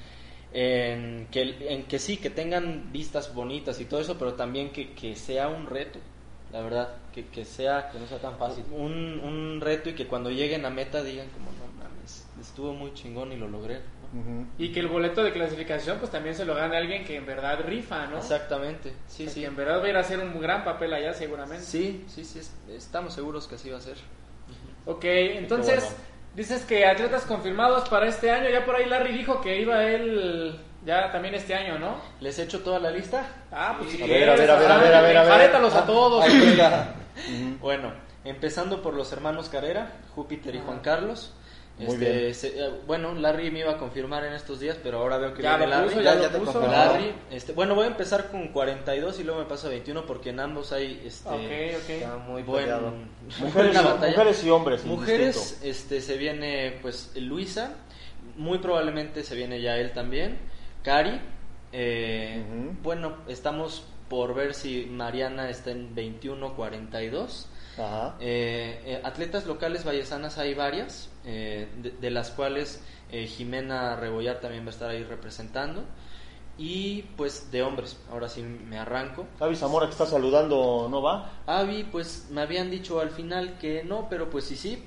en, 0.53 1.27
que, 1.31 1.55
en 1.69 1.83
que 1.83 1.99
sí, 1.99 2.17
que 2.17 2.29
tengan 2.29 2.91
vistas 2.91 3.33
bonitas 3.33 3.79
y 3.79 3.85
todo 3.85 3.99
eso, 4.01 4.17
pero 4.17 4.33
también 4.33 4.71
que, 4.71 4.93
que 4.93 5.15
sea 5.15 5.47
un 5.47 5.65
reto. 5.65 5.99
la 6.51 6.61
verdad, 6.61 6.89
que, 7.13 7.25
que 7.27 7.45
sea 7.45 7.89
Que 7.91 7.99
no 7.99 8.07
sea 8.07 8.19
tan 8.19 8.37
fácil. 8.37 8.63
un, 8.71 9.19
un 9.23 9.61
reto 9.61 9.89
y 9.89 9.93
que 9.95 10.07
cuando 10.07 10.29
lleguen 10.29 10.65
a 10.65 10.69
meta 10.69 11.03
digan 11.03 11.27
como 11.29 11.51
no 11.51 11.83
mames, 11.83 12.27
estuvo 12.41 12.73
muy 12.73 12.93
chingón 12.93 13.31
y 13.31 13.37
lo 13.37 13.47
logré. 13.47 13.79
Ujú. 14.13 14.45
Y 14.59 14.71
que 14.71 14.79
el 14.79 14.87
boleto 14.87 15.23
de 15.23 15.33
clasificación 15.33 15.97
pues 15.97 16.11
también 16.11 16.35
se 16.35 16.45
lo 16.45 16.53
gane 16.55 16.77
alguien 16.77 17.03
que 17.03 17.15
en 17.15 17.25
verdad 17.25 17.59
rifa, 17.65 18.05
¿no? 18.07 18.17
Exactamente, 18.19 18.93
sí, 19.07 19.25
Que 19.25 19.31
sí. 19.31 19.45
en 19.45 19.55
verdad 19.55 19.81
va 19.81 19.85
a 19.85 19.89
ir 19.89 19.97
a 19.97 20.01
hacer 20.01 20.19
un 20.19 20.39
gran 20.39 20.63
papel 20.63 20.93
allá 20.93 21.13
seguramente. 21.13 21.63
Sí, 21.65 22.05
sí, 22.07 22.23
sí, 22.23 22.39
es- 22.39 22.53
estamos 22.69 23.13
seguros 23.13 23.47
que 23.47 23.55
así 23.55 23.69
va 23.69 23.77
a 23.79 23.81
ser. 23.81 23.97
Ok, 24.85 25.03
entonces 25.05 25.79
bueno. 25.83 25.97
dices 26.35 26.63
que 26.65 26.85
atletas 26.85 27.23
confirmados 27.23 27.89
para 27.89 28.07
este 28.07 28.29
año. 28.31 28.49
Ya 28.49 28.65
por 28.65 28.75
ahí 28.75 28.85
Larry 28.85 29.13
dijo 29.17 29.41
que 29.41 29.59
iba 29.61 29.83
él 29.83 30.59
ya 30.85 31.11
también 31.11 31.33
este 31.35 31.55
año, 31.55 31.79
¿no? 31.79 31.95
¿Les 32.19 32.37
echo 32.37 32.59
toda 32.59 32.77
la 32.79 32.91
lista? 32.91 33.25
Ah, 33.51 33.75
pues 33.79 33.91
si 33.91 34.03
A 34.03 34.05
ver, 34.05 34.29
a 34.29 34.35
ver, 34.35 34.51
a 34.51 34.55
ver, 34.59 34.71
a 34.71 34.77
ver, 34.77 34.93
a 34.93 35.01
ver, 35.01 35.17
a 35.17 35.21
ver. 35.23 35.31
enjarétalos 35.31 35.73
a 35.73 35.85
todos. 35.85 36.23
Ahí 36.23 36.39
venga. 36.39 36.93
Bueno, 37.61 37.93
empezando 38.25 38.81
por 38.81 38.93
los 38.95 39.11
hermanos 39.13 39.47
Carrera, 39.47 39.91
Júpiter 40.15 40.53
y 40.55 40.59
Juan 40.59 40.79
Carlos. 40.79 41.31
Muy 41.79 41.87
Este, 41.95 42.19
bien. 42.21 42.35
se- 42.35 42.59
eh, 42.65 42.69
bueno, 42.85 43.15
Larry 43.15 43.49
me 43.49 43.59
iba 43.59 43.71
a 43.71 43.77
confirmar 43.79 44.23
en 44.25 44.33
estos 44.33 44.59
días, 44.59 44.77
pero 44.83 44.99
ahora 44.99 45.17
veo 45.17 45.33
que 45.33 45.41
Ya 45.41 45.57
viene 45.57 45.65
lo 45.71 45.77
Larry. 45.77 45.89
puso, 45.89 46.01
ya, 46.01 46.11
ya- 46.11 46.15
lo 46.17 46.21
ya 46.21 46.31
te 46.31 46.37
puso. 46.39 46.61
Larry, 46.67 47.13
este, 47.31 47.51
bueno, 47.53 47.73
voy 47.73 47.85
a 47.85 47.87
empezar 47.87 48.29
con 48.29 48.49
42 48.49 49.19
y 49.19 49.23
luego 49.23 49.39
me 49.39 49.47
paso 49.47 49.67
a 49.67 49.69
21 49.71 50.05
porque 50.05 50.29
en 50.29 50.39
ambos 50.39 50.71
hay 50.71 51.01
este, 51.03 51.29
Ok, 51.29 51.83
ok. 51.83 51.89
Está 51.89 52.17
muy 52.17 52.43
buen-. 52.43 52.69
Mujeres, 53.39 53.81
mujeres 53.83 54.43
y 54.43 54.49
hombres. 54.51 54.85
Mujeres, 54.85 55.35
indistinto. 55.35 55.65
este, 55.67 56.01
se 56.01 56.17
viene 56.17 56.77
pues 56.83 57.11
Luisa, 57.15 57.71
muy 58.37 58.59
probablemente 58.59 59.23
se 59.23 59.33
viene 59.35 59.59
ya 59.59 59.75
él 59.77 59.93
también, 59.93 60.37
Cari, 60.83 61.19
eh, 61.71 62.43
Ujú. 62.47 62.77
bueno, 62.83 63.17
estamos 63.27 63.83
por 64.09 64.35
ver 64.35 64.53
si 64.53 64.85
Mariana 64.85 65.49
está 65.49 65.71
en 65.71 65.95
21-42. 65.95 67.47
Ajá. 67.77 68.15
Eh, 68.19 68.81
eh, 68.85 69.01
atletas 69.03 69.45
locales 69.45 69.83
vallesanas 69.83 70.37
hay 70.37 70.53
varias, 70.53 71.09
eh, 71.25 71.67
de, 71.81 71.91
de 71.91 72.09
las 72.11 72.29
cuales 72.31 72.83
eh, 73.11 73.27
Jimena 73.27 73.95
Rebollar 73.95 74.39
también 74.39 74.63
va 74.63 74.67
a 74.67 74.71
estar 74.71 74.89
ahí 74.89 75.03
representando. 75.03 75.83
Y 76.57 77.03
pues 77.17 77.51
de 77.51 77.63
hombres, 77.63 77.97
ahora 78.11 78.29
sí 78.29 78.43
me 78.43 78.77
arranco. 78.77 79.25
Avi 79.39 79.55
Zamora 79.55 79.87
que 79.87 79.93
está 79.93 80.05
saludando, 80.05 80.87
¿no 80.89 81.01
va? 81.01 81.31
Avi, 81.47 81.83
pues 81.83 82.27
me 82.29 82.41
habían 82.41 82.69
dicho 82.69 82.99
al 82.99 83.09
final 83.09 83.57
que 83.57 83.83
no, 83.83 84.07
pero 84.07 84.29
pues 84.29 84.45
sí, 84.45 84.55
sí. 84.55 84.83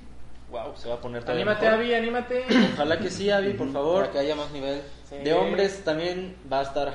Wow, 0.48 0.76
se 0.76 0.88
va 0.88 0.94
a 0.94 1.00
poner 1.00 1.22
todavía 1.24 1.42
Anímate. 1.42 1.66
Avi, 1.66 1.92
anímate. 1.92 2.44
Ojalá 2.74 3.00
que 3.00 3.10
sí, 3.10 3.30
Avi, 3.30 3.54
por 3.54 3.72
favor. 3.72 4.02
Para 4.02 4.12
que 4.12 4.18
haya 4.20 4.36
más 4.36 4.52
nivel. 4.52 4.80
Sí. 5.08 5.16
De 5.16 5.34
hombres 5.34 5.82
también 5.82 6.36
va 6.50 6.60
a 6.60 6.62
estar 6.62 6.94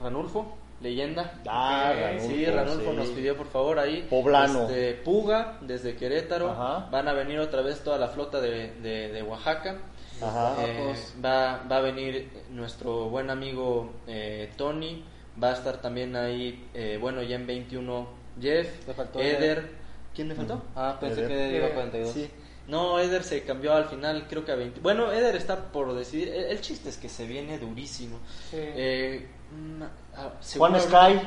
Ranulfo, 0.00 0.56
leyenda. 0.80 1.40
Ah, 1.46 1.92
Ranulfo, 1.94 2.28
Sí, 2.28 2.44
Ranulfo 2.46 2.90
sí. 2.90 2.96
nos 2.96 3.08
pidió 3.08 3.36
por 3.36 3.46
favor 3.46 3.78
ahí. 3.78 4.06
Poblano. 4.08 4.62
Este, 4.62 4.94
Puga, 4.94 5.58
desde 5.60 5.96
Querétaro. 5.96 6.50
Ajá. 6.50 6.88
Van 6.90 7.08
a 7.08 7.12
venir 7.12 7.38
otra 7.38 7.62
vez 7.62 7.80
toda 7.84 7.98
la 7.98 8.08
flota 8.08 8.40
de, 8.40 8.72
de- 8.80 9.12
de 9.12 9.22
Oaxaca. 9.22 9.78
Ajá. 10.22 10.54
Eh, 10.66 10.94
va, 11.24 11.64
va 11.70 11.76
a 11.76 11.80
venir 11.80 12.28
nuestro 12.50 13.08
buen 13.08 13.30
amigo 13.30 13.92
eh, 14.06 14.50
Tony. 14.56 15.04
Va 15.42 15.50
a 15.50 15.54
estar 15.54 15.80
también 15.80 16.16
ahí, 16.16 16.68
eh, 16.74 16.98
bueno, 17.00 17.22
ya 17.22 17.36
en 17.36 17.46
21 17.46 18.08
Jeff, 18.40 18.68
Eder. 19.14 19.36
Eder. 19.42 19.70
¿Quién 20.14 20.28
me 20.28 20.34
faltó? 20.34 20.62
Ah, 20.74 20.98
pensé 21.00 21.20
Eder. 21.24 21.28
que 21.50 21.56
iba 21.56 21.66
a 21.66 21.70
Eh, 21.70 21.74
42. 21.74 22.12
Sí. 22.12 22.30
No, 22.68 22.98
Eder 23.00 23.22
se 23.22 23.42
cambió 23.44 23.72
al 23.74 23.86
final, 23.86 24.26
creo 24.28 24.44
que 24.44 24.52
a 24.52 24.56
20. 24.56 24.80
Bueno, 24.80 25.10
Eder 25.12 25.34
está 25.36 25.72
por 25.72 25.94
decidir. 25.94 26.28
El, 26.28 26.44
el 26.44 26.60
chiste 26.60 26.88
es 26.90 26.98
que 26.98 27.08
se 27.08 27.26
viene 27.26 27.58
durísimo. 27.58 28.18
Sí. 28.50 28.56
Eh, 28.60 29.26
mm, 29.52 29.82
ah, 30.16 30.30
Juan 30.56 30.80
Sky. 30.80 31.20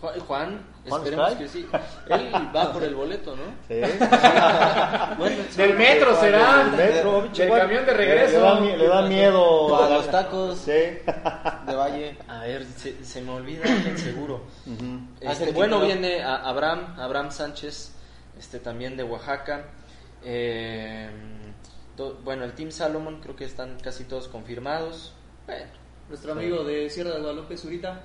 Juan, 0.00 0.20
Juan, 0.20 0.66
Juan 0.88 1.00
esperemos 1.02 1.30
Sky. 1.32 1.38
que 1.42 1.48
sí. 1.48 1.66
Él 2.08 2.32
va 2.54 2.72
por 2.72 2.84
el 2.84 2.94
boleto, 2.94 3.34
¿no? 3.34 3.42
Sí. 3.66 3.80
Bueno, 5.18 5.42
Del 5.56 5.74
metro 5.76 6.14
será. 6.20 6.64
Del 6.64 6.76
metro, 6.94 7.22
Del 7.34 7.50
camión 7.50 7.84
de 7.86 7.92
regreso. 7.94 8.32
Le, 8.34 8.38
da, 8.40 8.60
le 8.76 8.86
da 8.88 9.02
miedo. 9.02 9.68
Para 9.76 9.96
los 9.96 10.08
tacos 10.08 10.58
Sí. 10.58 10.70
de 11.66 11.74
Valle. 11.74 12.16
A 12.28 12.40
ver, 12.42 12.64
se, 12.64 13.02
se 13.04 13.20
me 13.22 13.32
olvida 13.32 13.64
alguien 13.64 13.98
seguro. 13.98 14.44
Ujú. 14.66 15.00
Este, 15.20 15.28
Ángel 15.28 15.54
bueno, 15.54 15.80
viene 15.80 16.22
a- 16.22 16.36
Abraham, 16.48 16.94
Abraham 16.98 17.30
Sánchez, 17.32 17.92
este 18.38 18.60
también 18.60 18.96
de 18.96 19.02
Oaxaca. 19.02 19.64
Eh, 20.24 21.10
to- 21.96 22.18
bueno, 22.22 22.44
el 22.44 22.52
Team 22.52 22.70
Salomon 22.70 23.20
creo 23.20 23.34
que 23.34 23.44
están 23.44 23.78
casi 23.82 24.04
todos 24.04 24.28
confirmados. 24.28 25.12
Bueno, 25.46 25.66
Nuestro 26.08 26.32
amigo 26.32 26.62
de 26.64 26.88
Sierra 26.88 27.10
de 27.10 27.20
Guadalupe, 27.20 27.56
Zurita. 27.56 28.00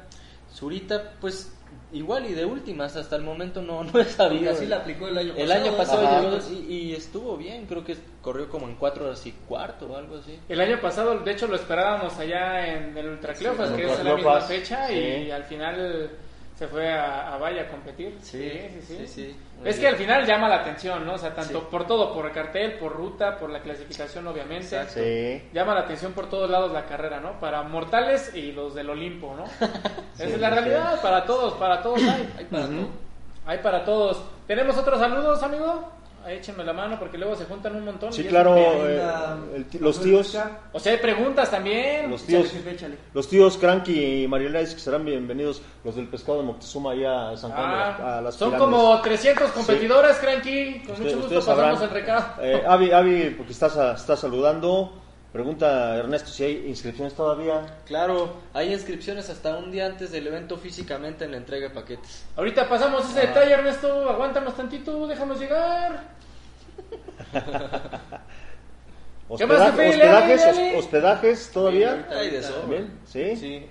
Zurita, 0.54 1.14
pues 1.20 1.52
igual 1.92 2.26
y 2.30 2.34
de 2.34 2.46
últimas, 2.46 2.96
hasta 2.96 3.16
el 3.16 3.24
momento 3.24 3.62
no, 3.62 3.84
no 3.84 4.00
he 4.00 4.06
sabido. 4.06 4.44
Y 4.44 4.48
así 4.48 4.66
la 4.66 4.78
aplicó 4.78 5.08
el 5.08 5.18
año 5.18 5.34
pasado. 5.34 5.44
El 5.44 5.52
año 5.52 5.78
pasado 5.78 6.08
Ajá. 6.08 6.22
llegó 6.22 6.38
y, 6.52 6.74
y 6.74 6.94
estuvo 6.94 7.38
bien, 7.38 7.66
creo 7.66 7.84
que 7.84 7.96
corrió 8.22 8.50
como 8.50 8.68
en 8.68 8.76
cuatro 8.76 9.06
horas 9.06 9.26
y 9.26 9.32
cuarto 9.32 9.88
o 9.88 9.98
algo 9.98 10.18
así. 10.18 10.38
El 10.50 10.62
año 10.62 10.80
pasado, 10.82 11.20
de 11.20 11.32
hecho, 11.32 11.48
lo 11.48 11.56
esperábamos 11.56 12.18
allá 12.20 12.74
en 12.76 12.98
el 12.98 13.08
Ultra 13.10 13.34
Cleofas, 13.34 13.70
Sí, 13.70 13.76
que 13.76 13.86
es 13.92 14.04
la 14.04 14.16
misma 14.16 14.42
fecha, 14.42 14.88
sí. 14.88 14.94
y 14.94 15.32
al 15.32 15.44
final 15.46 16.10
se 16.56 16.68
fue 16.68 16.92
a, 16.94 17.34
a 17.34 17.38
Valle 17.38 17.62
a 17.62 17.68
competir. 17.70 18.18
Sí, 18.22 18.52
sí, 18.88 19.08
sí. 19.08 19.36
Es 19.66 19.80
que 19.80 19.88
al 19.88 19.96
final 19.96 20.26
llama 20.26 20.48
la 20.50 20.58
atención, 20.58 21.06
¿no? 21.06 21.14
O 21.14 21.18
sea, 21.18 21.34
tanto 21.34 21.60
Sí. 21.62 21.68
por 21.72 21.88
todo, 21.88 22.14
por 22.14 22.26
el 22.26 22.32
cartel, 22.32 22.74
por 22.74 22.94
ruta, 22.94 23.38
por 23.38 23.50
la 23.50 23.62
clasificación, 23.62 24.28
obviamente. 24.28 24.66
Exacto. 24.76 25.00
Sí. 25.02 25.42
Llama 25.54 25.74
la 25.74 25.82
atención 25.82 26.12
por 26.14 26.30
todos 26.30 26.50
lados 26.50 26.72
la 26.72 26.86
carrera, 26.86 27.20
¿no? 27.20 27.40
Para 27.40 27.64
mortales 27.64 28.34
y 28.36 28.52
los 28.52 28.76
del 28.76 28.90
Olimpo, 28.90 29.36
¿no? 29.36 29.46
Esa 30.16 30.26
es 30.26 30.40
la 30.40 30.50
sí. 30.50 30.56
realidad, 30.56 31.02
para 31.02 31.26
todos, 31.26 31.54
para 31.54 31.82
todos 31.82 32.02
hay. 32.04 32.30
Hay 32.38 32.46
para, 32.46 32.66
todo. 32.68 32.88
hay 33.46 33.58
para 33.60 33.86
todos. 33.86 34.24
¿Tenemos 34.46 34.78
otros 34.78 35.00
saludos, 35.00 35.42
amigo? 35.42 35.90
Ahí 36.26 36.38
échenme 36.38 36.64
la 36.64 36.72
mano 36.72 36.98
porque 36.98 37.18
luego 37.18 37.36
se 37.36 37.44
juntan 37.46 37.76
un 37.76 37.84
montón. 37.84 38.10
y 38.10 38.14
Sí, 38.14 38.22
es 38.22 38.28
claro. 38.28 38.56
eh, 38.58 39.02
el 39.56 39.66
los 39.82 40.00
tíos. 40.02 40.38
O 40.72 40.80
sea, 40.80 40.94
hay 40.94 40.98
preguntas 41.00 41.52
también. 41.52 42.10
Los 42.10 42.24
tíos. 42.24 42.46
Échale, 42.46 42.60
jefe, 42.64 42.72
échale. 42.76 42.98
Los 43.14 43.28
tíos 43.28 43.58
Cranky 43.58 44.24
y 44.24 44.28
Marielais 44.28 44.74
que 44.74 44.80
serán 44.80 45.04
bienvenidos, 45.04 45.62
los 45.84 45.96
del 45.96 46.08
pescado 46.08 46.38
de 46.40 46.46
Moctezuma 46.46 46.92
allá 46.92 47.32
a 47.32 47.38
San 47.38 47.52
Juan 47.52 47.72
de 47.72 47.78
las- 47.78 48.00
Ah, 48.00 48.18
a 48.18 48.22
las 48.22 48.36
son 48.36 48.52
pirámides. 48.52 48.80
como 48.82 49.02
300 49.02 49.52
competidores, 49.52 50.18
Cranky. 50.18 50.80
Con 50.86 50.92
Usted- 50.94 51.04
mucho 51.06 51.18
gusto 51.18 51.36
pasamos 51.36 51.46
sabrán. 51.80 51.84
el 51.84 51.90
recado. 51.90 52.26
Eh, 52.42 52.64
Avi, 52.66 52.92
Avi, 52.92 53.30
porque 53.38 53.52
estás, 53.52 53.76
estás 54.00 54.20
saludando, 54.20 55.03
pregunta 55.34 55.98
Ernesto 55.98 56.30
si 56.30 56.44
hay 56.44 56.68
inscripciones 56.68 57.14
todavía. 57.14 57.82
Claro, 57.86 58.36
hay 58.54 58.72
inscripciones 58.72 59.30
hasta 59.30 59.58
un 59.58 59.72
día 59.72 59.88
antes 59.88 60.12
del 60.12 60.28
evento 60.28 60.58
físicamente 60.58 61.26
en 61.26 61.32
la 61.32 61.38
entrega 61.38 61.68
de 61.68 61.74
paquetes. 61.74 62.26
Ahorita 62.38 62.70
pasamos 62.70 63.10
ese 63.10 63.28
detalle, 63.28 63.54
Ernesto. 63.54 64.10
Aguántanos 64.10 64.56
tantito, 64.56 65.08
déjanos 65.08 65.40
llegar. 65.40 66.14
Hospedajes, 69.30 69.98
Dale, 69.98 70.78
hospedajes 70.78 71.52
todavía. 71.52 72.08
Hay 72.12 72.30
de 72.30 72.44
¿sí? 73.06 73.36
Sí. 73.36 73.66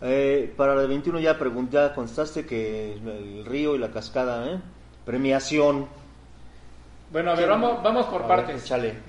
Eh, 0.00 0.52
para 0.56 0.80
el 0.80 0.86
21 0.86 1.18
ya 1.18 1.38
pregunté, 1.38 1.76
ya 1.76 1.94
contestaste 1.94 2.46
que 2.46 2.92
el 2.92 3.44
río 3.44 3.74
y 3.74 3.78
la 3.78 3.90
cascada, 3.90 4.52
¿eh? 4.52 4.60
Premiación. 5.04 5.88
Bueno, 7.10 7.30
a 7.30 7.34
ver, 7.34 7.48
vamos, 7.48 7.82
vamos 7.82 8.06
por 8.06 8.22
A 8.22 8.28
partes. 8.28 8.54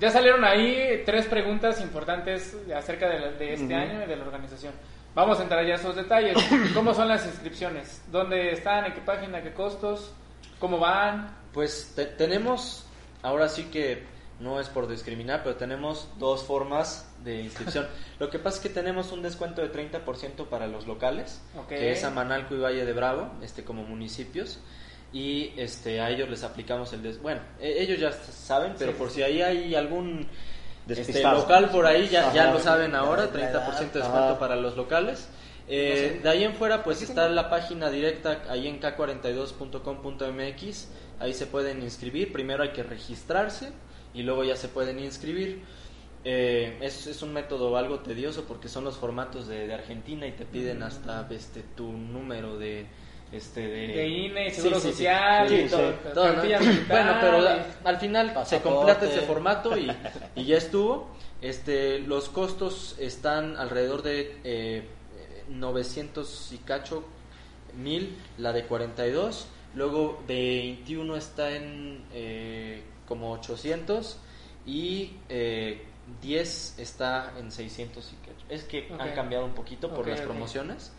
Ya 0.00 0.10
salieron 0.10 0.44
ahí 0.44 1.02
tres 1.04 1.26
preguntas 1.26 1.80
importantes 1.80 2.56
acerca 2.74 3.08
de, 3.08 3.32
de 3.32 3.54
este 3.54 3.74
año 3.74 4.02
y 4.04 4.06
de 4.06 4.16
la 4.16 4.24
organización. 4.24 4.72
Vamos 5.14 5.38
a 5.40 5.42
entrar 5.42 5.66
ya 5.66 5.74
a 5.74 5.76
esos 5.76 5.96
detalles. 5.96 6.36
¿Cómo 6.74 6.94
son 6.94 7.08
las 7.08 7.26
inscripciones? 7.26 8.02
¿Dónde 8.10 8.52
están? 8.52 8.86
¿En 8.86 8.94
qué 8.94 9.00
página? 9.00 9.42
¿Qué 9.42 9.52
costos? 9.52 10.12
¿Cómo 10.58 10.78
van? 10.78 11.36
Pues 11.52 11.92
te- 11.94 12.06
tenemos, 12.06 12.86
ahora 13.22 13.48
sí 13.48 13.64
que 13.64 14.04
no 14.38 14.58
es 14.60 14.68
por 14.70 14.88
discriminar, 14.88 15.42
pero 15.42 15.56
tenemos 15.56 16.08
dos 16.18 16.42
formas 16.44 17.06
de 17.22 17.42
inscripción. 17.42 17.86
Lo 18.18 18.30
que 18.30 18.38
pasa 18.38 18.56
es 18.56 18.62
que 18.62 18.68
tenemos 18.70 19.12
un 19.12 19.20
descuento 19.20 19.60
de 19.60 19.70
30% 19.70 20.46
para 20.48 20.66
los 20.66 20.86
locales, 20.86 21.42
que 21.68 21.92
es 21.92 22.04
a 22.04 22.10
Manalco 22.10 22.54
y 22.54 22.58
Valle 22.60 22.86
de 22.86 22.92
Bravo, 22.94 23.30
este 23.42 23.62
como 23.64 23.82
municipios. 23.82 24.60
Y 25.12 25.52
este 25.56 26.00
a 26.00 26.10
ellos 26.10 26.28
les 26.30 26.44
aplicamos 26.44 26.92
el 26.92 27.02
des 27.02 27.20
bueno, 27.20 27.40
e- 27.60 27.82
ellos 27.82 27.98
ya 27.98 28.12
saben, 28.12 28.74
pero 28.78 28.92
por 28.92 29.10
si 29.10 29.22
ahí 29.22 29.42
hay 29.42 29.74
algún 29.74 30.28
este, 30.88 31.22
local 31.22 31.68
por 31.70 31.84
ahí 31.86 32.08
ya, 32.08 32.32
ya 32.32 32.52
lo 32.52 32.60
saben 32.60 32.94
ahora, 32.94 33.26
La- 33.26 33.40
la 33.40 33.66
30% 33.76 33.92
de 33.92 33.98
descuento 34.00 34.38
para 34.38 34.56
los 34.56 34.76
locales. 34.76 35.28
Eh, 35.72 36.18
de 36.22 36.28
ahí 36.28 36.42
en 36.44 36.54
fuera 36.54 36.82
pues 36.82 37.02
está 37.02 37.28
la 37.28 37.48
página 37.50 37.90
directa 37.90 38.42
ahí 38.48 38.66
en 38.66 38.80
k42.com.mx, 38.80 40.88
ahí 41.20 41.34
se 41.34 41.46
pueden 41.46 41.82
inscribir, 41.82 42.32
primero 42.32 42.62
hay 42.62 42.70
que 42.70 42.82
registrarse 42.82 43.70
y 44.14 44.22
luego 44.22 44.44
ya 44.44 44.56
se 44.56 44.68
pueden 44.68 44.98
inscribir. 44.98 45.62
Eh, 46.24 46.76
es, 46.82 47.06
es 47.06 47.22
un 47.22 47.32
método 47.32 47.76
algo 47.78 48.00
tedioso 48.00 48.44
porque 48.44 48.68
son 48.68 48.84
los 48.84 48.96
formatos 48.96 49.48
de, 49.48 49.66
de 49.66 49.72
Argentina 49.74 50.26
y 50.26 50.32
te 50.32 50.44
piden 50.44 50.82
hasta 50.82 51.26
este 51.30 51.62
tu 51.76 51.90
número 51.92 52.58
de 52.58 52.86
este 53.32 53.60
de, 53.68 53.88
De 53.88 54.08
INE, 54.08 54.50
Seguro 54.50 54.80
sí, 54.80 54.88
sí. 54.88 54.92
Social, 54.94 55.48
Sí, 55.48 55.54
y 55.54 55.68
todo, 55.68 55.90
sí. 55.92 55.96
Todo, 56.14 56.32
¿no? 56.32 56.42
Bueno, 56.88 57.16
pero 57.20 57.40
la- 57.40 57.66
al 57.84 57.96
final 57.98 58.28
se 58.28 58.34
Pasaporte. 58.34 58.62
completa 58.76 59.06
ese 59.06 59.20
formato 59.26 59.76
y, 59.78 59.90
y 60.36 60.44
ya 60.44 60.56
estuvo. 60.56 61.08
Este, 61.40 62.00
los 62.00 62.28
costos 62.28 62.96
están 62.98 63.56
alrededor 63.56 64.02
de 64.02 64.38
eh, 64.44 64.84
900 65.48 66.52
y 66.52 66.58
cacho 66.58 67.04
mil, 67.74 68.16
la 68.38 68.52
de 68.52 68.64
42, 68.64 69.46
Luego 69.72 70.20
21 70.26 71.14
está 71.16 71.54
en 71.54 72.02
eh, 72.12 72.82
como 73.06 73.30
800 73.32 74.18
y 74.66 75.12
eh, 75.28 75.84
10 76.20 76.74
está 76.80 77.32
en 77.38 77.52
600 77.52 78.12
y 78.12 78.16
que 78.16 78.54
es 78.54 78.64
que 78.64 78.88
han 78.98 79.10
Ok. 79.10 79.14
cambiado 79.14 79.44
un 79.44 79.52
poquito 79.52 79.88
por 79.90 80.00
Ok, 80.00 80.08
las 80.08 80.18
ok. 80.20 80.26
promociones, 80.26 80.92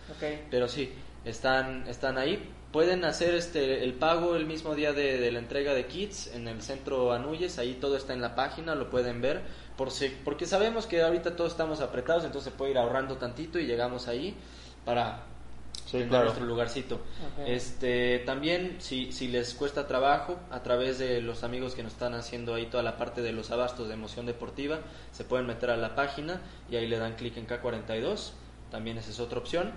pero 0.50 0.70
sí, 0.70 0.90
están 1.26 1.88
están 1.88 2.18
ahí. 2.18 2.52
Pueden 2.72 3.04
hacer 3.04 3.36
este 3.36 3.84
el 3.84 3.94
pago 3.96 4.36
el 4.36 4.46
mismo 4.46 4.76
día 4.76 4.94
de, 4.94 5.18
de 5.18 5.32
la 5.32 5.40
entrega 5.40 5.74
de 5.74 5.88
kits 5.88 6.34
en 6.34 6.48
el 6.48 6.62
centro 6.62 7.12
Anuyes, 7.12 7.58
ahí 7.60 7.74
todo 7.74 7.98
está 7.98 8.14
en 8.14 8.22
la 8.22 8.34
página, 8.34 8.76
lo 8.76 8.90
pueden 8.90 9.22
ver, 9.22 9.42
por 9.76 9.92
si, 9.92 10.08
porque 10.24 10.46
sabemos 10.46 10.86
que 10.86 11.02
ahorita 11.02 11.36
todos 11.36 11.52
estamos 11.52 11.82
apretados, 11.82 12.24
entonces 12.24 12.52
se 12.52 12.58
puede 12.58 12.72
ir 12.72 12.78
ahorrando 12.78 13.18
tantito 13.18 13.60
y 13.60 13.66
llegamos 13.66 14.08
ahí 14.08 14.36
para 14.86 15.26
Sí, 15.86 15.98
tener 15.98 16.08
claro. 16.10 16.26
nuestro 16.26 16.46
lugarcito. 16.46 17.02
Este, 17.46 18.20
también 18.20 18.78
si, 18.80 19.12
si 19.12 19.28
les 19.28 19.54
cuesta 19.54 19.88
trabajo, 19.88 20.40
a 20.50 20.64
través 20.64 21.00
de 21.00 21.22
los 21.22 21.44
amigos 21.44 21.76
que 21.76 21.84
nos 21.84 21.92
están 21.92 22.14
haciendo 22.14 22.54
ahí 22.54 22.68
toda 22.68 22.84
la 22.84 22.96
parte 22.96 23.22
de 23.22 23.34
los 23.34 23.52
abastos 23.52 23.90
de 23.90 23.96
emoción 23.96 24.26
deportiva, 24.26 24.80
se 25.12 25.26
pueden 25.26 25.48
meter 25.48 25.70
a 25.70 25.76
la 25.76 25.94
página 25.96 26.40
y 26.70 26.78
ahí 26.78 26.88
le 26.88 26.98
dan 26.98 27.16
clic 27.16 27.36
en 27.36 27.46
K42, 27.48 28.32
también 28.70 28.98
esa 28.98 29.10
es 29.12 29.20
otra 29.20 29.40
opción. 29.40 29.74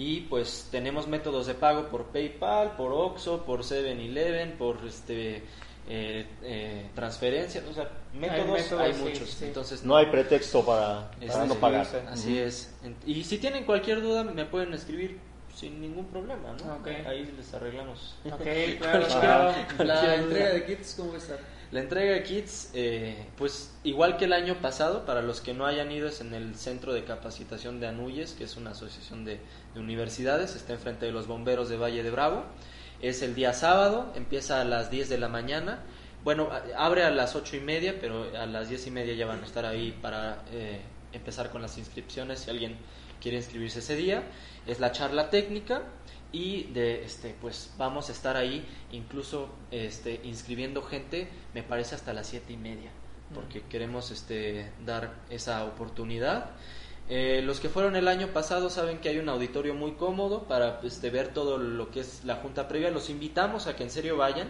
Y 0.00 0.20
pues 0.20 0.68
tenemos 0.70 1.08
métodos 1.08 1.48
de 1.48 1.54
pago 1.54 1.88
por 1.88 2.04
PayPal, 2.12 2.76
por 2.76 2.92
Oxxo, 2.92 3.44
por 3.44 3.64
7-Eleven, 3.64 4.52
por 4.56 4.78
este 4.86 5.42
eh, 5.88 6.24
eh, 6.44 6.86
transferencia, 6.94 7.64
o 7.68 7.74
sea, 7.74 7.90
métodos 8.14 8.38
hay, 8.38 8.62
métodos, 8.62 8.96
sí, 8.96 9.02
muchos. 9.02 9.30
sí. 9.30 9.44
Entonces 9.46 9.82
No 9.82 9.96
hay 9.96 10.06
pretexto 10.06 10.64
para, 10.64 11.10
es 11.20 11.32
para 11.32 11.46
no 11.46 11.54
así, 11.54 11.60
pagar. 11.60 11.86
Así 12.12 12.38
es. 12.38 12.72
Y 13.06 13.24
si 13.24 13.38
tienen 13.38 13.64
cualquier 13.64 14.00
duda, 14.00 14.22
me 14.22 14.44
pueden 14.44 14.72
escribir 14.72 15.18
sin 15.52 15.80
ningún 15.80 16.06
problema, 16.06 16.54
¿no? 16.64 16.78
Ahí 17.08 17.34
les 17.36 17.52
arreglamos. 17.52 18.14
Ok, 18.24 18.46
claro, 18.78 19.06
claro. 19.20 19.54
La 19.78 20.14
entrega 20.14 20.50
de 20.50 20.64
kits, 20.64 20.94
¿cómo 20.96 21.10
va 21.10 21.16
a 21.16 21.18
estar? 21.18 21.38
La 21.70 21.80
entrega 21.80 22.14
de 22.14 22.22
kits, 22.22 22.70
eh, 22.72 23.26
pues 23.36 23.74
igual 23.84 24.16
que 24.16 24.24
el 24.24 24.32
año 24.32 24.54
pasado, 24.62 25.04
para 25.04 25.20
los 25.20 25.42
que 25.42 25.52
no 25.52 25.66
hayan 25.66 25.92
ido, 25.92 26.08
es 26.08 26.22
en 26.22 26.32
el 26.32 26.54
Centro 26.54 26.94
de 26.94 27.04
Capacitación 27.04 27.78
de 27.78 27.88
Anuyes, 27.88 28.32
que 28.32 28.44
es 28.44 28.56
una 28.56 28.70
asociación 28.70 29.26
de, 29.26 29.38
de 29.74 29.80
universidades, 29.80 30.56
está 30.56 30.72
enfrente 30.72 31.04
de 31.04 31.12
los 31.12 31.26
bomberos 31.26 31.68
de 31.68 31.76
Valle 31.76 32.02
de 32.02 32.10
Bravo. 32.10 32.44
Es 33.02 33.20
el 33.20 33.34
día 33.34 33.52
sábado, 33.52 34.12
empieza 34.16 34.62
a 34.62 34.64
las 34.64 34.90
10 34.90 35.10
de 35.10 35.18
la 35.18 35.28
mañana. 35.28 35.80
Bueno, 36.24 36.48
abre 36.76 37.04
a 37.04 37.10
las 37.10 37.36
ocho 37.36 37.56
y 37.56 37.60
media, 37.60 37.96
pero 38.00 38.26
a 38.36 38.46
las 38.46 38.68
diez 38.68 38.86
y 38.86 38.90
media 38.90 39.14
ya 39.14 39.26
van 39.26 39.40
a 39.40 39.46
estar 39.46 39.64
ahí 39.64 39.96
para 40.02 40.42
eh, 40.52 40.80
empezar 41.12 41.50
con 41.50 41.62
las 41.62 41.78
inscripciones 41.78 42.40
si 42.40 42.50
alguien 42.50 42.76
quiere 43.20 43.36
inscribirse 43.36 43.78
ese 43.78 43.94
día. 43.94 44.24
Es 44.66 44.80
la 44.80 44.90
charla 44.92 45.30
técnica 45.30 45.82
y 46.32 46.64
de 46.72 47.04
este 47.04 47.34
pues 47.40 47.72
vamos 47.78 48.08
a 48.08 48.12
estar 48.12 48.36
ahí 48.36 48.66
incluso 48.92 49.48
este 49.70 50.20
inscribiendo 50.24 50.82
gente 50.82 51.28
me 51.54 51.62
parece 51.62 51.94
hasta 51.94 52.12
las 52.12 52.26
siete 52.26 52.52
y 52.52 52.56
media 52.56 52.90
porque 53.34 53.62
queremos 53.62 54.10
este 54.10 54.70
dar 54.84 55.14
esa 55.30 55.64
oportunidad 55.64 56.50
Eh, 57.10 57.40
los 57.42 57.58
que 57.58 57.70
fueron 57.70 57.96
el 57.96 58.06
año 58.06 58.28
pasado 58.34 58.68
saben 58.68 58.98
que 58.98 59.08
hay 59.08 59.18
un 59.18 59.30
auditorio 59.30 59.74
muy 59.74 59.92
cómodo 59.92 60.42
para 60.42 60.78
este, 60.82 61.08
ver 61.08 61.28
todo 61.32 61.56
lo 61.56 61.90
que 61.90 62.00
es 62.00 62.22
la 62.24 62.36
junta 62.36 62.68
previa. 62.68 62.90
Los 62.90 63.08
invitamos 63.08 63.66
a 63.66 63.76
que 63.76 63.82
en 63.82 63.90
serio 63.90 64.18
vayan 64.18 64.48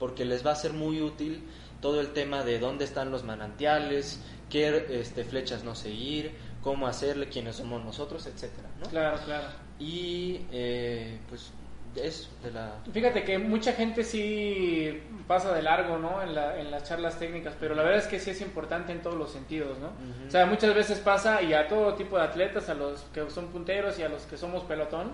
porque 0.00 0.24
les 0.24 0.44
va 0.44 0.50
a 0.50 0.56
ser 0.56 0.72
muy 0.72 1.00
útil 1.00 1.44
todo 1.80 2.00
el 2.00 2.12
tema 2.12 2.42
de 2.42 2.58
dónde 2.58 2.84
están 2.84 3.12
los 3.12 3.22
manantiales, 3.22 4.20
qué 4.48 4.86
este, 4.90 5.22
flechas 5.24 5.62
no 5.62 5.76
seguir, 5.76 6.32
cómo 6.62 6.88
hacerle, 6.88 7.28
quiénes 7.28 7.56
somos 7.56 7.84
nosotros, 7.84 8.26
etcétera, 8.26 8.68
¿no? 8.80 8.88
Claro, 8.88 9.18
claro. 9.24 9.46
Y 9.80 10.42
eh, 10.52 11.18
pues 11.28 11.52
eso 11.96 12.28
de 12.44 12.52
la 12.52 12.74
Fíjate 12.92 13.24
que 13.24 13.38
mucha 13.38 13.72
gente 13.72 14.04
sí 14.04 15.02
pasa 15.26 15.52
de 15.52 15.62
largo, 15.62 15.98
¿no? 15.98 16.22
En, 16.22 16.34
la- 16.34 16.58
en 16.60 16.70
las 16.70 16.84
charlas 16.84 17.18
técnicas, 17.18 17.54
pero 17.58 17.74
la 17.74 17.82
verdad 17.82 17.98
es 17.98 18.06
que 18.06 18.20
sí 18.20 18.30
es 18.30 18.40
importante 18.42 18.92
en 18.92 19.00
todos 19.02 19.16
los 19.16 19.32
sentidos, 19.32 19.78
¿no? 19.78 19.88
O 20.28 20.30
sea, 20.30 20.46
muchas 20.46 20.74
veces 20.74 20.98
pasa 21.00 21.42
y 21.42 21.52
a 21.54 21.66
todo 21.66 21.94
tipo 21.94 22.16
de 22.16 22.24
atletas, 22.24 22.68
a 22.68 22.74
los 22.74 23.00
que 23.14 23.28
son 23.30 23.48
punteros 23.48 23.98
y 23.98 24.02
a 24.02 24.08
los 24.08 24.22
que 24.26 24.36
somos 24.36 24.62
pelotón, 24.64 25.12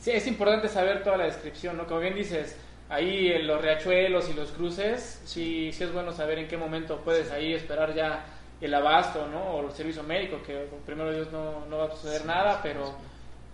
sí, 0.00 0.12
es 0.12 0.26
importante 0.26 0.68
saber 0.68 1.02
toda 1.02 1.16
la 1.18 1.24
descripción, 1.24 1.76
¿no? 1.76 1.86
Como 1.86 2.00
bien 2.00 2.14
dices, 2.14 2.56
ahí 2.88 3.28
en 3.32 3.46
los 3.46 3.60
riachuelos 3.60 4.30
y 4.30 4.34
los 4.34 4.52
cruces, 4.52 5.20
sí, 5.24 5.70
sí 5.72 5.84
es 5.84 5.92
bueno 5.92 6.12
saber 6.12 6.38
en 6.38 6.48
qué 6.48 6.56
momento 6.56 7.00
puedes 7.04 7.30
ahí 7.32 7.52
esperar 7.52 7.92
ya 7.94 8.24
el 8.60 8.72
abasto, 8.72 9.26
¿no? 9.28 9.42
O 9.56 9.66
el 9.66 9.72
servicio 9.72 10.02
médico, 10.02 10.38
que 10.46 10.66
primero 10.86 11.12
Dios 11.12 11.30
no, 11.30 11.66
no 11.66 11.78
va 11.78 11.84
a 11.86 11.90
suceder 11.90 12.24
nada, 12.24 12.60
pero 12.62 12.94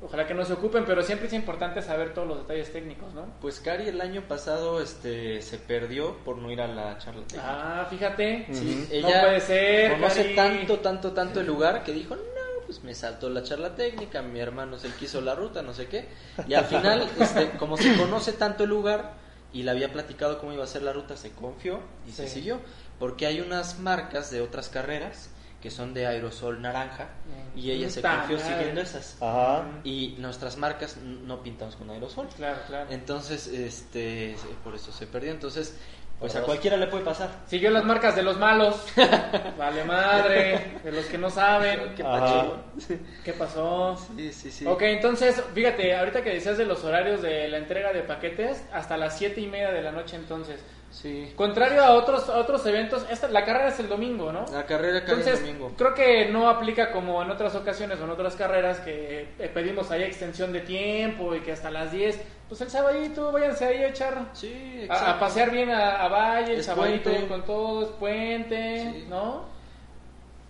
ojalá 0.02 0.26
que 0.26 0.34
no 0.34 0.44
se 0.44 0.52
ocupen, 0.54 0.84
pero 0.84 1.02
siempre 1.02 1.28
es 1.28 1.32
importante 1.32 1.80
saber 1.82 2.12
todos 2.14 2.26
los 2.28 2.38
detalles 2.38 2.72
técnicos, 2.72 3.14
¿no? 3.14 3.26
Pues 3.40 3.60
Cari 3.60 3.88
el 3.88 4.00
año 4.00 4.22
pasado 4.22 4.80
este 4.80 5.40
se 5.42 5.58
perdió 5.58 6.16
por 6.24 6.38
no 6.38 6.50
ir 6.50 6.60
a 6.60 6.68
la 6.68 6.98
charla 6.98 7.22
técnica. 7.22 7.80
Ah, 7.82 7.86
fíjate. 7.88 8.46
Sí, 8.52 8.88
No 9.02 9.08
puede 9.08 9.40
ser, 9.40 9.92
Conoce 9.92 10.34
Cari. 10.34 10.58
tanto, 10.58 10.78
tanto, 10.80 11.12
tanto 11.12 11.40
el 11.40 11.46
lugar 11.46 11.84
que 11.84 11.92
dijo, 11.92 12.16
no, 12.16 12.22
pues 12.66 12.82
me 12.82 12.94
saltó 12.94 13.28
la 13.30 13.42
charla 13.42 13.74
técnica, 13.74 14.22
mi 14.22 14.40
hermano 14.40 14.78
se 14.78 14.88
quiso 14.90 15.20
la 15.20 15.34
ruta, 15.34 15.62
no 15.62 15.72
sé 15.74 15.86
qué. 15.86 16.08
Y 16.48 16.54
al 16.54 16.64
final, 16.64 17.08
este, 17.20 17.50
como 17.58 17.76
se 17.76 17.96
conoce 17.96 18.32
tanto 18.32 18.64
el 18.64 18.70
lugar 18.70 19.14
y 19.52 19.62
le 19.62 19.70
había 19.70 19.92
platicado 19.92 20.38
cómo 20.38 20.52
iba 20.52 20.64
a 20.64 20.66
ser 20.66 20.82
la 20.82 20.92
ruta, 20.92 21.16
se 21.16 21.30
confió 21.32 21.80
y 22.08 22.12
se 22.12 22.28
siguió. 22.28 22.60
Porque 22.98 23.26
hay 23.26 23.40
unas 23.40 23.78
marcas 23.80 24.30
de 24.30 24.40
otras 24.40 24.68
carreras 24.68 25.30
que 25.62 25.70
son 25.70 25.94
de 25.94 26.06
aerosol 26.06 26.60
naranja 26.60 27.08
y 27.54 27.70
ella 27.70 27.88
se 27.88 28.00
Puta 28.00 28.18
confió 28.18 28.38
siguiendo 28.38 28.80
esas. 28.80 29.16
Ajá. 29.20 29.64
Y 29.84 30.16
nuestras 30.18 30.56
marcas 30.56 30.96
no 30.96 31.42
pintamos 31.42 31.76
con 31.76 31.88
aerosol. 31.90 32.28
Claro, 32.36 32.58
claro. 32.66 32.90
Entonces, 32.90 33.46
este, 33.46 34.36
por 34.64 34.74
eso 34.74 34.90
se 34.90 35.06
perdió. 35.06 35.30
Entonces, 35.30 35.78
pues 36.18 36.36
a 36.36 36.42
cualquiera 36.42 36.76
le 36.76 36.86
puede 36.86 37.04
pasar. 37.04 37.30
Siguió 37.46 37.70
las 37.70 37.84
marcas 37.84 38.16
de 38.16 38.22
los 38.22 38.38
malos. 38.38 38.84
vale 39.58 39.84
madre. 39.84 40.78
De 40.82 40.92
los 40.92 41.04
que 41.06 41.18
no 41.18 41.30
saben. 41.30 41.94
¿Qué? 41.94 42.98
¿Qué 43.24 43.32
pasó? 43.32 43.96
Sí, 44.16 44.32
sí, 44.32 44.50
sí. 44.50 44.66
Ok, 44.66 44.82
entonces, 44.82 45.42
fíjate, 45.54 45.94
ahorita 45.96 46.22
que 46.22 46.30
decías 46.30 46.58
de 46.58 46.64
los 46.64 46.82
horarios 46.84 47.22
de 47.22 47.48
la 47.48 47.58
entrega 47.58 47.92
de 47.92 48.02
paquetes, 48.02 48.64
hasta 48.72 48.96
las 48.96 49.18
siete 49.18 49.40
y 49.40 49.46
media 49.46 49.70
de 49.70 49.82
la 49.82 49.92
noche 49.92 50.16
entonces. 50.16 50.60
Sí. 50.92 51.32
Contrario 51.36 51.82
a 51.82 51.92
otros, 51.94 52.28
a 52.28 52.36
otros 52.38 52.64
eventos, 52.66 53.06
esta, 53.10 53.26
la 53.28 53.44
carrera 53.46 53.68
es 53.68 53.80
el 53.80 53.88
domingo, 53.88 54.30
¿no? 54.30 54.44
La 54.52 54.66
carrera 54.66 55.02
cae 55.04 55.14
el 55.14 55.20
Entonces, 55.20 55.40
domingo. 55.40 55.72
creo 55.76 55.94
que 55.94 56.28
no 56.28 56.48
aplica 56.50 56.92
como 56.92 57.22
en 57.22 57.30
otras 57.30 57.54
ocasiones 57.54 57.98
o 57.98 58.04
en 58.04 58.10
otras 58.10 58.36
carreras 58.36 58.78
que 58.80 59.28
eh, 59.38 59.50
pedimos 59.54 59.90
ahí 59.90 60.02
extensión 60.02 60.52
de 60.52 60.60
tiempo 60.60 61.34
y 61.34 61.40
que 61.40 61.52
hasta 61.52 61.70
las 61.70 61.92
10. 61.92 62.20
Pues 62.46 62.60
el 62.60 62.68
sabadito, 62.70 63.32
váyanse 63.32 63.64
ahí 63.64 63.78
a 63.78 63.88
echar. 63.88 64.26
Sí, 64.34 64.52
A, 64.80 64.84
exacto. 64.84 65.10
a 65.12 65.18
pasear 65.18 65.50
bien 65.50 65.70
a, 65.70 65.96
a 66.04 66.08
Valle, 66.08 66.52
el 66.52 66.60
Es 66.60 66.66
sabadito 66.66 67.08
puente. 67.08 67.26
con 67.28 67.44
todo, 67.46 67.82
es 67.84 67.88
puente, 67.92 68.80
Sí. 68.92 69.06
¿no? 69.08 69.44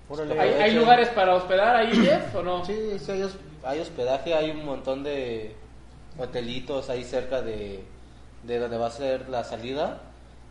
Órale. 0.09 0.41
¿Hay, 0.41 0.51
hay 0.55 0.75
lugares 0.75 1.09
para 1.11 1.37
hospedar 1.37 1.77
ahí, 1.77 1.93
Jeff, 2.05 2.35
o 2.35 2.43
no? 2.43 2.65
Sí, 2.65 2.99
sí, 2.99 3.13
hay, 3.13 3.31
hay 3.65 3.79
hospedaje, 3.81 4.35
hay 4.35 4.51
un 4.51 4.65
montón 4.65 5.05
de 5.05 5.55
hotelitos 6.19 6.91
ahí 6.91 7.05
cerca 7.05 7.41
de, 7.43 7.85
de 8.43 8.59
donde 8.59 8.77
va 8.77 8.89
a 8.89 8.91
ser 8.91 9.29
la 9.29 9.45
salida. 9.45 10.01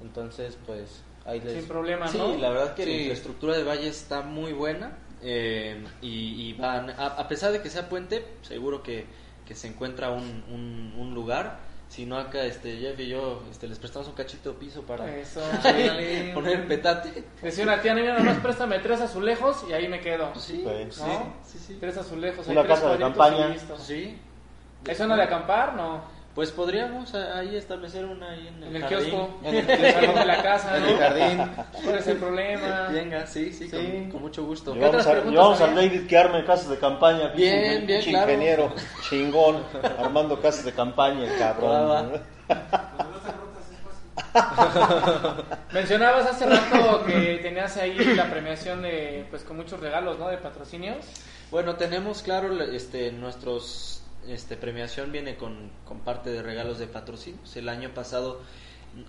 Entonces, 0.02 0.58
pues, 0.66 1.04
ahí 1.26 1.40
les... 1.42 1.54
Sin 1.54 1.68
problema, 1.68 2.08
Sí, 2.08 2.18
¿no? 2.18 2.36
la 2.38 2.50
verdad 2.50 2.74
que 2.76 2.86
la 2.86 2.92
Sí. 2.92 2.98
infraestructura 3.00 3.58
de 3.58 3.64
Valle 3.64 3.88
está 3.88 4.22
muy 4.22 4.54
buena. 4.54 4.98
eh, 5.24 5.84
y, 6.02 6.50
y 6.50 6.54
van, 6.54 6.90
a, 6.90 7.06
a 7.08 7.28
pesar 7.28 7.52
de 7.52 7.62
que 7.62 7.70
sea 7.70 7.88
puente, 7.88 8.26
seguro 8.42 8.82
que, 8.82 9.06
que 9.46 9.54
se 9.54 9.68
encuentra 9.68 10.10
un, 10.10 10.44
un, 10.50 10.96
un 10.98 11.14
lugar. 11.14 11.60
Si 11.90 12.06
no, 12.06 12.18
acá 12.18 12.44
este, 12.46 12.78
Jeff 12.78 12.98
y 13.02 13.10
yo 13.10 13.44
este, 13.52 13.68
les 13.68 13.78
prestamos 13.78 14.08
un 14.08 14.16
cachito 14.16 14.54
de 14.54 14.58
piso 14.60 14.82
para 14.84 15.14
Eso, 15.18 15.42
ahí 15.64 16.32
poner 16.34 16.62
el 16.62 16.66
petate. 16.66 17.24
Decía 17.42 17.66
una 17.66 17.82
tía, 17.82 17.94
mira, 17.94 18.18
nomás 18.18 18.38
préstame 18.40 18.80
tres 18.80 19.02
azulejos 19.02 19.64
y 19.70 19.74
ahí 19.74 19.88
me 19.90 20.00
quedo. 20.00 20.32
Pues 20.32 20.46
sí, 20.46 20.64
Sí. 20.66 20.86
sí, 20.90 21.02
¿No? 21.02 21.34
sí, 21.46 21.60
sí. 21.60 21.78
Tres 21.80 21.98
azulejos, 21.98 22.48
ahí 22.48 22.54
Una 22.54 22.64
tres 22.64 22.80
casa 22.80 22.94
de 22.94 22.98
campaña. 23.00 23.56
Sí. 23.78 24.18
¿Es 24.88 24.98
zona 24.98 25.16
de 25.18 25.24
acampar? 25.24 25.76
No. 25.76 26.02
Pues 26.34 26.50
podríamos 26.52 27.14
ahí 27.14 27.58
establecer 27.58 28.06
una 28.06 28.30
ahí 28.32 28.48
en 28.48 28.64
el, 28.64 28.70
En 28.70 28.76
el 28.78 28.82
jardín. 28.84 29.10
kiosco, 29.10 29.40
En 29.44 29.56
el 29.56 29.70
en 29.70 29.86
el 29.86 29.94
salón 29.94 30.16
de 30.16 30.26
la 30.26 30.42
casa, 30.42 30.78
En 30.78 30.84
el 30.86 30.98
jardín. 30.98 31.52
¿Cuál 31.84 31.96
es 31.98 32.08
el 32.08 32.18
problema? 32.18 32.88
Venga, 32.90 33.28
sí, 33.28 33.52
sí, 33.52 33.68
Sí. 33.70 33.76
Con, 33.78 34.12
con 34.12 34.22
mucho 34.22 34.46
gusto. 34.46 34.72
otras 34.72 34.86
Llevamos, 34.86 35.08
a- 35.08 35.12
preguntas 35.12 35.34
llevamos 35.34 35.62
al? 35.62 35.76
David 35.76 36.08
que 36.08 36.18
arme 36.18 36.46
casas 36.46 36.70
de 36.70 36.78
campaña. 36.78 37.28
Bien, 37.36 37.86
bien, 37.86 38.02
claro. 38.04 38.32
ingeniero 38.32 38.74
chingón, 39.10 39.62
armando 40.00 40.40
casas 40.42 40.64
de 40.64 40.72
campaña, 40.72 41.26
el 41.26 41.38
cabrón. 41.38 42.14
Mencionabas 45.74 46.26
hace 46.28 46.46
rato 46.46 47.04
que 47.06 47.40
tenías 47.42 47.76
ahí 47.78 47.96
la 48.16 48.30
premiación 48.30 48.82
de, 48.82 49.26
pues 49.30 49.44
con 49.44 49.58
muchos 49.58 49.80
regalos, 49.80 50.20
¿no? 50.20 50.28
De 50.30 50.38
patrocinios. 50.38 50.98
Bueno, 51.50 51.76
tenemos 51.76 52.22
claro, 52.22 52.50
la- 52.50 52.66
este, 52.66 53.12
nuestros, 53.12 54.01
este, 54.28 54.58
premiación 54.58 55.12
viene 55.12 55.36
con, 55.36 55.72
con 55.86 56.00
parte 56.00 56.30
de 56.30 56.42
regalos 56.42 56.80
de 56.80 56.88
patrocinios. 56.88 57.56
El 57.56 57.70
año 57.70 57.94
pasado, 57.94 58.42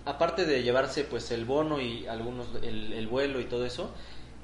aparte 0.05 0.45
de 0.45 0.63
llevarse 0.63 1.03
pues 1.03 1.31
el 1.31 1.45
bono 1.45 1.79
y 1.81 2.07
algunos, 2.07 2.47
el, 2.61 2.93
el 2.93 3.07
vuelo 3.07 3.39
y 3.39 3.45
todo 3.45 3.65
eso, 3.65 3.91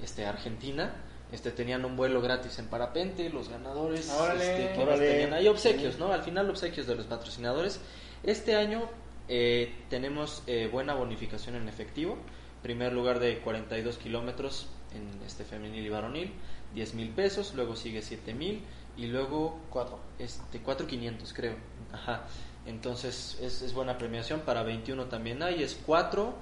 este, 0.03 0.25
Argentina, 0.25 0.93
este, 1.31 1.51
tenían 1.51 1.85
un 1.85 1.95
vuelo 1.95 2.21
gratis 2.21 2.57
en 2.59 2.67
parapente, 2.67 3.29
los 3.29 3.49
ganadores, 3.49 4.09
Órale. 4.09 4.43
este, 4.49 4.73
¿qué 4.73 4.79
más 4.79 4.87
Órale. 4.87 5.07
tenían? 5.11 5.33
Hay 5.33 5.47
obsequios, 5.47 5.99
¿no? 5.99 6.11
Al 6.11 6.23
final 6.23 6.49
obsequios 6.49 6.87
de 6.87 6.95
los 6.95 7.05
patrocinadores. 7.05 7.79
Este 8.23 8.55
año 8.55 8.89
eh, 9.27 9.73
tenemos 9.89 10.43
eh, 10.47 10.67
buena 10.71 10.93
bonificación 10.95 11.55
en 11.55 11.69
efectivo. 11.69 12.17
Primer 12.63 12.91
lugar 12.93 13.19
de 13.19 13.39
42 13.39 13.97
kilómetros 13.97 14.67
en 14.93 15.21
este 15.25 15.43
femenil 15.45 15.85
y 15.85 15.89
varonil, 15.89 16.33
10 16.73 16.93
mil 16.95 17.09
pesos. 17.09 17.53
Luego 17.53 17.75
sigue 17.75 18.01
7 18.01 18.33
mil 18.33 18.61
y 18.99 19.07
luego 19.07 19.59
4, 19.69 19.97
este, 20.19 20.59
4,500 20.59 21.33
creo. 21.33 21.55
Ajá. 21.93 22.23
Entonces 22.65 23.37
es, 23.41 23.61
es 23.61 23.73
buena 23.73 23.97
premiación. 23.97 24.41
Para 24.41 24.63
21 24.63 25.05
también 25.05 25.41
hay, 25.41 25.63
es 25.63 25.79
4, 25.85 26.33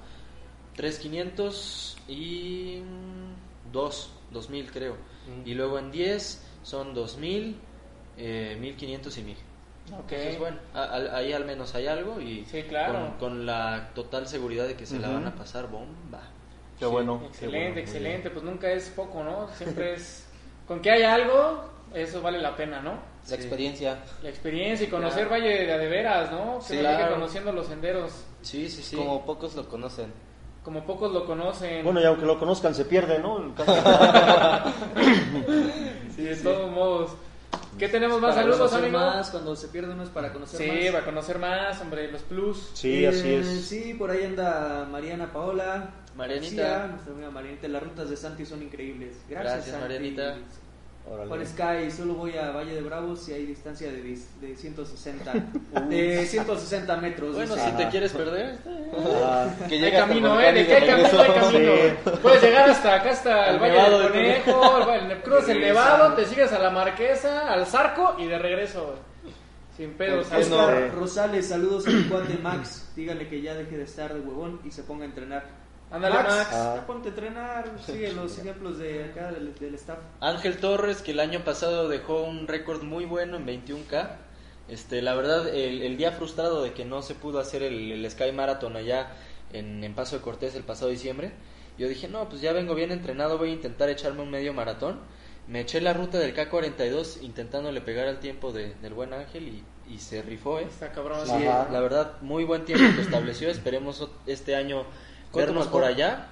3,500 0.76 1.96
y 2.08 2.82
2, 3.72 4.10
2000 4.32 4.70
creo. 4.70 4.96
Y 5.44 5.54
luego 5.54 5.78
en 5.78 5.90
10 5.90 6.42
son 6.62 6.94
2000, 6.94 7.56
eh, 8.16 8.56
1500 8.60 9.18
y 9.18 9.22
1000. 9.22 9.36
Ok. 9.36 10.12
Entonces, 10.12 10.38
bueno, 10.38 10.56
a- 10.74 11.16
ahí 11.16 11.32
al 11.32 11.44
menos 11.44 11.74
hay 11.74 11.86
algo 11.86 12.20
y 12.20 12.44
Sí, 12.46 12.62
claro. 12.64 12.92
con, 13.18 13.18
con 13.18 13.46
la 13.46 13.90
total 13.94 14.26
seguridad 14.26 14.66
de 14.66 14.74
que 14.76 14.86
se 14.86 14.98
la 14.98 15.08
van 15.08 15.26
a 15.26 15.34
pasar 15.34 15.68
bomba. 15.68 16.22
Qué 16.78 16.86
bueno. 16.86 17.20
qué 17.20 17.26
Excelente, 17.26 17.66
bueno, 17.68 17.80
excelente. 17.80 18.30
Pues 18.30 18.44
nunca 18.44 18.70
es 18.70 18.88
poco, 18.90 19.24
¿no? 19.24 19.48
Siempre 19.56 19.94
es. 19.94 20.26
Con 20.66 20.80
que 20.80 20.90
haya 20.90 21.14
algo, 21.14 21.70
eso 21.94 22.22
vale 22.22 22.38
la 22.38 22.56
pena, 22.56 22.80
¿no? 22.80 22.98
La 23.28 23.34
experiencia. 23.36 23.98
La 24.22 24.28
experiencia 24.30 24.86
y 24.86 24.90
conocer 24.90 25.28
Valle 25.30 25.66
de 25.66 25.72
Adeveras, 25.72 26.30
¿no? 26.30 26.58
Que 26.60 26.64
Sí, 26.64 26.78
claro. 26.78 27.14
conociendo 27.14 27.52
los 27.52 27.66
senderos 27.66 28.24
Sí, 28.42 28.68
sí, 28.68 28.82
sí. 28.82 28.96
Como 28.96 29.24
pocos 29.26 29.54
lo 29.56 29.68
conocen. 29.68 30.12
como 30.64 30.84
pocos 30.84 31.12
lo 31.12 31.24
conocen. 31.24 31.82
Bueno, 31.84 32.00
y 32.00 32.04
aunque 32.04 32.26
lo 32.26 32.38
conozcan, 32.38 32.74
se 32.74 32.84
pierde, 32.84 33.18
¿no? 33.18 33.54
Sí, 36.14 36.22
de 36.22 36.36
todos 36.36 36.70
modos. 36.70 37.10
¿Qué 37.78 37.88
tenemos 37.88 38.20
más 38.20 38.34
Para 38.34 38.50
saludos, 38.50 38.72
amigo? 38.72 38.98
más, 38.98 39.30
cuando 39.30 39.54
se 39.54 39.68
pierde 39.68 39.92
uno 39.92 40.02
es 40.02 40.08
para 40.08 40.32
conocer 40.32 40.60
Sí, 40.60 40.82
más. 40.84 40.92
para 40.92 41.04
conocer 41.04 41.38
más, 41.38 41.80
hombre, 41.80 42.10
los 42.10 42.22
plus. 42.22 42.70
Sí, 42.74 43.04
Eh, 43.04 43.08
así 43.08 43.34
es. 43.34 43.46
Sí, 43.68 43.94
por 43.94 44.10
ahí 44.10 44.24
anda 44.24 44.86
Mariana 44.90 45.32
Paola. 45.32 45.90
Marianita. 46.16 46.62
García, 46.62 46.86
nuestra 46.88 47.12
amiga 47.14 47.30
Marianita. 47.30 47.68
Las 47.68 47.82
rutas 47.82 48.10
de 48.10 48.16
Santi 48.16 48.44
son 48.44 48.62
increíbles. 48.62 49.16
Gracias, 49.28 49.54
Gracias, 49.54 49.66
Santi. 49.76 49.80
Marianita. 49.82 50.36
Órale. 51.10 51.28
Juan 51.28 51.46
Sky, 51.46 51.90
solo 51.90 52.14
voy 52.14 52.36
a 52.36 52.50
Valle 52.50 52.74
de 52.74 52.80
Bravos 52.82 53.20
si 53.22 53.32
hay 53.32 53.46
distancia 53.46 53.90
de, 53.90 54.02
de 54.40 54.56
160 54.56 55.32
de 55.88 56.26
160 56.26 56.96
metros. 56.98 57.34
Bueno, 57.34 57.54
dice. 57.54 57.70
si 57.70 57.76
te 57.76 57.88
quieres 57.88 58.12
perder. 58.12 58.58
Ah, 59.24 59.46
Que 59.68 59.74
Hay 59.76 59.80
llega 59.80 59.98
el 60.00 60.04
camino, 60.08 60.40
¿eh? 60.40 60.50
y 60.50 60.54
De 60.54 60.66
que 60.66 60.74
hay 60.74 60.86
camino, 60.86 61.20
hay 61.20 61.32
camino. 61.40 61.72
Puedes 62.22 62.42
llegar 62.42 62.70
hasta 62.70 62.94
acá, 62.94 63.10
hasta 63.10 63.44
el 63.50 63.54
Al 63.56 63.60
Valle 63.60 63.72
Nevado 63.74 63.98
del 64.00 64.08
Conejo, 64.12 64.92
el, 64.92 65.10
el, 65.10 65.18
cruzas 65.22 65.48
el. 65.48 65.60
Nevado, 65.60 66.14
te 66.14 66.26
sigues 66.26 66.52
a 66.52 66.58
la 66.58 66.70
Marquesa, 66.70 67.52
al 67.52 67.66
Zarco 67.66 68.16
y 68.18 68.26
de 68.26 68.38
regreso. 68.38 68.94
Sin 69.76 69.92
pedos. 69.92 70.26
¿Por 70.26 70.36
qué 70.38 70.42
Hasta- 70.42 70.56
no? 70.56 70.62
Oscar 70.64 70.94
Rosales, 70.94 71.46
saludos 71.48 71.86
a 71.86 71.90
mi 71.90 72.02
cuate 72.04 72.36
Max. 72.42 72.90
Dígale 72.96 73.28
que 73.28 73.40
ya 73.40 73.54
deje 73.54 73.76
de 73.76 73.84
estar 73.84 74.12
de 74.12 74.20
huevón 74.20 74.60
y 74.64 74.70
se 74.72 74.82
ponga 74.82 75.04
a 75.04 75.06
entrenar. 75.06 75.44
Ándale, 75.90 76.14
Max. 76.16 76.48
Ah. 76.52 76.84
ponte 76.86 77.08
a 77.08 77.10
entrenar. 77.10 77.70
Sigue 77.84 78.12
los 78.12 78.38
ejemplos 78.38 78.78
de 78.78 79.04
acá 79.04 79.32
del, 79.32 79.54
del 79.54 79.74
staff. 79.74 79.98
Ángel 80.20 80.58
Torres, 80.58 81.00
que 81.02 81.12
el 81.12 81.20
año 81.20 81.40
pasado 81.44 81.88
dejó 81.88 82.22
un 82.22 82.46
récord 82.46 82.82
muy 82.82 83.04
bueno 83.06 83.36
en 83.36 83.46
21K. 83.46 84.08
Este, 84.68 85.00
la 85.00 85.14
verdad, 85.14 85.48
el, 85.48 85.80
el 85.82 85.96
día 85.96 86.12
frustrado 86.12 86.62
de 86.62 86.72
que 86.74 86.84
no 86.84 87.00
se 87.00 87.14
pudo 87.14 87.38
hacer 87.38 87.62
el, 87.62 87.90
el 87.90 88.10
Sky 88.10 88.32
Marathon 88.32 88.76
allá 88.76 89.12
en, 89.52 89.82
en 89.82 89.94
Paso 89.94 90.16
de 90.16 90.22
Cortés 90.22 90.54
el 90.54 90.62
pasado 90.62 90.90
diciembre, 90.90 91.32
yo 91.78 91.88
dije, 91.88 92.06
no, 92.06 92.28
pues 92.28 92.42
ya 92.42 92.52
vengo 92.52 92.74
bien 92.74 92.90
entrenado, 92.92 93.38
voy 93.38 93.48
a 93.50 93.52
intentar 93.54 93.88
echarme 93.88 94.20
un 94.22 94.30
medio 94.30 94.52
maratón. 94.52 95.00
Me 95.46 95.60
eché 95.60 95.80
la 95.80 95.94
ruta 95.94 96.18
del 96.18 96.34
K42 96.36 97.22
intentándole 97.22 97.80
pegar 97.80 98.06
al 98.08 98.20
tiempo 98.20 98.52
de- 98.52 98.74
del 98.82 98.92
buen 98.92 99.14
Ángel 99.14 99.48
y, 99.48 99.64
y 99.94 99.98
se 100.00 100.20
rifó, 100.20 100.58
¿eh? 100.58 100.64
Está 100.64 100.92
cabrón. 100.92 101.20
Sí, 101.24 101.42
la 101.44 101.80
verdad, 101.80 102.20
muy 102.20 102.44
buen 102.44 102.66
tiempo 102.66 102.84
que 102.94 103.00
estableció. 103.00 103.48
Esperemos 103.48 104.06
este 104.26 104.54
año 104.54 104.82
¿Cuánto 104.82 105.07
vernos 105.34 105.68
por 105.68 105.84
allá. 105.84 106.28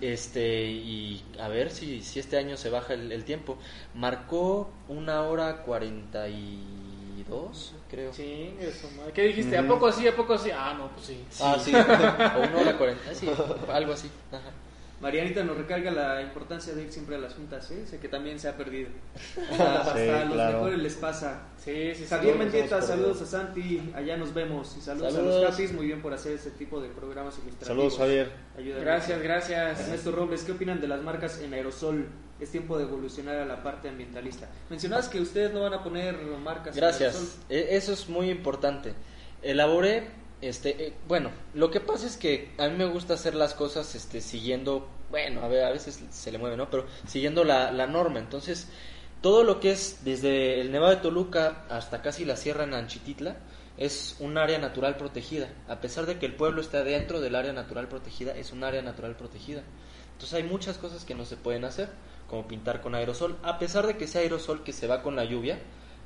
Este, 0.00 0.66
y 0.66 1.24
a 1.40 1.48
ver 1.48 1.70
si, 1.70 2.02
si 2.02 2.18
este 2.18 2.36
año 2.36 2.56
se 2.58 2.68
baja 2.68 2.92
el, 2.94 3.12
el 3.12 3.24
tiempo. 3.24 3.56
Marcó 3.94 4.70
una 4.88 5.22
hora 5.22 5.62
cuarenta 5.62 6.28
y 6.28 7.24
dos, 7.28 7.74
creo. 7.88 8.12
Sí, 8.12 8.54
eso, 8.60 8.88
madre. 8.96 9.12
¿Qué 9.12 9.22
dijiste? 9.22 9.56
¿A 9.56 9.66
poco 9.66 9.90
sí? 9.90 10.06
¿A 10.06 10.14
poco 10.14 10.36
sí? 10.38 10.50
Ah, 10.50 10.74
no, 10.78 10.88
pues 10.88 11.06
sí. 11.06 11.24
Ah, 11.40 11.56
sí. 11.58 11.72
O 12.36 12.40
una 12.46 12.58
hora 12.58 12.76
cuarenta, 12.76 13.14
sí, 13.14 13.28
algo 13.72 13.92
así. 13.92 14.10
Ajá. 14.30 14.50
Marianita 15.00 15.44
nos 15.44 15.58
recarga 15.58 15.90
la 15.90 16.22
importancia 16.22 16.74
de 16.74 16.84
ir 16.84 16.92
siempre 16.92 17.16
a 17.16 17.18
las 17.18 17.34
juntas, 17.34 17.70
¿eh? 17.70 17.84
Sé 17.86 17.98
que 17.98 18.08
también 18.08 18.40
se 18.40 18.48
ha 18.48 18.56
perdido. 18.56 18.88
Hasta, 19.50 19.80
hasta 19.82 19.94
Sí, 19.96 20.08
a 20.08 20.24
los 20.24 20.34
claro. 20.34 20.52
mejores 20.58 20.78
les 20.78 20.94
pasa. 20.94 21.42
Sí, 21.58 21.90
sí, 21.94 22.02
sí. 22.04 22.06
Javier 22.08 22.36
Mendieta, 22.36 22.80
saludos 22.80 23.20
a 23.22 23.26
Santi, 23.26 23.92
allá 23.94 24.16
nos 24.16 24.32
vemos. 24.32 24.74
Y 24.78 24.80
saludos, 24.80 25.08
a 25.12 25.16
Saludos. 25.16 25.42
los 25.42 25.50
Capis, 25.50 25.72
muy 25.72 25.86
bien 25.86 26.00
por 26.00 26.14
hacer 26.14 26.32
ese 26.32 26.50
tipo 26.52 26.80
de 26.80 26.88
programas 26.88 27.34
ilustrativos. 27.38 27.66
Saludos, 27.68 27.98
Javier. 27.98 28.32
Ayuda 28.56 28.80
Gracias, 28.80 29.22
gracias. 29.22 29.80
Ernesto 29.80 30.12
Robles, 30.12 30.42
¿qué 30.44 30.52
opinan 30.52 30.80
de 30.80 30.88
las 30.88 31.02
marcas 31.02 31.40
en 31.40 31.52
aerosol? 31.52 32.06
Es 32.40 32.50
tiempo 32.50 32.76
de 32.78 32.84
evolucionar 32.84 33.36
a 33.36 33.44
la 33.46 33.62
parte 33.62 33.88
ambientalista. 33.88 34.48
Mencionabas 34.70 35.08
que 35.08 35.20
ustedes 35.20 35.52
no 35.52 35.60
van 35.60 35.74
a 35.74 35.82
poner 35.82 36.16
marcas 36.42 36.76
en 36.76 36.82
aerosol. 36.84 37.02
Gracias. 37.06 37.38
E- 37.48 37.76
Eso 37.76 37.92
es 37.92 38.08
muy 38.08 38.30
importante. 38.30 38.94
Elaboré, 39.42 40.08
este, 40.40 40.88
eh, 40.88 40.92
bueno, 41.08 41.30
lo 41.54 41.70
que 41.70 41.80
pasa 41.80 42.06
es 42.06 42.16
que 42.16 42.50
a 42.58 42.68
mí 42.68 42.76
me 42.76 42.84
gusta 42.86 43.14
hacer 43.14 43.34
las 43.34 43.54
cosas, 43.54 43.94
este, 43.94 44.20
siguiendo, 44.20 44.86
bueno, 45.10 45.40
a 45.42 45.48
ver, 45.48 45.64
a 45.64 45.70
veces 45.70 46.02
se 46.10 46.32
le 46.32 46.38
mueve, 46.38 46.56
¿no? 46.56 46.70
Pero 46.70 46.86
siguiendo 47.06 47.44
la, 47.44 47.70
norma. 47.86 48.18
Entonces, 48.18 48.68
todo 49.22 49.44
lo 49.44 49.60
que 49.60 49.72
es 49.72 50.04
desde 50.04 50.60
el 50.60 50.72
Nevado 50.72 50.94
de 50.94 51.00
Toluca 51.00 51.64
hasta 51.70 52.02
casi 52.02 52.24
la 52.24 52.36
Sierra 52.36 52.64
en 52.64 52.74
Anchititla 52.74 53.36
es 53.78 54.16
un 54.20 54.38
área 54.38 54.58
natural 54.58 54.96
protegida. 54.96 55.48
A 55.68 55.80
pesar 55.80 56.06
de 56.06 56.18
que 56.18 56.26
el 56.26 56.34
pueblo 56.34 56.60
está 56.60 56.84
dentro 56.84 57.20
del 57.20 57.34
área 57.34 57.52
natural 57.52 57.88
protegida, 57.88 58.36
es 58.36 58.52
un 58.52 58.64
área 58.64 58.82
natural 58.82 59.16
protegida. 59.16 59.62
Entonces 60.12 60.34
hay 60.34 60.44
muchas 60.44 60.78
cosas 60.78 61.04
que 61.04 61.14
no 61.14 61.24
se 61.24 61.36
pueden 61.36 61.64
hacer, 61.64 61.90
como 62.28 62.46
pintar 62.46 62.80
con 62.80 62.94
aerosol. 62.94 63.36
A 63.42 63.58
pesar 63.58 63.86
de 63.86 63.96
que 63.96 64.06
sea 64.06 64.22
aerosol 64.22 64.64
que 64.64 64.72
se 64.72 64.86
va 64.86 65.02
con 65.02 65.16
la 65.16 65.24
lluvia, 65.24 65.58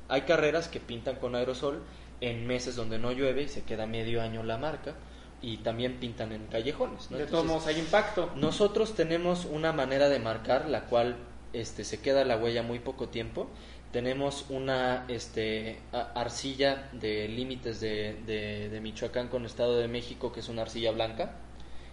hay 0.09 0.21
carreras 0.23 0.67
que 0.67 0.81
pintan 0.81 1.15
con 1.15 1.35
aerosol 1.35 1.81
en 2.21 2.47
meses 2.47 2.75
donde 2.75 2.97
no 2.99 3.11
llueve 3.11 3.43
y 3.43 3.47
se 3.49 3.63
queda 3.63 3.85
medio 3.85 4.21
año 4.21 4.43
la 4.43 4.57
marca 4.57 4.93
y 5.41 5.57
también 5.57 5.99
pintan 5.99 6.31
en 6.31 6.45
callejones. 6.47 7.09
¿no? 7.11 7.17
De 7.17 7.25
todos 7.25 7.45
modos, 7.45 7.67
hay 7.67 7.79
impacto. 7.79 8.31
nosotros 8.35 8.95
tenemos 8.95 9.45
una 9.45 9.73
manera 9.73 10.07
de 10.07 10.19
marcar 10.19 10.69
la 10.69 10.81
cual 10.85 11.15
este, 11.53 11.83
se 11.83 11.99
queda 11.99 12.23
la 12.23 12.37
huella 12.37 12.61
muy 12.63 12.79
poco 12.79 13.09
tiempo. 13.09 13.49
Tenemos 13.91 14.45
una 14.49 15.03
este, 15.09 15.79
arcilla 15.91 16.89
de 16.93 17.27
límites 17.27 17.81
de, 17.81 18.15
de- 18.25 18.69
de 18.69 18.79
Michoacán 18.81 19.27
con 19.27 19.45
Estado 19.45 19.77
de 19.79 19.87
México, 19.89 20.31
que 20.31 20.39
es 20.39 20.47
una 20.47 20.61
arcilla 20.61 20.91
blanca, 20.91 21.33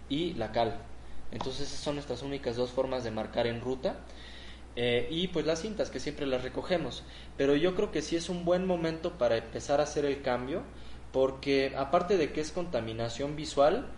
y 0.09 0.33
la 0.35 0.51
cal. 0.53 0.77
Entonces 1.31 1.67
esas 1.67 1.79
son 1.79 1.95
nuestras 1.95 2.21
únicas 2.21 2.55
dos 2.55 2.69
formas 2.71 3.03
de 3.03 3.11
marcar 3.11 3.47
en 3.47 3.59
ruta. 3.61 3.97
Eh, 4.81 5.09
y 5.11 5.27
pues 5.27 5.45
las 5.45 5.59
cintas 5.59 5.89
que 5.89 5.99
siempre 5.99 6.25
las 6.25 6.41
recogemos. 6.41 7.03
Pero 7.35 7.53
yo 7.57 7.75
creo 7.75 7.91
que 7.91 8.01
sí 8.01 8.15
es 8.15 8.29
un 8.29 8.45
buen 8.45 8.65
momento 8.65 9.17
para 9.17 9.35
empezar 9.35 9.81
a 9.81 9.83
hacer 9.83 10.05
el 10.05 10.21
cambio, 10.21 10.63
porque 11.11 11.73
aparte 11.75 12.15
de 12.15 12.31
que 12.31 12.39
es 12.39 12.53
contaminación 12.53 13.35
visual, 13.35 13.91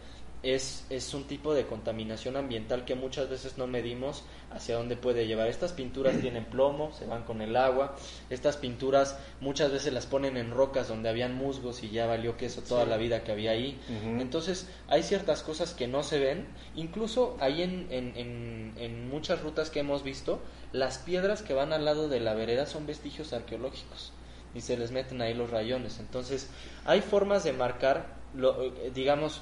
es, 0.44 0.86
es 0.90 1.14
un 1.14 1.26
tipo 1.26 1.54
de 1.54 1.66
contaminación 1.66 2.36
ambiental 2.36 2.84
que 2.84 2.96
muchas 2.96 3.30
veces 3.30 3.58
no 3.58 3.68
medimos 3.68 4.24
hacia 4.52 4.76
dónde 4.76 4.96
puede 4.96 5.28
llevar. 5.28 5.48
Estas 5.48 5.74
pinturas 5.74 6.18
tienen 6.22 6.46
plomo, 6.46 6.92
se 6.94 7.06
van 7.06 7.24
con 7.24 7.42
el 7.42 7.56
agua. 7.56 7.96
Estas 8.30 8.58
pinturas 8.58 9.18
muchas 9.40 9.72
veces 9.72 9.94
las 9.94 10.06
ponen 10.06 10.38
en 10.38 10.52
rocas 10.52 10.88
donde 10.88 11.10
habían 11.10 11.36
musgos 11.36 11.84
y 11.84 11.90
ya 11.90 12.08
valió 12.08 12.38
queso 12.38 12.62
toda 12.62 12.86
la 12.86 12.98
vida 12.98 13.24
que 13.24 13.32
había 13.32 13.52
ahí. 13.52 13.80
Entonces 14.20 14.68
hay 14.88 15.04
ciertas 15.04 15.44
cosas 15.44 15.74
que 15.74 15.88
no 15.88 16.04
se 16.04 16.20
ven. 16.20 16.48
Incluso 16.76 17.38
ahí 17.40 17.62
en, 17.62 17.88
en, 17.92 18.14
en, 18.16 18.74
en 18.78 19.10
muchas 19.10 19.42
rutas 19.42 19.70
que 19.70 19.80
hemos 19.80 20.04
visto, 20.04 20.40
las 20.72 20.98
piedras 20.98 21.42
que 21.42 21.54
van 21.54 21.74
al 21.74 21.86
lado 21.86 22.10
de 22.10 22.20
la 22.20 22.34
vereda 22.34 22.66
son 22.66 22.88
vestigios 22.88 23.34
arqueológicos 23.34 24.14
y 24.54 24.62
se 24.62 24.78
les 24.78 24.92
meten 24.92 25.22
ahí 25.22 25.34
los 25.34 25.50
rayones. 25.50 26.00
Entonces, 26.00 26.50
hay 26.86 27.02
formas 27.02 27.44
de 27.44 27.54
marcar, 27.54 28.18
lo, 28.34 28.64
eh, 28.64 28.92
digamos, 28.94 29.42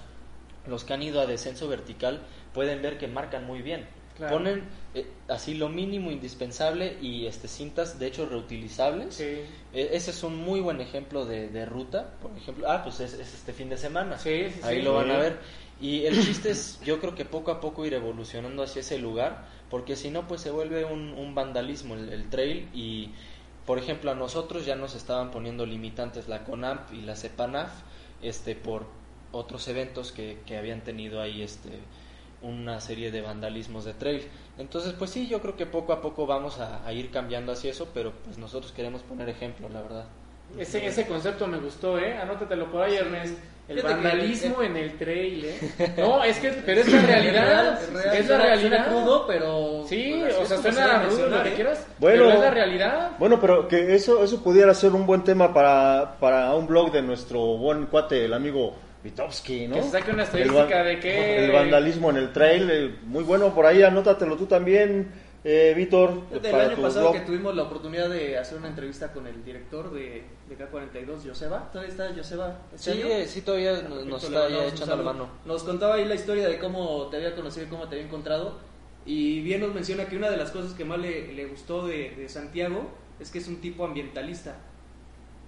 los 0.69 0.83
que 0.83 0.93
han 0.93 1.03
ido 1.03 1.19
a 1.21 1.25
descenso 1.25 1.67
vertical 1.67 2.21
pueden 2.53 2.81
ver 2.81 2.97
que 2.97 3.07
marcan 3.07 3.45
muy 3.45 3.61
bien. 3.61 3.87
Claro. 4.15 4.35
Ponen 4.37 4.63
eh, 4.95 5.07
así 5.29 5.53
lo 5.53 5.69
mínimo 5.69 6.11
indispensable 6.11 6.97
y 7.01 7.25
este 7.25 7.47
cintas, 7.47 7.99
de 7.99 8.07
hecho, 8.07 8.25
reutilizables. 8.25 9.15
Sí. 9.15 9.23
E- 9.73 9.89
Ese 9.93 10.11
es 10.11 10.23
un 10.23 10.35
muy 10.35 10.59
buen 10.59 10.81
ejemplo 10.81 11.25
de, 11.25 11.47
de 11.47 11.65
ruta. 11.65 12.11
Por 12.21 12.35
ejemplo, 12.37 12.69
ah, 12.69 12.83
pues 12.83 12.99
es, 12.99 13.13
es 13.13 13.33
este 13.33 13.53
fin 13.53 13.69
de 13.69 13.77
semana. 13.77 14.17
Sí, 14.19 14.49
sí, 14.51 14.59
Ahí 14.63 14.81
lo 14.81 14.93
van 14.95 15.09
a 15.11 15.17
ver. 15.17 15.39
Y 15.79 16.03
el 16.05 16.21
chiste 16.21 16.49
es, 16.51 16.81
yo 16.83 16.99
creo 16.99 17.15
que 17.15 17.23
poco 17.23 17.51
a 17.51 17.61
poco 17.61 17.85
ir 17.85 17.93
evolucionando 17.93 18.61
hacia 18.61 18.81
ese 18.81 18.97
lugar, 18.99 19.45
porque 19.69 19.95
si 19.95 20.09
no, 20.09 20.27
pues 20.27 20.41
se 20.41 20.51
vuelve 20.51 20.83
un, 20.83 21.13
un 21.13 21.33
vandalismo 21.33 21.95
el, 21.95 22.11
el 22.11 22.29
trail. 22.29 22.67
Y, 22.73 23.11
por 23.65 23.77
ejemplo, 23.77 24.11
a 24.11 24.15
nosotros 24.15 24.65
ya 24.65 24.75
nos 24.75 24.95
estaban 24.95 25.31
poniendo 25.31 25.65
limitantes 25.65 26.27
la 26.27 26.43
CONAMP 26.43 26.91
y 26.91 27.01
la 27.03 27.15
CEPANAF 27.15 27.71
este, 28.21 28.55
por 28.55 28.87
otros 29.31 29.67
eventos 29.67 30.11
que, 30.11 30.39
que 30.45 30.57
habían 30.57 30.81
tenido 30.81 31.21
ahí 31.21 31.41
este, 31.41 31.69
una 32.41 32.79
serie 32.81 33.11
de 33.11 33.21
vandalismos 33.21 33.85
de 33.85 33.93
trail. 33.93 34.27
Entonces, 34.57 34.93
pues 34.97 35.11
sí, 35.11 35.27
yo 35.27 35.41
creo 35.41 35.55
que 35.55 35.65
poco 35.65 35.93
a 35.93 36.01
poco 36.01 36.25
vamos 36.25 36.59
a, 36.59 36.85
a 36.85 36.93
ir 36.93 37.11
cambiando 37.11 37.51
hacia 37.51 37.71
eso, 37.71 37.89
pero 37.93 38.11
pues 38.25 38.37
nosotros 38.37 38.71
queremos 38.71 39.01
poner 39.03 39.29
ejemplo, 39.29 39.69
la 39.69 39.81
verdad. 39.81 40.05
Ese, 40.57 40.83
ese 40.85 41.05
concepto 41.05 41.45
me 41.45 41.59
gustó, 41.59 41.99
¿eh? 41.99 42.17
Anótatelo 42.17 42.71
por 42.71 42.81
ahí, 42.81 42.95
Ernest. 42.95 43.37
El 43.67 43.75
Fíjate 43.81 43.95
que- 44.01 44.01
vandalismo 44.07 44.63
en 44.63 44.77
el 44.77 44.97
trail, 44.97 45.45
¿eh? 45.45 45.93
No, 45.99 46.23
es 46.23 46.39
que, 46.39 46.49
pero 46.65 46.81
es 46.81 46.91
la 46.91 47.01
realidad. 47.03 47.79
Es 47.83 47.93
real, 47.93 48.15
Es 48.17 48.27
la 48.29 48.37
realidad. 48.39 48.61
suena 48.61 48.85
crudo, 48.87 49.27
pero... 49.27 49.83
Sí, 49.87 50.23
así 50.23 50.35
o 50.41 50.45
sea, 50.47 50.57
suena 50.57 51.03
rudo 51.03 51.27
lo 51.27 51.43
que 51.43 51.49
¿eh? 51.49 51.53
quieras. 51.53 51.87
Bueno. 51.99 52.23
pero 52.23 52.33
es 52.33 52.39
la 52.39 52.49
realidad. 52.49 53.11
Bueno, 53.19 53.39
pero 53.39 53.67
que 53.67 53.93
eso, 53.93 54.23
eso 54.23 54.41
pudiera 54.43 54.73
ser 54.73 54.93
un 54.93 55.05
buen 55.05 55.23
tema 55.23 55.53
para, 55.53 56.15
para 56.19 56.55
un 56.55 56.65
blog 56.65 56.91
de 56.91 57.03
nuestro 57.03 57.39
buen 57.57 57.85
cuate, 57.85 58.25
el 58.25 58.33
amigo 58.33 58.73
Vitovsky, 59.03 59.67
¿no? 59.67 59.75
Que 59.75 59.83
se 59.83 59.89
saque 59.91 60.11
una 60.11 60.23
El 60.23 60.27
estadística 60.27 60.83
de 60.83 60.99
que- 60.99 61.45
El 61.45 61.51
vandalismo 61.51 62.09
en 62.09 62.17
el 62.17 62.33
trail, 62.33 62.69
eh, 62.71 62.95
muy 63.05 63.23
bueno, 63.23 63.53
por 63.55 63.65
ahí 63.65 63.81
anótatelo 63.81 64.35
tú 64.35 64.45
también, 64.45 65.09
eh, 65.43 65.73
Víctor. 65.75 66.29
Del 66.29 66.51
para 66.51 66.63
año 66.65 66.75
tu 66.75 66.81
pasado 66.81 67.09
blog. 67.11 67.13
que 67.21 67.25
tuvimos 67.27 67.55
la 67.55 67.63
oportunidad 67.63 68.09
de 68.09 68.37
hacer 68.37 68.57
una 68.57 68.67
entrevista 68.67 69.13
con 69.13 69.25
el 69.25 69.43
director 69.45 69.91
de, 69.93 70.23
de 70.49 70.57
K42, 70.57 71.25
Joseba. 71.25 71.69
¿Todavía 71.71 71.91
está 71.91 72.09
Joseba? 72.13 72.57
este 72.75 72.91
Sí, 72.93 73.01
año? 73.01 73.09
sí, 73.25 73.41
todavía 73.41 73.71
nos, 73.83 74.03
Perfecto, 74.03 74.17
está 74.17 74.49
ya 74.49 74.65
echando 74.67 74.95
la 74.97 75.03
mano. 75.03 75.29
Nos 75.45 75.63
contaba 75.63 75.95
ahí 75.95 76.03
la 76.05 76.15
historia 76.15 76.49
de 76.49 76.59
cómo 76.59 77.07
te 77.09 77.17
había 77.17 77.35
conocido 77.35 77.65
y 77.67 77.69
cómo 77.69 77.87
te 77.87 77.95
había 77.95 78.05
encontrado. 78.07 78.57
Y 79.05 79.41
bien 79.41 79.61
nos 79.61 79.73
menciona 79.73 80.05
que 80.05 80.17
una 80.17 80.29
de 80.29 80.35
las 80.35 80.51
cosas 80.51 80.73
que 80.73 80.83
más 80.83 80.99
le, 80.99 81.33
le 81.33 81.45
gustó 81.45 81.87
de, 81.87 82.11
de 82.17 82.27
Santiago 82.27 82.89
es 83.19 83.31
que 83.31 83.37
es 83.39 83.47
un 83.47 83.61
tipo 83.61 83.85
ambientalista. 83.85 84.57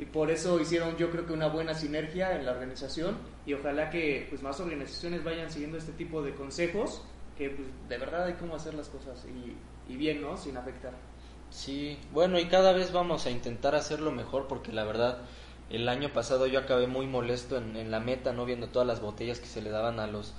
Y 0.01 0.05
por 0.05 0.31
eso 0.31 0.59
hicieron 0.59 0.97
yo 0.97 1.11
creo 1.11 1.25
que 1.25 1.31
una 1.33 1.47
buena 1.47 1.73
sinergia 1.75 2.35
en 2.35 2.45
la 2.45 2.51
organización 2.51 3.17
y 3.45 3.53
ojalá 3.53 3.89
que 3.89 4.25
pues 4.29 4.41
más 4.41 4.59
organizaciones 4.59 5.23
vayan 5.23 5.49
siguiendo 5.51 5.77
este 5.77 5.93
tipo 5.93 6.21
de 6.23 6.35
consejos 6.35 7.03
que 7.37 7.51
pues, 7.51 7.67
de 7.87 7.97
verdad 7.97 8.25
hay 8.25 8.33
cómo 8.33 8.55
hacer 8.55 8.73
las 8.73 8.89
cosas 8.89 9.25
y, 9.25 9.93
y 9.93 9.97
bien, 9.97 10.21
¿no? 10.21 10.35
Sin 10.37 10.57
afectar. 10.57 10.93
Sí, 11.49 11.99
bueno, 12.13 12.39
y 12.39 12.45
cada 12.47 12.71
vez 12.73 12.91
vamos 12.93 13.25
a 13.25 13.29
intentar 13.31 13.75
hacerlo 13.75 14.11
mejor 14.11 14.47
porque 14.47 14.71
la 14.71 14.85
verdad, 14.85 15.19
el 15.69 15.87
año 15.89 16.13
pasado 16.13 16.47
yo 16.47 16.59
acabé 16.59 16.87
muy 16.87 17.07
molesto 17.07 17.57
en, 17.57 17.75
en 17.75 17.91
la 17.91 17.99
meta, 17.99 18.31
no 18.33 18.45
viendo 18.45 18.69
todas 18.69 18.87
las 18.87 19.01
botellas 19.01 19.39
que 19.39 19.47
se 19.47 19.61
le 19.61 19.69
daban 19.69 19.99
a 19.99 20.07
los 20.07 20.33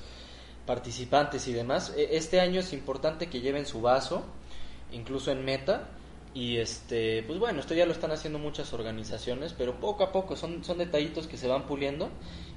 participantes 0.66 1.48
y 1.48 1.52
demás. 1.52 1.92
E- 1.96 2.16
Este 2.16 2.40
año 2.40 2.60
es 2.60 2.72
importante 2.72 3.28
que 3.28 3.40
lleven 3.40 3.66
su 3.66 3.82
vaso, 3.82 4.24
incluso 4.92 5.30
en 5.32 5.44
meta. 5.44 5.88
Y 6.34 6.56
este, 6.56 7.22
pues 7.24 7.38
bueno, 7.38 7.60
esto 7.60 7.74
ya 7.74 7.84
lo 7.84 7.92
están 7.92 8.10
haciendo 8.10 8.38
muchas 8.38 8.72
organizaciones, 8.72 9.52
pero 9.52 9.78
poco 9.80 10.02
a 10.04 10.12
poco 10.12 10.34
son, 10.34 10.64
son 10.64 10.78
detallitos 10.78 11.26
que 11.26 11.36
se 11.36 11.46
van 11.46 11.66
puliendo. 11.66 12.10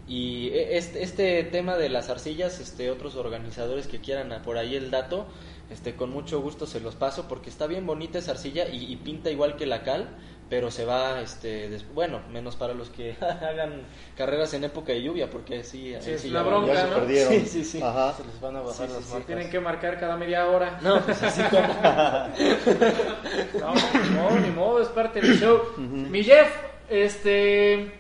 Y 0.08 0.48
e- 0.50 0.78
este, 0.78 1.04
este 1.04 1.44
tema 1.44 1.76
de 1.76 1.90
las 1.90 2.10
arcillas, 2.10 2.60
este, 2.62 2.90
otros 2.90 3.16
organizadores 3.16 3.88
que 3.88 4.00
quieran 4.00 4.42
por 4.44 4.58
ahí 4.58 4.76
el 4.76 4.92
dato, 4.92 5.28
este, 5.70 5.96
con 5.96 6.10
mucho 6.12 6.40
gusto 6.42 6.68
se 6.68 6.80
los 6.80 6.96
paso 6.96 7.28
porque 7.28 7.50
está 7.50 7.68
bien 7.68 7.86
bonita 7.86 8.20
esa 8.20 8.32
arcilla 8.32 8.70
y, 8.70 8.92
y 8.92 8.96
pinta 8.98 9.30
igual 9.32 9.58
que 9.58 9.66
la 9.66 9.84
cal, 9.84 10.16
pero 10.56 10.72
se 10.72 10.86
va, 10.86 11.20
este, 11.20 11.68
des- 11.68 11.84
bueno, 11.94 12.22
menos 12.32 12.56
para 12.56 12.74
los 12.74 12.90
que 12.90 13.18
hagan 13.42 13.82
carreras 14.16 14.54
en 14.54 14.64
época 14.64 14.94
de 14.94 15.02
lluvia, 15.02 15.30
porque 15.30 15.66
sí, 15.66 15.94
Sí, 16.00 16.12
es 16.12 16.22
sí 16.22 16.30
ya- 16.30 16.44
bronca, 16.44 16.74
Ya 16.74 16.82
se 16.84 16.88
¿no? 16.92 16.96
perdieron. 16.96 17.34
Sí, 17.34 17.46
sí, 17.46 17.64
sí. 17.66 17.82
Ajá. 17.84 18.14
Se 18.14 18.24
les 18.24 18.40
van 18.40 18.56
a 18.56 18.62
bajar 18.62 18.90
las 18.90 19.06
marcas. 19.10 19.26
Tienen 19.26 19.50
que 19.50 19.60
marcar 19.60 20.00
cada 20.00 20.16
media 20.16 20.48
hora. 20.48 20.80
No, 20.82 21.02
pues 21.02 21.22
así 21.22 21.42
como... 21.44 21.68
No, 23.60 23.74
ni 23.74 24.10
modo, 24.16 24.40
ni 24.40 24.50
modo, 24.52 24.82
es 24.82 24.88
parte 24.88 25.20
del 25.20 25.38
show. 25.38 25.60
Mi 25.78 26.24
Jeff, 26.24 26.48
este, 26.90 27.74
el 27.74 27.92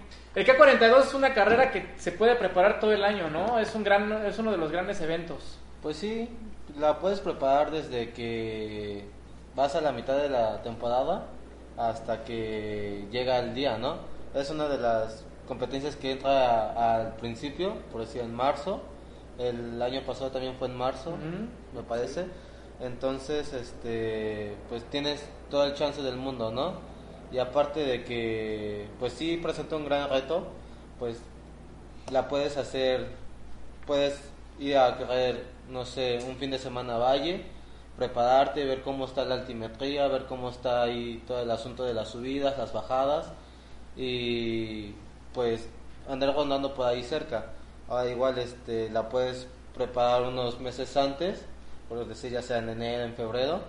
K42 0.45 1.07
es 1.07 1.13
una 1.13 1.33
carrera 1.33 1.71
que 1.71 1.87
se 1.97 2.13
puede 2.13 2.35
preparar 2.35 2.79
todo 2.79 2.93
el 2.93 3.03
año, 3.03 3.29
¿no? 3.29 3.59
Es 3.59 3.75
un 3.75 3.83
gran, 3.83 4.25
es 4.25 4.39
uno 4.39 4.51
de 4.51 4.57
los 4.57 4.71
grandes 4.71 5.01
eventos. 5.01 5.57
Pues 5.81 5.97
sí, 5.97 6.29
la 6.79 6.99
puedes 6.99 7.19
preparar 7.19 7.71
desde 7.71 8.11
que 8.11 9.03
vas 9.55 9.75
a 9.75 9.81
la 9.81 9.91
mitad 9.91 10.17
de 10.17 10.29
la 10.29 10.61
temporada 10.63 11.25
hasta 11.77 12.23
que 12.23 13.07
llega 13.11 13.39
el 13.39 13.53
día, 13.53 13.77
¿no? 13.77 13.97
Es 14.33 14.49
una 14.49 14.67
de 14.67 14.77
las 14.77 15.23
competencias 15.47 15.95
que 15.95 16.11
entra 16.11 16.71
a- 16.71 16.95
al 16.95 17.15
principio, 17.15 17.73
por 17.91 18.01
decir 18.01 18.21
en 18.21 18.33
marzo. 18.33 18.81
El 19.37 19.81
año 19.81 20.01
pasado 20.05 20.31
también 20.31 20.55
fue 20.55 20.67
en 20.67 20.75
marzo, 20.77 21.11
me 21.73 21.83
parece. 21.83 22.25
Entonces, 22.79 23.53
este, 23.53 24.55
pues 24.69 24.83
tienes 24.89 25.25
todo 25.49 25.65
el 25.65 25.73
chance 25.73 26.01
del 26.01 26.15
mundo, 26.17 26.51
¿no? 26.51 26.73
Y 27.31 27.37
aparte 27.39 27.81
de 27.81 28.03
que, 28.03 28.87
pues 28.99 29.13
sí 29.13 29.37
presenta 29.41 29.75
un 29.75 29.85
gran 29.85 30.09
reto, 30.09 30.47
pues 30.99 31.19
la 32.11 32.27
puedes 32.27 32.55
hacer, 32.57 33.07
puedes 33.85 34.19
ir 34.59 34.77
a 34.77 34.97
correr, 34.97 35.43
no 35.69 35.85
sé, 35.85 36.19
un 36.27 36.37
fin 36.37 36.51
de 36.51 36.59
semana 36.59 36.95
a 36.95 36.99
Valle, 36.99 37.43
prepararte, 37.97 38.65
ver 38.65 38.81
cómo 38.81 39.05
está 39.05 39.25
la 39.25 39.35
altimetría, 39.35 40.07
ver 40.07 40.25
cómo 40.25 40.49
está 40.49 40.83
ahí 40.83 41.23
todo 41.27 41.41
el 41.41 41.51
asunto 41.51 41.83
de 41.83 41.93
las 41.93 42.09
subidas, 42.09 42.57
las 42.57 42.73
bajadas 42.73 43.31
y 43.95 44.93
pues 45.33 45.67
andar 46.09 46.33
rondando 46.35 46.73
por 46.73 46.87
ahí 46.87 47.03
cerca. 47.03 47.51
Ahora 47.87 48.09
igual 48.09 48.37
este 48.37 48.89
la 48.89 49.09
puedes 49.09 49.47
preparar 49.73 50.23
unos 50.23 50.59
meses 50.59 50.95
antes, 50.97 51.45
por 51.87 52.05
decir 52.05 52.31
ya 52.31 52.41
sea 52.41 52.57
en 52.59 52.69
enero, 52.69 53.03
en 53.03 53.13
febrero, 53.13 53.61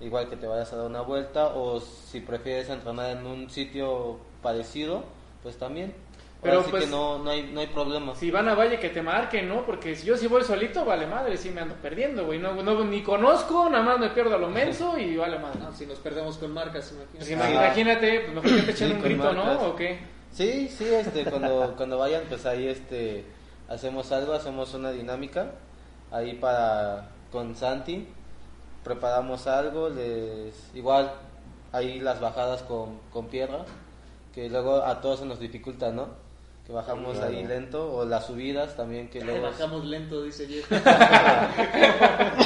igual 0.00 0.28
que 0.28 0.36
te 0.36 0.46
vayas 0.46 0.72
a 0.72 0.76
dar 0.76 0.86
una 0.86 1.02
vuelta 1.02 1.48
o 1.54 1.80
si 1.80 2.20
prefieres 2.20 2.68
entrenar 2.68 3.16
en 3.16 3.26
un 3.26 3.50
sitio 3.50 4.18
parecido, 4.42 5.04
pues 5.42 5.56
también. 5.56 5.94
Pero, 6.42 6.54
Ahora 6.54 6.64
sí 6.64 6.70
pues, 6.72 6.84
que 6.84 6.90
no, 6.90 7.20
no 7.20 7.30
hay 7.30 7.50
no 7.52 7.60
hay 7.60 7.68
problema. 7.68 8.16
Si 8.16 8.28
van 8.28 8.48
a 8.48 8.56
Valle 8.56 8.80
que 8.80 8.88
te 8.88 9.00
marquen, 9.00 9.48
¿no? 9.48 9.64
Porque 9.64 9.94
si 9.94 10.06
yo 10.06 10.16
si 10.16 10.26
voy 10.26 10.42
solito, 10.42 10.84
vale 10.84 11.06
madre, 11.06 11.36
sí 11.36 11.50
me 11.50 11.60
ando 11.60 11.76
perdiendo, 11.76 12.26
güey. 12.26 12.40
No, 12.40 12.60
no, 12.60 12.82
ni 12.84 13.00
conozco, 13.00 13.70
nada 13.70 13.84
más 13.84 14.00
me 14.00 14.08
pierdo 14.08 14.34
a 14.34 14.38
lo 14.38 14.48
menso 14.48 14.98
y 14.98 15.16
vale 15.16 15.38
madre. 15.38 15.60
No, 15.60 15.72
si 15.72 15.86
nos 15.86 15.98
perdemos 15.98 16.38
con 16.38 16.52
marcas, 16.52 16.90
imagínate. 16.90 17.36
Pues 17.36 17.52
imagínate, 17.52 18.20
pues 18.20 18.34
mejor 18.34 18.56
que 18.56 18.62
te 18.62 18.70
echen 18.72 18.88
Sí, 18.88 18.94
un 18.94 19.00
con 19.00 19.08
grito, 19.08 19.32
¿no? 19.32 19.68
¿O 19.68 19.76
qué? 19.76 20.00
Sí, 20.32 20.68
sí, 20.68 20.86
este, 20.92 21.24
cuando, 21.26 21.74
cuando 21.76 21.98
vayan, 21.98 22.24
pues 22.28 22.44
ahí 22.44 22.66
este, 22.66 23.24
hacemos 23.68 24.10
algo, 24.10 24.32
hacemos 24.32 24.74
una 24.74 24.90
dinámica 24.90 25.52
ahí 26.10 26.34
para 26.34 27.08
con 27.30 27.54
Santi, 27.54 28.08
preparamos 28.82 29.46
algo, 29.46 29.88
les 29.88 30.70
igual 30.74 31.12
ahí 31.70 32.00
las 32.00 32.20
bajadas 32.20 32.62
con, 32.62 32.98
con 33.12 33.28
piedra, 33.28 33.64
que 34.34 34.48
luego 34.50 34.82
a 34.82 35.00
todos 35.00 35.20
se 35.20 35.26
nos 35.26 35.38
dificulta, 35.38 35.92
¿no? 35.92 36.21
Que 36.66 36.72
bajamos 36.72 37.16
Claro. 37.18 37.34
ahí 37.36 37.44
lento, 37.44 37.92
o 37.92 38.04
las 38.04 38.26
subidas 38.26 38.76
también 38.76 39.08
que 39.10 39.20
luego... 39.24 39.42
bajamos 39.42 39.84
lento, 39.84 40.22
dice 40.22 40.46
Jeff. 40.46 40.70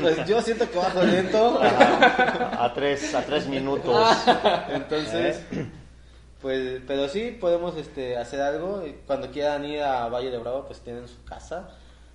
Pues 0.00 0.24
yo 0.26 0.40
siento 0.40 0.70
que 0.70 0.78
bajo 0.78 1.02
lento, 1.02 1.60
A 1.60 2.72
tres, 2.74 3.14
a 3.14 3.22
tres 3.22 3.46
minutos. 3.48 4.16
Entonces, 4.68 5.42
pues, 6.40 6.80
pero 6.86 7.08
sí 7.08 7.36
podemos 7.40 7.76
este, 7.76 8.16
hacer 8.16 8.40
algo. 8.40 8.86
y 8.86 8.92
Cuando 9.06 9.30
quieran 9.30 9.64
ir 9.64 9.82
a 9.82 10.08
Valle 10.08 10.30
de 10.30 10.38
Bravo, 10.38 10.64
pues 10.66 10.80
tienen 10.80 11.08
su 11.08 11.22
casa. 11.24 11.68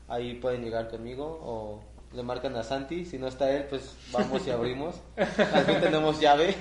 Ahí 0.07 0.35
pueden 0.35 0.63
llegar 0.63 0.89
conmigo 0.89 1.25
o 1.43 1.83
le 2.13 2.23
marcan 2.23 2.55
a 2.55 2.63
Santi. 2.63 3.05
Si 3.05 3.17
no 3.17 3.27
está 3.27 3.51
él, 3.51 3.65
pues 3.69 3.95
vamos 4.11 4.45
y 4.45 4.51
abrimos. 4.51 4.99
Al 5.17 5.65
fin 5.65 5.79
tenemos 5.81 6.19
llave. 6.19 6.55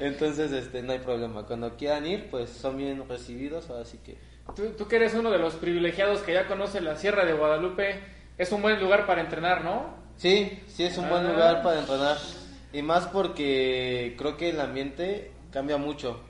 Entonces, 0.00 0.52
este, 0.52 0.82
no 0.82 0.92
hay 0.92 0.98
problema. 0.98 1.44
Cuando 1.44 1.76
quieran 1.76 2.06
ir, 2.06 2.28
pues 2.30 2.50
son 2.50 2.76
bien 2.76 3.06
recibidos. 3.08 3.70
Así 3.70 3.98
que, 3.98 4.16
Tú, 4.56 4.70
tú 4.76 4.88
que 4.88 4.96
eres 4.96 5.12
uno 5.14 5.30
de 5.30 5.38
los 5.38 5.54
privilegiados 5.56 6.20
que 6.22 6.32
ya 6.32 6.46
conoce 6.46 6.80
la 6.80 6.96
Sierra 6.96 7.24
de 7.26 7.34
Guadalupe, 7.34 8.00
es 8.38 8.50
un 8.52 8.62
buen 8.62 8.80
lugar 8.80 9.06
para 9.06 9.20
entrenar, 9.20 9.62
¿no? 9.62 10.08
sí, 10.16 10.60
sí 10.68 10.84
es 10.84 10.96
un 10.98 11.08
buen 11.08 11.26
Ah. 11.26 11.32
lugar 11.32 11.62
para 11.62 11.80
entrenar. 11.80 12.16
Y 12.72 12.80
más 12.82 13.06
porque 13.08 14.14
creo 14.18 14.36
que 14.38 14.50
el 14.50 14.60
ambiente 14.60 15.32
cambia 15.52 15.76
mucho. 15.76 16.20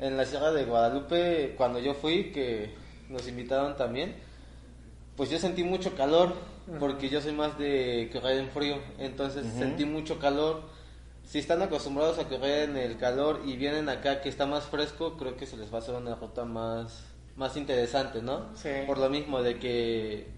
En 0.00 0.16
la 0.16 0.24
Sierra 0.24 0.50
de 0.52 0.64
Guadalupe, 0.64 1.54
cuando 1.56 1.78
yo 1.78 1.94
fui, 1.94 2.32
que 2.32 2.74
nos 3.08 3.28
invitaron 3.28 3.76
también, 3.76 4.16
pues 5.16 5.30
yo 5.30 5.38
sentí 5.38 5.62
mucho 5.62 5.94
calor, 5.94 6.34
porque 6.78 7.08
yo 7.08 7.20
soy 7.20 7.32
más 7.32 7.58
de 7.58 8.10
correr 8.12 8.38
en 8.38 8.50
frío, 8.50 8.78
entonces 8.98 9.46
sentí 9.58 9.84
mucho 9.84 10.18
calor. 10.18 10.62
Si 11.24 11.38
están 11.38 11.62
acostumbrados 11.62 12.18
a 12.18 12.24
correr 12.24 12.70
en 12.70 12.76
el 12.76 12.96
calor 12.96 13.42
y 13.44 13.56
vienen 13.56 13.88
acá 13.88 14.20
que 14.20 14.28
está 14.28 14.46
más 14.46 14.64
fresco, 14.64 15.16
creo 15.16 15.36
que 15.36 15.46
se 15.46 15.56
les 15.56 15.72
va 15.72 15.76
a 15.76 15.80
hacer 15.80 15.94
una 15.94 16.14
ruta 16.14 16.44
más, 16.44 17.04
más 17.36 17.56
interesante, 17.56 18.20
¿no? 18.20 18.48
Sí. 18.54 18.70
Por 18.86 18.98
lo 18.98 19.08
mismo 19.10 19.42
de 19.42 19.58
que 19.58 20.28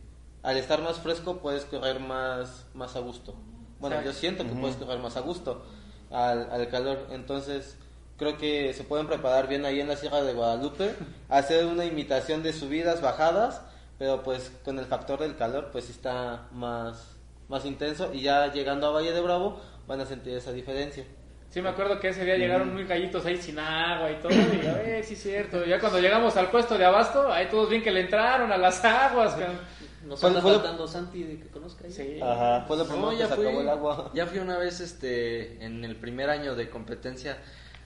al 0.42 0.56
estar 0.56 0.82
más 0.82 0.98
fresco 0.98 1.38
puedes 1.38 1.64
correr 1.64 2.00
más, 2.00 2.66
más 2.74 2.96
a 2.96 3.00
gusto. 3.00 3.34
Bueno, 3.80 4.02
yo 4.02 4.12
siento 4.12 4.44
que 4.44 4.50
puedes 4.50 4.76
correr 4.76 4.98
más 4.98 5.16
a 5.16 5.20
gusto 5.20 5.64
al, 6.10 6.50
al 6.50 6.68
calor, 6.68 7.06
entonces 7.10 7.76
creo 8.16 8.38
que 8.38 8.72
se 8.74 8.84
pueden 8.84 9.06
preparar 9.08 9.48
bien 9.48 9.64
ahí 9.64 9.80
en 9.80 9.88
la 9.88 9.96
Sierra 9.96 10.22
de 10.22 10.32
Guadalupe, 10.32 10.94
hacer 11.28 11.66
una 11.66 11.84
imitación 11.84 12.42
de 12.42 12.52
subidas, 12.52 13.00
bajadas, 13.00 13.62
pero 13.98 14.22
pues 14.22 14.50
con 14.64 14.78
el 14.78 14.86
factor 14.86 15.20
del 15.20 15.36
calor 15.36 15.68
pues 15.72 15.88
está 15.90 16.48
más, 16.52 17.16
más 17.48 17.64
intenso 17.64 18.10
y 18.12 18.22
ya 18.22 18.52
llegando 18.52 18.86
a 18.86 18.90
Valle 18.90 19.12
de 19.12 19.20
Bravo 19.20 19.60
van 19.86 20.00
a 20.00 20.06
sentir 20.06 20.36
esa 20.36 20.52
diferencia. 20.52 21.04
Sí, 21.50 21.60
me 21.60 21.68
acuerdo 21.68 22.00
que 22.00 22.08
ese 22.08 22.24
día 22.24 22.36
llegaron 22.38 22.72
muy 22.72 22.84
gallitos 22.84 23.26
ahí 23.26 23.36
sin 23.36 23.58
agua 23.58 24.10
y 24.10 24.14
todo. 24.20 24.32
Y 24.32 24.66
a 24.66 24.72
ver, 24.72 25.04
sí 25.04 25.12
es 25.12 25.22
cierto. 25.22 25.62
Ya 25.66 25.78
cuando 25.78 26.00
llegamos 26.00 26.34
al 26.38 26.50
puesto 26.50 26.78
de 26.78 26.84
abasto, 26.86 27.30
ahí 27.30 27.46
todos 27.50 27.68
bien 27.68 27.82
que 27.82 27.90
le 27.90 28.00
entraron 28.00 28.50
a 28.50 28.56
las 28.56 28.82
aguas. 28.82 29.36
Nos 30.02 30.24
anda 30.24 30.40
lo- 30.40 30.48
faltando 30.48 30.88
Santi 30.88 31.22
de 31.24 31.38
que 31.38 31.48
conozca 31.48 31.84
ahí. 31.84 31.92
Sí. 31.92 32.18
Ajá. 32.22 32.64
Fue 32.66 32.78
lo 32.78 32.84
primero 32.84 33.04
No, 33.04 33.10
que 33.12 33.18
ya 33.18 33.28
se 33.28 33.34
fui, 33.34 33.44
acabó 33.44 33.60
el 33.60 33.68
agua. 33.68 34.10
ya 34.14 34.24
fui 34.26 34.38
una 34.38 34.56
vez 34.56 34.80
este, 34.80 35.62
en 35.62 35.84
el 35.84 35.96
primer 35.96 36.30
año 36.30 36.54
de 36.54 36.70
competencia 36.70 37.36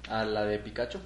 a 0.08 0.24
la 0.24 0.44
de 0.44 0.60
Pikachu. 0.60 1.00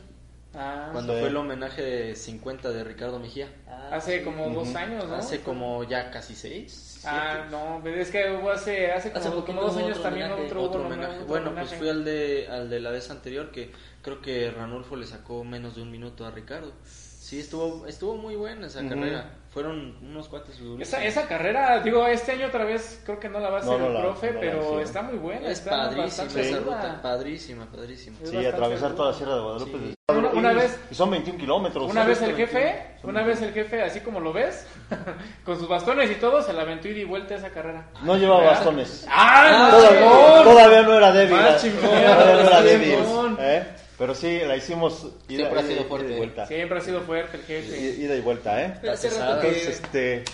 Ah, 0.54 0.88
Cuando 0.92 1.12
sí. 1.14 1.20
fue 1.20 1.28
el 1.28 1.36
homenaje 1.36 1.82
de 1.82 2.16
50 2.16 2.70
de 2.70 2.82
Ricardo 2.84 3.18
Mejía. 3.20 3.48
hace 3.92 4.22
como 4.24 4.48
dos 4.50 4.74
años, 4.74 5.06
¿no? 5.08 5.14
Hace 5.14 5.40
como 5.42 5.84
ya 5.84 6.10
casi 6.10 6.34
seis. 6.34 7.00
Ah, 7.04 7.46
no, 7.50 7.80
pero 7.82 7.96
es 8.00 8.10
que 8.10 8.30
hubo 8.32 8.50
hace, 8.50 8.90
hace 8.90 9.10
como, 9.12 9.24
Hace 9.24 9.46
como 9.46 9.62
dos 9.62 9.76
años 9.76 9.90
otro 9.98 10.02
también 10.02 10.26
homenaje. 10.26 10.46
otro, 10.48 10.62
Otro 10.64 10.86
homenaje. 10.86 11.12
otro 11.14 11.26
Bueno, 11.26 11.54
pues 11.54 11.74
fui 11.74 11.88
al 11.88 12.04
de, 12.04 12.48
al 12.50 12.68
de 12.68 12.80
la 12.80 12.90
vez 12.90 13.10
anterior 13.10 13.50
que 13.52 13.70
creo 14.02 14.20
que 14.20 14.50
Ranulfo 14.50 14.96
le 14.96 15.06
sacó 15.06 15.44
menos 15.44 15.76
de 15.76 15.82
un 15.82 15.90
minuto 15.90 16.26
a 16.26 16.30
Ricardo. 16.30 16.72
Sí, 16.84 17.38
estuvo, 17.40 17.86
estuvo 17.86 18.16
muy 18.16 18.34
buena 18.36 18.66
esa 18.66 18.80
Ujú. 18.80 18.88
carrera. 18.90 19.30
Fueron 19.52 19.96
unos 20.00 20.28
cuates 20.28 20.58
durísimos. 20.60 20.80
Esa, 20.86 21.02
esa 21.04 21.26
carrera, 21.26 21.80
digo, 21.80 22.06
este 22.06 22.32
año 22.32 22.46
otra 22.46 22.64
vez 22.64 23.02
creo 23.04 23.18
que 23.18 23.28
no 23.28 23.40
la 23.40 23.50
va 23.50 23.56
a 23.56 23.60
hacer 23.60 23.72
No, 23.72 23.78
no 23.80 23.86
el 23.88 23.94
la- 23.94 24.00
profe, 24.00 24.30
no 24.32 24.38
pero 24.40 24.80
está 24.80 25.02
muy 25.02 25.18
buena. 25.18 25.48
Es 25.48 25.58
está 25.58 25.70
padrísima 25.70 26.40
esa 26.40 26.58
ruta, 26.60 27.00
padrísima, 27.02 27.66
padrísima. 27.66 28.16
Es 28.22 28.30
Sí, 28.30 28.46
atravesar 28.46 28.92
toda 28.94 29.10
la. 29.10 29.16
Sierra 29.16 29.34
de 29.34 29.40
Guadalupe. 29.40 29.72
Sí. 29.78 29.94
Una- 30.32 30.52
vez- 30.52 30.78
Y 30.90 30.94
son 30.94 31.10
21 31.10 31.38
kilómetros. 31.38 31.90
Una 31.90 32.04
vez 32.04 32.22
el 32.22 32.36
jefe, 32.36 32.96
una 33.02 33.22
vez 33.24 33.42
el 33.42 33.52
jefe, 33.52 33.82
así 33.82 34.00
como 34.00 34.20
lo 34.20 34.32
ves, 34.32 34.66
con 35.44 35.58
sus 35.58 35.68
bastones 35.68 36.08
y 36.12 36.14
todo, 36.14 36.42
se 36.42 36.52
la 36.52 36.62
aventó 36.62 36.86
y 36.86 37.02
vuelta 37.04 37.34
esa 37.34 37.50
carrera. 37.50 37.88
No 38.02 38.16
llevaba 38.16 38.40
¿Verdad? 38.42 38.54
bastones. 38.54 39.06
¡Ah, 39.10 39.68
Todavía, 39.72 39.98
chingón! 40.00 40.44
todavía 40.44 40.82
no 40.82 40.94
era 40.96 41.12
débil. 41.12 41.38
Todavía 41.80 42.14
no 42.14 42.40
era 42.48 42.62
débil. 42.62 42.98
¿eh? 43.40 43.66
Pero 44.00 44.14
sí, 44.14 44.40
la 44.46 44.56
hicimos 44.56 45.08
ida, 45.28 45.40
Siempre 45.40 45.60
ha 45.60 45.62
sido 45.62 45.80
ida 45.80 45.84
fuerte. 45.84 46.12
y 46.14 46.16
vuelta. 46.16 46.46
Siempre 46.46 46.78
ha 46.78 46.80
sido 46.80 47.00
fuerte 47.02 47.36
el 47.36 47.42
jefe. 47.42 47.78
Ida 48.00 48.16
y 48.16 48.20
vuelta, 48.22 48.62
¿eh? 48.64 48.74
Pero 48.80 48.94
Entonces, 48.94 49.68
este... 49.68 50.24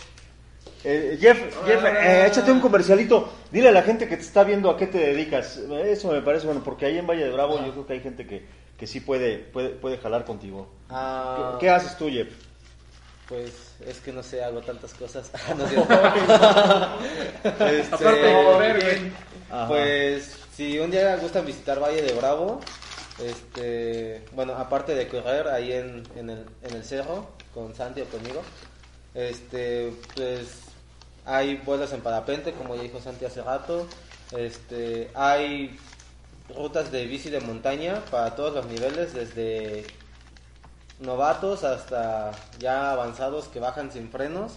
eh, 0.85 1.19
Jeff, 1.21 1.37
Jeff 1.67 1.85
eh, 1.85 2.27
échate 2.29 2.53
un 2.53 2.61
comercialito. 2.61 3.29
Dile 3.51 3.71
a 3.71 3.73
la 3.73 3.83
gente 3.83 4.07
que 4.07 4.17
te 4.17 4.23
está 4.23 4.45
viendo 4.45 4.71
a 4.71 4.77
qué 4.77 4.87
te 4.87 4.99
dedicas. 4.99 5.57
Eso 5.85 6.13
me 6.13 6.23
parece 6.23 6.47
bueno, 6.47 6.63
porque 6.63 6.87
ahí 6.87 6.97
en 6.97 7.09
Valle 7.09 7.25
de 7.25 7.33
Bravo 7.33 7.59
yo 7.67 7.73
creo 7.73 7.87
que 7.89 7.93
hay 7.95 8.01
gente 8.01 8.25
que, 8.25 8.47
que 8.79 8.87
sí 8.87 9.01
puede, 9.01 9.39
puede, 9.39 9.71
puede 9.71 9.99
jalar 9.99 10.25
contigo. 10.25 10.73
Ah, 10.89 11.57
¿Qué, 11.59 11.67
qué 11.67 11.71
haces 11.71 11.99
tú, 11.99 12.09
Jeff? 12.09 12.29
Pues 13.29 13.51
es 13.85 13.99
que 13.99 14.13
no 14.13 14.23
sé, 14.23 14.45
hago 14.45 14.61
tantas 14.61 14.95
cosas. 14.95 15.29
No 15.59 15.67
cierto. 15.69 15.99
Este, 17.43 17.95
Aparte 17.97 18.33
güey. 18.33 19.13
Ajá. 19.51 19.67
Pues 19.67 20.39
si 20.57 20.79
un 20.79 20.93
día 20.93 21.17
gustan 21.17 21.45
visitar 21.45 21.83
Valle 21.83 22.03
de 22.03 22.13
Bravo, 22.13 22.61
este, 23.19 24.25
bueno, 24.33 24.55
aparte 24.55 24.95
de 24.95 25.09
correr 25.09 25.49
ahí 25.49 25.73
en, 25.73 26.03
en, 26.17 26.31
el, 26.31 26.47
en 26.63 26.75
el 26.75 26.85
cerro 26.85 27.29
con 27.55 27.75
Santi 27.75 28.01
o 28.01 28.05
conmigo, 28.07 28.43
este, 29.15 29.93
pues 30.15 30.63
hay 31.25 31.57
vuelos 31.57 31.93
en 31.93 32.01
parapente, 32.01 32.53
como 32.53 32.77
ya 32.77 32.83
dijo 32.83 33.01
Santi 33.01 33.25
hace 33.25 33.43
rato, 33.43 33.87
este, 34.37 35.11
hay 35.15 35.79
rutas 36.55 36.93
de 36.93 37.07
bici 37.07 37.31
de 37.31 37.41
montaña 37.41 38.05
para 38.11 38.35
todos 38.37 38.55
los 38.55 38.67
niveles, 38.67 39.15
desde 39.15 39.87
novatos 41.01 41.65
hasta 41.65 42.33
ya 42.59 42.93
avanzados 42.93 43.49
que 43.49 43.61
bajan 43.61 43.91
sin 43.91 44.11
frenos 44.11 44.53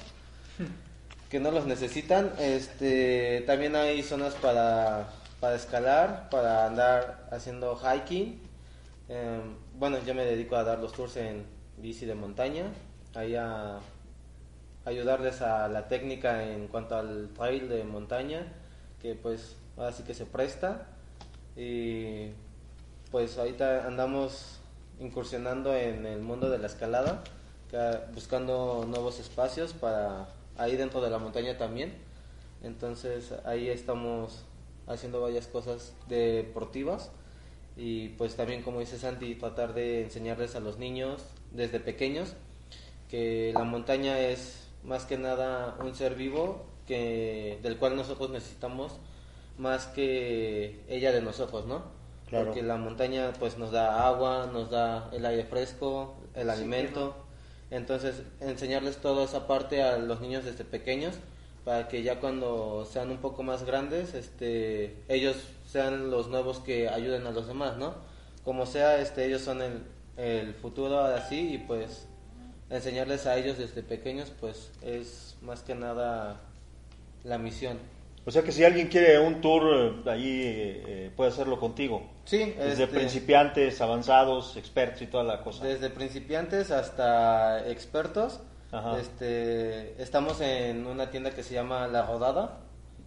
que 1.30 1.40
no 1.40 1.52
los 1.52 1.66
necesitan. 1.66 2.34
Este, 2.40 3.44
también 3.48 3.76
hay 3.76 4.04
zonas 4.04 4.34
para, 4.36 5.10
para 5.40 5.56
escalar, 5.56 6.30
para 6.30 6.66
andar 6.66 7.28
haciendo 7.32 7.78
hiking. 7.78 8.49
Em, 9.10 9.56
bueno, 9.74 9.98
yo 10.06 10.14
me 10.14 10.24
dedico 10.24 10.56
a 10.56 10.64
dar 10.64 10.80
los 10.80 10.94
tours 10.94 11.18
en 11.18 11.44
bici 11.78 12.06
de 12.06 12.14
montaña, 12.16 12.66
ahí 13.16 13.36
a 13.36 13.80
ayudarles 14.86 15.42
a 15.42 15.68
la 15.68 15.88
técnica 15.88 16.44
en 16.44 16.68
cuanto 16.68 16.96
al 16.96 17.30
trail 17.36 17.68
de 17.70 17.84
montaña, 17.84 18.46
que 19.02 19.16
pues 19.16 19.56
ahora 19.78 19.92
sí 19.92 20.04
que 20.04 20.14
se 20.14 20.26
presta. 20.26 20.88
Y 21.56 22.32
pues 23.12 23.38
ahorita 23.38 23.88
andamos 23.88 24.60
incursionando 25.00 25.74
en 25.76 26.06
el 26.06 26.22
mundo 26.22 26.50
de 26.50 26.60
la 26.60 26.68
escalada, 26.68 27.24
ca- 27.72 28.04
buscando 28.14 28.86
nuevos 28.88 29.20
espacios 29.20 29.74
para 29.74 30.30
ahí 30.58 30.76
dentro 30.78 31.02
de 31.02 31.10
la 31.10 31.18
montaña 31.18 31.58
también. 31.58 31.94
Entonces 32.62 33.34
ahí 33.46 33.70
estamos 33.70 34.44
haciendo 34.88 35.22
varias 35.22 35.48
cosas 35.48 35.94
deportivas 36.08 37.12
y 37.80 38.10
pues 38.10 38.36
también 38.36 38.62
como 38.62 38.82
dice 38.82 38.98
Santi 38.98 39.36
tratar 39.36 39.74
de 39.74 40.04
enseñarles 40.04 40.56
a 40.56 40.60
los 40.60 40.78
niños 40.78 41.24
desde 41.52 41.80
pequeños 41.80 42.36
que 43.10 43.54
la 43.56 43.64
montaña 43.64 44.20
es 44.20 44.68
más 44.84 45.06
que 45.06 45.18
nada 45.18 45.78
un 45.82 45.96
ser 45.96 46.16
vivo 46.16 46.66
que 46.86 47.60
del 47.64 47.78
cual 47.78 47.96
nosotros 47.96 48.30
necesitamos 48.30 49.00
más 49.58 49.88
que 49.88 50.84
ella 50.88 51.12
de 51.12 51.22
nosotros, 51.22 51.66
¿no? 51.66 51.84
Claro. 52.28 52.46
Porque 52.46 52.64
la 52.64 52.78
montaña 52.78 53.34
pues 53.40 53.58
nos 53.58 53.72
da 53.72 54.08
agua, 54.08 54.50
nos 54.52 54.70
da 54.70 55.10
el 55.12 55.26
aire 55.26 55.44
fresco, 55.44 56.16
el 56.34 56.50
alimento. 56.50 57.16
Entonces, 57.72 58.24
enseñarles 58.40 58.98
toda 58.98 59.26
esa 59.26 59.48
parte 59.48 59.84
a 59.84 59.98
los 59.98 60.22
niños 60.22 60.46
desde 60.46 60.64
pequeños 60.64 61.16
para 61.70 61.88
que 61.88 62.02
ya 62.02 62.20
cuando 62.20 62.84
sean 62.92 63.12
un 63.12 63.18
poco 63.18 63.44
más 63.44 63.64
grandes, 63.64 64.16
este, 64.16 64.96
ellos 65.08 65.36
sean 65.68 66.10
los 66.10 66.28
nuevos 66.28 66.58
que 66.62 66.90
ayuden 66.90 67.28
a 67.28 67.32
los 67.32 67.48
demás, 67.48 67.78
¿no? 67.78 67.94
Como 68.44 68.66
sea, 68.66 69.00
este, 69.00 69.28
ellos 69.28 69.44
son 69.44 69.62
el, 69.62 69.84
el 70.18 70.56
futuro 70.56 71.00
así 71.00 71.54
y 71.54 71.58
pues 71.60 72.08
enseñarles 72.72 73.28
a 73.28 73.38
ellos 73.38 73.60
desde 73.60 73.84
pequeños, 73.84 74.34
pues 74.40 74.72
es 74.82 75.38
más 75.44 75.62
que 75.62 75.76
nada 75.76 76.42
la 77.24 77.38
misión. 77.38 77.78
O 78.26 78.32
sea 78.32 78.42
que 78.42 78.52
si 78.52 78.64
alguien 78.64 78.88
quiere 78.88 79.20
un 79.20 79.40
tour 79.40 80.02
eh, 80.08 80.10
ahí, 80.10 80.42
eh, 80.88 81.12
puede 81.16 81.30
hacerlo 81.30 81.60
contigo. 81.60 82.02
Sí, 82.26 82.56
Desde 82.58 82.86
este, 82.86 82.88
principiantes, 82.88 83.80
avanzados, 83.80 84.58
expertos 84.58 85.04
y 85.04 85.06
toda 85.06 85.24
la 85.24 85.44
cosa. 85.44 85.66
Desde 85.66 85.92
principiantes 85.92 86.72
hasta 86.72 87.70
expertos. 87.70 88.40
Ajá. 88.72 89.00
Este, 89.00 90.02
estamos 90.02 90.42
en 90.42 90.86
una 90.86 91.10
tienda 91.10 91.32
que 91.32 91.44
se 91.44 91.54
llama 91.54 91.88
La 91.88 92.06
Rodada. 92.06 92.60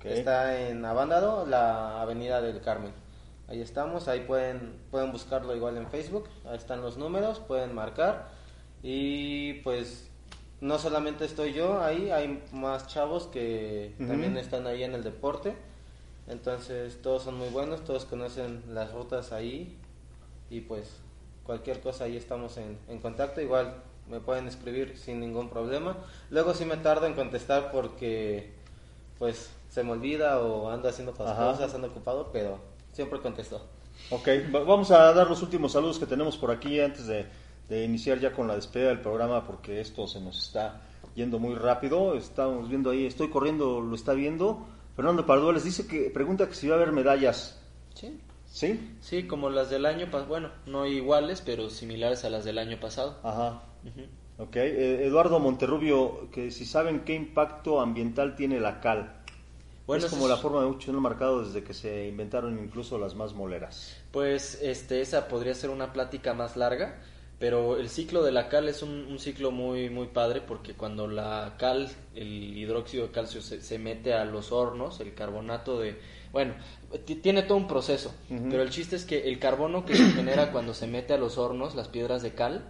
Está 0.05 0.69
en 0.69 0.85
Avándaro, 0.85 1.47
la 1.47 2.03
Avenida 2.03 2.41
del 2.41 2.61
Carmen. 2.61 2.93
Ahí 3.47 3.61
estamos, 3.61 4.09
ahí 4.09 4.21
pueden, 4.21 4.81
pueden 4.91 5.13
buscarlo 5.13 5.55
igual 5.55 5.77
en 5.77 5.87
Facebook. 5.89 6.29
Ahí 6.45 6.57
están 6.57 6.81
los 6.83 6.97
números, 6.97 7.39
pueden 7.39 7.75
marcar. 7.75 8.29
Y 8.83 9.55
pues 9.63 10.11
no 10.61 10.79
solamente 10.79 11.25
estoy 11.25 11.53
yo 11.53 11.81
ahí, 11.83 12.11
hay 12.11 12.43
más 12.53 12.89
chavos 12.89 13.27
que 13.27 13.95
también 13.99 14.37
están 14.37 14.67
ahí 14.67 14.83
en 14.83 14.95
el 14.95 15.05
deporte. 15.05 15.57
Entonces 16.27 17.01
todos 17.03 17.23
son 17.23 17.37
muy 17.37 17.49
buenos, 17.49 17.85
todos 17.85 18.05
conocen 18.05 18.63
las 18.73 18.93
rutas 18.93 19.33
ahí 19.33 19.77
y 20.51 20.61
pues 20.63 20.97
cualquier 21.45 21.81
cosa 21.81 22.05
ahí 22.05 22.17
estamos 22.17 22.57
en, 22.57 22.79
en 22.89 23.01
contacto. 23.01 23.41
Igual 23.41 23.75
me 24.09 24.21
pueden 24.21 24.49
escribir 24.49 24.97
sin 24.99 25.21
ningún 25.21 25.49
problema. 25.49 25.97
Luego 26.31 26.55
sí 26.55 26.65
me 26.65 26.77
tardo 26.77 27.07
en 27.07 27.15
contestar 27.15 27.71
porque 27.73 28.53
pues 29.19 29.51
se 29.69 29.83
me 29.85 29.93
olvida 29.93 30.41
o 30.41 30.69
ando 30.71 30.89
haciendo 30.89 31.13
otras 31.13 31.31
Ajá. 31.31 31.53
cosas, 31.53 31.75
ando 31.75 31.89
ocupado, 31.89 32.31
pero 32.33 32.59
siempre 32.93 33.21
contesto. 33.21 33.65
Ok, 34.11 34.29
va- 34.55 34.65
vamos 34.65 34.91
a 34.91 35.13
dar 35.13 35.29
los 35.29 35.43
últimos 35.43 35.73
saludos 35.73 35.99
que 35.99 36.07
tenemos 36.07 36.37
por 36.37 36.51
aquí 36.51 36.81
antes 36.81 37.07
de, 37.07 37.27
de 37.69 37.85
iniciar 37.85 38.19
ya 38.19 38.33
con 38.33 38.49
la 38.49 38.55
despedida 38.57 38.89
del 38.89 39.01
programa 39.01 39.47
porque 39.47 39.81
esto 39.81 40.07
se 40.09 40.21
nos 40.21 40.43
está 40.47 40.83
yendo 41.15 41.39
muy 41.39 41.55
rápido. 41.55 42.15
Estamos 42.17 42.69
viendo 42.69 42.91
ahí, 42.91 43.07
estoy 43.07 43.29
corriendo, 43.31 43.81
lo 43.81 43.95
está 43.95 44.13
viendo. 44.13 44.67
Fernando 44.97 45.25
Pardueles 45.25 45.65
dice 45.65 45.87
que 45.87 46.11
pregunta 46.11 46.49
que 46.49 46.55
si 46.55 46.69
va 46.69 46.75
a 46.75 46.79
haber 46.79 46.93
medallas. 46.93 47.59
Sí. 47.95 48.21
¿Sí? 48.47 48.97
Sí, 49.01 49.27
como 49.27 49.49
las 49.49 49.71
del 49.71 49.87
año 49.87 50.07
pasado, 50.07 50.27
bueno, 50.27 50.51
no 50.67 50.85
iguales, 50.87 51.41
pero 51.41 51.71
similares 51.71 52.25
a 52.27 52.31
las 52.31 52.45
del 52.45 52.59
año 52.59 52.79
pasado. 52.79 53.17
Ajá. 53.23 53.63
Ujú. 53.85 54.07
Ok, 54.39 54.57
eh, 54.57 55.05
Eduardo 55.07 55.39
Monterrubio, 55.39 56.31
que 56.33 56.51
si 56.51 56.65
saben 56.65 57.01
qué 57.01 57.15
impacto 57.15 57.81
ambiental 57.81 58.35
tiene 58.35 58.61
la 58.61 58.81
cal. 58.81 59.19
Bueno, 59.87 60.07
es 60.07 60.11
como 60.13 60.29
la 60.29 60.37
forma 60.37 60.61
de 60.63 60.69
muchos 60.69 60.95
han 60.95 61.03
marcado 61.03 61.45
desde 61.45 61.65
que 61.65 61.75
se 61.75 62.07
inventaron 62.07 62.59
incluso 62.63 62.99
las 62.99 63.15
más 63.15 63.35
moleras. 63.35 63.97
Pues 64.11 64.59
este, 64.63 65.01
esa 65.01 65.29
podría 65.29 65.55
ser 65.55 65.71
una 65.71 65.93
plática 65.93 66.35
más 66.35 66.57
larga, 66.57 67.01
pero 67.39 67.77
el 67.77 67.89
ciclo 67.89 68.23
de 68.23 68.31
la 68.33 68.49
cal 68.49 68.69
es 68.69 68.83
un, 68.83 68.91
un 68.91 69.19
ciclo 69.19 69.51
muy, 69.51 69.91
muy 69.91 70.07
padre 70.07 70.41
porque 70.41 70.75
cuando 70.75 71.09
la 71.09 71.57
cal, 71.59 71.91
el 72.15 72.57
hidróxido 72.57 73.07
de 73.09 73.13
calcio 73.13 73.43
se, 73.43 73.61
se 73.61 73.79
mete 73.79 74.15
a 74.15 74.25
los 74.25 74.53
hornos, 74.53 75.01
el 75.01 75.15
carbonato 75.15 75.81
de... 75.81 75.99
Bueno, 76.33 76.55
ti- 77.05 77.17
tiene 77.17 77.43
todo 77.43 77.59
un 77.59 77.67
proceso, 77.69 78.15
pero 78.49 78.63
el 78.63 78.71
chiste 78.71 78.97
es 78.97 79.05
que 79.05 79.29
el 79.29 79.39
carbono 79.41 79.85
que 79.85 79.95
se 79.95 80.09
genera 80.11 80.53
cuando 80.53 80.73
se 80.75 80.87
mete 80.87 81.13
a 81.13 81.19
los 81.19 81.37
hornos, 81.39 81.75
las 81.75 81.89
piedras 81.89 82.23
de 82.23 82.33
cal, 82.35 82.65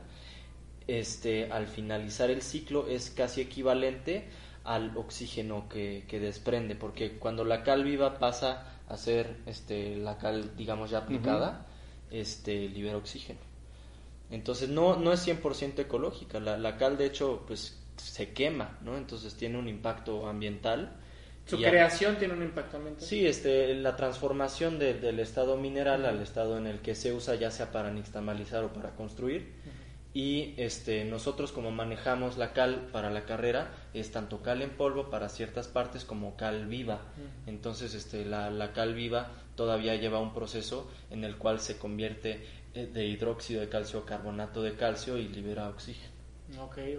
este, 0.89 1.51
al 1.53 1.67
finalizar 1.67 2.31
el 2.31 2.43
ciclo 2.43 2.87
es 2.89 3.11
casi 3.11 3.41
equivalente 3.41 4.25
al 4.65 4.97
oxígeno 4.97 5.69
que, 5.69 6.05
que 6.09 6.21
desprende, 6.21 6.75
porque 6.77 7.19
cuando 7.19 7.45
la 7.45 7.63
cal 7.63 7.85
viva 7.85 8.19
pasa 8.19 8.79
a 8.89 8.97
ser 8.97 9.37
este, 9.47 9.97
la 9.97 10.19
cal, 10.19 10.57
digamos, 10.57 10.91
ya 10.91 10.99
aplicada, 10.99 11.67
este, 12.11 12.69
libera 12.69 12.97
oxígeno. 12.97 13.41
Entonces 14.31 14.69
no, 14.69 14.97
no 14.97 15.13
es 15.13 15.27
100% 15.27 15.79
ecológica, 15.81 16.41
la, 16.41 16.57
la 16.57 16.77
cal 16.77 16.97
de 16.97 17.07
hecho 17.07 17.45
pues 17.47 17.79
se 17.97 18.33
quema, 18.33 18.79
¿no? 18.83 18.97
Entonces 18.97 19.35
tiene 19.35 19.59
un 19.59 19.69
impacto 19.69 20.27
ambiental 20.27 20.97
Su 21.47 21.57
a- 21.57 21.69
creación 21.69 22.17
tiene 22.17 22.35
un 22.35 22.43
impacto 22.43 22.79
ambiental. 22.79 23.07
Sí, 23.07 23.27
este, 23.27 23.75
la 23.75 23.95
transformación 23.97 24.79
de- 24.79 24.95
del 24.95 25.21
estado 25.21 25.57
mineral 25.57 26.07
al 26.07 26.21
estado 26.23 26.57
en 26.57 26.67
el 26.67 26.79
que 26.81 26.95
se 26.95 27.13
usa 27.13 27.35
ya 27.35 27.51
sea 27.51 27.71
para 27.73 27.91
nixtamalizar 27.91 28.65
o 28.65 28.73
para 28.73 28.91
construir. 28.97 29.53
Y 30.15 30.53
este, 30.59 31.05
nosotros 31.07 31.53
como 31.53 31.71
manejamos 31.71 32.37
la 32.37 32.53
cal 32.53 32.89
para 32.93 33.09
la 33.11 33.25
carrera 33.25 33.71
es 33.95 34.11
tanto 34.13 34.43
cal 34.43 34.61
en 34.61 34.71
polvo 34.71 35.09
para 35.09 35.29
ciertas 35.31 35.69
partes 35.69 36.05
como 36.05 36.37
cal 36.37 36.67
viva. 36.67 37.01
Entonces 37.47 37.95
este, 37.95 38.25
la, 38.27 38.51
la 38.51 38.73
cal 38.73 38.93
viva 38.95 39.31
todavía 39.57 39.95
lleva 39.97 40.19
un 40.21 40.35
proceso 40.35 40.91
en 41.11 41.25
el 41.25 41.37
cual 41.37 41.61
se 41.61 41.79
convierte 41.79 42.45
eh, 42.75 42.87
de 42.93 43.07
hidróxido 43.07 43.61
de 43.63 43.69
calcio 43.71 44.01
a 44.01 44.05
carbonato 44.07 44.63
de 44.63 44.75
calcio 44.75 45.17
y 45.17 45.29
libera 45.29 45.69
oxígeno. 45.71 46.13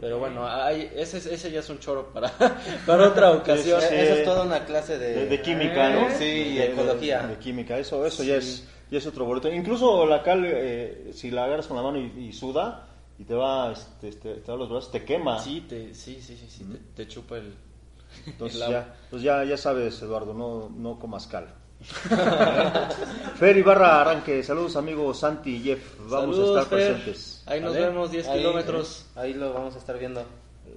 Pero 0.01 0.17
bueno, 0.17 0.47
hay, 0.47 0.91
ese, 0.95 1.17
es- 1.19 1.27
ese 1.27 1.51
ya 1.51 1.59
es 1.59 1.69
un 1.69 1.77
choro 1.77 2.11
para, 2.11 2.29
para 2.87 3.09
otra 3.09 3.31
ocasión. 3.31 3.79
Sí, 3.79 3.87
sí. 3.89 3.95
Eso 3.95 4.13
es 4.15 4.23
toda 4.23 4.43
una 4.43 4.65
clase 4.65 4.97
de, 4.97 5.13
De, 5.13 5.25
de 5.27 5.41
química, 5.41 5.89
¿no? 5.91 6.09
Sí, 6.17 6.23
y 6.25 6.53
De- 6.55 6.59
de- 6.67 6.73
ecología. 6.73 7.27
De, 7.27 7.35
química, 7.37 7.77
eso, 7.77 8.03
eso 8.07 8.23
ya 8.23 8.37
es 8.37 8.67
ya 8.89 8.97
es 8.97 9.05
otro 9.07 9.25
boleto. 9.25 9.51
Incluso 9.51 10.05
la 10.07 10.23
cal, 10.23 10.43
eh, 10.47 11.11
si 11.13 11.29
la 11.31 11.45
agarras 11.45 11.67
con 11.67 11.77
la 11.77 11.83
mano 11.83 11.99
y, 11.99 12.27
y 12.29 12.33
suda 12.33 12.87
y 13.23 13.25
te 13.25 13.33
va, 13.35 13.71
este, 13.71 14.09
este, 14.09 14.33
te 14.35 14.47
va 14.51 14.55
a 14.55 14.57
los 14.57 14.69
brazos, 14.69 14.91
te 14.91 15.05
quema. 15.05 15.39
Sí, 15.39 15.61
te, 15.61 15.95
sí, 15.95 16.19
sí, 16.21 16.35
sí, 16.35 16.45
sí, 16.49 16.65
te, 16.65 17.03
te 17.05 17.07
chupa 17.07 17.37
el... 17.37 17.53
Entonces 18.27 18.61
el 18.61 18.69
ya, 18.69 18.95
pues 19.09 19.21
ya, 19.21 19.43
ya 19.45 19.55
sabes, 19.55 20.01
Eduardo, 20.01 20.33
no, 20.33 20.69
no 20.69 20.99
comas 20.99 21.25
cal. 21.27 21.47
Fer 23.35 23.57
Ibarra 23.57 24.01
Arranque, 24.01 24.41
saludos 24.43 24.75
amigos 24.77 25.19
Santi 25.19 25.55
y 25.57 25.63
Jeff, 25.63 25.97
vamos 26.09 26.35
Saludos, 26.35 26.57
a 26.57 26.61
estar 26.63 26.79
Fer. 26.79 26.87
presentes. 26.93 27.43
Ahí 27.45 27.59
nos 27.59 27.73
¿vale? 27.73 27.85
vemos 27.87 28.11
10 28.11 28.27
Ahí, 28.27 28.37
kilómetros. 28.39 29.05
eh, 29.15 29.19
Ahí 29.19 29.33
lo 29.33 29.53
vamos 29.53 29.75
a 29.75 29.77
estar 29.79 29.97
viendo. 29.99 30.23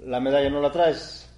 La 0.05 0.21
medalla 0.21 0.51
no 0.51 0.61
la 0.61 0.71
traes. 0.73 1.29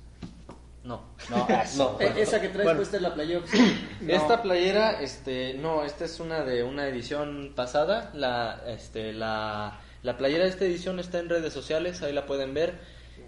No. 0.84 1.02
No. 1.28 1.46
Eh, 2.00 2.14
Esa 2.16 2.40
que 2.40 2.48
traes 2.48 2.64
Bueno. 2.64 2.78
puesta 2.78 2.96
en 2.96 3.02
la 3.02 3.12
playa. 3.14 3.40
Esta 4.08 4.40
playera, 4.42 5.00
este, 5.02 5.54
no, 5.54 5.84
esta 5.84 6.04
es 6.06 6.18
una 6.20 6.42
de 6.44 6.62
una 6.62 6.88
edición 6.88 7.52
pasada. 7.54 8.10
La, 8.14 8.62
este, 8.66 9.12
la, 9.12 9.78
la 10.08 10.16
playera 10.16 10.44
de 10.44 10.50
esta 10.50 10.64
edición 10.64 10.98
está 11.00 11.18
en 11.18 11.28
redes 11.28 11.52
sociales, 11.52 12.00
ahí 12.02 12.14
la 12.14 12.24
pueden 12.24 12.54
ver. 12.54 12.78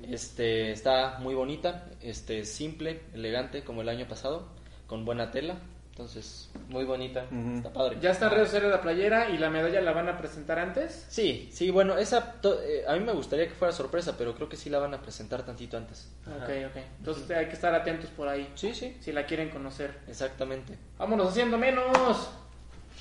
Este, 0.08 0.72
está 0.72 1.18
muy 1.20 1.34
bonita, 1.34 1.84
este, 2.00 2.46
simple, 2.46 3.02
elegante, 3.12 3.62
como 3.64 3.82
el 3.82 3.90
año 3.90 4.08
pasado, 4.08 4.48
con 4.86 5.04
buena 5.04 5.30
tela. 5.30 5.56
Entonces, 5.90 6.48
muy 6.70 6.84
bonita, 6.84 7.26
está 7.56 7.70
padre. 7.74 7.98
Ya 8.00 8.12
está 8.12 8.26
en 8.28 8.30
redes 8.32 8.46
sociales 8.48 8.70
la 8.70 8.80
playera 8.80 9.28
y 9.28 9.36
la 9.36 9.50
medalla 9.50 9.82
la 9.82 9.92
van 9.92 10.08
a 10.08 10.16
presentar 10.16 10.58
antes. 10.58 11.04
Sí, 11.10 11.50
sí, 11.52 11.68
bueno, 11.70 11.98
esa, 11.98 12.40
to- 12.40 12.62
eh, 12.62 12.84
a 12.88 12.94
mí 12.94 13.00
me 13.04 13.12
gustaría 13.12 13.46
que 13.46 13.52
fuera 13.54 13.74
sorpresa, 13.74 14.14
pero 14.16 14.34
creo 14.34 14.48
que 14.48 14.56
sí 14.56 14.70
la 14.70 14.78
van 14.78 14.94
a 14.94 15.02
presentar 15.02 15.42
tantito 15.44 15.76
antes. 15.76 16.08
Ok, 16.26 16.48
ok. 16.70 16.76
Entonces 17.00 17.30
hay 17.30 17.44
que 17.48 17.52
estar 17.52 17.74
atentos 17.74 18.08
por 18.08 18.26
ahí. 18.26 18.50
Sí, 18.54 18.74
sí, 18.74 18.96
Si 19.00 19.12
la 19.12 19.26
quieren 19.26 19.50
conocer. 19.50 19.98
exactamente. 20.08 20.78
Vámonos 20.96 21.28
haciendo 21.28 21.58
menos. 21.58 22.30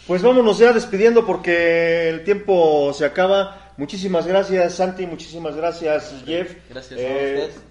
Pues 0.05 0.21
vámonos 0.21 0.57
ya 0.57 0.73
despidiendo 0.73 1.25
porque 1.25 2.09
el 2.09 2.23
tiempo 2.25 2.91
se 2.93 3.05
acaba. 3.05 3.68
Muchísimas 3.79 4.27
gracias 4.27 4.73
Santi, 4.75 5.05
muchísimas 5.07 5.55
gracias 5.55 6.13
Jeff. 6.25 6.53
Gracias 6.69 6.99
Eh, 6.99 7.07
a 7.07 7.45
ustedes. 7.45 7.61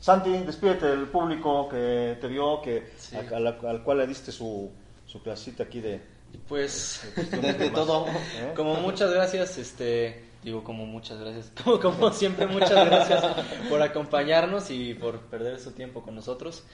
Santi, 0.00 0.30
despídete 0.38 0.86
del 0.86 1.08
público 1.08 1.68
que 1.68 2.16
te 2.20 2.26
vio, 2.26 2.62
que 2.62 2.90
Sí. 2.96 3.16
a- 3.16 3.36
a 3.36 3.38
la- 3.38 3.58
al 3.68 3.82
cual 3.84 3.98
le 3.98 4.06
diste 4.06 4.32
su, 4.32 4.70
su 5.06 5.22
clasita 5.22 5.64
aquí 5.64 5.80
de... 5.82 6.00
Pues, 6.48 7.02
Desde 7.14 7.68
todo. 7.74 8.06
¿eh? 8.08 8.52
Como 8.56 8.76
muchas 8.76 9.12
gracias, 9.12 9.58
este, 9.58 10.24
digo 10.42 10.64
como 10.64 10.86
muchas 10.86 11.20
gracias, 11.20 11.52
como, 11.62 11.78
como 11.78 12.10
siempre 12.12 12.46
muchas 12.46 12.86
gracias 12.86 13.22
por 13.68 13.82
acompañarnos 13.82 14.70
y 14.70 14.94
por 14.94 15.20
perder 15.26 15.60
su 15.60 15.72
tiempo 15.72 16.02
con 16.02 16.14
nosotros. 16.14 16.64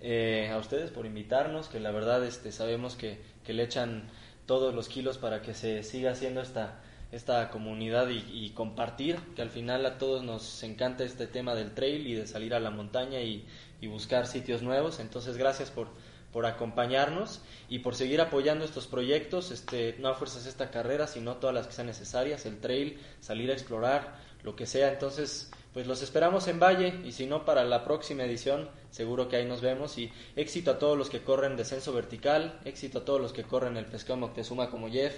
Eh, 0.00 0.48
a 0.54 0.58
ustedes 0.58 0.92
por 0.92 1.06
invitarnos, 1.06 1.66
que 1.68 1.80
la 1.80 1.90
verdad 1.90 2.24
este, 2.24 2.52
sabemos 2.52 2.94
que, 2.94 3.20
que 3.42 3.52
le 3.52 3.64
echan 3.64 4.08
todos 4.46 4.72
los 4.72 4.88
kilos 4.88 5.18
para 5.18 5.42
que 5.42 5.52
se 5.54 5.82
siga 5.82 6.12
haciendo 6.12 6.40
esta, 6.40 6.78
esta 7.10 7.50
comunidad 7.50 8.08
y, 8.10 8.50
compartir, 8.50 9.16
que 9.34 9.42
al 9.42 9.50
final 9.50 9.86
a 9.86 9.98
todos 9.98 10.22
nos 10.22 10.62
encanta 10.62 11.04
este 11.04 11.26
tema 11.26 11.54
del 11.54 11.72
trail 11.74 12.06
y 12.06 12.14
de 12.14 12.26
salir 12.26 12.54
a 12.54 12.60
la 12.60 12.70
montaña 12.70 13.20
y, 13.20 13.46
y 13.80 13.86
buscar 13.86 14.26
sitios 14.26 14.62
nuevos. 14.62 15.00
Entonces 15.00 15.36
gracias 15.36 15.70
por, 15.70 15.88
por 16.32 16.46
acompañarnos 16.46 17.40
y 17.68 17.78
por 17.80 17.94
seguir 17.94 18.20
apoyando 18.20 18.64
estos 18.64 18.86
proyectos, 18.86 19.50
este, 19.50 19.96
no 19.98 20.08
a 20.08 20.14
fuerzas 20.14 20.46
esta 20.46 20.70
carrera, 20.70 21.06
sino 21.06 21.36
todas 21.36 21.54
las 21.54 21.66
que 21.66 21.72
sean 21.72 21.86
necesarias, 21.86 22.44
el 22.46 22.60
trail, 22.60 22.98
salir 23.20 23.50
a 23.50 23.54
explorar, 23.54 24.16
lo 24.42 24.54
que 24.54 24.66
sea. 24.66 24.92
Entonces, 24.92 25.50
pues 25.72 25.86
los 25.86 26.02
esperamos 26.02 26.48
en 26.48 26.60
Valle 26.60 26.94
y 27.04 27.12
si 27.12 27.26
no 27.26 27.44
para 27.44 27.64
la 27.64 27.84
próxima 27.84 28.24
edición, 28.24 28.68
seguro 28.90 29.28
que 29.28 29.36
ahí 29.36 29.46
nos 29.46 29.60
vemos 29.60 29.98
y 29.98 30.12
éxito 30.36 30.72
a 30.72 30.78
todos 30.78 30.98
los 30.98 31.10
que 31.10 31.22
corren 31.22 31.56
descenso 31.56 31.92
vertical, 31.92 32.58
éxito 32.64 32.98
a 32.98 33.04
todos 33.04 33.20
los 33.20 33.32
que 33.32 33.44
corren 33.44 33.76
el 33.76 33.86
pescado 33.86 34.18
Moctezuma 34.18 34.70
como 34.70 34.90
Jeff. 34.90 35.14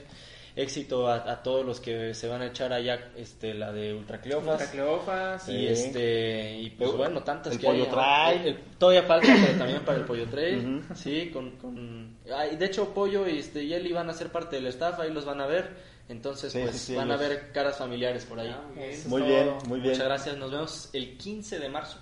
Éxito 0.57 1.07
a, 1.09 1.31
a 1.31 1.43
todos 1.43 1.65
los 1.65 1.81
que 1.81 2.13
se 2.15 2.27
van 2.29 2.43
a 2.43 2.47
echar 2.47 2.73
allá 2.73 3.11
este, 3.17 3.55
la 3.55 3.73
de 3.73 3.95
Ultracleofas. 3.95 4.67
Cleofas. 4.69 5.43
Sí. 5.45 5.53
Y 5.53 5.67
este 5.69 6.59
y 6.59 6.71
pues 6.71 6.93
bueno, 6.93 7.23
tantas 7.23 7.53
el 7.55 7.61
que 7.61 7.67
pollo 7.67 7.85
hay. 7.85 7.91
trail. 7.91 8.41
El- 8.41 8.47
el- 8.49 8.61
todavía 8.79 9.03
falta, 9.05 9.29
pero 9.45 9.59
también 9.59 9.81
para 9.83 9.99
el 9.99 10.05
pollo 10.05 10.27
trail. 10.29 10.83
Sí, 10.95 11.31
con, 11.33 11.53
con 11.53 12.17
ah, 12.35 12.47
y 12.47 12.57
de 12.57 12.67
hecho 12.67 12.93
Pollo 12.93 13.29
y 13.29 13.39
este 13.39 13.63
y 13.63 13.73
Eli 13.75 13.93
van 13.93 14.11
a 14.11 14.13
ser 14.13 14.31
parte 14.31 14.57
del 14.57 14.67
staff, 14.67 14.99
ahí 15.01 15.11
los 15.13 15.25
van 15.25 15.41
a 15.41 15.47
ver. 15.47 15.91
Entonces, 16.09 16.53
Sí, 16.53 16.59
pues 16.61 16.77
sí, 16.77 16.97
van 16.97 17.13
a 17.13 17.17
ver 17.17 17.53
caras 17.53 17.77
familiares 17.79 18.25
por 18.25 18.41
ahí. 18.41 18.51
Ah, 18.53 18.65
Muy 19.07 19.21
todo. 19.23 19.29
bien, 19.31 19.49
muy 19.69 19.79
bien. 19.81 19.93
Muchas 19.93 20.07
gracias, 20.09 20.37
nos 20.37 20.51
vemos 20.51 20.91
el 20.93 21.17
15 21.17 21.61
de 21.61 21.69
marzo. 21.69 21.99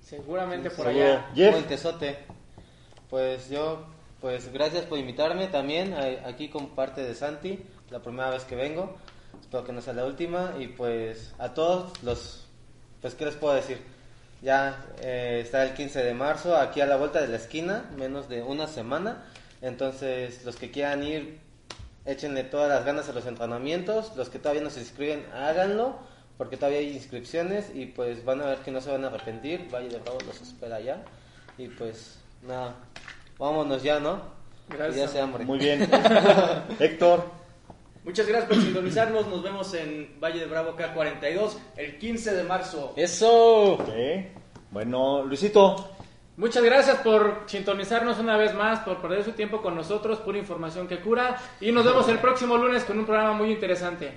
Seguramente 0.00 0.68
por 0.70 0.86
Seguro. 0.86 1.04
allá. 1.06 1.30
Jeff, 1.36 1.52
Puentesote. 1.52 2.18
Pues 3.08 3.50
yo, 3.50 3.86
pues 4.20 4.52
gracias 4.52 4.84
por 4.86 4.98
invitarme 4.98 5.46
también 5.48 5.94
a- 5.94 6.28
aquí 6.28 6.48
con 6.48 6.74
parte 6.74 7.02
de 7.02 7.14
Santi, 7.14 7.58
la 7.92 8.00
primera 8.00 8.30
vez 8.30 8.44
que 8.44 8.56
vengo. 8.56 8.96
Espero 9.40 9.64
que 9.64 9.72
no 9.72 9.80
sea 9.80 9.92
la 9.92 10.04
última 10.04 10.54
y 10.58 10.68
pues 10.68 11.34
a 11.38 11.54
todos 11.54 11.92
los, 12.02 12.46
pues 13.00 13.14
qué 13.14 13.26
les 13.26 13.34
puedo 13.34 13.54
decir. 13.54 13.78
Ya 14.40 14.84
eh, 15.00 15.40
está 15.44 15.62
el 15.62 15.74
15 15.74 16.02
de 16.02 16.14
marzo 16.14 16.56
aquí 16.56 16.80
a 16.80 16.86
la 16.86 16.96
vuelta 16.96 17.20
de 17.20 17.28
la 17.28 17.36
esquina, 17.36 17.84
menos 17.96 18.28
de 18.28 18.42
una 18.42 18.66
semana. 18.66 19.24
Entonces 19.60 20.44
los 20.44 20.56
que 20.56 20.70
quieran 20.70 21.04
ir, 21.04 21.38
échenle 22.04 22.42
todas 22.44 22.68
las 22.68 22.84
ganas 22.84 23.08
a 23.08 23.12
los 23.12 23.26
entrenamientos. 23.26 24.16
Los 24.16 24.30
que 24.30 24.38
todavía 24.38 24.62
no 24.62 24.70
se 24.70 24.80
inscriben, 24.80 25.24
háganlo, 25.32 25.98
porque 26.38 26.56
todavía 26.56 26.80
hay 26.80 26.96
inscripciones 26.96 27.70
y 27.74 27.86
pues 27.86 28.24
van 28.24 28.40
a 28.40 28.46
ver 28.46 28.58
que 28.58 28.72
no 28.72 28.80
se 28.80 28.90
van 28.90 29.04
a 29.04 29.08
arrepentir. 29.08 29.68
Valle 29.72 29.90
de 29.90 29.98
Bravo 29.98 30.18
los 30.26 30.40
espera 30.40 30.80
ya. 30.80 31.04
Y 31.58 31.68
pues 31.68 32.18
nada, 32.42 32.74
vámonos 33.38 33.82
ya, 33.82 34.00
¿no? 34.00 34.22
Gracias. 34.68 34.94
Que 34.94 35.00
ya 35.00 35.08
se 35.08 35.20
hambre. 35.20 35.44
muy 35.44 35.58
bien. 35.58 35.88
Héctor, 36.80 37.41
Muchas 38.04 38.26
gracias 38.26 38.50
por 38.50 38.62
sintonizarnos. 38.62 39.26
Nos 39.28 39.42
vemos 39.42 39.74
en 39.74 40.16
Valle 40.20 40.40
de 40.40 40.46
Bravo 40.46 40.76
K42 40.76 41.52
el 41.76 41.98
15 41.98 42.34
de 42.34 42.42
marzo. 42.44 42.92
Eso. 42.96 43.74
ok. 43.74 43.88
Bueno, 44.70 45.24
Luisito, 45.24 45.92
Muchas 46.34 46.64
gracias 46.64 46.96
por 46.98 47.42
sintonizarnos 47.46 48.18
una 48.18 48.38
vez 48.38 48.54
más, 48.54 48.80
por 48.80 49.02
perder 49.02 49.22
su 49.22 49.32
tiempo 49.32 49.60
con 49.60 49.74
nosotros, 49.74 50.18
pura 50.20 50.38
información 50.38 50.88
que 50.88 50.98
cura. 50.98 51.36
Y 51.60 51.70
nos 51.72 51.84
vemos 51.84 52.08
el 52.08 52.18
próximo 52.18 52.56
lunes 52.56 52.84
con 52.84 52.98
un 52.98 53.04
programa 53.04 53.34
muy 53.34 53.52
interesante. 53.52 54.12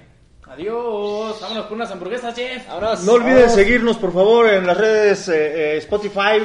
Adiós. 0.48 1.42
Vámonos 1.42 1.66
por 1.66 1.74
unas 1.74 1.92
hamburguesas, 1.92 2.34
Jeff. 2.34 2.70
Ahora 2.70 2.96
no 3.04 3.14
olviden 3.14 3.50
seguirnos 3.50 3.98
por 3.98 4.14
favor 4.14 4.48
en 4.48 4.66
las 4.66 4.78
redes 4.78 5.28
eh, 5.28 5.76
eh, 5.76 5.78
Spotify. 5.78 6.42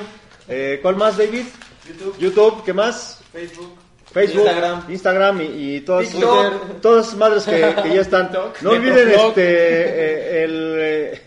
Eh, 0.49 0.81
¿Cuál 0.83 0.97
más, 0.97 1.17
David? 1.17 1.45
YouTube, 1.87 2.19
YouTube, 2.19 2.65
¿qué 2.65 2.73
más? 2.73 3.23
Facebook. 3.33 3.80
Facebook, 4.13 4.47
Instagram. 4.47 4.85
Instagram 4.91 5.41
y, 5.43 5.77
y 5.77 5.81
todas, 5.83 6.09
TikTok. 6.11 6.81
todas 6.81 7.07
esas 7.07 7.19
madres 7.19 7.45
que, 7.45 7.83
que 7.83 7.95
ya 7.95 8.01
están. 8.01 8.31
No 8.63 8.71
olviden 8.71 9.11
este 9.11 9.43
eh, 9.45 10.45
el, 10.45 10.75
eh, 10.79 11.23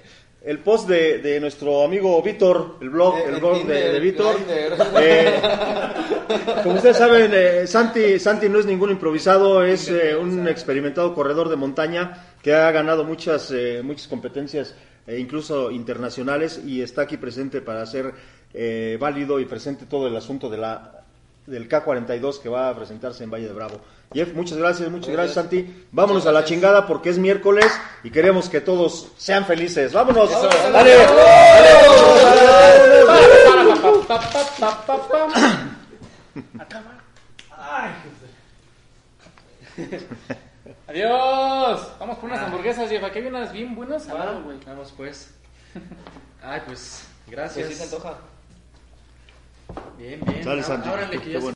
el 0.45 0.59
post 0.59 0.89
de, 0.89 1.19
de 1.19 1.39
nuestro 1.39 1.83
amigo 1.85 2.21
Víctor, 2.21 2.77
el 2.81 2.89
blog, 2.89 3.17
Eh, 3.17 3.23
el 3.29 3.35
blog 3.39 3.53
de, 3.53 3.59
Tinder, 3.59 3.91
de 3.93 3.99
Víctor. 3.99 4.35
Eh, 4.99 5.41
como 6.63 6.75
ustedes 6.75 6.97
saben, 6.97 7.31
eh, 7.33 7.65
Santi, 7.67 8.19
Santi 8.19 8.49
no 8.49 8.59
es 8.59 8.65
ningún 8.65 8.91
improvisado, 8.91 9.63
es 9.63 9.89
un 10.19 10.47
experimentado 10.47 11.13
corredor 11.13 11.47
de 11.49 11.55
montaña 11.55 12.35
que 12.41 12.53
ha 12.53 12.69
ganado 12.71 13.05
muchas, 13.05 13.51
eh, 13.51 13.81
muchas 13.83 14.07
competencias, 14.07 14.75
incluso 15.07 15.71
internacionales, 15.71 16.61
y 16.65 16.81
está 16.81 17.03
aquí 17.03 17.15
presente 17.17 17.61
para 17.61 17.81
hacer 17.81 18.13
eh, 18.53 18.97
válido 18.99 19.39
y 19.39 19.45
presente 19.45 19.85
todo 19.85 20.07
el 20.07 20.15
asunto 20.15 20.49
de 20.49 20.57
la 20.57 21.02
del 21.45 21.67
K42 21.69 22.41
que 22.41 22.49
va 22.49 22.69
a 22.69 22.75
presentarse 22.75 23.23
en 23.23 23.31
Valle 23.31 23.47
de 23.47 23.53
Bravo. 23.53 23.79
Jeff, 24.13 24.33
muchas 24.33 24.57
gracias, 24.57 24.89
muchas 24.89 25.11
gracias 25.11 25.33
Santi. 25.35 25.87
Vámonos 25.91 26.25
a 26.27 26.31
la 26.31 26.43
chingada 26.45 26.85
porque 26.87 27.09
es 27.09 27.17
miércoles 27.17 27.65
y 28.03 28.11
queremos 28.11 28.47
que 28.49 28.61
todos 28.61 29.11
sean 29.17 29.45
felices. 29.45 29.91
Vámonos. 29.93 30.29
Dale. 30.71 30.97
Adiós. 40.87 41.87
Vamos 41.99 42.17
por 42.17 42.25
unas 42.29 42.39
hamburguesas, 42.41 42.89
Jeff. 42.89 43.03
Aquí 43.03 43.19
hay 43.19 43.27
unas 43.27 43.51
bien 43.51 43.75
buenas. 43.75 44.07
güey. 44.07 44.57
Vamos 44.65 44.93
pues. 44.95 45.33
Ay, 46.41 46.61
pues 46.65 47.05
Pues 47.25 47.35
gracias. 47.35 47.67
sí 47.69 47.75
se 47.75 47.83
antoja. 47.83 48.17
Bien, 49.97 50.19
bien. 50.25 50.43
Sale, 50.43 50.61
Ah, 50.61 50.63
Santi. 50.63 50.89
que 51.21 51.31
ya. 51.31 51.39